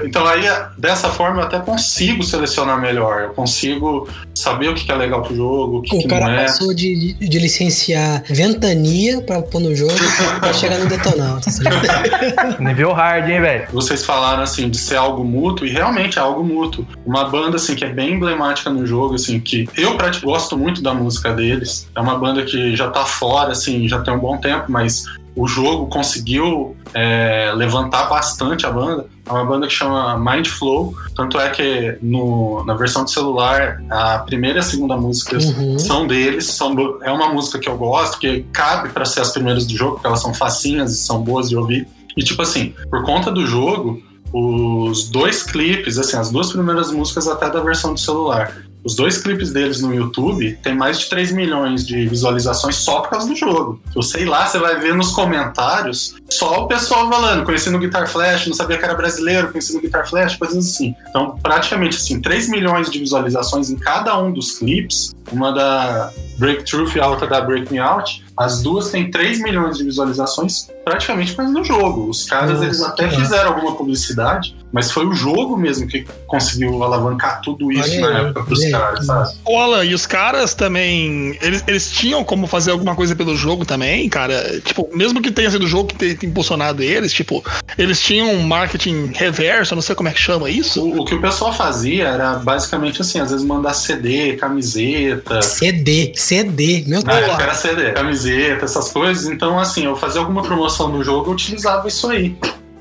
Então 0.04 0.26
aí, 0.26 0.44
dessa 0.78 1.08
forma, 1.10 1.40
eu 1.40 1.44
até 1.46 1.58
consigo 1.58 2.22
selecionar 2.22 2.80
melhor. 2.80 3.22
Eu 3.22 3.30
consigo 3.30 4.08
saber 4.34 4.68
o 4.68 4.74
que 4.74 4.84
que 4.84 4.92
é 4.92 4.94
legal 4.94 5.22
pro 5.22 5.34
jogo, 5.34 5.78
o 5.78 5.82
que, 5.82 5.96
O 5.96 5.98
que 6.00 6.08
cara 6.08 6.26
não 6.26 6.32
é. 6.34 6.44
passou 6.44 6.74
de, 6.74 7.14
de 7.14 7.38
licenciar 7.38 8.22
ventania 8.28 9.20
pra 9.22 9.42
pôr 9.42 9.60
no 9.60 9.74
jogo 9.74 9.92
pra 10.40 10.52
chegar 10.52 10.78
no 10.78 10.88
detonauta. 10.88 11.50
Nível 12.62 12.92
hard, 12.92 13.28
hein, 13.28 13.40
velho? 13.40 13.66
Vocês 13.72 14.04
falaram 14.04 14.42
assim 14.42 14.68
de 14.70 14.78
ser 14.78 14.96
algo 14.96 15.24
mútuo 15.24 15.66
e 15.66 15.70
realmente 15.70 16.18
é 16.18 16.22
algo 16.22 16.42
mútuo. 16.44 16.86
Uma 17.04 17.24
banda 17.24 17.56
assim 17.56 17.74
que 17.74 17.84
é 17.84 17.88
bem 17.88 18.14
emblemática 18.14 18.70
no 18.70 18.86
jogo, 18.86 19.14
assim 19.14 19.40
que 19.40 19.68
eu 19.76 19.96
praticamente 19.96 20.22
gosto 20.24 20.56
muito 20.56 20.82
da 20.82 20.94
música 20.94 21.32
deles. 21.32 21.88
É 21.96 22.00
uma 22.00 22.16
banda 22.16 22.44
que 22.44 22.76
já 22.76 22.88
tá 22.90 23.04
fora, 23.04 23.52
assim, 23.52 23.88
já 23.88 24.00
tem 24.00 24.14
um 24.14 24.18
bom 24.18 24.36
tempo, 24.38 24.66
mas 24.70 25.04
o 25.34 25.48
jogo 25.48 25.86
conseguiu 25.86 26.76
é, 26.94 27.50
levantar 27.54 28.04
bastante 28.08 28.66
a 28.66 28.70
banda. 28.70 29.06
É 29.26 29.32
uma 29.32 29.44
banda 29.44 29.66
que 29.66 29.72
chama 29.72 30.18
Mind 30.18 30.46
Flow, 30.46 30.94
tanto 31.16 31.38
é 31.40 31.48
que 31.48 31.96
no, 32.02 32.62
na 32.66 32.74
versão 32.74 33.04
de 33.04 33.12
celular 33.12 33.80
a 33.88 34.18
primeira 34.18 34.58
e 34.58 34.60
a 34.60 34.62
segunda 34.62 34.96
música 34.96 35.38
Uhum. 35.38 35.78
são 35.78 36.06
deles. 36.06 36.46
São, 36.46 36.74
é 37.02 37.10
uma 37.10 37.32
música 37.32 37.58
que 37.58 37.68
eu 37.68 37.76
gosto, 37.76 38.18
que 38.18 38.44
cabe 38.52 38.90
pra 38.90 39.04
ser 39.04 39.20
as 39.20 39.32
primeiras 39.32 39.66
do 39.66 39.76
jogo, 39.76 39.92
porque 39.94 40.06
elas 40.06 40.20
são 40.20 40.34
facinhas 40.34 40.92
e 40.92 40.96
são 40.96 41.22
boas 41.22 41.48
de 41.48 41.56
ouvir. 41.56 41.88
E 42.16 42.22
tipo 42.22 42.42
assim, 42.42 42.74
por 42.90 43.02
conta 43.04 43.30
do 43.30 43.46
jogo, 43.46 44.02
os 44.32 45.10
dois 45.10 45.42
clipes, 45.42 45.98
assim, 45.98 46.16
as 46.16 46.30
duas 46.30 46.52
primeiras 46.52 46.90
músicas 46.90 47.28
até 47.28 47.50
da 47.50 47.60
versão 47.60 47.94
do 47.94 48.00
celular. 48.00 48.62
Os 48.84 48.96
dois 48.96 49.18
clipes 49.18 49.52
deles 49.52 49.80
no 49.80 49.94
YouTube 49.94 50.58
tem 50.60 50.74
mais 50.74 50.98
de 50.98 51.08
3 51.08 51.30
milhões 51.30 51.86
de 51.86 52.04
visualizações 52.08 52.74
só 52.76 53.00
por 53.00 53.10
causa 53.10 53.28
do 53.28 53.36
jogo. 53.36 53.80
Eu 53.94 54.02
sei 54.02 54.24
lá, 54.24 54.46
você 54.46 54.58
vai 54.58 54.80
ver 54.80 54.92
nos 54.92 55.12
comentários 55.12 56.16
só 56.28 56.64
o 56.64 56.66
pessoal 56.66 57.08
falando, 57.08 57.44
conheci 57.44 57.70
no 57.70 57.78
Guitar 57.78 58.08
Flash, 58.08 58.48
não 58.48 58.54
sabia 58.54 58.76
que 58.76 58.84
era 58.84 58.94
brasileiro, 58.94 59.52
conheci 59.52 59.72
no 59.72 59.80
Guitar 59.80 60.08
Flash, 60.08 60.36
coisas 60.36 60.66
assim. 60.66 60.96
Então, 61.08 61.38
praticamente 61.40 61.96
assim, 61.96 62.20
3 62.20 62.48
milhões 62.48 62.90
de 62.90 62.98
visualizações 62.98 63.70
em 63.70 63.76
cada 63.76 64.18
um 64.20 64.32
dos 64.32 64.58
clipes, 64.58 65.14
uma 65.30 65.52
da 65.52 66.10
Breakthrough 66.38 66.90
e 66.96 67.00
a 67.00 67.06
outra 67.06 67.28
da 67.28 67.40
Break 67.40 67.72
Me 67.72 67.78
Out. 67.78 68.24
As 68.36 68.62
duas 68.62 68.90
têm 68.90 69.10
3 69.10 69.40
milhões 69.42 69.78
de 69.78 69.84
visualizações 69.84 70.66
praticamente 70.84 71.34
causa 71.34 71.52
do 71.52 71.64
jogo. 71.64 72.08
Os 72.10 72.24
caras, 72.24 72.52
Nossa, 72.52 72.64
eles 72.64 72.82
até 72.82 73.08
que 73.08 73.16
fizeram 73.16 73.52
alguma 73.54 73.74
publicidade, 73.76 74.56
mas 74.72 74.90
foi 74.90 75.06
o 75.06 75.12
jogo 75.12 75.56
mesmo 75.56 75.86
que 75.86 76.06
conseguiu 76.26 76.82
alavancar 76.82 77.40
tudo 77.42 77.70
isso 77.70 77.90
Olha 77.92 78.00
na 78.00 78.08
aí, 78.08 78.24
época 78.26 78.42
pros 78.44 78.62
aí. 78.62 78.70
caras, 78.70 79.06
sabe? 79.06 79.34
Ô, 79.44 79.58
Alan, 79.58 79.84
e 79.84 79.94
os 79.94 80.06
caras 80.06 80.54
também. 80.54 81.36
Eles, 81.42 81.62
eles 81.66 81.90
tinham 81.90 82.24
como 82.24 82.46
fazer 82.46 82.70
alguma 82.70 82.94
coisa 82.94 83.14
pelo 83.14 83.36
jogo 83.36 83.64
também, 83.64 84.08
cara? 84.08 84.60
Tipo, 84.64 84.88
mesmo 84.94 85.20
que 85.20 85.30
tenha 85.30 85.50
sido 85.50 85.64
o 85.64 85.68
jogo 85.68 85.88
que 85.88 85.94
tenha 85.96 86.18
impulsionado 86.24 86.82
eles, 86.82 87.12
tipo, 87.12 87.44
eles 87.78 88.00
tinham 88.00 88.30
um 88.32 88.42
marketing 88.42 89.12
reverso, 89.14 89.74
eu 89.74 89.76
não 89.76 89.82
sei 89.82 89.94
como 89.94 90.08
é 90.08 90.12
que 90.12 90.20
chama 90.20 90.48
isso. 90.50 90.82
O, 90.82 91.02
o 91.02 91.04
que 91.04 91.14
o 91.14 91.20
pessoal 91.20 91.52
fazia 91.52 92.08
era 92.08 92.34
basicamente 92.34 93.02
assim, 93.02 93.20
às 93.20 93.30
vezes 93.30 93.44
mandar 93.46 93.74
CD, 93.74 94.36
camiseta. 94.36 95.42
CD, 95.42 96.12
CD, 96.16 96.84
meu 96.86 97.02
Na 97.02 97.12
Deus. 97.14 97.28
época 97.28 97.42
era 97.42 97.54
CD, 97.54 97.92
camiseta, 97.92 98.64
essas 98.64 98.88
coisas. 98.90 99.26
Então, 99.26 99.58
assim, 99.58 99.84
eu 99.84 99.94
fazia 99.96 100.20
alguma 100.20 100.42
promoção 100.42 100.71
no 100.88 101.02
jogo, 101.04 101.28
eu 101.30 101.32
utilizava 101.34 101.88
isso 101.88 102.08
aí. 102.10 102.36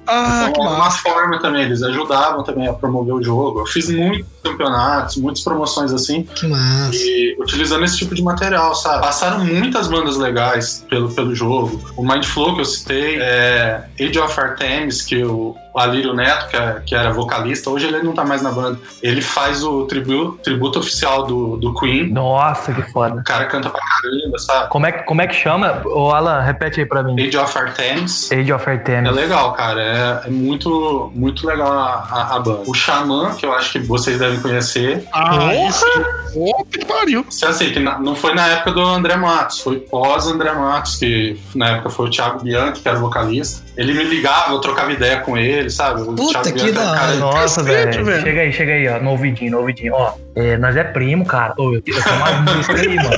Ah, 0.08 0.52
que 0.54 0.60
Então, 0.60 0.64
massa. 0.66 0.76
uma 0.76 0.92
forma 0.92 1.40
também, 1.40 1.64
eles 1.64 1.82
ajudavam 1.84 2.44
também 2.44 2.68
a 2.68 2.74
promover 2.74 3.14
o 3.14 3.24
jogo. 3.24 3.60
Eu 3.60 3.66
fiz 3.66 3.90
muitos 3.90 4.28
campeonatos, 4.44 5.18
muitas 5.18 5.44
promoções 5.44 5.94
assim, 5.94 6.24
Que 6.24 6.48
massa. 6.48 6.96
e 6.96 7.36
utilizando 7.40 7.86
esse 7.86 7.98
tipo 7.98 8.14
de 8.16 8.22
material, 8.24 8.74
sabe? 8.76 9.02
Passaram 9.02 9.44
muitas 9.46 9.88
bandas 9.88 10.18
legais 10.18 10.86
pelo, 10.90 11.12
pelo 11.14 11.34
jogo. 11.36 11.82
O 11.96 12.04
Mindflow 12.06 12.56
que 12.56 12.62
eu 12.62 12.66
citei, 12.66 13.18
é 13.22 13.84
Age 14.00 14.20
of 14.20 14.40
Artemis, 14.40 15.02
que 15.04 15.24
o 15.24 15.56
Alírio 15.76 16.14
Neto, 16.14 16.48
que, 16.50 16.58
é- 16.58 16.82
que 16.86 16.96
era 16.96 17.12
vocalista, 17.14 17.70
hoje 17.70 17.88
ele 17.88 18.02
não 18.04 18.14
tá 18.14 18.26
mais 18.26 18.42
na 18.42 18.52
banda. 18.52 18.78
Ele 19.02 19.22
faz 19.22 19.64
o 19.64 19.86
tributo, 19.86 20.38
tributo 20.44 20.80
oficial 20.80 21.26
do, 21.26 21.56
do 21.58 21.74
Queen. 21.76 22.12
Nossa, 22.12 22.74
que 22.74 22.82
foda. 22.92 23.16
O 23.22 23.24
cara 23.24 23.46
canta 23.46 23.70
pra 23.70 23.80
caramba, 23.80 24.38
sabe? 24.40 24.70
Como 24.70 24.86
é, 24.86 24.92
que- 24.92 25.04
como 25.04 25.22
é 25.22 25.28
que 25.28 25.36
chama? 25.36 25.82
Ô, 25.86 26.12
Alan, 26.12 26.42
repete 26.42 26.82
aí 26.82 26.86
pra 26.86 27.02
mim. 27.04 27.16
Age 27.22 27.38
of 27.38 27.58
Artemis. 27.58 28.30
Age 28.32 28.52
of 28.52 28.68
É 28.70 28.74
Artemis. 28.74 29.16
legal, 29.16 29.54
cara. 29.54 29.82
É, 29.82 30.28
é 30.28 30.30
muito, 30.30 31.12
muito 31.16 31.48
legal 31.48 31.72
a, 31.72 32.08
a- 32.12 32.36
a 32.36 32.40
banda. 32.40 32.64
O 32.68 32.74
Xamã, 32.74 33.34
que 33.36 33.46
eu 33.46 33.54
acho 33.54 33.72
que 33.72 33.80
vocês 33.80 34.20
devem 34.20 34.31
conhecer. 34.40 35.04
Ah, 35.14 35.30
Porra! 35.38 35.56
isso. 35.68 35.86
Pô, 36.34 36.66
que 36.72 36.86
pariu. 36.86 37.26
Se 37.30 37.46
assim, 37.46 37.72
que 37.72 37.80
na- 37.80 38.00
não 38.00 38.16
foi 38.16 38.34
na 38.34 38.48
época 38.48 38.72
do 38.72 38.82
André 38.82 39.16
Matos, 39.18 39.60
foi 39.60 39.80
pós 39.80 40.28
André 40.28 40.52
Matos, 40.54 40.96
que 40.96 41.38
na 41.54 41.70
época 41.72 41.90
foi 41.90 42.08
o 42.08 42.10
Thiago 42.10 42.42
Bianchi, 42.44 42.82
que 42.82 42.88
era 42.88 42.98
vocalista. 42.98 43.62
Ele 43.76 43.94
me 43.94 44.04
ligava, 44.04 44.52
eu 44.54 44.60
trocava 44.60 44.92
ideia 44.94 45.20
com 45.22 45.38
ele, 45.38 45.70
sabe? 45.70 46.02
O 46.02 46.14
Puta, 46.14 46.42
Thiago 46.42 46.60
que 46.60 46.72
da 46.72 46.92
hora. 46.92 47.16
Nossa, 47.16 47.64
velho. 47.64 48.06
velho. 48.06 48.22
Chega 48.22 48.42
aí, 48.42 48.54
chega 48.54 48.72
aí, 48.74 48.88
ó. 48.88 49.00
No 49.00 49.12
ouvidinho, 49.12 49.52
no 49.52 49.58
ouvidinho. 49.60 49.94
Ó, 49.94 50.14
é, 50.36 50.58
nós 50.58 50.76
é 50.78 50.84
primo, 50.84 51.26
cara. 51.26 51.54
Ô, 51.58 51.70
eu, 51.70 51.76
eu 51.76 51.82
tenho 51.82 51.98
umas 52.16 52.56
músicas 52.56 52.80
aí, 52.82 52.96
mano. 52.96 53.10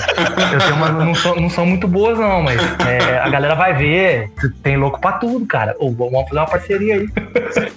Eu 0.54 0.60
tenho 0.60 0.76
umas, 0.76 0.94
não, 0.94 1.16
são, 1.16 1.36
não 1.36 1.50
são 1.50 1.66
muito 1.66 1.88
boas, 1.88 2.18
não, 2.18 2.42
mas 2.42 2.60
é, 2.88 3.20
a 3.20 3.30
galera 3.30 3.56
vai 3.56 3.74
ver. 3.74 4.32
Tem 4.64 4.78
louco 4.78 5.00
pra 5.00 5.14
tudo, 5.14 5.46
cara. 5.46 5.76
Ô, 5.80 5.92
vamos 5.92 6.24
fazer 6.30 6.40
uma 6.40 6.48
parceria 6.48 6.96
aí. 6.96 7.08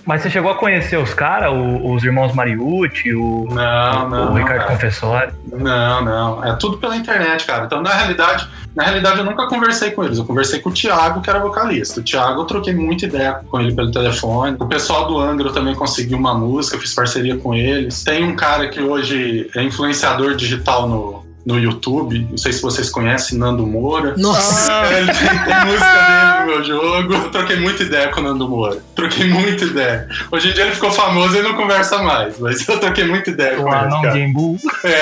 Mas 0.04 0.22
você 0.22 0.30
chegou 0.30 0.50
a 0.50 0.54
conhecer 0.54 0.96
os 0.98 1.12
caras, 1.12 1.50
o- 1.52 1.92
os 1.92 2.04
irmãos 2.04 2.32
Mariucci, 2.34 3.12
o, 3.14 3.22
Não, 3.50 4.08
não. 4.08 4.32
o 4.32 4.34
Ricardo 4.34 4.58
cara. 4.58 4.72
Confessori. 4.72 5.32
Não, 5.52 6.04
não. 6.04 6.44
É 6.44 6.54
tudo 6.56 6.78
pela 6.78 6.96
internet, 6.96 7.44
cara. 7.44 7.64
Então, 7.64 7.82
na 7.82 7.92
realidade, 7.92 8.48
na 8.74 8.84
realidade, 8.84 9.18
eu 9.18 9.24
nunca 9.24 9.46
conversei 9.46 9.90
com 9.90 10.04
eles. 10.04 10.18
Eu 10.18 10.24
conversei 10.24 10.60
com 10.60 10.70
o 10.70 10.72
Thiago, 10.72 11.20
que 11.20 11.30
era 11.30 11.38
vocalista. 11.38 12.00
O 12.00 12.02
Thiago, 12.02 12.40
eu 12.40 12.44
troquei 12.44 12.74
muita 12.74 13.06
ideia 13.06 13.40
com 13.50 13.60
ele 13.60 13.74
pelo 13.74 13.90
telefone. 13.90 14.56
O 14.58 14.66
pessoal 14.66 15.06
do 15.06 15.18
Angra 15.18 15.52
também 15.52 15.74
consegui 15.74 16.14
uma 16.14 16.34
música, 16.34 16.76
eu 16.76 16.80
fiz 16.80 16.94
parceria 16.94 17.36
com 17.36 17.54
eles. 17.54 18.04
Tem 18.04 18.24
um 18.24 18.36
cara 18.36 18.68
que 18.68 18.80
hoje 18.80 19.50
é 19.54 19.62
influenciador 19.62 20.36
digital 20.36 20.88
no, 20.88 21.25
no 21.46 21.58
YouTube. 21.58 22.26
Não 22.30 22.36
sei 22.36 22.52
se 22.52 22.60
vocês 22.60 22.90
conhecem 22.90 23.38
Nando 23.38 23.64
Moura. 23.66 24.14
Nossa! 24.18 24.72
Ah, 24.72 24.92
ele 24.98 25.06
tem, 25.12 25.30
música 25.64 25.92
dele 26.02 26.40
no 26.40 26.46
meu 26.46 26.64
jogo. 26.64 27.14
Eu 27.14 27.30
troquei 27.30 27.56
muita 27.60 27.82
ideia 27.84 28.08
com 28.08 28.20
o 28.20 28.24
Nando 28.24 28.48
Moura. 28.48 28.78
Troquei 28.96 29.28
muita 29.28 29.64
ideia. 29.64 30.08
Hoje 30.32 30.50
em 30.50 30.52
dia 30.52 30.64
ele 30.64 30.72
ficou 30.72 30.90
famoso 30.90 31.36
e 31.36 31.42
não 31.42 31.54
conversa 31.54 31.98
mais, 32.02 32.38
mas 32.40 32.66
eu 32.68 32.78
troquei 32.80 33.04
muita 33.06 33.30
ideia 33.30 33.58
O 33.60 33.62
com 33.62 33.68
ele. 33.68 33.76
anão 33.76 34.02
Cara. 34.02 34.18
Gambu. 34.18 34.58
É. 34.84 35.00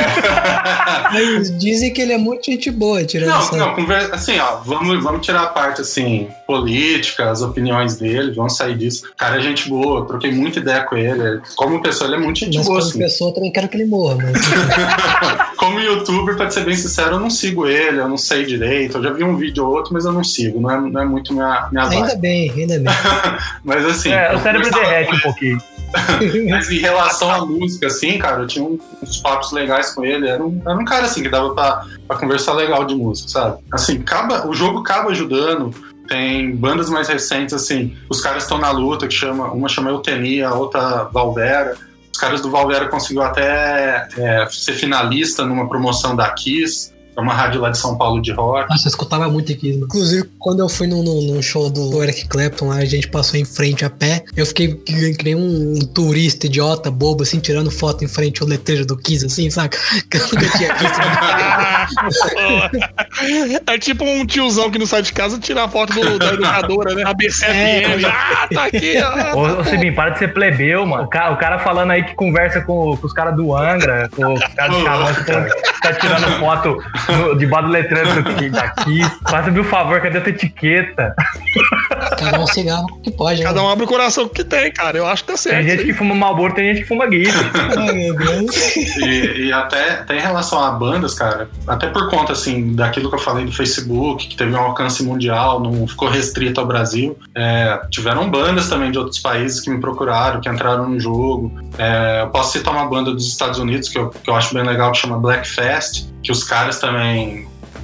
Mas 1.14 1.56
dizem 1.58 1.92
que 1.92 2.00
ele 2.02 2.12
é 2.12 2.18
muito 2.18 2.44
gente 2.46 2.70
boa, 2.70 3.04
tirando 3.04 3.28
Não, 3.30 3.38
essa. 3.38 3.56
não, 3.56 3.74
conversa, 3.74 4.14
assim, 4.14 4.38
ó, 4.38 4.56
vamos, 4.64 5.02
vamos 5.02 5.24
tirar 5.24 5.42
a 5.44 5.46
parte, 5.46 5.80
assim, 5.80 6.28
política, 6.46 7.30
as 7.30 7.40
opiniões 7.40 7.96
dele, 7.96 8.32
vamos 8.34 8.56
sair 8.56 8.76
disso. 8.76 9.06
O 9.12 9.16
cara 9.16 9.38
é 9.38 9.40
gente 9.40 9.68
boa, 9.68 10.00
eu 10.00 10.04
troquei 10.04 10.32
muita 10.32 10.58
ideia 10.58 10.82
com 10.82 10.96
ele. 10.96 11.40
Como 11.56 11.80
pessoa, 11.82 12.08
ele 12.08 12.16
é 12.16 12.18
muito 12.18 12.40
gente 12.40 12.56
Mas 12.58 12.66
boa, 12.66 12.78
como 12.78 12.90
assim. 12.90 12.98
pessoa 12.98 13.30
eu 13.30 13.34
também 13.34 13.52
quero 13.52 13.68
que 13.68 13.76
ele 13.76 13.86
morra, 13.86 14.16
mas. 14.20 14.34
Como 15.56 15.80
youtuber, 15.80 16.33
pra 16.34 16.50
ser 16.50 16.64
bem 16.64 16.74
sincero, 16.74 17.16
eu 17.16 17.20
não 17.20 17.30
sigo 17.30 17.66
ele, 17.66 18.00
eu 18.00 18.08
não 18.08 18.16
sei 18.16 18.44
direito. 18.44 18.98
Eu 18.98 19.02
já 19.02 19.12
vi 19.12 19.24
um 19.24 19.36
vídeo 19.36 19.64
ou 19.64 19.72
outro, 19.72 19.92
mas 19.92 20.04
eu 20.04 20.12
não 20.12 20.24
sigo, 20.24 20.60
não 20.60 20.70
é, 20.70 20.80
não 20.80 21.00
é 21.00 21.04
muito 21.04 21.32
minha, 21.32 21.68
minha 21.70 21.84
vibe. 21.84 22.02
ainda 22.02 22.16
bem, 22.16 22.50
ainda 22.50 22.78
bem. 22.78 22.94
Mas 23.64 23.84
assim. 23.86 24.10
É, 24.10 24.34
o 24.34 24.40
cérebro 24.40 24.70
derrete 24.70 25.14
um 25.14 25.20
pouquinho. 25.20 25.58
Mas 26.50 26.70
em 26.70 26.78
relação 26.78 27.30
à 27.30 27.44
música, 27.44 27.86
assim, 27.86 28.18
cara, 28.18 28.42
eu 28.42 28.46
tinha 28.46 28.64
uns 28.64 29.18
papos 29.18 29.52
legais 29.52 29.94
com 29.94 30.04
ele. 30.04 30.28
Era 30.28 30.44
um, 30.44 30.60
era 30.66 30.76
um 30.76 30.84
cara, 30.84 31.06
assim, 31.06 31.22
que 31.22 31.28
dava 31.28 31.54
pra, 31.54 31.84
pra 32.06 32.16
conversar 32.18 32.52
legal 32.54 32.84
de 32.84 32.94
música, 32.94 33.28
sabe? 33.28 33.62
Assim, 33.72 33.98
acaba, 33.98 34.46
o 34.46 34.54
jogo 34.54 34.80
acaba 34.80 35.10
ajudando. 35.10 35.74
Tem 36.08 36.54
bandas 36.54 36.90
mais 36.90 37.08
recentes, 37.08 37.54
assim, 37.54 37.96
os 38.10 38.20
caras 38.20 38.42
estão 38.42 38.58
na 38.58 38.70
luta, 38.70 39.08
que 39.08 39.14
chama, 39.14 39.50
uma 39.52 39.68
chama 39.68 39.90
Eutenia, 39.90 40.48
a 40.48 40.54
outra 40.54 41.04
Valvera. 41.04 41.76
Caras 42.24 42.40
do 42.40 42.50
Valvera 42.50 42.88
conseguiu 42.88 43.22
até 43.22 44.08
é, 44.16 44.46
ser 44.48 44.72
finalista 44.72 45.44
numa 45.44 45.68
promoção 45.68 46.16
da 46.16 46.30
Kiss, 46.30 46.93
é 47.16 47.20
uma 47.20 47.32
rádio 47.32 47.60
lá 47.60 47.70
de 47.70 47.78
São 47.78 47.96
Paulo 47.96 48.20
de 48.20 48.32
rock. 48.32 48.68
Nossa, 48.68 48.88
eu 48.88 48.90
escutava 48.90 49.28
muito 49.28 49.52
aqui. 49.52 49.70
Inclusive, 49.70 50.28
quando 50.38 50.60
eu 50.60 50.68
fui 50.68 50.86
num, 50.86 51.40
show 51.40 51.70
do 51.70 52.02
Eric 52.02 52.26
Clapton, 52.26 52.68
lá 52.68 52.76
a 52.76 52.84
gente 52.84 53.08
passou 53.08 53.38
em 53.38 53.44
frente 53.44 53.84
a 53.84 53.90
pé. 53.90 54.24
Eu 54.36 54.44
fiquei 54.46 54.74
que, 54.74 55.14
que 55.14 55.24
nem 55.24 55.34
um, 55.34 55.78
turista 55.94 56.46
idiota, 56.46 56.90
bobo, 56.90 57.22
assim, 57.22 57.38
tirando 57.38 57.70
foto 57.70 58.04
em 58.04 58.08
frente 58.08 58.42
ao 58.42 58.48
letreiro 58.48 58.84
do 58.84 58.96
Kiss, 58.96 59.24
assim, 59.24 59.48
saca? 59.50 59.78
Que 60.10 60.18
eu 60.18 60.22
nunca 60.22 60.58
tinha 60.58 60.74
visto. 60.74 61.00
é 63.66 63.78
tipo 63.78 64.04
um 64.04 64.26
tiozão 64.26 64.70
que 64.70 64.78
não 64.78 64.86
sai 64.86 65.02
de 65.02 65.12
casa 65.12 65.38
tirar 65.38 65.64
a 65.64 65.68
foto 65.68 65.92
do- 65.92 66.18
da 66.18 66.34
educadora, 66.34 66.94
né? 66.94 67.04
A 67.04 67.14
BCFM. 67.14 68.04
Ah, 68.06 68.48
tá 68.52 68.64
aqui, 68.64 68.94
ó. 69.02 69.36
Ô, 69.36 69.60
ô 69.60 69.64
Sibim, 69.64 69.92
para 69.92 70.10
de 70.10 70.18
ser 70.18 70.32
plebeu, 70.32 70.84
mano. 70.84 71.04
O 71.04 71.08
cara, 71.08 71.32
o 71.32 71.36
cara 71.36 71.58
falando 71.58 71.90
aí 71.92 72.04
que 72.04 72.14
conversa 72.14 72.60
com, 72.60 72.96
com 72.96 73.06
os 73.06 73.12
caras 73.12 73.36
do 73.36 73.54
Angra, 73.56 74.08
com 74.14 74.34
os 74.34 74.40
caras 74.54 74.76
de 74.76 74.84
Camancho, 74.84 75.24
que 75.24 75.80
tá 75.80 75.92
tirando 75.94 76.38
foto 76.38 76.76
no, 77.12 77.36
debaixo 77.36 77.66
do 77.66 77.72
letreiro 77.72 78.22
daqui. 78.50 79.00
Faça-me 79.28 79.60
o 79.60 79.64
favor, 79.64 80.00
cadê 80.00 80.18
a 80.18 80.20
tua 80.20 80.30
etiqueta? 80.30 81.14
Cada 82.18 82.40
um 82.40 82.46
cigarro 82.46 82.86
que 83.02 83.10
pode, 83.10 83.40
né? 83.40 83.46
Cada 83.46 83.62
um 83.62 83.68
abre 83.68 83.84
o 83.84 83.88
coração 83.88 84.28
que 84.28 84.44
tem, 84.44 84.72
cara. 84.72 84.98
Eu 84.98 85.06
acho 85.06 85.24
que 85.24 85.32
tá 85.32 85.36
certo. 85.36 85.56
Tem 85.56 85.64
gente 85.64 85.74
isso 85.76 85.84
que 85.84 85.92
aí. 85.92 85.98
fuma 85.98 86.14
Malboro, 86.14 86.54
tem 86.54 86.74
gente 86.74 86.82
que 86.82 86.88
fuma. 86.88 87.04
Ai, 87.04 87.92
meu 87.92 88.14
Deus. 88.14 88.76
E, 88.76 89.46
e 89.46 89.52
até, 89.52 90.00
até 90.00 90.16
em 90.16 90.20
relação 90.20 90.62
a 90.62 90.70
bandas, 90.70 91.14
cara, 91.14 91.48
até 91.66 91.88
por 91.88 92.08
conta, 92.10 92.32
assim, 92.32 92.74
daquilo 92.74 93.08
que 93.08 93.14
eu 93.14 93.20
falei 93.20 93.44
do 93.44 93.52
Facebook, 93.52 94.28
que 94.28 94.36
teve 94.36 94.52
um 94.54 94.58
alcance 94.58 95.02
mundial, 95.02 95.60
não 95.60 95.86
ficou 95.86 96.08
restrito 96.08 96.60
ao 96.60 96.66
Brasil, 96.66 97.18
é, 97.34 97.80
tiveram 97.90 98.30
bandas 98.30 98.68
também 98.68 98.90
de 98.90 98.98
outros 98.98 99.18
países 99.18 99.60
que 99.60 99.70
me 99.70 99.80
procuraram, 99.80 100.40
que 100.40 100.48
entraram 100.48 100.88
no 100.88 100.98
jogo. 100.98 101.52
É, 101.78 102.22
eu 102.22 102.28
posso 102.28 102.52
citar 102.52 102.72
uma 102.72 102.86
banda 102.86 103.12
dos 103.12 103.26
Estados 103.26 103.58
Unidos 103.58 103.88
que 103.88 103.98
eu, 103.98 104.10
que 104.10 104.28
eu 104.28 104.34
acho 104.34 104.54
bem 104.54 104.64
legal, 104.64 104.92
que 104.92 104.98
chama 104.98 105.18
Black 105.18 105.48
Fest, 105.48 106.06
que 106.22 106.32
os 106.32 106.42
caras 106.42 106.78
também 106.78 106.93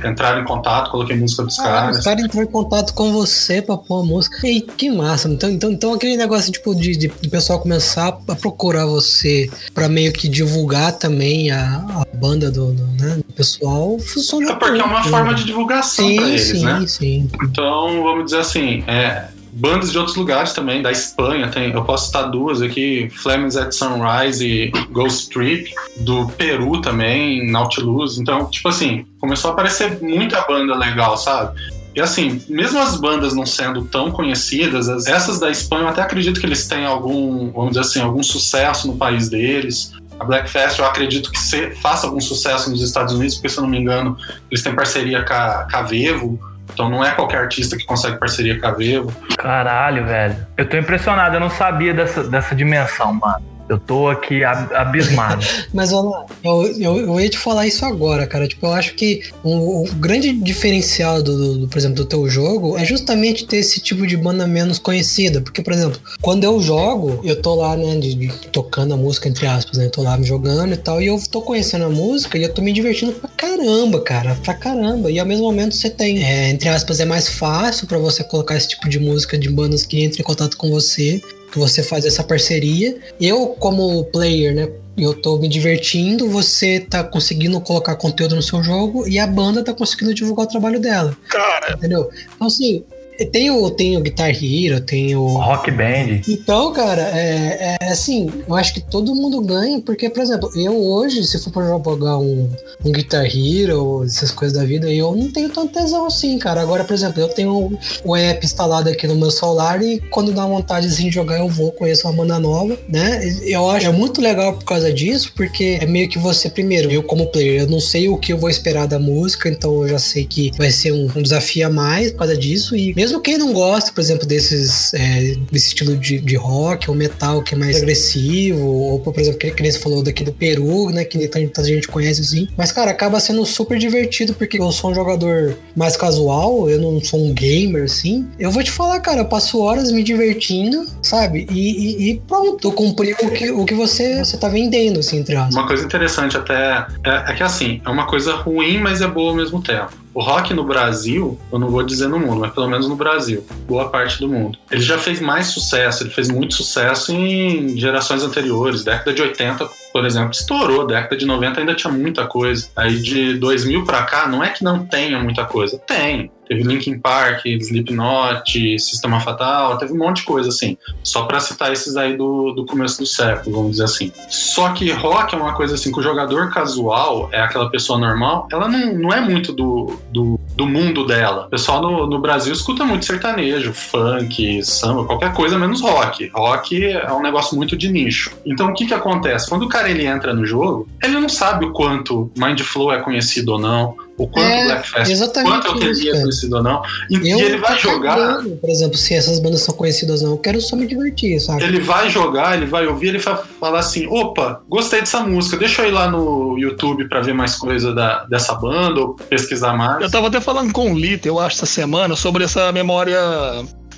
entraram 0.04 0.40
em 0.40 0.44
contato, 0.44 0.90
coloquei 0.90 1.16
música 1.16 1.42
dos 1.42 1.58
Ah, 1.58 1.62
caras. 1.64 1.98
os 1.98 2.04
caras 2.04 2.24
entrou 2.24 2.42
em 2.42 2.46
contato 2.46 2.94
com 2.94 3.12
você 3.12 3.60
pra 3.60 3.76
pôr 3.76 4.00
a 4.02 4.06
música. 4.06 4.46
E 4.46 4.60
que 4.62 4.90
massa. 4.90 5.28
Então, 5.28 5.50
então, 5.50 5.70
então 5.70 5.92
aquele 5.92 6.16
negócio 6.16 6.50
tipo, 6.50 6.74
de, 6.74 6.96
de, 6.96 7.08
de 7.08 7.28
pessoal 7.28 7.60
começar 7.60 8.18
a 8.28 8.34
procurar 8.34 8.86
você 8.86 9.50
pra 9.74 9.88
meio 9.88 10.12
que 10.12 10.28
divulgar 10.28 10.92
também 10.92 11.50
a, 11.50 11.84
a 12.10 12.16
banda 12.16 12.50
do, 12.50 12.72
do, 12.72 12.86
né, 13.02 13.16
do 13.16 13.32
pessoal 13.34 13.98
funciona. 13.98 14.52
É 14.52 14.54
porque 14.54 14.80
é 14.80 14.84
uma 14.84 15.02
forma 15.04 15.32
né? 15.32 15.34
de 15.38 15.44
divulgação 15.44 16.06
Sim, 16.06 16.16
pra 16.16 16.28
eles, 16.28 16.42
sim, 16.42 16.64
né? 16.64 16.84
sim. 16.86 17.30
Então, 17.42 18.02
vamos 18.02 18.24
dizer 18.26 18.38
assim, 18.38 18.82
é, 18.86 19.24
bandas 19.52 19.90
de 19.92 19.98
outros 19.98 20.16
lugares 20.16 20.52
também, 20.52 20.80
da 20.82 20.90
Espanha, 20.92 21.48
tem, 21.48 21.70
eu 21.72 21.84
posso 21.84 22.06
citar 22.06 22.30
duas 22.30 22.62
aqui, 22.62 23.10
Flames 23.10 23.56
at 23.56 23.72
Sunrise 23.72 24.44
e 24.46 24.70
Ghost 24.90 25.30
Trip, 25.30 25.72
do 25.98 26.26
Peru 26.36 26.80
também, 26.80 27.50
Nautilus. 27.50 28.18
Então, 28.18 28.46
tipo 28.46 28.68
assim, 28.68 29.04
começou 29.20 29.50
a 29.50 29.52
aparecer 29.52 30.00
muita 30.02 30.40
banda 30.42 30.74
legal, 30.76 31.16
sabe? 31.16 31.58
E 31.94 32.00
assim, 32.00 32.40
mesmo 32.48 32.78
as 32.78 32.94
bandas 32.96 33.34
não 33.34 33.44
sendo 33.44 33.84
tão 33.84 34.12
conhecidas, 34.12 34.88
as- 34.88 35.06
essas 35.06 35.40
da 35.40 35.50
Espanha 35.50 35.82
eu 35.82 35.88
até 35.88 36.02
acredito 36.02 36.38
que 36.38 36.46
eles 36.46 36.68
têm 36.68 36.86
algum, 36.86 37.50
vamos 37.50 37.70
dizer 37.70 37.80
assim, 37.80 38.00
algum 38.00 38.22
sucesso 38.22 38.86
no 38.86 38.96
país 38.96 39.28
deles. 39.28 39.92
A 40.18 40.24
Blackfest 40.24 40.78
eu 40.78 40.84
acredito 40.84 41.32
que 41.32 41.38
se- 41.40 41.70
faça 41.76 42.06
algum 42.06 42.20
sucesso 42.20 42.70
nos 42.70 42.80
Estados 42.82 43.14
Unidos, 43.14 43.34
porque 43.36 43.48
se 43.48 43.58
eu 43.58 43.62
não 43.62 43.70
me 43.70 43.78
engano, 43.78 44.16
eles 44.50 44.62
têm 44.62 44.72
parceria 44.74 45.24
com 45.24 45.32
a, 45.34 45.66
com 45.68 45.76
a 45.78 45.82
Vevo, 45.82 46.38
então 46.72 46.88
não 46.88 47.04
é 47.04 47.10
qualquer 47.12 47.38
artista 47.38 47.76
que 47.76 47.84
consegue 47.84 48.18
parceria 48.18 48.58
com 48.60 48.66
a 48.66 48.70
Vevo. 48.72 49.12
Caralho, 49.36 50.06
velho. 50.06 50.36
Eu 50.56 50.68
tô 50.68 50.76
impressionado, 50.76 51.36
eu 51.36 51.40
não 51.40 51.50
sabia 51.50 51.92
dessa, 51.92 52.24
dessa 52.24 52.54
dimensão, 52.54 53.14
mano. 53.14 53.59
Eu 53.70 53.78
tô 53.78 54.08
aqui 54.08 54.42
ab- 54.44 54.74
abismado. 54.74 55.46
Mas 55.72 55.92
olha 55.92 56.08
lá, 56.10 56.26
eu, 56.44 56.66
eu, 56.78 56.96
eu 56.98 57.20
ia 57.20 57.28
te 57.30 57.38
falar 57.38 57.66
isso 57.66 57.84
agora, 57.86 58.26
cara. 58.26 58.48
Tipo, 58.48 58.66
eu 58.66 58.72
acho 58.72 58.94
que 58.94 59.22
o, 59.44 59.84
o 59.84 59.94
grande 59.94 60.32
diferencial 60.32 61.22
do, 61.22 61.36
do- 61.36 61.58
do, 61.60 61.68
por 61.68 61.78
exemplo, 61.78 61.96
do 61.96 62.04
teu 62.04 62.28
jogo 62.28 62.76
é 62.76 62.84
justamente 62.84 63.46
ter 63.46 63.58
esse 63.58 63.80
tipo 63.80 64.06
de 64.06 64.16
banda 64.16 64.46
menos 64.46 64.78
conhecida. 64.78 65.40
Porque, 65.40 65.62
por 65.62 65.72
exemplo, 65.72 66.00
quando 66.20 66.44
eu 66.44 66.60
jogo, 66.60 67.20
eu 67.24 67.40
tô 67.40 67.54
lá, 67.54 67.76
né, 67.76 67.96
de, 67.98 68.14
de- 68.14 68.28
tocando 68.48 68.92
a 68.92 68.96
música, 68.96 69.28
entre 69.28 69.46
aspas, 69.46 69.78
né? 69.78 69.86
Eu 69.86 69.90
tô 69.90 70.02
lá 70.02 70.18
me 70.18 70.26
jogando 70.26 70.72
e 70.74 70.76
tal, 70.76 71.00
e 71.00 71.06
eu 71.06 71.18
tô 71.30 71.40
conhecendo 71.40 71.84
a 71.84 71.88
música 71.88 72.36
e 72.36 72.42
eu 72.42 72.52
tô 72.52 72.60
me 72.60 72.72
divertindo 72.72 73.12
pra 73.12 73.28
caramba, 73.30 74.00
cara. 74.00 74.36
Pra 74.42 74.52
caramba. 74.54 75.10
E 75.10 75.18
ao 75.20 75.26
mesmo 75.26 75.44
momento 75.44 75.76
você 75.76 75.88
tem, 75.88 76.24
é, 76.24 76.50
entre 76.50 76.68
aspas, 76.68 76.98
é 77.00 77.04
mais 77.04 77.28
fácil 77.28 77.86
pra 77.86 77.98
você 77.98 78.24
colocar 78.24 78.56
esse 78.56 78.68
tipo 78.68 78.88
de 78.88 78.98
música 78.98 79.38
de 79.38 79.48
bandas 79.48 79.86
que 79.86 80.02
entram 80.02 80.20
em 80.20 80.24
contato 80.24 80.56
com 80.56 80.68
você. 80.70 81.20
Que 81.50 81.58
você 81.58 81.82
faz 81.82 82.04
essa 82.04 82.22
parceria. 82.22 82.96
Eu, 83.20 83.48
como 83.48 84.04
player, 84.04 84.54
né? 84.54 84.68
Eu 84.96 85.14
tô 85.14 85.38
me 85.38 85.48
divertindo, 85.48 86.28
você 86.28 86.80
tá 86.80 87.02
conseguindo 87.02 87.60
colocar 87.60 87.96
conteúdo 87.96 88.36
no 88.36 88.42
seu 88.42 88.62
jogo 88.62 89.08
e 89.08 89.18
a 89.18 89.26
banda 89.26 89.64
tá 89.64 89.72
conseguindo 89.72 90.12
divulgar 90.12 90.46
o 90.46 90.48
trabalho 90.48 90.78
dela, 90.78 91.16
Cara, 91.28 91.72
entendeu? 91.72 92.10
Então, 92.34 92.46
assim, 92.46 92.84
tem 93.26 93.50
o, 93.50 93.70
tem 93.70 93.96
o 93.96 94.00
Guitar 94.00 94.30
Hero, 94.30 94.80
tem 94.80 95.14
o. 95.14 95.26
Rock 95.26 95.70
Band. 95.70 96.20
Então, 96.28 96.72
cara, 96.72 97.02
é, 97.14 97.76
é 97.80 97.88
assim, 97.88 98.30
eu 98.48 98.54
acho 98.54 98.74
que 98.74 98.80
todo 98.80 99.14
mundo 99.14 99.40
ganha, 99.40 99.80
porque, 99.80 100.08
por 100.08 100.22
exemplo, 100.22 100.50
eu 100.56 100.76
hoje, 100.76 101.24
se 101.24 101.38
for 101.42 101.52
pra 101.52 101.66
jogar 101.66 102.18
um, 102.18 102.48
um 102.84 102.92
Guitar 102.92 103.24
Hero, 103.24 104.04
essas 104.04 104.30
coisas 104.30 104.56
da 104.56 104.64
vida, 104.64 104.90
eu 104.92 105.14
não 105.14 105.30
tenho 105.30 105.48
tanto 105.48 105.72
tesão 105.72 106.06
assim, 106.06 106.38
cara. 106.38 106.60
Agora, 106.60 106.84
por 106.84 106.94
exemplo, 106.94 107.20
eu 107.20 107.28
tenho 107.28 107.78
o 108.04 108.16
app 108.16 108.44
instalado 108.44 108.88
aqui 108.88 109.06
no 109.06 109.16
meu 109.16 109.30
celular 109.30 109.82
e 109.82 110.00
quando 110.10 110.32
dá 110.32 110.46
vontade 110.46 110.86
assim, 110.86 111.08
de 111.08 111.14
jogar, 111.14 111.38
eu 111.38 111.48
vou, 111.48 111.72
conheço 111.72 112.06
uma 112.06 112.14
banda 112.14 112.38
nova, 112.38 112.78
né? 112.88 113.20
Eu 113.44 113.68
acho 113.70 113.86
é 113.86 113.92
muito 113.92 114.20
legal 114.20 114.54
por 114.54 114.64
causa 114.64 114.92
disso, 114.92 115.32
porque 115.34 115.78
é 115.80 115.86
meio 115.86 116.08
que 116.08 116.18
você, 116.18 116.48
primeiro, 116.48 116.90
eu 116.90 117.02
como 117.02 117.26
player, 117.26 117.62
eu 117.62 117.66
não 117.66 117.80
sei 117.80 118.08
o 118.08 118.16
que 118.16 118.32
eu 118.32 118.38
vou 118.38 118.48
esperar 118.48 118.86
da 118.86 118.98
música, 118.98 119.48
então 119.48 119.82
eu 119.82 119.88
já 119.88 119.98
sei 119.98 120.24
que 120.24 120.50
vai 120.56 120.70
ser 120.70 120.92
um, 120.92 121.08
um 121.14 121.22
desafio 121.22 121.66
a 121.66 121.70
mais 121.70 122.12
por 122.12 122.18
causa 122.18 122.36
disso, 122.36 122.76
e 122.76 122.94
mesmo 122.94 123.09
quem 123.18 123.38
não 123.38 123.52
gosta, 123.52 123.90
por 123.92 124.00
exemplo, 124.00 124.26
desses, 124.26 124.92
é, 124.94 125.34
desse 125.50 125.68
estilo 125.68 125.96
de, 125.96 126.18
de 126.20 126.36
rock 126.36 126.90
ou 126.90 126.94
metal 126.94 127.42
que 127.42 127.54
é 127.54 127.58
mais 127.58 127.78
agressivo, 127.78 128.64
ou 128.64 129.00
por 129.00 129.18
exemplo, 129.18 129.38
que, 129.38 129.50
que 129.50 129.62
nem 129.62 129.72
você 129.72 129.78
falou 129.78 130.02
daqui 130.02 130.22
do 130.22 130.32
Peru, 130.32 130.90
né, 130.90 131.04
que 131.04 131.18
tanta, 131.26 131.46
tanta 131.48 131.64
gente 131.64 131.88
conhece 131.88 132.20
assim, 132.20 132.46
mas 132.56 132.70
cara, 132.70 132.90
acaba 132.90 133.18
sendo 133.18 133.44
super 133.46 133.78
divertido, 133.78 134.34
porque 134.34 134.60
eu 134.60 134.70
sou 134.70 134.90
um 134.90 134.94
jogador 134.94 135.56
mais 135.74 135.96
casual, 135.96 136.68
eu 136.68 136.78
não 136.78 137.02
sou 137.02 137.18
um 137.24 137.32
gamer 137.32 137.84
assim, 137.84 138.26
eu 138.38 138.50
vou 138.50 138.62
te 138.62 138.70
falar, 138.70 139.00
cara, 139.00 139.20
eu 139.22 139.24
passo 139.24 139.58
horas 139.60 139.90
me 139.90 140.02
divertindo, 140.02 140.86
sabe, 141.02 141.46
e, 141.50 141.60
e- 141.60 142.10
e 142.10 142.20
pronto, 142.20 142.68
eu 142.68 142.72
cumpri 142.72 143.12
o 143.12 143.30
que, 143.30 143.50
o 143.50 143.64
que 143.64 143.74
você, 143.74 144.18
você 144.24 144.36
tá 144.36 144.48
vendendo, 144.48 145.00
assim, 145.00 145.18
entre 145.18 145.34
aspas. 145.36 145.54
Uma 145.54 145.66
coisa 145.66 145.84
interessante 145.84 146.36
até 146.36 146.86
é, 147.04 147.32
é 147.32 147.34
que 147.34 147.42
assim, 147.42 147.80
é 147.84 147.88
uma 147.88 148.06
coisa 148.06 148.34
ruim, 148.34 148.78
mas 148.78 149.00
é 149.00 149.06
boa 149.06 149.30
ao 149.30 149.36
mesmo 149.36 149.62
tempo. 149.62 149.92
O 150.12 150.20
rock 150.20 150.52
no 150.52 150.64
Brasil, 150.64 151.38
eu 151.52 151.58
não 151.58 151.68
vou 151.68 151.82
dizer 151.84 152.08
no 152.08 152.18
mundo, 152.18 152.40
mas 152.40 152.52
pelo 152.52 152.68
menos 152.68 152.88
no 152.88 152.96
Brasil, 152.96 153.46
boa 153.68 153.88
parte 153.88 154.18
do 154.18 154.28
mundo. 154.28 154.58
Ele 154.70 154.80
já 154.80 154.98
fez 154.98 155.20
mais 155.20 155.46
sucesso, 155.46 156.02
ele 156.02 156.10
fez 156.10 156.28
muito 156.28 156.54
sucesso 156.54 157.12
em 157.12 157.76
gerações 157.76 158.24
anteriores. 158.24 158.82
Década 158.82 159.12
de 159.12 159.22
80, 159.22 159.68
por 159.92 160.04
exemplo, 160.04 160.32
estourou. 160.32 160.86
Década 160.86 161.16
de 161.16 161.24
90 161.26 161.60
ainda 161.60 161.74
tinha 161.74 161.92
muita 161.92 162.26
coisa. 162.26 162.68
Aí 162.74 163.00
de 163.00 163.34
2000 163.34 163.84
pra 163.84 164.02
cá, 164.02 164.26
não 164.26 164.42
é 164.42 164.48
que 164.48 164.64
não 164.64 164.84
tenha 164.84 165.20
muita 165.20 165.44
coisa. 165.44 165.78
Tem. 165.78 166.30
Teve 166.50 166.64
Linkin 166.64 166.98
Park, 166.98 167.46
Slipknot, 167.46 168.76
Sistema 168.80 169.20
Fatal, 169.20 169.78
teve 169.78 169.92
um 169.92 169.98
monte 169.98 170.16
de 170.16 170.22
coisa 170.24 170.48
assim. 170.48 170.76
Só 171.00 171.22
para 171.22 171.38
citar 171.38 171.72
esses 171.72 171.96
aí 171.96 172.16
do, 172.16 172.52
do 172.52 172.66
começo 172.66 172.98
do 172.98 173.06
século, 173.06 173.54
vamos 173.54 173.70
dizer 173.72 173.84
assim. 173.84 174.12
Só 174.28 174.70
que 174.70 174.90
rock 174.90 175.32
é 175.32 175.38
uma 175.38 175.54
coisa 175.54 175.76
assim, 175.76 175.92
que 175.92 176.00
o 176.00 176.02
jogador 176.02 176.50
casual 176.52 177.28
é 177.30 177.40
aquela 177.40 177.70
pessoa 177.70 178.00
normal, 178.00 178.48
ela 178.50 178.66
não, 178.66 178.94
não 178.94 179.12
é 179.12 179.20
muito 179.20 179.52
do, 179.52 179.96
do, 180.10 180.40
do 180.56 180.66
mundo 180.66 181.06
dela. 181.06 181.46
O 181.46 181.50
pessoal 181.50 181.80
no, 181.80 182.08
no 182.08 182.18
Brasil 182.18 182.52
escuta 182.52 182.84
muito 182.84 183.04
sertanejo, 183.04 183.72
funk, 183.72 184.60
samba, 184.64 185.04
qualquer 185.04 185.32
coisa 185.32 185.56
menos 185.56 185.80
rock. 185.80 186.28
Rock 186.34 186.84
é 186.84 187.12
um 187.12 187.22
negócio 187.22 187.56
muito 187.56 187.76
de 187.76 187.88
nicho. 187.88 188.32
Então 188.44 188.70
o 188.70 188.74
que 188.74 188.86
que 188.86 188.94
acontece? 188.94 189.48
Quando 189.48 189.66
o 189.66 189.68
cara 189.68 189.88
ele 189.88 190.04
entra 190.04 190.34
no 190.34 190.44
jogo, 190.44 190.88
ele 191.00 191.14
não 191.14 191.28
sabe 191.28 191.64
o 191.64 191.72
quanto 191.72 192.28
Mindflow 192.36 192.92
é 192.92 192.98
conhecido 192.98 193.52
ou 193.52 193.58
não, 193.60 193.94
o 194.20 194.28
quanto 194.28 194.46
é, 194.46 194.64
Blackfest, 194.66 195.32
quanto 195.42 195.66
eu 195.68 195.78
teria 195.78 196.20
conhecido 196.20 196.56
ou 196.56 196.62
não. 196.62 196.82
E, 197.08 197.14
eu 197.16 197.38
e 197.38 197.42
ele 197.42 197.56
vai 197.56 197.78
jogar. 197.78 198.16
Cagando, 198.16 198.56
por 198.56 198.68
exemplo, 198.68 198.98
se 198.98 199.14
essas 199.14 199.38
bandas 199.38 199.62
são 199.62 199.74
conhecidas 199.74 200.20
ou 200.20 200.28
não, 200.28 200.34
eu 200.34 200.38
quero 200.38 200.60
só 200.60 200.76
me 200.76 200.86
divertir, 200.86 201.40
sabe? 201.40 201.64
Ele 201.64 201.80
vai 201.80 202.10
jogar, 202.10 202.56
ele 202.56 202.66
vai 202.66 202.86
ouvir, 202.86 203.08
ele 203.08 203.18
vai 203.18 203.38
falar 203.58 203.78
assim: 203.78 204.06
opa, 204.06 204.60
gostei 204.68 205.00
dessa 205.00 205.20
música, 205.20 205.56
deixa 205.56 205.82
eu 205.82 205.88
ir 205.88 205.92
lá 205.92 206.10
no 206.10 206.58
YouTube 206.58 207.08
para 207.08 207.22
ver 207.22 207.32
mais 207.32 207.56
coisa 207.56 207.94
da, 207.94 208.24
dessa 208.24 208.54
banda 208.54 209.00
ou 209.00 209.14
pesquisar 209.14 209.72
mais. 209.72 210.02
Eu 210.02 210.10
tava 210.10 210.26
até 210.26 210.40
falando 210.40 210.70
com 210.70 210.92
o 210.92 210.98
Lito, 210.98 211.26
eu 211.26 211.38
acho, 211.38 211.56
essa 211.56 211.66
semana, 211.66 212.14
sobre 212.14 212.44
essa 212.44 212.70
memória 212.72 213.18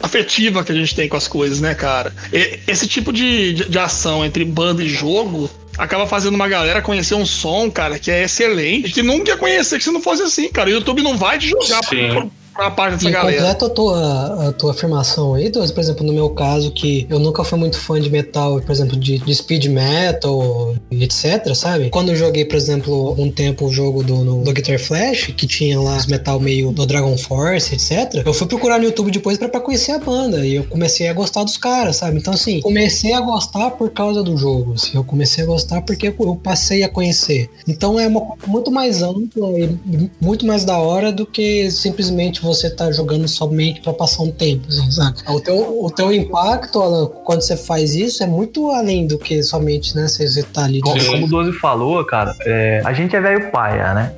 afetiva 0.01 0.65
que 0.65 0.71
a 0.71 0.75
gente 0.75 0.95
tem 0.95 1.09
com 1.09 1.17
as 1.17 1.27
coisas, 1.27 1.61
né, 1.61 1.75
cara? 1.75 2.13
E, 2.33 2.61
esse 2.69 2.87
tipo 2.87 3.13
de, 3.13 3.55
de, 3.55 3.69
de, 3.69 3.79
ação 3.79 4.25
entre 4.25 4.45
banda 4.45 4.83
e 4.83 4.89
jogo 4.89 5.51
acaba 5.79 6.07
fazendo 6.07 6.35
uma 6.35 6.49
galera 6.49 6.83
conhecer 6.83 7.15
um 7.15 7.27
som, 7.27 7.71
cara, 7.71 7.99
que 7.99 8.11
é 8.11 8.25
excelente, 8.25 8.93
que 8.93 9.03
nunca 9.03 9.31
ia 9.31 9.37
conhecer 9.37 9.79
que 9.79 9.85
se 9.85 9.91
não 9.91 10.01
fosse 10.01 10.23
assim, 10.23 10.49
cara. 10.51 10.69
O 10.69 10.73
YouTube 10.73 11.03
não 11.03 11.17
vai 11.17 11.39
te 11.39 11.49
jogar 11.49 11.83
Sim 11.85 12.31
a 12.55 12.71
parte 12.71 12.95
dessa 12.95 13.09
e 13.09 13.13
galera. 13.13 13.37
completa 13.37 13.67
a 13.67 13.71
tua, 13.71 14.49
a 14.49 14.53
tua 14.53 14.71
afirmação 14.73 15.35
aí, 15.35 15.51
por 15.51 15.81
exemplo, 15.81 16.07
no 16.07 16.13
meu 16.13 16.31
caso, 16.31 16.71
que 16.71 17.07
eu 17.09 17.19
nunca 17.19 17.45
fui 17.45 17.59
muito 17.59 17.79
fã 17.79 18.01
de 18.01 18.11
metal, 18.11 18.61
por 18.61 18.73
exemplo, 18.73 18.97
de, 18.97 19.19
de 19.19 19.35
speed 19.35 19.67
metal 19.67 20.75
etc, 20.91 21.55
sabe? 21.55 21.91
Quando 21.91 22.11
eu 22.11 22.17
joguei, 22.17 22.45
por 22.45 22.57
exemplo, 22.57 23.15
um 23.19 23.31
tempo 23.31 23.67
o 23.67 23.73
jogo 23.73 24.03
do, 24.03 24.17
no, 24.17 24.45
do 24.45 24.53
Guitar 24.53 24.79
Flash, 24.79 25.33
que 25.37 25.47
tinha 25.47 25.81
lá 25.81 25.97
os 25.97 26.07
metal 26.07 26.39
meio 26.39 26.73
do 26.73 26.87
Dragon 26.87 27.17
Force, 27.17 27.75
etc, 27.75 28.23
eu 28.25 28.35
fui 28.35 28.47
procurar 28.47 28.79
no 28.79 28.85
YouTube 28.85 29.11
depois 29.11 29.39
pra, 29.39 29.49
pra 29.49 29.61
conhecer 29.61 29.93
a 29.93 29.99
banda 29.99 30.47
e 30.47 30.57
eu 30.57 30.65
comecei 30.65 31.09
a 31.09 31.13
gostar 31.13 31.45
dos 31.45 31.57
caras, 31.57 31.97
sabe? 31.97 32.19
Então, 32.19 32.35
assim, 32.35 32.61
comecei 32.61 33.13
a 33.13 33.21
gostar 33.21 33.71
por 33.73 33.91
causa 33.91 34.23
do 34.23 34.37
jogo, 34.37 34.75
assim, 34.75 34.97
eu 34.97 35.05
comecei 35.05 35.45
a 35.45 35.47
gostar 35.47 35.83
porque 35.83 36.09
eu 36.09 36.37
passei 36.37 36.83
a 36.83 36.89
conhecer. 36.89 37.49
Então, 37.67 37.99
é 37.99 38.07
uma 38.07 38.23
muito 38.47 38.71
mais 38.71 39.03
ampla 39.03 39.49
e 39.59 40.11
muito 40.21 40.47
mais 40.47 40.65
da 40.65 40.79
hora 40.79 41.13
do 41.13 41.27
que 41.27 41.71
simplesmente 41.71 42.42
você 42.43 42.71
tá 42.71 42.91
jogando 42.91 43.27
somente 43.29 43.81
para 43.81 43.93
passar 43.93 44.23
um 44.23 44.31
tempo, 44.31 44.67
assim? 44.69 45.01
O 45.29 45.41
teu, 45.41 45.85
o 45.85 45.91
teu 45.91 46.13
impacto, 46.13 46.81
Alan, 46.81 47.07
quando 47.25 47.43
você 47.43 47.57
faz 47.57 47.95
isso, 47.95 48.23
é 48.23 48.27
muito 48.27 48.71
além 48.71 49.07
do 49.07 49.19
que 49.19 49.43
somente, 49.43 49.95
né, 49.97 50.09
você, 50.09 50.43
tá 50.43 50.65
ali. 50.65 50.81
Como, 50.81 51.05
como 51.05 51.27
o 51.27 51.29
Doze 51.29 51.53
falou, 51.59 52.05
cara, 52.05 52.35
é, 52.45 52.83
a 52.85 52.93
gente 52.93 53.15
é 53.15 53.21
velho 53.21 53.51
paia, 53.51 53.95
né? 53.95 54.13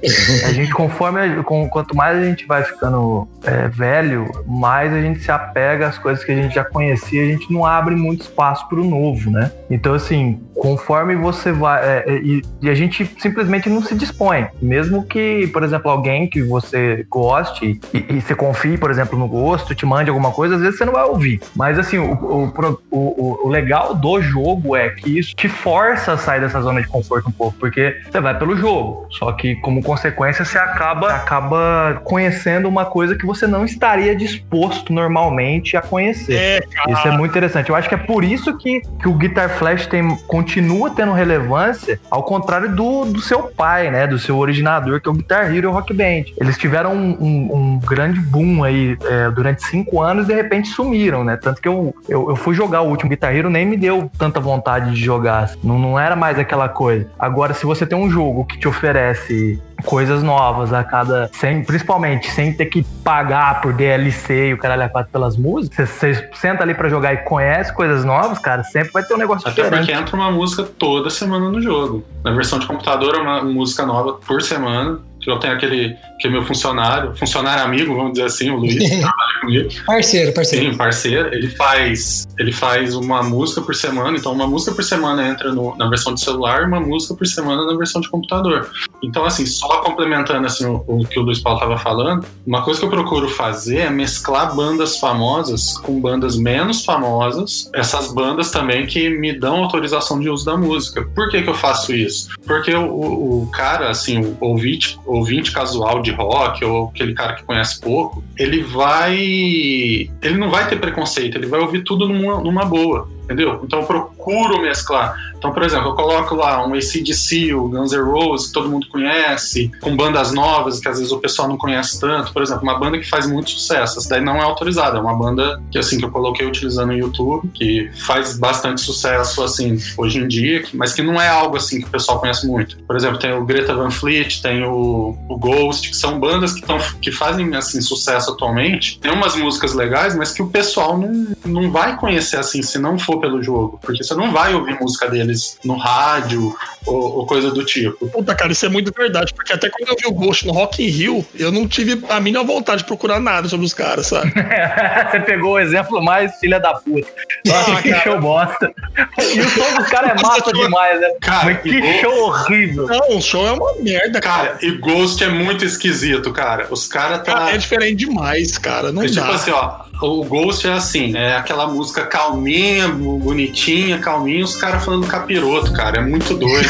a 0.46 0.52
gente, 0.52 0.72
conforme, 0.72 1.42
com, 1.42 1.68
quanto 1.68 1.96
mais 1.96 2.18
a 2.18 2.24
gente 2.24 2.46
vai 2.46 2.64
ficando 2.64 3.28
é, 3.42 3.68
velho, 3.68 4.30
mais 4.46 4.92
a 4.92 5.00
gente 5.00 5.20
se 5.20 5.30
apega 5.30 5.88
às 5.88 5.98
coisas 5.98 6.24
que 6.24 6.32
a 6.32 6.36
gente 6.36 6.54
já 6.54 6.64
conhecia, 6.64 7.22
a 7.22 7.26
gente 7.26 7.52
não 7.52 7.64
abre 7.64 7.94
muito 7.94 8.22
espaço 8.22 8.68
pro 8.68 8.84
novo, 8.84 9.30
né? 9.30 9.50
Então, 9.70 9.94
assim, 9.94 10.40
conforme 10.54 11.16
você 11.16 11.52
vai. 11.52 11.84
É, 11.84 12.04
é, 12.06 12.16
e, 12.18 12.42
e, 12.62 12.70
a 12.70 12.74
gente 12.74 13.08
simplesmente 13.18 13.68
não 13.68 13.82
se 13.82 13.94
dispõe. 13.94 14.46
Mesmo 14.60 15.04
que, 15.04 15.46
por 15.48 15.62
exemplo, 15.62 15.90
alguém 15.90 16.28
que 16.28 16.42
você 16.42 17.04
goste 17.10 17.80
e, 17.92 18.13
e 18.14 18.20
você 18.20 18.34
confie, 18.34 18.78
por 18.78 18.90
exemplo, 18.90 19.18
no 19.18 19.26
gosto, 19.26 19.74
te 19.74 19.84
mande 19.84 20.10
alguma 20.10 20.30
coisa, 20.30 20.54
às 20.54 20.60
vezes 20.60 20.78
você 20.78 20.84
não 20.84 20.92
vai 20.92 21.04
ouvir. 21.04 21.40
Mas 21.54 21.78
assim, 21.78 21.98
o, 21.98 22.12
o, 22.12 22.78
o, 22.90 23.46
o 23.46 23.48
legal 23.48 23.94
do 23.94 24.20
jogo 24.22 24.76
é 24.76 24.90
que 24.90 25.18
isso 25.18 25.34
te 25.34 25.48
força 25.48 26.12
a 26.12 26.16
sair 26.16 26.40
dessa 26.40 26.60
zona 26.60 26.80
de 26.80 26.88
conforto 26.88 27.28
um 27.28 27.32
pouco, 27.32 27.56
porque 27.58 27.96
você 28.10 28.20
vai 28.20 28.38
pelo 28.38 28.56
jogo. 28.56 29.06
Só 29.10 29.32
que, 29.32 29.56
como 29.56 29.82
consequência, 29.82 30.44
você 30.44 30.58
acaba, 30.58 31.14
acaba 31.14 32.00
conhecendo 32.04 32.68
uma 32.68 32.84
coisa 32.84 33.16
que 33.16 33.26
você 33.26 33.46
não 33.46 33.64
estaria 33.64 34.14
disposto 34.14 34.92
normalmente 34.92 35.76
a 35.76 35.82
conhecer. 35.82 36.34
É, 36.34 36.60
isso 36.88 37.08
é 37.08 37.10
muito 37.16 37.30
interessante. 37.30 37.70
Eu 37.70 37.76
acho 37.76 37.88
que 37.88 37.94
é 37.94 37.98
por 37.98 38.22
isso 38.22 38.56
que, 38.56 38.80
que 39.00 39.08
o 39.08 39.14
Guitar 39.14 39.48
Flash 39.50 39.86
tem, 39.86 40.16
continua 40.26 40.90
tendo 40.90 41.12
relevância, 41.12 41.98
ao 42.10 42.22
contrário 42.22 42.74
do, 42.74 43.04
do 43.06 43.20
seu 43.20 43.44
pai, 43.44 43.90
né? 43.90 44.06
Do 44.06 44.18
seu 44.18 44.36
originador, 44.38 45.00
que 45.00 45.08
é 45.08 45.10
o 45.12 45.14
Guitar 45.14 45.54
Hero 45.54 45.70
Rock 45.70 45.92
Band. 45.92 46.24
Eles 46.40 46.56
tiveram 46.56 46.94
um, 46.94 47.16
um, 47.20 47.56
um 47.56 47.78
grande 47.78 48.03
boom 48.12 48.62
aí 48.62 48.96
é, 49.02 49.30
durante 49.30 49.64
cinco 49.66 50.00
anos 50.00 50.24
e 50.24 50.28
de 50.28 50.34
repente 50.34 50.68
sumiram, 50.68 51.24
né? 51.24 51.36
Tanto 51.36 51.60
que 51.60 51.68
eu, 51.68 51.94
eu, 52.08 52.30
eu, 52.30 52.36
fui 52.36 52.54
jogar 52.54 52.82
o 52.82 52.88
último 52.88 53.10
Guitar 53.10 53.34
Hero, 53.34 53.50
nem 53.50 53.66
me 53.66 53.76
deu 53.76 54.10
tanta 54.18 54.40
vontade 54.40 54.92
de 54.92 55.02
jogar. 55.02 55.50
Não, 55.62 55.78
não 55.78 55.98
era 55.98 56.16
mais 56.16 56.38
aquela 56.38 56.68
coisa. 56.68 57.08
Agora, 57.18 57.54
se 57.54 57.64
você 57.64 57.86
tem 57.86 57.98
um 57.98 58.10
jogo 58.10 58.44
que 58.44 58.58
te 58.58 58.68
oferece 58.68 59.60
coisas 59.84 60.22
novas 60.22 60.72
a 60.72 60.82
cada. 60.82 61.30
Sem, 61.32 61.62
principalmente 61.62 62.30
sem 62.30 62.52
ter 62.52 62.66
que 62.66 62.82
pagar 63.02 63.60
por 63.60 63.72
DLC 63.72 64.48
e 64.48 64.54
o 64.54 64.58
caralho 64.58 64.82
a 64.84 64.88
quatro 64.88 65.12
pelas 65.12 65.36
músicas. 65.36 65.88
Você, 65.88 66.30
senta 66.34 66.62
ali 66.62 66.74
para 66.74 66.88
jogar 66.88 67.12
e 67.12 67.18
conhece 67.18 67.72
coisas 67.72 68.04
novas, 68.04 68.38
cara, 68.38 68.64
sempre 68.64 68.92
vai 68.92 69.02
ter 69.02 69.14
um 69.14 69.18
negócio 69.18 69.48
Até 69.48 69.62
diferente. 69.62 69.86
porque 69.86 70.00
entra 70.00 70.16
uma 70.16 70.30
música 70.30 70.62
toda 70.62 71.10
semana 71.10 71.50
no 71.50 71.60
jogo. 71.60 72.04
Na 72.24 72.32
versão 72.32 72.58
de 72.58 72.66
computador 72.66 73.14
é 73.14 73.18
uma 73.18 73.42
música 73.42 73.84
nova 73.84 74.14
por 74.14 74.42
semana 74.42 75.00
que 75.24 75.30
eu 75.30 75.38
tenho 75.38 75.54
aquele 75.54 75.96
que 76.20 76.28
é 76.28 76.30
meu 76.30 76.44
funcionário, 76.44 77.16
funcionário 77.16 77.64
amigo, 77.64 77.94
vamos 77.94 78.12
dizer 78.12 78.26
assim, 78.26 78.50
o 78.50 78.56
Luiz, 78.56 78.74
que 78.74 78.88
trabalha 79.00 79.40
comigo. 79.40 79.68
Parceiro, 79.86 80.32
parceiro. 80.32 80.70
Sim, 80.70 80.76
parceiro. 80.76 81.34
Ele 81.34 81.48
faz, 81.48 82.26
ele 82.38 82.52
faz 82.52 82.94
uma 82.94 83.22
música 83.22 83.62
por 83.62 83.74
semana, 83.74 84.16
então 84.16 84.32
uma 84.32 84.46
música 84.46 84.74
por 84.74 84.84
semana 84.84 85.26
entra 85.26 85.52
no, 85.52 85.74
na 85.76 85.88
versão 85.88 86.14
de 86.14 86.20
celular 86.20 86.62
e 86.62 86.66
uma 86.66 86.80
música 86.80 87.14
por 87.14 87.26
semana 87.26 87.64
na 87.64 87.76
versão 87.76 88.00
de 88.00 88.08
computador. 88.08 88.70
Então, 89.06 89.24
assim, 89.24 89.46
só 89.46 89.80
complementando 89.82 90.46
assim, 90.46 90.64
o, 90.66 90.84
o 90.86 91.06
que 91.06 91.18
o 91.18 91.22
Luiz 91.22 91.40
Paulo 91.40 91.58
estava 91.58 91.78
falando, 91.78 92.26
uma 92.46 92.62
coisa 92.62 92.80
que 92.80 92.86
eu 92.86 92.90
procuro 92.90 93.28
fazer 93.28 93.78
é 93.78 93.90
mesclar 93.90 94.54
bandas 94.54 94.98
famosas 94.98 95.78
com 95.78 96.00
bandas 96.00 96.36
menos 96.36 96.84
famosas, 96.84 97.70
essas 97.74 98.12
bandas 98.12 98.50
também 98.50 98.86
que 98.86 99.10
me 99.10 99.38
dão 99.38 99.62
autorização 99.62 100.18
de 100.18 100.28
uso 100.28 100.44
da 100.44 100.56
música. 100.56 101.02
Por 101.14 101.30
que, 101.30 101.42
que 101.42 101.48
eu 101.48 101.54
faço 101.54 101.94
isso? 101.94 102.28
Porque 102.46 102.74
o, 102.74 103.42
o, 103.42 103.50
cara, 103.52 103.90
assim, 103.90 104.18
o 104.18 104.36
ouvinte 104.40 104.98
ouvinte 105.06 105.52
casual 105.52 106.02
de 106.02 106.10
rock 106.10 106.64
ou 106.64 106.88
aquele 106.88 107.14
cara 107.14 107.34
que 107.34 107.44
conhece 107.44 107.80
pouco, 107.80 108.22
ele 108.36 108.62
vai. 108.62 109.16
Ele 109.16 110.38
não 110.38 110.50
vai 110.50 110.68
ter 110.68 110.76
preconceito, 110.76 111.36
ele 111.36 111.46
vai 111.46 111.60
ouvir 111.60 111.82
tudo 111.82 112.08
numa, 112.08 112.40
numa 112.40 112.64
boa 112.64 113.08
entendeu? 113.24 113.60
Então 113.64 113.80
eu 113.80 113.86
procuro 113.86 114.60
mesclar. 114.60 115.16
Então, 115.36 115.52
por 115.52 115.62
exemplo, 115.62 115.90
eu 115.90 115.94
coloco 115.94 116.34
lá 116.34 116.66
um 116.66 116.72
ACDC, 116.72 117.52
o 117.52 117.68
Guns 117.68 117.92
N' 117.92 118.00
Roses, 118.00 118.46
que 118.46 118.52
todo 118.54 118.68
mundo 118.68 118.86
conhece, 118.88 119.70
com 119.80 119.94
bandas 119.94 120.32
novas 120.32 120.80
que 120.80 120.88
às 120.88 120.96
vezes 120.98 121.12
o 121.12 121.18
pessoal 121.18 121.48
não 121.48 121.58
conhece 121.58 122.00
tanto. 122.00 122.32
Por 122.32 122.42
exemplo, 122.42 122.62
uma 122.62 122.78
banda 122.78 122.98
que 122.98 123.08
faz 123.08 123.26
muito 123.26 123.50
sucesso, 123.50 123.98
essa 123.98 124.08
daí 124.08 124.22
não 124.22 124.36
é 124.36 124.42
autorizada, 124.42 124.96
é 124.96 125.00
uma 125.00 125.14
banda 125.14 125.62
que 125.70 125.78
assim 125.78 125.98
que 125.98 126.04
eu 126.04 126.10
coloquei 126.10 126.46
utilizando 126.46 126.88
no 126.88 126.96
YouTube, 126.96 127.48
que 127.52 127.90
faz 128.06 128.38
bastante 128.38 128.80
sucesso 128.80 129.42
assim 129.42 129.76
hoje 129.98 130.18
em 130.18 130.28
dia, 130.28 130.64
mas 130.72 130.94
que 130.94 131.02
não 131.02 131.20
é 131.20 131.28
algo 131.28 131.56
assim 131.56 131.80
que 131.80 131.88
o 131.88 131.90
pessoal 131.90 132.18
conhece 132.20 132.46
muito. 132.46 132.78
Por 132.78 132.96
exemplo, 132.96 133.18
tem 133.18 133.32
o 133.34 133.44
Greta 133.44 133.74
Van 133.74 133.90
Fleet, 133.90 134.40
tem 134.40 134.64
o, 134.64 135.16
o 135.28 135.36
Ghost, 135.36 135.90
que 135.90 135.96
são 135.96 136.18
bandas 136.18 136.54
que, 136.54 136.62
tão, 136.62 136.78
que 137.00 137.12
fazem 137.12 137.54
assim 137.54 137.80
sucesso 137.80 138.30
atualmente. 138.30 138.98
Tem 138.98 139.12
umas 139.12 139.36
músicas 139.36 139.74
legais, 139.74 140.16
mas 140.16 140.32
que 140.32 140.42
o 140.42 140.48
pessoal 140.48 140.96
não, 140.96 141.26
não 141.44 141.70
vai 141.70 141.96
conhecer 141.96 142.38
assim 142.38 142.62
se 142.62 142.78
não 142.78 142.98
for 142.98 143.13
pelo 143.20 143.42
jogo, 143.42 143.78
porque 143.80 144.02
você 144.02 144.14
não 144.14 144.32
vai 144.32 144.54
ouvir 144.54 144.78
música 144.80 145.08
deles 145.08 145.58
no 145.64 145.76
rádio 145.76 146.54
ou, 146.86 147.18
ou, 147.18 147.26
coisa 147.26 147.50
do 147.50 147.64
tipo. 147.64 148.08
Puta, 148.08 148.34
cara, 148.34 148.52
isso 148.52 148.66
é 148.66 148.68
muito 148.68 148.92
verdade, 148.92 149.32
porque 149.34 149.52
até 149.52 149.70
quando 149.70 149.88
eu 149.88 149.96
vi 149.96 150.06
o 150.06 150.12
Ghost 150.12 150.46
no 150.46 150.52
Rock 150.52 150.84
in 150.84 150.88
Rio, 150.88 151.26
eu 151.34 151.50
não 151.50 151.66
tive 151.66 152.04
a 152.08 152.20
mínima 152.20 152.44
vontade 152.44 152.82
de 152.82 152.84
procurar 152.84 153.20
nada 153.20 153.48
sobre 153.48 153.66
os 153.66 153.72
caras, 153.72 154.06
sabe? 154.06 154.32
você 155.10 155.20
pegou 155.20 155.52
o 155.52 155.58
exemplo 155.58 156.02
mais 156.02 156.34
filha 156.38 156.60
da 156.60 156.74
puta. 156.74 157.08
Nossa, 157.46 157.72
ah, 157.72 157.82
que 157.82 157.90
cara. 157.90 158.02
show 158.02 158.20
bosta. 158.20 158.74
E 159.18 159.40
o 159.40 159.48
som 159.50 159.76
dos 159.76 159.88
caras 159.88 160.10
é 160.10 160.22
massa 160.22 160.52
demais, 160.52 161.00
né? 161.00 161.08
Cara, 161.20 161.44
Mas 161.46 161.62
que 161.62 161.80
Ghost... 161.80 162.00
show 162.00 162.24
horrível. 162.24 162.86
Não, 162.86 163.16
o 163.16 163.22
show 163.22 163.46
é 163.46 163.52
uma 163.52 163.74
merda, 163.80 164.20
cara. 164.20 164.48
cara. 164.48 164.58
E 164.62 164.70
Ghost 164.72 165.22
é 165.22 165.28
muito 165.28 165.64
esquisito, 165.64 166.32
cara. 166.32 166.66
Os 166.70 166.86
caras 166.86 167.22
tá... 167.22 167.50
É 167.50 167.58
diferente 167.58 168.06
demais, 168.06 168.58
cara. 168.58 168.92
Não 168.92 169.02
é 169.02 169.06
tipo 169.06 169.16
dá. 169.16 169.22
tipo 169.22 169.34
assim, 169.34 169.50
ó, 169.50 169.84
o 170.02 170.24
Ghost 170.24 170.66
é 170.66 170.72
assim, 170.72 171.16
é 171.16 171.36
aquela 171.36 171.66
música 171.66 172.06
calminha, 172.06 172.88
bonitinha, 172.88 173.98
calminha, 173.98 174.44
os 174.44 174.56
caras 174.56 174.84
falando 174.84 175.06
capiroto, 175.06 175.72
cara. 175.72 175.98
É 175.98 176.00
muito 176.00 176.34
doido. 176.34 176.68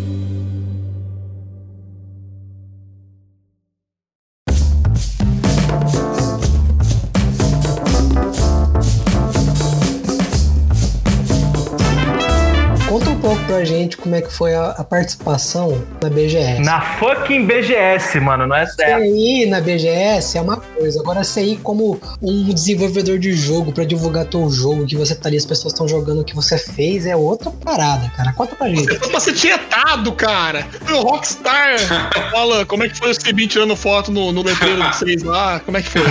pra 13.20 13.64
gente 13.64 13.96
como 13.96 14.14
é 14.14 14.22
que 14.22 14.32
foi 14.32 14.54
a, 14.54 14.70
a 14.70 14.84
participação 14.84 15.82
na 16.02 16.08
BGS. 16.08 16.60
Na 16.60 16.80
fucking 16.80 17.46
BGS, 17.46 18.18
mano, 18.20 18.46
não 18.46 18.56
é 18.56 18.66
certo. 18.66 19.02
CI 19.02 19.46
na 19.46 19.60
BGS 19.60 20.38
é 20.38 20.40
uma 20.40 20.56
coisa. 20.56 21.00
Agora, 21.00 21.22
CI 21.22 21.58
como 21.62 22.00
um 22.22 22.52
desenvolvedor 22.52 23.18
de 23.18 23.32
jogo 23.32 23.72
pra 23.72 23.84
divulgar 23.84 24.24
teu 24.24 24.48
jogo, 24.50 24.86
que 24.86 24.96
você 24.96 25.14
tá 25.14 25.28
ali, 25.28 25.36
as 25.36 25.44
pessoas 25.44 25.72
estão 25.72 25.86
jogando 25.86 26.20
o 26.20 26.24
que 26.24 26.34
você 26.34 26.56
fez, 26.56 27.06
é 27.06 27.14
outra 27.14 27.50
parada, 27.50 28.10
cara. 28.16 28.32
Conta 28.32 28.56
pra 28.56 28.68
gente. 28.68 28.84
Você 28.84 28.98
foi 28.98 29.10
pra 29.10 29.20
ser 29.20 29.34
tietado, 29.34 30.12
cara. 30.12 30.66
O 30.90 31.02
Rockstar. 31.02 31.76
Fala, 32.30 32.64
como 32.64 32.84
é 32.84 32.88
que 32.88 32.96
foi 32.96 33.10
o 33.10 33.14
CB 33.14 33.46
tirando 33.46 33.76
foto 33.76 34.10
no, 34.10 34.32
no 34.32 34.42
letreiro 34.42 34.82
de 34.82 34.96
vocês 34.96 35.22
lá? 35.22 35.60
Como 35.60 35.76
é 35.76 35.82
que 35.82 35.90
foi? 35.90 36.02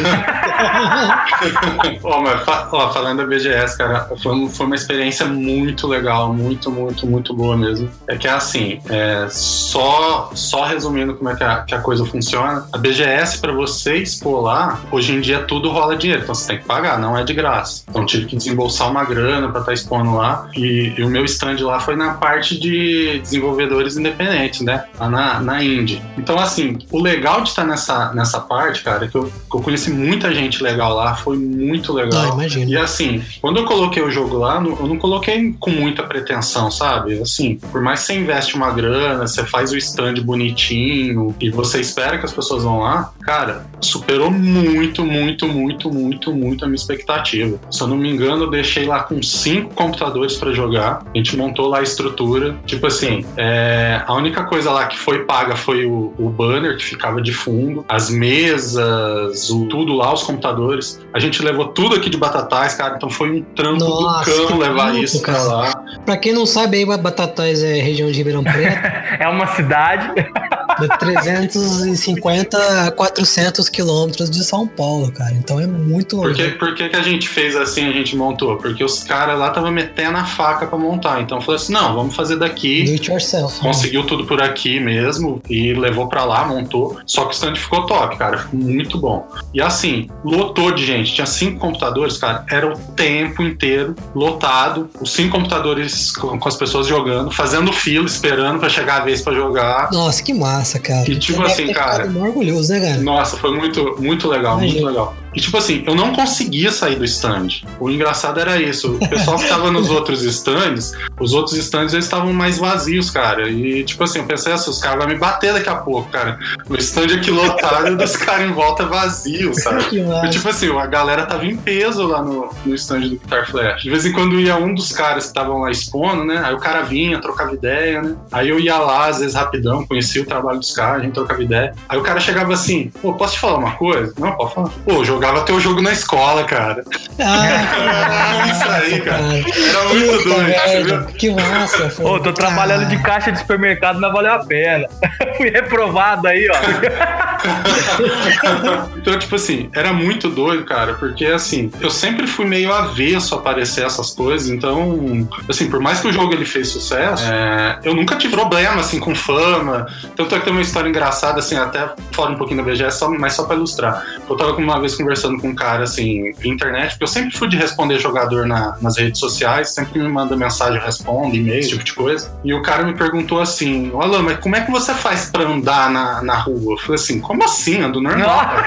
Ó, 2.04 2.22
mas 2.22 2.48
ó, 2.48 2.92
falando 2.92 3.20
da 3.20 3.26
BGS, 3.26 3.78
cara, 3.78 4.10
foi, 4.22 4.50
foi 4.50 4.66
uma 4.66 4.76
experiência 4.76 5.26
muito 5.26 5.88
legal, 5.88 6.34
muito, 6.34 6.70
muito, 6.70 6.99
muito 7.06 7.34
boa 7.34 7.56
mesmo. 7.58 7.90
É 8.08 8.16
que 8.18 8.28
é 8.28 8.32
assim, 8.32 8.80
é, 8.90 9.28
só, 9.30 10.32
só 10.34 10.66
resumindo 10.66 11.16
como 11.16 11.30
é 11.30 11.36
que 11.36 11.44
a, 11.44 11.62
que 11.64 11.76
a 11.76 11.80
coisa 11.80 12.06
funciona, 12.06 12.66
a 12.72 12.78
BGS, 12.78 13.40
pra 13.40 13.52
você 13.52 13.98
expor 13.98 14.42
lá, 14.42 14.80
hoje 14.92 15.14
em 15.14 15.22
dia 15.22 15.40
tudo 15.44 15.70
rola 15.70 15.96
dinheiro, 15.96 16.24
então 16.24 16.34
você 16.36 16.48
tem 16.48 16.58
que 16.60 16.66
pagar, 16.66 17.00
não 17.00 17.18
é 17.18 17.24
de 17.24 17.34
graça. 17.34 17.84
Então 17.90 18.06
tive 18.06 18.26
que 18.26 18.36
desembolsar 18.36 18.90
uma 18.90 19.04
grana 19.04 19.50
pra 19.50 19.62
estar 19.62 19.74
expondo 19.74 20.16
lá, 20.16 20.50
e, 20.56 20.94
e 20.98 21.04
o 21.04 21.10
meu 21.10 21.26
stand 21.26 21.58
lá 21.62 21.80
foi 21.80 21.96
na 21.96 22.14
parte 22.16 22.60
de 22.60 23.20
desenvolvedores 23.22 23.98
independentes, 23.98 24.62
né? 24.62 24.86
Lá 25.00 25.10
na, 25.10 25.40
na 25.40 25.64
Indie. 25.64 26.02
Então, 26.18 26.38
assim, 26.40 26.78
o 26.92 27.02
legal 27.02 27.42
de 27.42 27.50
estar 27.50 27.64
nessa, 27.66 28.14
nessa 28.14 28.40
parte, 28.40 28.82
cara, 28.84 29.06
é 29.06 29.08
que 29.08 29.16
eu, 29.16 29.26
que 29.26 29.56
eu 29.58 29.62
conheci 29.62 29.92
muita 29.92 30.34
gente 30.34 30.62
legal 30.64 30.94
lá, 30.96 31.16
foi 31.16 31.38
muito 31.38 31.94
legal. 31.94 32.32
Ah, 32.32 32.34
imagino. 32.34 32.72
E 32.72 32.78
assim, 32.78 33.24
quando 33.42 33.58
eu 33.58 33.66
coloquei 33.66 34.02
o 34.04 34.10
jogo 34.12 34.38
lá, 34.38 34.60
não- 34.60 34.78
eu 34.80 34.88
não 34.88 34.98
coloquei 34.98 35.54
com 35.60 35.70
muita 35.70 36.04
pretensão, 36.04 36.70
sabe? 36.72 36.89
Assim, 37.22 37.56
por 37.72 37.82
mais 37.82 38.02
que 38.02 38.08
você 38.08 38.14
investe 38.16 38.56
uma 38.56 38.72
grana, 38.72 39.28
você 39.28 39.46
faz 39.46 39.72
o 39.72 39.78
stand 39.78 40.16
bonitinho 40.24 41.36
e 41.40 41.50
você 41.50 41.80
espera 41.80 42.18
que 42.18 42.26
as 42.26 42.34
pessoas 42.34 42.64
vão 42.64 42.80
lá, 42.80 43.12
cara, 43.22 43.66
superou 43.82 44.32
muito, 44.32 45.06
muito, 45.06 45.48
muito, 45.48 45.92
muito, 45.92 46.34
muito 46.34 46.66
a 46.66 46.68
minha 46.68 46.76
expectativa. 46.76 47.60
Se 47.72 47.82
eu 47.82 47.88
não 47.88 47.98
me 47.98 48.10
engano, 48.10 48.44
eu 48.44 48.50
deixei 48.50 48.86
lá 48.86 49.04
com 49.04 49.22
cinco 49.22 49.74
computadores 49.74 50.36
pra 50.36 50.52
jogar. 50.52 51.04
A 51.14 51.18
gente 51.18 51.36
montou 51.38 51.68
lá 51.68 51.80
a 51.80 51.84
estrutura. 51.84 52.56
Tipo 52.66 52.88
assim, 52.88 53.26
é, 53.38 54.02
a 54.06 54.14
única 54.14 54.44
coisa 54.44 54.72
lá 54.72 54.88
que 54.88 54.98
foi 54.98 55.26
paga 55.26 55.56
foi 55.56 55.86
o, 55.86 56.14
o 56.18 56.30
banner 56.30 56.78
que 56.78 56.84
ficava 56.84 57.22
de 57.22 57.34
fundo, 57.34 57.86
as 57.88 58.10
mesas, 58.10 59.50
o, 59.50 59.66
tudo 59.66 59.94
lá, 59.94 60.14
os 60.14 60.24
computadores. 60.24 61.00
A 61.14 61.20
gente 61.20 61.42
levou 61.42 61.68
tudo 61.68 61.96
aqui 61.96 62.10
de 62.10 62.18
Batatais, 62.18 62.76
cara, 62.76 62.96
então 62.96 63.10
foi 63.10 63.32
um 63.32 63.44
trampo 63.56 63.84
Nossa, 63.84 64.32
do 64.32 64.48
cão 64.48 64.58
levar 64.58 64.96
isso 64.96 65.22
pra 65.22 65.34
cara. 65.34 65.44
lá. 65.46 65.84
Pra 66.06 66.18
quem 66.18 66.34
não 66.34 66.46
sabe, 66.46 66.79
Batatais 66.86 67.64
é 67.64 67.80
região 67.80 68.10
de 68.12 68.18
Ribeirão 68.18 68.44
Preto, 68.44 68.78
É 69.20 69.28
uma 69.28 69.48
cidade. 69.48 70.08
de 70.80 70.88
350 70.98 72.88
a 72.88 72.92
400 72.92 73.70
quilômetros 73.70 74.30
de 74.30 74.44
São 74.44 74.68
Paulo, 74.68 75.12
cara. 75.12 75.32
Então 75.34 75.60
é 75.60 75.68
muito 75.68 76.18
Por 76.18 76.28
longe. 76.28 76.52
que, 76.52 76.58
por 76.58 76.76
que, 76.76 76.90
que 76.90 76.96
a 76.96 77.02
gente 77.02 77.28
fez 77.28 77.56
assim, 77.56 77.88
a 77.88 77.92
gente 77.92 78.16
montou? 78.16 78.58
Porque 78.58 78.84
os 78.84 79.04
caras 79.04 79.38
lá 79.38 79.48
estavam 79.50 79.72
metendo 79.72 80.18
a 80.18 80.26
faca 80.26 80.68
pra 80.68 80.78
montar. 80.78 81.22
Então 81.22 81.40
falou 81.42 81.56
assim: 81.56 81.74
não, 81.74 81.96
vamos 81.96 82.16
fazer 82.16 82.38
daqui. 82.38 82.84
Do 82.84 82.92
it 82.92 83.10
yourself. 83.10 83.56
né? 83.58 83.62
Conseguiu 83.64 84.06
tudo 84.06 84.26
por 84.26 84.42
aqui 84.42 84.80
mesmo 84.80 85.42
e 85.50 85.74
levou 85.74 86.08
pra 86.08 86.24
lá, 86.26 86.46
montou. 86.46 87.00
Só 87.06 87.24
que 87.24 87.30
o 87.30 87.34
stand 87.34 87.56
ficou 87.56 87.86
top, 87.86 88.18
cara. 88.18 88.38
Ficou 88.38 88.60
muito 88.60 88.98
bom. 89.00 89.28
E 89.54 89.62
assim, 89.62 90.08
lotou 90.24 90.72
de 90.72 90.86
gente. 90.86 91.14
Tinha 91.14 91.26
cinco 91.28 91.60
computadores, 91.60 92.18
cara. 92.18 92.46
Era 92.50 92.68
o 92.72 92.78
tempo 92.78 93.42
inteiro 93.42 93.96
lotado. 94.14 94.90
Os 95.02 95.14
cinco 95.14 95.30
computadores 95.38 96.12
com, 96.12 96.38
com 96.38 96.48
as 96.50 96.56
pessoas 96.56 96.88
jogando, 96.88 97.32
fazendo 97.32 97.72
fila, 97.72 98.06
esperando 98.06 98.60
pra 98.60 98.70
chegar 98.70 99.02
a 99.02 99.06
vez 99.06 99.22
pra 99.22 99.34
jogar. 99.34 99.90
Nossa, 99.92 100.22
que 100.22 100.34
massa, 100.34 100.69
cara. 100.78 101.10
E 101.10 101.18
tipo 101.18 101.42
assim, 101.42 101.72
cara- 101.72 102.06
orgulhoso, 102.06 102.74
né, 102.74 102.80
cara? 102.82 103.02
Nossa, 103.02 103.38
foi 103.38 103.56
muito, 103.56 103.96
muito 104.00 104.28
legal, 104.28 104.58
muito 104.58 104.66
Imagina. 104.78 104.90
legal. 104.90 105.16
E 105.34 105.40
tipo 105.40 105.58
assim, 105.58 105.84
eu 105.86 105.96
não 105.96 106.14
conseguia 106.14 106.72
sair 106.72 106.96
do 106.96 107.06
stand. 107.06 107.48
O 107.80 107.90
engraçado 107.90 108.40
era 108.40 108.60
isso. 108.62 108.96
O 108.96 109.10
pessoal 109.10 109.38
que 109.38 109.48
tava 109.48 109.72
nos 109.72 109.90
outros 109.90 110.24
stands, 110.24 110.94
os 111.20 111.34
outros 111.34 111.56
stands 111.58 111.94
eles 111.94 112.06
estavam 112.06 112.34
mais 112.34 112.58
vazios, 112.58 113.10
cara. 113.10 113.50
E 113.50 113.84
tipo 113.84 114.04
assim, 114.04 114.20
eu 114.20 114.26
pensei 114.26 114.54
assim, 114.54 114.70
os 114.70 114.80
caras 114.80 115.00
vão 115.00 115.08
me 115.08 115.18
bater 115.18 115.54
daqui 115.54 115.70
a 115.70 115.76
pouco, 115.76 116.10
cara. 116.10 116.40
O 116.68 116.76
stand 116.76 117.16
aqui 117.16 117.32
lotado 117.32 117.90
e 117.90 117.96
dos 117.96 118.16
caras 118.16 118.50
em 118.50 118.54
volta 118.54 118.86
vazio, 118.86 119.54
sabe? 119.54 119.86
E, 120.26 120.30
tipo 120.30 120.50
assim, 120.50 120.76
a 120.78 120.86
galera 120.86 121.26
tava 121.26 121.46
em 121.46 121.56
peso 121.56 122.06
lá 122.08 122.22
no, 122.22 122.50
no 122.66 122.76
stand 122.76 123.02
do 123.02 123.10
Guitar 123.12 123.50
Flash. 123.50 123.84
De 123.84 123.90
vez 123.90 124.06
em 124.06 124.12
quando 124.12 124.40
ia 124.40 124.56
um 124.58 124.74
dos 124.74 124.92
caras 124.92 125.24
que 125.26 125.30
estavam 125.30 125.60
lá 125.60 125.72
expondo, 125.72 126.26
né? 126.26 126.42
Aí 126.44 126.54
o 126.54 126.60
cara 126.60 126.82
vinha, 126.82 127.20
trocava 127.20 127.54
ideia, 127.54 128.02
né? 128.02 128.16
Aí 128.32 128.50
eu 128.50 128.60
ia 128.60 128.78
lá, 128.78 129.08
às 129.08 129.20
vezes 129.20 129.36
rapidão, 129.36 129.86
conhecia 129.86 130.22
o 130.22 130.26
trabalho 130.26 130.60
dos 130.60 130.72
caras, 130.72 131.02
a 131.02 131.04
gente 131.04 131.14
trocava 131.14 131.42
ideia. 131.44 131.74
Aí 131.88 131.98
o 131.98 132.02
cara 132.02 132.20
chegava 132.20 132.54
assim, 132.54 132.92
pô, 133.02 133.14
posso 133.14 133.36
te 133.36 133.40
falar 133.40 133.58
uma 133.58 133.72
coisa? 133.72 134.14
Não, 134.18 134.32
pode 134.32 134.54
falar. 134.54 134.70
Pô, 134.86 135.04
jogava 135.20 135.42
teu 135.42 135.60
jogo 135.60 135.82
na 135.82 135.92
escola, 135.92 136.46
cara. 136.46 136.82
Ah, 137.20 138.48
Isso 138.50 138.70
aí, 138.72 139.02
cara. 139.02 139.22
Era 139.22 139.84
muito 139.90 140.18
Puta 140.18 140.30
doido, 140.30 140.50
entendeu? 140.50 141.04
que 141.18 141.30
massa. 141.32 141.88
Ô, 142.02 142.12
foi. 142.12 142.22
tô 142.22 142.32
trabalhando 142.32 142.88
de 142.88 142.96
Ah, 142.96 143.02
caixa 143.02 143.30
de 143.32 143.40
supermercado, 143.40 144.00
não 144.00 144.14
valeu 144.14 144.32
a 144.32 144.40
pena. 144.40 144.88
Fui 145.36 145.50
reprovado 145.50 146.26
aí, 146.28 146.48
ó. 146.50 146.56
então, 148.98 149.20
tipo 149.20 149.36
assim, 149.36 149.70
era 149.76 149.92
muito 149.92 150.30
doido, 150.30 150.64
cara, 150.64 150.94
porque 150.94 151.26
assim, 151.26 151.70
eu 151.82 151.90
sempre 151.90 152.26
fui 152.28 152.46
meio 152.46 152.72
avesso 152.74 153.36
a 153.36 153.40
aparecer 153.40 153.86
essas 153.86 154.12
coisas, 154.12 154.48
então, 154.50 155.28
assim, 155.50 155.70
por 155.70 155.80
mais 155.82 156.00
que 156.00 156.08
o 156.08 156.14
jogo 156.14 156.34
ele 156.34 156.46
fez 156.46 156.70
sucesso, 156.70 157.24
é, 157.26 157.80
eu 157.84 157.94
nunca 157.94 158.16
tive 158.16 158.36
problema, 158.36 158.80
assim, 158.82 159.00
com 159.00 159.14
fama. 159.16 159.88
Tanto 160.16 160.36
é 160.36 160.40
que 160.40 160.46
tem 160.46 160.54
uma 160.54 160.62
história 160.62 160.88
engraçada, 160.88 161.40
assim, 161.40 161.58
até 161.58 161.90
fora 162.12 162.32
um 162.32 162.36
pouquinho 162.36 162.64
da 162.64 162.72
BGS, 162.72 163.00
só, 163.00 163.10
mas 163.10 163.34
só 163.34 163.44
pra 163.44 163.56
ilustrar. 163.56 164.04
Eu 164.30 164.38
tava 164.38 164.54
uma 164.54 164.80
vez 164.80 164.96
conversando 165.10 165.40
com 165.42 165.50
um 165.50 165.56
cara, 165.56 165.84
assim, 165.86 166.32
internet, 166.44 166.92
porque 166.92 167.04
eu 167.04 167.08
sempre 167.08 167.36
fui 167.36 167.48
de 167.48 167.58
responder 167.58 167.98
jogador 168.00 168.46
na- 168.46 168.78
nas 168.80 168.98
redes 168.98 169.20
sociais, 169.20 169.74
sempre 169.74 170.00
me 170.00 170.08
manda 170.08 170.36
mensagem, 170.38 170.76
eu 170.78 170.86
respondo, 170.86 171.36
e-mail, 171.36 171.60
esse 171.60 171.70
tipo 171.70 171.84
de 171.84 171.94
coisa. 171.94 172.32
E 172.44 172.54
o 172.54 172.62
cara 172.62 172.84
me 172.84 172.94
perguntou 172.94 173.42
assim: 173.42 173.92
Alan, 174.00 174.22
mas 174.22 174.38
como 174.40 174.56
é 174.56 174.62
que 174.62 174.70
você 174.72 174.94
faz 174.94 175.26
pra 175.32 175.44
andar 175.44 175.90
na, 175.90 176.22
na 176.22 176.36
rua? 176.36 176.74
Eu 176.74 176.78
falei 176.78 176.96
assim: 176.96 177.20
como 177.20 177.44
assim? 177.44 177.82
Ando 177.82 178.00
normal. 178.00 178.64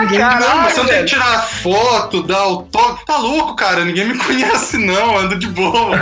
Ninguém 0.00 0.18
Não, 0.18 0.64
você 0.64 0.74
tem 0.80 0.84
velho. 0.86 1.04
que 1.06 1.10
tirar 1.14 1.38
foto, 1.42 2.22
dar 2.24 2.46
o 2.48 2.62
toque. 2.62 3.06
Tá 3.06 3.16
louco, 3.18 3.54
cara? 3.54 3.84
Ninguém 3.84 4.08
me 4.08 4.18
conhece, 4.18 4.76
não. 4.78 5.16
Ando 5.18 5.38
de 5.38 5.46
boa. 5.46 5.96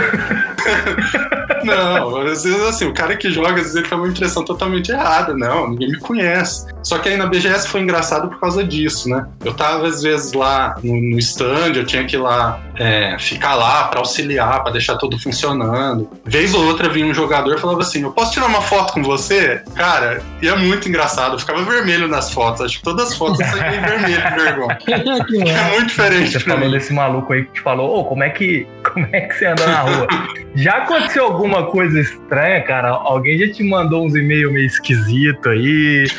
não, 1.63 2.17
às 2.17 2.43
vezes 2.43 2.61
assim, 2.61 2.85
o 2.85 2.93
cara 2.93 3.15
que 3.15 3.29
joga, 3.31 3.49
às 3.49 3.55
vezes 3.55 3.75
ele 3.75 3.87
tem 3.87 3.97
uma 3.97 4.07
impressão 4.07 4.43
totalmente 4.43 4.91
errada. 4.91 5.33
Não, 5.33 5.69
ninguém 5.69 5.91
me 5.91 5.99
conhece. 5.99 6.67
Só 6.83 6.97
que 6.99 7.09
aí 7.09 7.17
na 7.17 7.25
BGS 7.25 7.67
foi 7.67 7.81
engraçado 7.81 8.29
por 8.29 8.39
causa 8.39 8.63
disso, 8.63 9.09
né? 9.09 9.27
Eu 9.43 9.53
tava, 9.53 9.87
às 9.87 10.01
vezes, 10.01 10.33
lá 10.33 10.77
no, 10.83 10.93
no 10.93 11.19
stand, 11.19 11.73
eu 11.75 11.85
tinha 11.85 12.05
que 12.05 12.15
ir 12.15 12.19
lá, 12.19 12.59
é, 12.77 13.17
ficar 13.19 13.55
lá 13.55 13.85
pra 13.85 13.99
auxiliar, 13.99 14.61
pra 14.63 14.71
deixar 14.71 14.97
tudo 14.97 15.19
funcionando. 15.19 16.09
Vez 16.23 16.53
ou 16.53 16.65
outra 16.65 16.89
vinha 16.89 17.05
um 17.05 17.13
jogador 17.13 17.55
e 17.55 17.59
falava 17.59 17.81
assim: 17.81 18.03
Eu 18.03 18.11
posso 18.11 18.31
tirar 18.31 18.47
uma 18.47 18.61
foto 18.61 18.93
com 18.93 19.03
você? 19.03 19.61
Cara, 19.75 20.21
e 20.41 20.47
é 20.47 20.55
muito 20.55 20.87
engraçado. 20.89 21.33
Eu 21.35 21.39
ficava 21.39 21.63
vermelho 21.63 22.07
nas 22.07 22.31
fotos. 22.31 22.61
Acho 22.61 22.77
que 22.77 22.83
todas 22.83 23.09
as 23.09 23.17
fotos 23.17 23.37
saíam 23.37 23.75
em 23.75 23.81
vermelho 23.81 24.21
de 24.21 24.35
vergonha. 24.43 24.75
que 25.25 25.49
É 25.49 25.69
muito 25.71 25.87
diferente 25.87 26.31
Você 26.31 26.39
falou 26.39 26.65
mim. 26.65 26.71
desse 26.71 26.93
maluco 26.93 27.33
aí 27.33 27.45
que 27.45 27.53
te 27.53 27.61
falou, 27.61 27.99
ô, 27.99 28.05
como 28.05 28.23
é 28.23 28.29
que. 28.29 28.67
Como 28.83 29.07
é 29.11 29.21
que 29.21 29.33
você 29.35 29.45
anda 29.47 29.65
na 29.65 29.79
rua? 29.81 30.07
já 30.55 30.77
aconteceu 30.77 31.25
alguma 31.25 31.65
coisa 31.65 31.99
estranha, 31.99 32.61
cara? 32.63 32.89
Alguém 32.89 33.37
já 33.39 33.53
te 33.53 33.63
mandou 33.63 34.05
uns 34.05 34.15
e-mails 34.15 34.51
meio 34.53 34.65
esquisito 34.65 35.49
aí? 35.49 36.05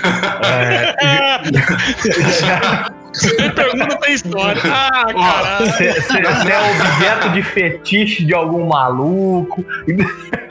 É, 0.47 0.95
Você 3.17 3.51
pergunta 3.51 3.97
tem 3.99 4.15
história. 4.15 4.63
Ah, 4.67 5.07
caralho. 5.07 5.67
Você 5.67 5.89
é 5.89 6.71
objeto 6.71 7.31
de 7.31 7.43
fetiche 7.43 8.25
de 8.25 8.35
algum 8.35 8.67
maluco? 8.67 9.65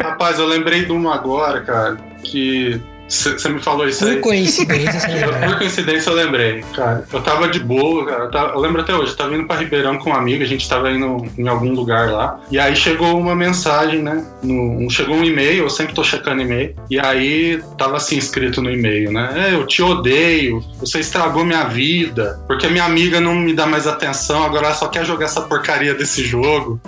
Rapaz, 0.01 0.39
eu 0.39 0.47
lembrei 0.47 0.85
de 0.85 0.91
uma 0.91 1.15
agora, 1.15 1.61
cara, 1.61 1.97
que 2.23 2.81
você 3.07 3.49
me 3.49 3.59
falou 3.61 3.87
isso 3.87 4.03
aí. 4.05 4.15
Por 4.15 4.21
coincidência, 4.23 4.99
você 4.99 5.23
Eu-? 5.25 5.49
Por 5.49 5.57
coincidência 5.59 6.09
eu 6.09 6.15
lembrei, 6.15 6.63
cara. 6.75 7.03
Eu 7.11 7.21
tava 7.21 7.47
de 7.47 7.59
boa, 7.59 8.05
cara. 8.05 8.23
Eu, 8.25 8.31
tava- 8.31 8.53
eu 8.53 8.59
lembro 8.59 8.81
até 8.81 8.93
hoje, 8.95 9.11
eu 9.11 9.17
tava 9.17 9.35
indo 9.35 9.45
pra 9.45 9.57
Ribeirão 9.57 9.97
com 9.97 10.09
um 10.09 10.15
amigo, 10.15 10.43
a 10.43 10.47
gente 10.47 10.67
tava 10.67 10.89
indo 10.91 11.25
em 11.37 11.47
algum 11.47 11.73
lugar 11.73 12.09
lá. 12.09 12.39
E 12.51 12.59
aí 12.59 12.75
chegou 12.75 13.19
uma 13.19 13.35
mensagem, 13.35 14.01
né? 14.01 14.25
no- 14.43 14.89
chegou 14.89 15.15
um 15.15 15.23
e-mail, 15.23 15.63
eu 15.63 15.69
sempre 15.69 15.93
tô 15.93 16.03
checando 16.03 16.41
e-mail. 16.41 16.75
E 16.89 16.99
aí 16.99 17.61
tava 17.77 17.97
assim 17.97 18.17
escrito 18.17 18.61
no 18.61 18.71
e-mail, 18.71 19.11
né? 19.11 19.49
É, 19.49 19.53
eu 19.55 19.65
te 19.65 19.81
odeio, 19.81 20.63
você 20.79 20.99
estragou 20.99 21.43
minha 21.45 21.63
vida, 21.65 22.39
porque 22.47 22.67
minha 22.67 22.83
amiga 22.85 23.19
não 23.19 23.33
me 23.35 23.53
dá 23.53 23.65
mais 23.65 23.87
atenção, 23.87 24.43
agora 24.43 24.67
ela 24.67 24.75
só 24.75 24.87
quer 24.87 25.05
jogar 25.05 25.25
essa 25.25 25.41
porcaria 25.41 25.93
desse 25.93 26.23
jogo. 26.23 26.79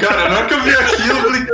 Cara, 0.00 0.28
na 0.30 0.36
hora 0.38 0.46
que 0.46 0.54
eu 0.54 0.62
vi 0.62 0.70
aquilo, 0.70 1.18
eu 1.18 1.22
falei, 1.22 1.46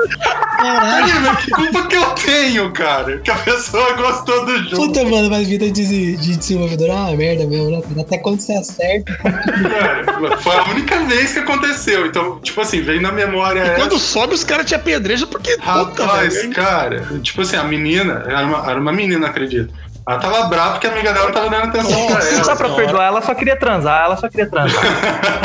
Caralho, 0.62 1.37
que 1.39 1.51
culpa 1.51 1.83
que 1.89 1.97
eu 1.97 2.05
tenho, 2.11 2.70
cara? 2.73 3.19
Que 3.19 3.31
a 3.31 3.35
pessoa 3.37 3.91
ela 3.93 4.10
gostou 4.10 4.44
do 4.44 4.59
jogo. 4.64 4.77
Puta, 4.77 5.05
mano, 5.05 5.31
mas 5.31 5.47
vida 5.47 5.70
de, 5.70 6.16
de 6.16 6.36
desenvolvedor 6.36 6.89
é 6.89 6.93
uma 6.93 7.16
merda 7.16 7.47
mesmo, 7.47 7.70
né? 7.70 7.82
Até 8.01 8.19
quando 8.19 8.40
você 8.40 8.52
acerta. 8.55 9.12
Cara, 9.16 10.36
foi 10.39 10.56
a 10.56 10.64
única 10.70 10.98
vez 11.05 11.32
que 11.32 11.39
aconteceu. 11.40 12.06
Então, 12.06 12.40
tipo 12.40 12.60
assim, 12.60 12.81
veio 12.82 13.01
na 13.01 13.12
memória. 13.12 13.60
E 13.60 13.62
essa. 13.62 13.74
quando 13.77 13.98
sobe, 13.98 14.35
os 14.35 14.44
caras 14.44 14.66
te 14.66 14.74
apedrejam 14.74 15.28
porque. 15.28 15.56
puta, 15.56 16.05
Rapaz, 16.05 16.35
velho. 16.35 16.55
cara, 16.55 17.06
tipo 17.23 17.43
assim, 17.43 17.56
a 17.56 17.64
menina, 17.64 18.24
era 18.27 18.47
uma, 18.47 18.70
era 18.70 18.81
uma 18.81 18.93
menina, 18.93 19.27
acredito. 19.27 19.73
Ela 20.09 20.19
tava 20.19 20.43
brava 20.48 20.73
porque 20.73 20.89
a 20.89 20.90
amiga 20.90 21.12
dela 21.12 21.31
tava 21.31 21.48
dando 21.48 21.64
atenção 21.69 22.06
pra 22.09 22.24
ela. 22.27 22.44
Só 22.44 22.56
pra 22.56 22.69
perdoar, 22.70 23.06
ela 23.06 23.23
só 23.23 23.35
queria 23.35 23.56
transar, 23.56 24.05
ela 24.05 24.16
só 24.16 24.28
queria 24.28 24.51
transar. 24.51 24.82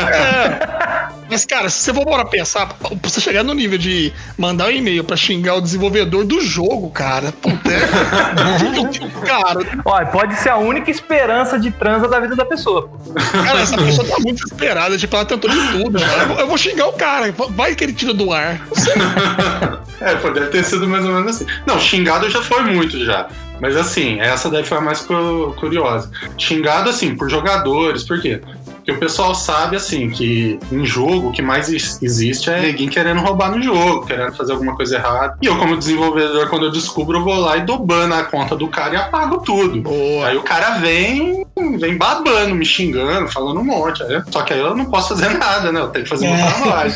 É. 0.08 0.77
Mas, 1.30 1.44
cara, 1.44 1.68
se 1.68 1.80
você 1.80 1.92
for 1.94 2.04
bora 2.04 2.24
pensar, 2.24 2.66
pra 2.66 2.90
você 3.02 3.20
chegar 3.20 3.42
no 3.42 3.54
nível 3.54 3.78
de 3.78 4.12
mandar 4.36 4.66
um 4.66 4.70
e-mail 4.70 5.04
pra 5.04 5.16
xingar 5.16 5.54
o 5.56 5.60
desenvolvedor 5.60 6.24
do 6.24 6.40
jogo, 6.40 6.90
cara, 6.90 7.32
puta, 7.32 7.70
é. 7.70 9.26
cara, 9.26 9.60
Olha, 9.84 10.06
pode 10.06 10.34
ser 10.36 10.50
a 10.50 10.56
única 10.56 10.90
esperança 10.90 11.58
de 11.58 11.70
transa 11.70 12.08
da 12.08 12.20
vida 12.20 12.34
da 12.36 12.44
pessoa. 12.44 12.90
cara, 13.44 13.60
essa 13.60 13.76
pessoa 13.76 14.06
tá 14.06 14.16
muito 14.20 14.42
desesperada, 14.44 14.96
tipo, 14.96 15.14
ela 15.16 15.24
tentou 15.24 15.50
de 15.50 15.72
tudo, 15.72 15.98
cara. 16.00 16.22
Eu 16.40 16.46
vou- 16.46 16.58
xingar 16.58 16.88
o 16.88 16.92
cara, 16.92 17.32
vai 17.50 17.74
que 17.76 17.84
ele 17.84 17.92
tira 17.92 18.12
do 18.12 18.32
ar. 18.32 18.60
É, 20.00 20.14
pô, 20.14 20.30
deve 20.30 20.46
ter 20.46 20.62
sido 20.64 20.86
mais 20.86 21.04
ou 21.04 21.12
menos 21.12 21.34
assim. 21.34 21.46
Não, 21.66 21.78
xingado 21.80 22.30
já 22.30 22.40
foi 22.40 22.62
muito 22.62 23.04
já. 23.04 23.26
Mas 23.60 23.76
assim, 23.76 24.20
essa 24.20 24.48
daí 24.48 24.62
foi 24.62 24.78
a 24.78 24.80
mais 24.80 25.00
cu- 25.00 25.52
curiosa. 25.58 26.08
Xingado, 26.38 26.88
assim, 26.88 27.16
por 27.16 27.28
jogadores, 27.28 28.04
por 28.04 28.20
quê? 28.22 28.40
Porque 28.88 28.96
o 28.96 29.00
pessoal 29.00 29.34
sabe, 29.34 29.76
assim, 29.76 30.08
que 30.08 30.58
em 30.72 30.82
jogo 30.86 31.28
o 31.28 31.30
que 31.32 31.42
mais 31.42 31.68
is- 31.68 31.98
existe 32.02 32.48
é 32.48 32.58
ninguém 32.62 32.88
querendo 32.88 33.20
roubar 33.20 33.50
no 33.54 33.62
jogo, 33.62 34.06
querendo 34.06 34.32
fazer 34.32 34.52
alguma 34.52 34.74
coisa 34.74 34.96
errada. 34.96 35.36
E 35.42 35.46
eu, 35.46 35.58
como 35.58 35.76
desenvolvedor, 35.76 36.48
quando 36.48 36.64
eu 36.64 36.70
descubro, 36.72 37.18
eu 37.18 37.22
vou 37.22 37.34
lá 37.38 37.58
e 37.58 37.66
dou 37.66 37.78
ban 37.84 38.06
na 38.06 38.22
conta 38.24 38.56
do 38.56 38.66
cara 38.66 38.94
e 38.94 38.96
apago 38.96 39.42
tudo. 39.44 39.82
Boa. 39.82 40.28
Aí 40.28 40.38
o 40.38 40.42
cara 40.42 40.78
vem, 40.78 41.44
vem 41.78 41.98
babando, 41.98 42.54
me 42.54 42.64
xingando, 42.64 43.28
falando 43.28 43.60
um 43.60 43.64
monte. 43.64 44.02
aí- 44.04 44.22
Só 44.30 44.40
que 44.40 44.54
aí 44.54 44.60
eu 44.60 44.74
não 44.74 44.86
posso 44.86 45.10
fazer 45.10 45.28
nada, 45.36 45.70
né? 45.70 45.80
Eu 45.80 45.88
tenho 45.88 46.04
que 46.04 46.08
fazer 46.10 46.26
meu 46.26 46.36
É. 46.36 46.50
trabalho. 46.50 46.92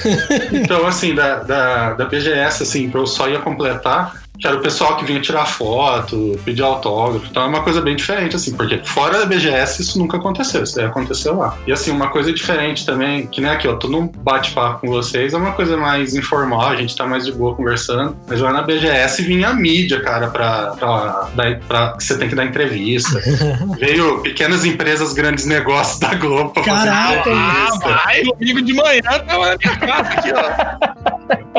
Então, 0.52 0.86
assim, 0.86 1.14
da, 1.14 1.40
da, 1.40 1.93
da 1.93 2.05
BGS, 2.06 2.62
assim, 2.62 2.90
eu 2.94 3.06
só 3.06 3.28
ia 3.28 3.39
completar, 3.40 4.22
que 4.43 4.48
era 4.48 4.56
o 4.56 4.60
pessoal 4.60 4.97
que 4.97 5.05
vinha 5.05 5.20
tirar 5.20 5.47
foto, 5.47 6.36
pedir 6.44 6.62
autógrafo. 6.62 7.24
Então 7.31 7.44
é 7.44 7.47
uma 7.47 7.62
coisa 7.62 7.81
bem 7.81 7.94
diferente, 7.94 8.35
assim, 8.35 8.55
porque 8.56 8.81
fora 8.85 9.20
da 9.20 9.24
BGS 9.24 9.81
isso 9.82 9.97
nunca 10.01 10.16
aconteceu, 10.16 10.64
isso 10.64 10.74
daí 10.74 10.85
aconteceu 10.85 11.36
lá. 11.36 11.56
E 11.64 11.70
assim, 11.73 11.93
uma 11.93 12.09
coisa 12.09 12.32
diferente 12.32 12.85
também, 12.85 13.24
que 13.28 13.40
nem 13.40 13.48
aqui, 13.51 13.69
ó, 13.69 13.77
tô 13.77 13.86
num 13.86 14.09
bate-papo 14.09 14.81
com 14.81 14.89
vocês, 14.89 15.32
é 15.32 15.36
uma 15.36 15.52
coisa 15.52 15.77
mais 15.77 16.16
informal, 16.16 16.62
a 16.70 16.74
gente 16.77 16.97
tá 16.97 17.06
mais 17.06 17.24
de 17.24 17.31
boa 17.31 17.55
conversando. 17.55 18.16
Mas 18.27 18.40
lá 18.40 18.52
na 18.52 18.62
BGS 18.62 19.23
vinha 19.23 19.48
a 19.51 19.55
mídia, 19.55 20.01
cara, 20.02 20.27
pra, 20.27 20.73
pra, 20.73 21.28
dar- 21.36 21.60
pra 21.69 21.93
que 21.97 22.02
você 22.02 22.19
tem 22.19 22.28
que 22.28 22.35
dar 22.35 22.44
entrevista. 22.44 23.23
Veio 23.78 24.23
pequenas 24.23 24.64
empresas, 24.64 25.12
grandes 25.12 25.47
negócios 25.47 26.01
da 26.01 26.14
Globo 26.14 26.51
pra 26.51 26.64
Caraca, 26.64 27.23
fazer 27.23 27.31
Ah, 27.31 27.69
entrevista. 27.69 28.02
vai, 28.05 28.23
domingo 28.24 28.62
de 28.62 28.74
manhã 28.74 29.01
tava 29.02 29.51
na 29.51 29.56
minha 29.56 29.77
casa 29.78 30.09
aqui, 30.09 30.32
ó. 30.35 30.91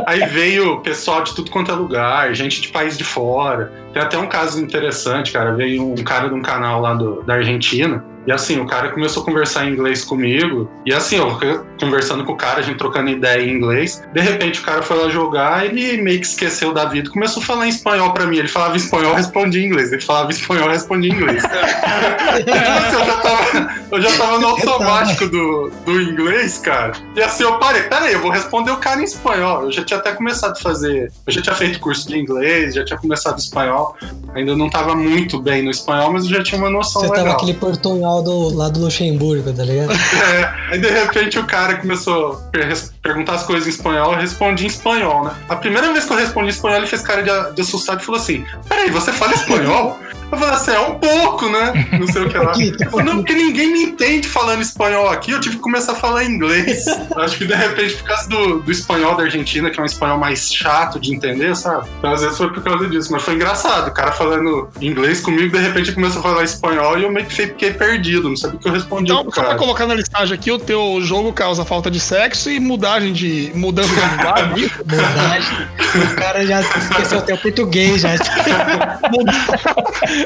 Aí 0.06 0.26
veio 0.28 0.80
pessoal 0.82 1.24
de 1.24 1.34
tudo 1.36 1.50
quanto 1.52 1.72
é 1.72 1.74
lugar, 1.76 2.34
gente 2.34 2.62
de 2.62 2.68
país 2.70 2.98
de 2.98 3.04
fora. 3.04 3.72
Tem 3.94 4.02
até 4.02 4.18
um 4.18 4.28
caso 4.28 4.62
interessante, 4.62 5.32
cara. 5.32 5.54
Veio 5.54 5.84
um 5.94 6.04
cara 6.04 6.28
de 6.28 6.34
um 6.34 6.42
canal 6.42 6.82
lá 6.82 6.94
do- 6.94 7.22
da 7.24 7.36
Argentina. 7.36 8.04
E 8.26 8.32
assim, 8.32 8.60
o 8.60 8.66
cara 8.66 8.90
começou 8.90 9.24
a 9.24 9.26
conversar 9.26 9.66
em 9.66 9.72
inglês 9.74 10.04
comigo. 10.04 10.70
E 10.86 10.94
assim, 10.94 11.18
eu 11.18 11.38
conversando 11.80 12.24
com 12.24 12.34
o 12.34 12.38
cara, 12.38 12.60
a 12.60 12.62
gente 12.62 12.78
trocando 12.78 13.10
ideia 13.10 13.42
em 13.42 13.54
inglês. 13.54 14.02
De 14.14 14.22
repente 14.22 14.62
o 14.62 14.64
cara 14.64 14.82
foi 14.82 14.98
lá 14.98 15.10
jogar, 15.10 15.66
ele 15.66 16.02
meio 16.02 16.20
que 16.20 16.28
esqueceu 16.28 16.74
da 16.74 16.86
vida. 16.86 17.10
Começou 17.10 17.42
a 17.44 17.46
falar 17.46 17.66
em 17.66 17.70
espanhol 17.70 18.14
pra 18.14 18.26
mim. 18.26 18.38
Ele 18.38 18.48
falava 18.48 18.78
espanhol, 18.78 19.12
eu 19.12 19.16
respondia 19.16 19.62
em 19.62 19.66
inglês. 19.66 19.92
Ele 19.92 20.02
falava 20.02 20.32
espanhol, 20.32 20.66
eu 20.66 20.72
respondia 20.72 21.12
em 21.12 21.16
inglês. 21.16 21.44
Assim, 22.34 22.96
eu, 22.96 23.06
já 23.06 23.18
tava, 23.18 23.70
eu 23.92 24.02
já 24.02 24.18
tava 24.18 24.40
no 24.40 24.48
automático 24.48 25.28
do, 25.28 25.72
do 25.86 26.02
inglês, 26.02 26.58
cara. 26.58 26.94
E 27.16 27.22
assim, 27.22 27.44
eu 27.44 27.60
parei, 27.60 27.84
peraí, 27.84 28.14
eu 28.14 28.22
vou 28.22 28.32
responder 28.32 28.72
o 28.72 28.78
cara 28.78 29.02
em 29.02 29.04
espanhol. 29.04 29.64
Eu 29.64 29.72
já 29.72 29.84
tinha 29.84 30.00
até 30.00 30.14
começado 30.14 30.54
a 30.54 30.60
fazer. 30.60 31.12
Eu 31.28 31.34
já 31.34 31.42
tinha 31.42 31.56
feito 31.56 31.80
curso 31.80 32.08
de 32.08 32.18
inglês, 32.18 32.74
já 32.74 32.84
tinha 32.84 32.98
começado 32.98 33.38
espanhol. 33.38 33.96
Ainda 34.34 34.56
não 34.56 34.70
tava 34.70 34.96
muito 34.96 35.40
bem 35.40 35.62
no 35.62 35.70
espanhol, 35.70 36.12
mas 36.12 36.24
eu 36.24 36.32
já 36.32 36.44
tinha 36.44 36.60
uma 36.60 36.70
noção 36.70 37.02
Você 37.02 37.10
legal. 37.10 37.26
tava 37.26 37.38
aquele 37.38 37.54
portunhol 37.54 38.13
do, 38.22 38.54
lá 38.56 38.70
do 38.70 38.80
Luxemburgo, 38.82 39.54
tá 39.54 39.64
ligado? 39.64 39.94
É, 40.14 40.74
aí 40.74 40.80
de 40.80 40.90
repente 40.90 41.38
o 41.40 41.46
cara 41.46 41.78
começou 41.78 42.42
perguntar 43.04 43.34
as 43.34 43.44
coisas 43.44 43.68
em 43.68 43.70
espanhol, 43.70 44.14
eu 44.14 44.20
respondi 44.20 44.64
em 44.64 44.68
espanhol, 44.68 45.26
né? 45.26 45.36
A 45.50 45.58
primeira 45.58 45.92
vez 45.92 46.06
que 46.06 46.14
eu 46.14 46.18
respondi 46.18 46.48
em 46.48 46.52
espanhol, 46.52 46.78
ele 46.78 46.88
fez 46.88 47.02
cara 47.02 47.22
de, 47.22 47.56
de 47.56 47.62
assustado 47.62 48.02
e 48.02 48.06
falou 48.06 48.20
assim: 48.20 48.46
Peraí, 48.68 48.90
você 48.90 49.12
fala 49.12 49.34
espanhol? 49.34 50.00
Eu 50.34 50.40
falei 50.40 50.56
assim, 50.56 50.72
é 50.72 50.80
um 50.80 50.96
pouco, 50.96 51.48
né? 51.48 51.88
Não 52.00 52.08
sei 52.08 52.24
o 52.24 52.30
que 52.30 52.38
lá. 52.38 52.54
Eu 52.58 52.90
falei, 52.90 53.06
não, 53.06 53.18
porque 53.18 53.34
ninguém 53.34 53.72
me 53.72 53.84
entende 53.84 54.28
falando 54.28 54.64
espanhol 54.64 55.08
aqui, 55.10 55.30
eu 55.30 55.40
tive 55.40 55.58
que 55.58 55.62
começar 55.62 55.92
a 55.92 55.96
falar 55.96 56.26
inglês. 56.26 56.88
Eu 56.88 57.22
Acho 57.22 57.38
que 57.38 57.46
de 57.46 57.54
repente, 57.54 57.94
por 57.98 58.06
causa 58.06 58.28
do, 58.28 58.60
do 58.62 58.72
espanhol 58.72 59.16
da 59.16 59.24
Argentina, 59.24 59.70
que 59.70 59.80
é 59.80 59.84
um 59.84 59.86
espanhol 59.86 60.18
mais 60.18 60.52
chato 60.52 61.00
de 61.00 61.14
entender, 61.14 61.56
sabe? 61.56 61.88
Então, 62.00 62.12
às 62.12 62.22
vezes 62.22 62.36
foi 62.36 62.52
por 62.52 62.64
causa 62.64 62.90
disso, 62.90 63.12
mas 63.12 63.22
foi 63.22 63.36
engraçado. 63.36 63.90
O 63.90 63.94
cara 63.94 64.12
falando 64.12 64.70
inglês 64.82 65.22
comigo, 65.22 65.56
de 65.56 65.64
repente 65.64 65.92
começou 65.92 66.20
a 66.20 66.24
falar 66.24 66.44
espanhol 66.44 66.98
e 66.98 67.04
eu 67.04 67.12
meio 67.12 67.28
que 67.28 67.34
fiquei 67.36 67.72
perdido, 67.72 68.28
não 68.28 68.36
sabia 68.36 68.58
o 68.58 68.60
que 68.60 68.68
eu 68.68 68.74
respondi 68.74 69.12
Então, 69.12 69.24
pro 69.24 69.36
só 69.36 69.44
pra 69.44 69.56
colocar 69.56 69.86
na 69.86 69.94
listagem 69.94 70.34
aqui, 70.34 70.52
o 70.52 70.58
teu 70.58 71.00
jogo 71.04 71.32
causa 71.32 71.64
falta 71.64 71.92
de 71.92 72.00
sexo 72.00 72.50
e 72.50 72.60
mudagem 72.94 73.14
de. 73.14 73.52
mudança 73.56 73.90
de 73.94 74.02
linguagem. 74.18 74.72
Mudagem. 74.86 75.68
O 76.12 76.16
cara 76.16 76.46
já 76.46 76.62
esqueceu 76.62 77.20
até 77.20 77.34
o 77.34 77.38
português 77.38 78.02
já. 78.02 78.10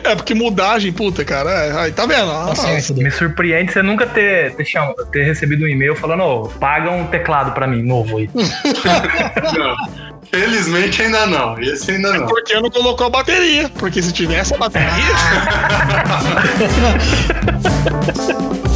é 0.04 0.16
porque 0.16 0.34
mudagem, 0.34 0.92
puta, 0.92 1.24
cara. 1.26 1.50
É, 1.50 1.80
aí 1.80 1.92
tá 1.92 2.06
vendo? 2.06 2.28
Tá 2.32 2.50
Ah, 2.52 2.56
certo, 2.56 2.94
Me 2.96 3.12
surpreende 3.12 3.72
você 3.72 3.82
nunca 3.82 4.06
ter, 4.06 4.56
ter, 4.56 4.66
cham- 4.66 4.94
ter 5.12 5.24
recebido 5.24 5.66
um 5.66 5.68
e-mail 5.68 5.96
falando, 5.96 6.24
ô, 6.24 6.48
paga 6.48 6.92
um 6.92 7.06
teclado 7.08 7.52
pra 7.54 7.68
mim, 7.68 7.82
novo 7.84 8.18
aí. 8.18 8.30
Não. 9.58 10.08
Felizmente 10.30 11.04
ainda 11.04 11.26
não. 11.26 11.58
Esse 11.58 11.92
ainda 11.92 12.12
não. 12.12 12.28
Porque 12.28 12.54
não 12.60 12.70
colocou 12.70 13.08
a 13.08 13.10
bateria. 13.10 13.70
Porque 13.80 14.02
se 14.04 14.12
tivesse 14.12 14.54
a 14.54 14.58
bateria. 14.58 14.90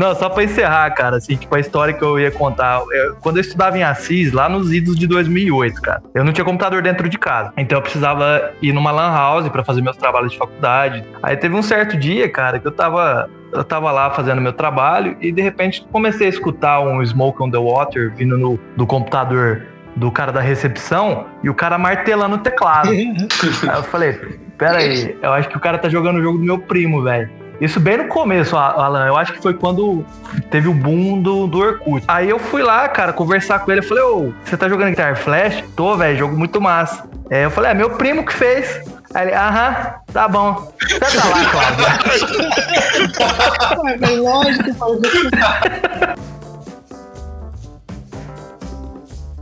Não, 0.00 0.14
só 0.14 0.30
pra 0.30 0.42
encerrar, 0.42 0.90
cara, 0.94 1.16
assim, 1.18 1.36
tipo, 1.36 1.54
a 1.54 1.60
história 1.60 1.92
que 1.92 2.02
eu 2.02 2.18
ia 2.18 2.30
contar. 2.30 2.80
eu- 2.90 3.16
quando 3.16 3.36
eu 3.36 3.42
estudava 3.42 3.76
em 3.76 3.82
Assis, 3.82 4.32
lá 4.32 4.48
nos 4.48 4.72
idos 4.72 4.96
de 4.96 5.06
2008, 5.06 5.82
cara, 5.82 6.02
eu 6.14 6.24
não 6.24 6.32
tinha 6.32 6.42
computador 6.42 6.80
dentro 6.80 7.06
de 7.06 7.18
casa. 7.18 7.52
Então 7.58 7.76
eu 7.76 7.82
precisava 7.82 8.50
ir 8.62 8.72
numa 8.72 8.90
lan 8.90 9.10
house 9.12 9.46
pra 9.50 9.62
fazer 9.62 9.82
meus 9.82 9.98
trabalhos 9.98 10.32
de 10.32 10.38
faculdade. 10.38 11.04
Aí 11.22 11.36
teve 11.36 11.54
um 11.54 11.60
certo 11.62 11.98
dia, 11.98 12.26
cara, 12.30 12.58
que 12.58 12.66
eu 12.66 12.72
tava. 12.72 13.28
Eu 13.52 13.62
tava 13.62 13.90
lá 13.92 14.08
fazendo 14.10 14.40
meu 14.40 14.54
trabalho 14.54 15.16
e 15.20 15.30
de 15.30 15.42
repente 15.42 15.84
comecei 15.92 16.28
a 16.28 16.30
escutar 16.30 16.80
um 16.80 17.04
Smoke 17.04 17.42
on 17.42 17.50
the 17.50 17.58
Water 17.58 18.10
vindo 18.16 18.38
no, 18.38 18.58
do 18.76 18.86
computador 18.86 19.66
do 19.96 20.10
cara 20.10 20.32
da 20.32 20.40
recepção 20.40 21.26
e 21.42 21.50
o 21.50 21.54
cara 21.54 21.76
martelando 21.76 22.36
o 22.36 22.38
teclado. 22.38 22.88
Aí 23.68 23.76
eu 23.76 23.82
falei, 23.82 24.12
pera 24.56 24.78
aí, 24.78 25.18
eu 25.20 25.32
acho 25.32 25.48
que 25.50 25.56
o 25.56 25.60
cara 25.60 25.76
tá 25.78 25.88
jogando 25.90 26.18
o 26.20 26.22
jogo 26.22 26.38
do 26.38 26.44
meu 26.44 26.58
primo, 26.58 27.02
velho. 27.02 27.28
Isso 27.60 27.78
bem 27.78 27.98
no 27.98 28.08
começo, 28.08 28.56
Alan. 28.56 29.06
Eu 29.06 29.16
acho 29.16 29.34
que 29.34 29.42
foi 29.42 29.52
quando 29.52 30.04
teve 30.50 30.66
o 30.68 30.72
boom 30.72 31.20
do, 31.20 31.46
do 31.46 31.58
Orkut. 31.58 32.02
Aí 32.08 32.30
eu 32.30 32.38
fui 32.38 32.62
lá, 32.62 32.88
cara, 32.88 33.12
conversar 33.12 33.58
com 33.58 33.70
ele. 33.70 33.80
Eu 33.80 33.84
falei, 33.84 34.02
ô, 34.02 34.32
você 34.42 34.56
tá 34.56 34.68
jogando 34.68 34.88
Guitar 34.90 35.14
Flash? 35.16 35.62
Tô, 35.76 35.96
velho, 35.96 36.18
jogo 36.18 36.36
muito 36.36 36.58
massa. 36.60 37.04
É, 37.28 37.44
eu 37.44 37.50
falei, 37.50 37.72
é 37.72 37.74
meu 37.74 37.90
primo 37.90 38.24
que 38.24 38.32
fez. 38.32 38.80
Aí 39.12 39.26
ele, 39.26 39.34
aham, 39.34 39.94
tá 40.12 40.26
bom. 40.26 40.72
Senta 40.88 41.28
lá, 41.28 41.44
Cláudio. 41.50 41.84
É 44.00 44.16
lógico, 44.16 44.74
falou. 44.74 45.00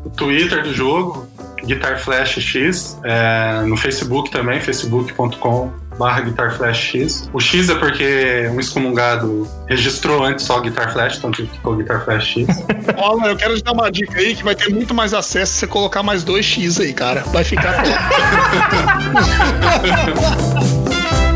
O 0.05 0.11
Twitter 0.11 0.63
do 0.63 0.73
jogo, 0.73 1.29
Guitar 1.65 1.99
Flash 1.99 2.39
X. 2.39 2.99
é, 3.05 3.63
no 3.63 3.77
Facebook 3.77 4.31
também, 4.31 4.61
facebook.com 4.61 5.71
barra 5.99 6.21
Guitar 6.21 6.57
Flash 6.57 6.79
X. 6.79 7.29
O 7.33 7.41
X 7.41 7.69
é 7.69 7.75
porque 7.75 8.49
um 8.53 8.61
excomungado 8.61 9.49
registrou 9.67 10.25
antes 10.25 10.45
só 10.45 10.61
Guitar 10.61 10.93
Flash, 10.93 11.19
então 11.19 11.33
ficou 11.33 11.77
Guitar 11.77 12.05
Flash 12.05 12.39
X. 12.39 12.47
Olha, 12.97 13.31
eu 13.31 13.37
quero 13.37 13.57
te 13.57 13.63
dar 13.63 13.73
uma 13.73 13.91
dica 13.91 14.19
aí 14.19 14.35
que 14.35 14.45
vai 14.45 14.55
ter 14.55 14.71
muito 14.71 14.95
mais 14.95 15.13
acesso 15.13 15.53
se 15.53 15.59
você 15.61 15.67
colocar 15.67 16.03
mais 16.03 16.23
dois 16.23 16.47
X 16.47 16.81
aí, 16.81 16.93
cara. 16.93 17.25
Vai 17.33 17.45
ficar 17.45 17.83
top. 17.83 17.89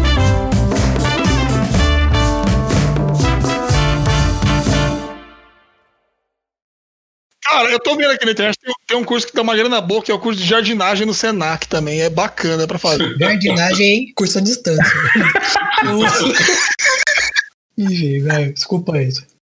Cara, 7.53 7.71
eu 7.71 7.79
tô 7.79 7.95
vendo 7.97 8.11
aqui 8.11 8.25
na 8.25 8.33
internet, 8.33 8.59
tem, 8.59 8.75
tem 8.89 8.97
um 8.97 9.05
curso 9.05 9.27
que 9.27 9.35
dá 9.35 9.43
uma 9.43 9.55
grana 9.55 9.79
boa, 9.81 10.03
que 10.03 10.11
é 10.11 10.15
o 10.15 10.19
curso 10.19 10.41
de 10.41 10.49
jardinagem 10.49 11.07
no 11.07 11.13
Senac 11.13 11.69
também. 11.69 12.01
É 12.01 12.09
bacana 12.09 12.67
pra 12.67 12.79
fazer. 12.79 13.15
Jardinagem 13.21 13.87
em 13.87 14.13
curso 14.15 14.39
à 14.39 14.41
distância. 14.41 14.83
Ih, 17.77 18.21
velho, 18.21 18.55
desculpa 18.55 18.97
aí. 18.97 19.11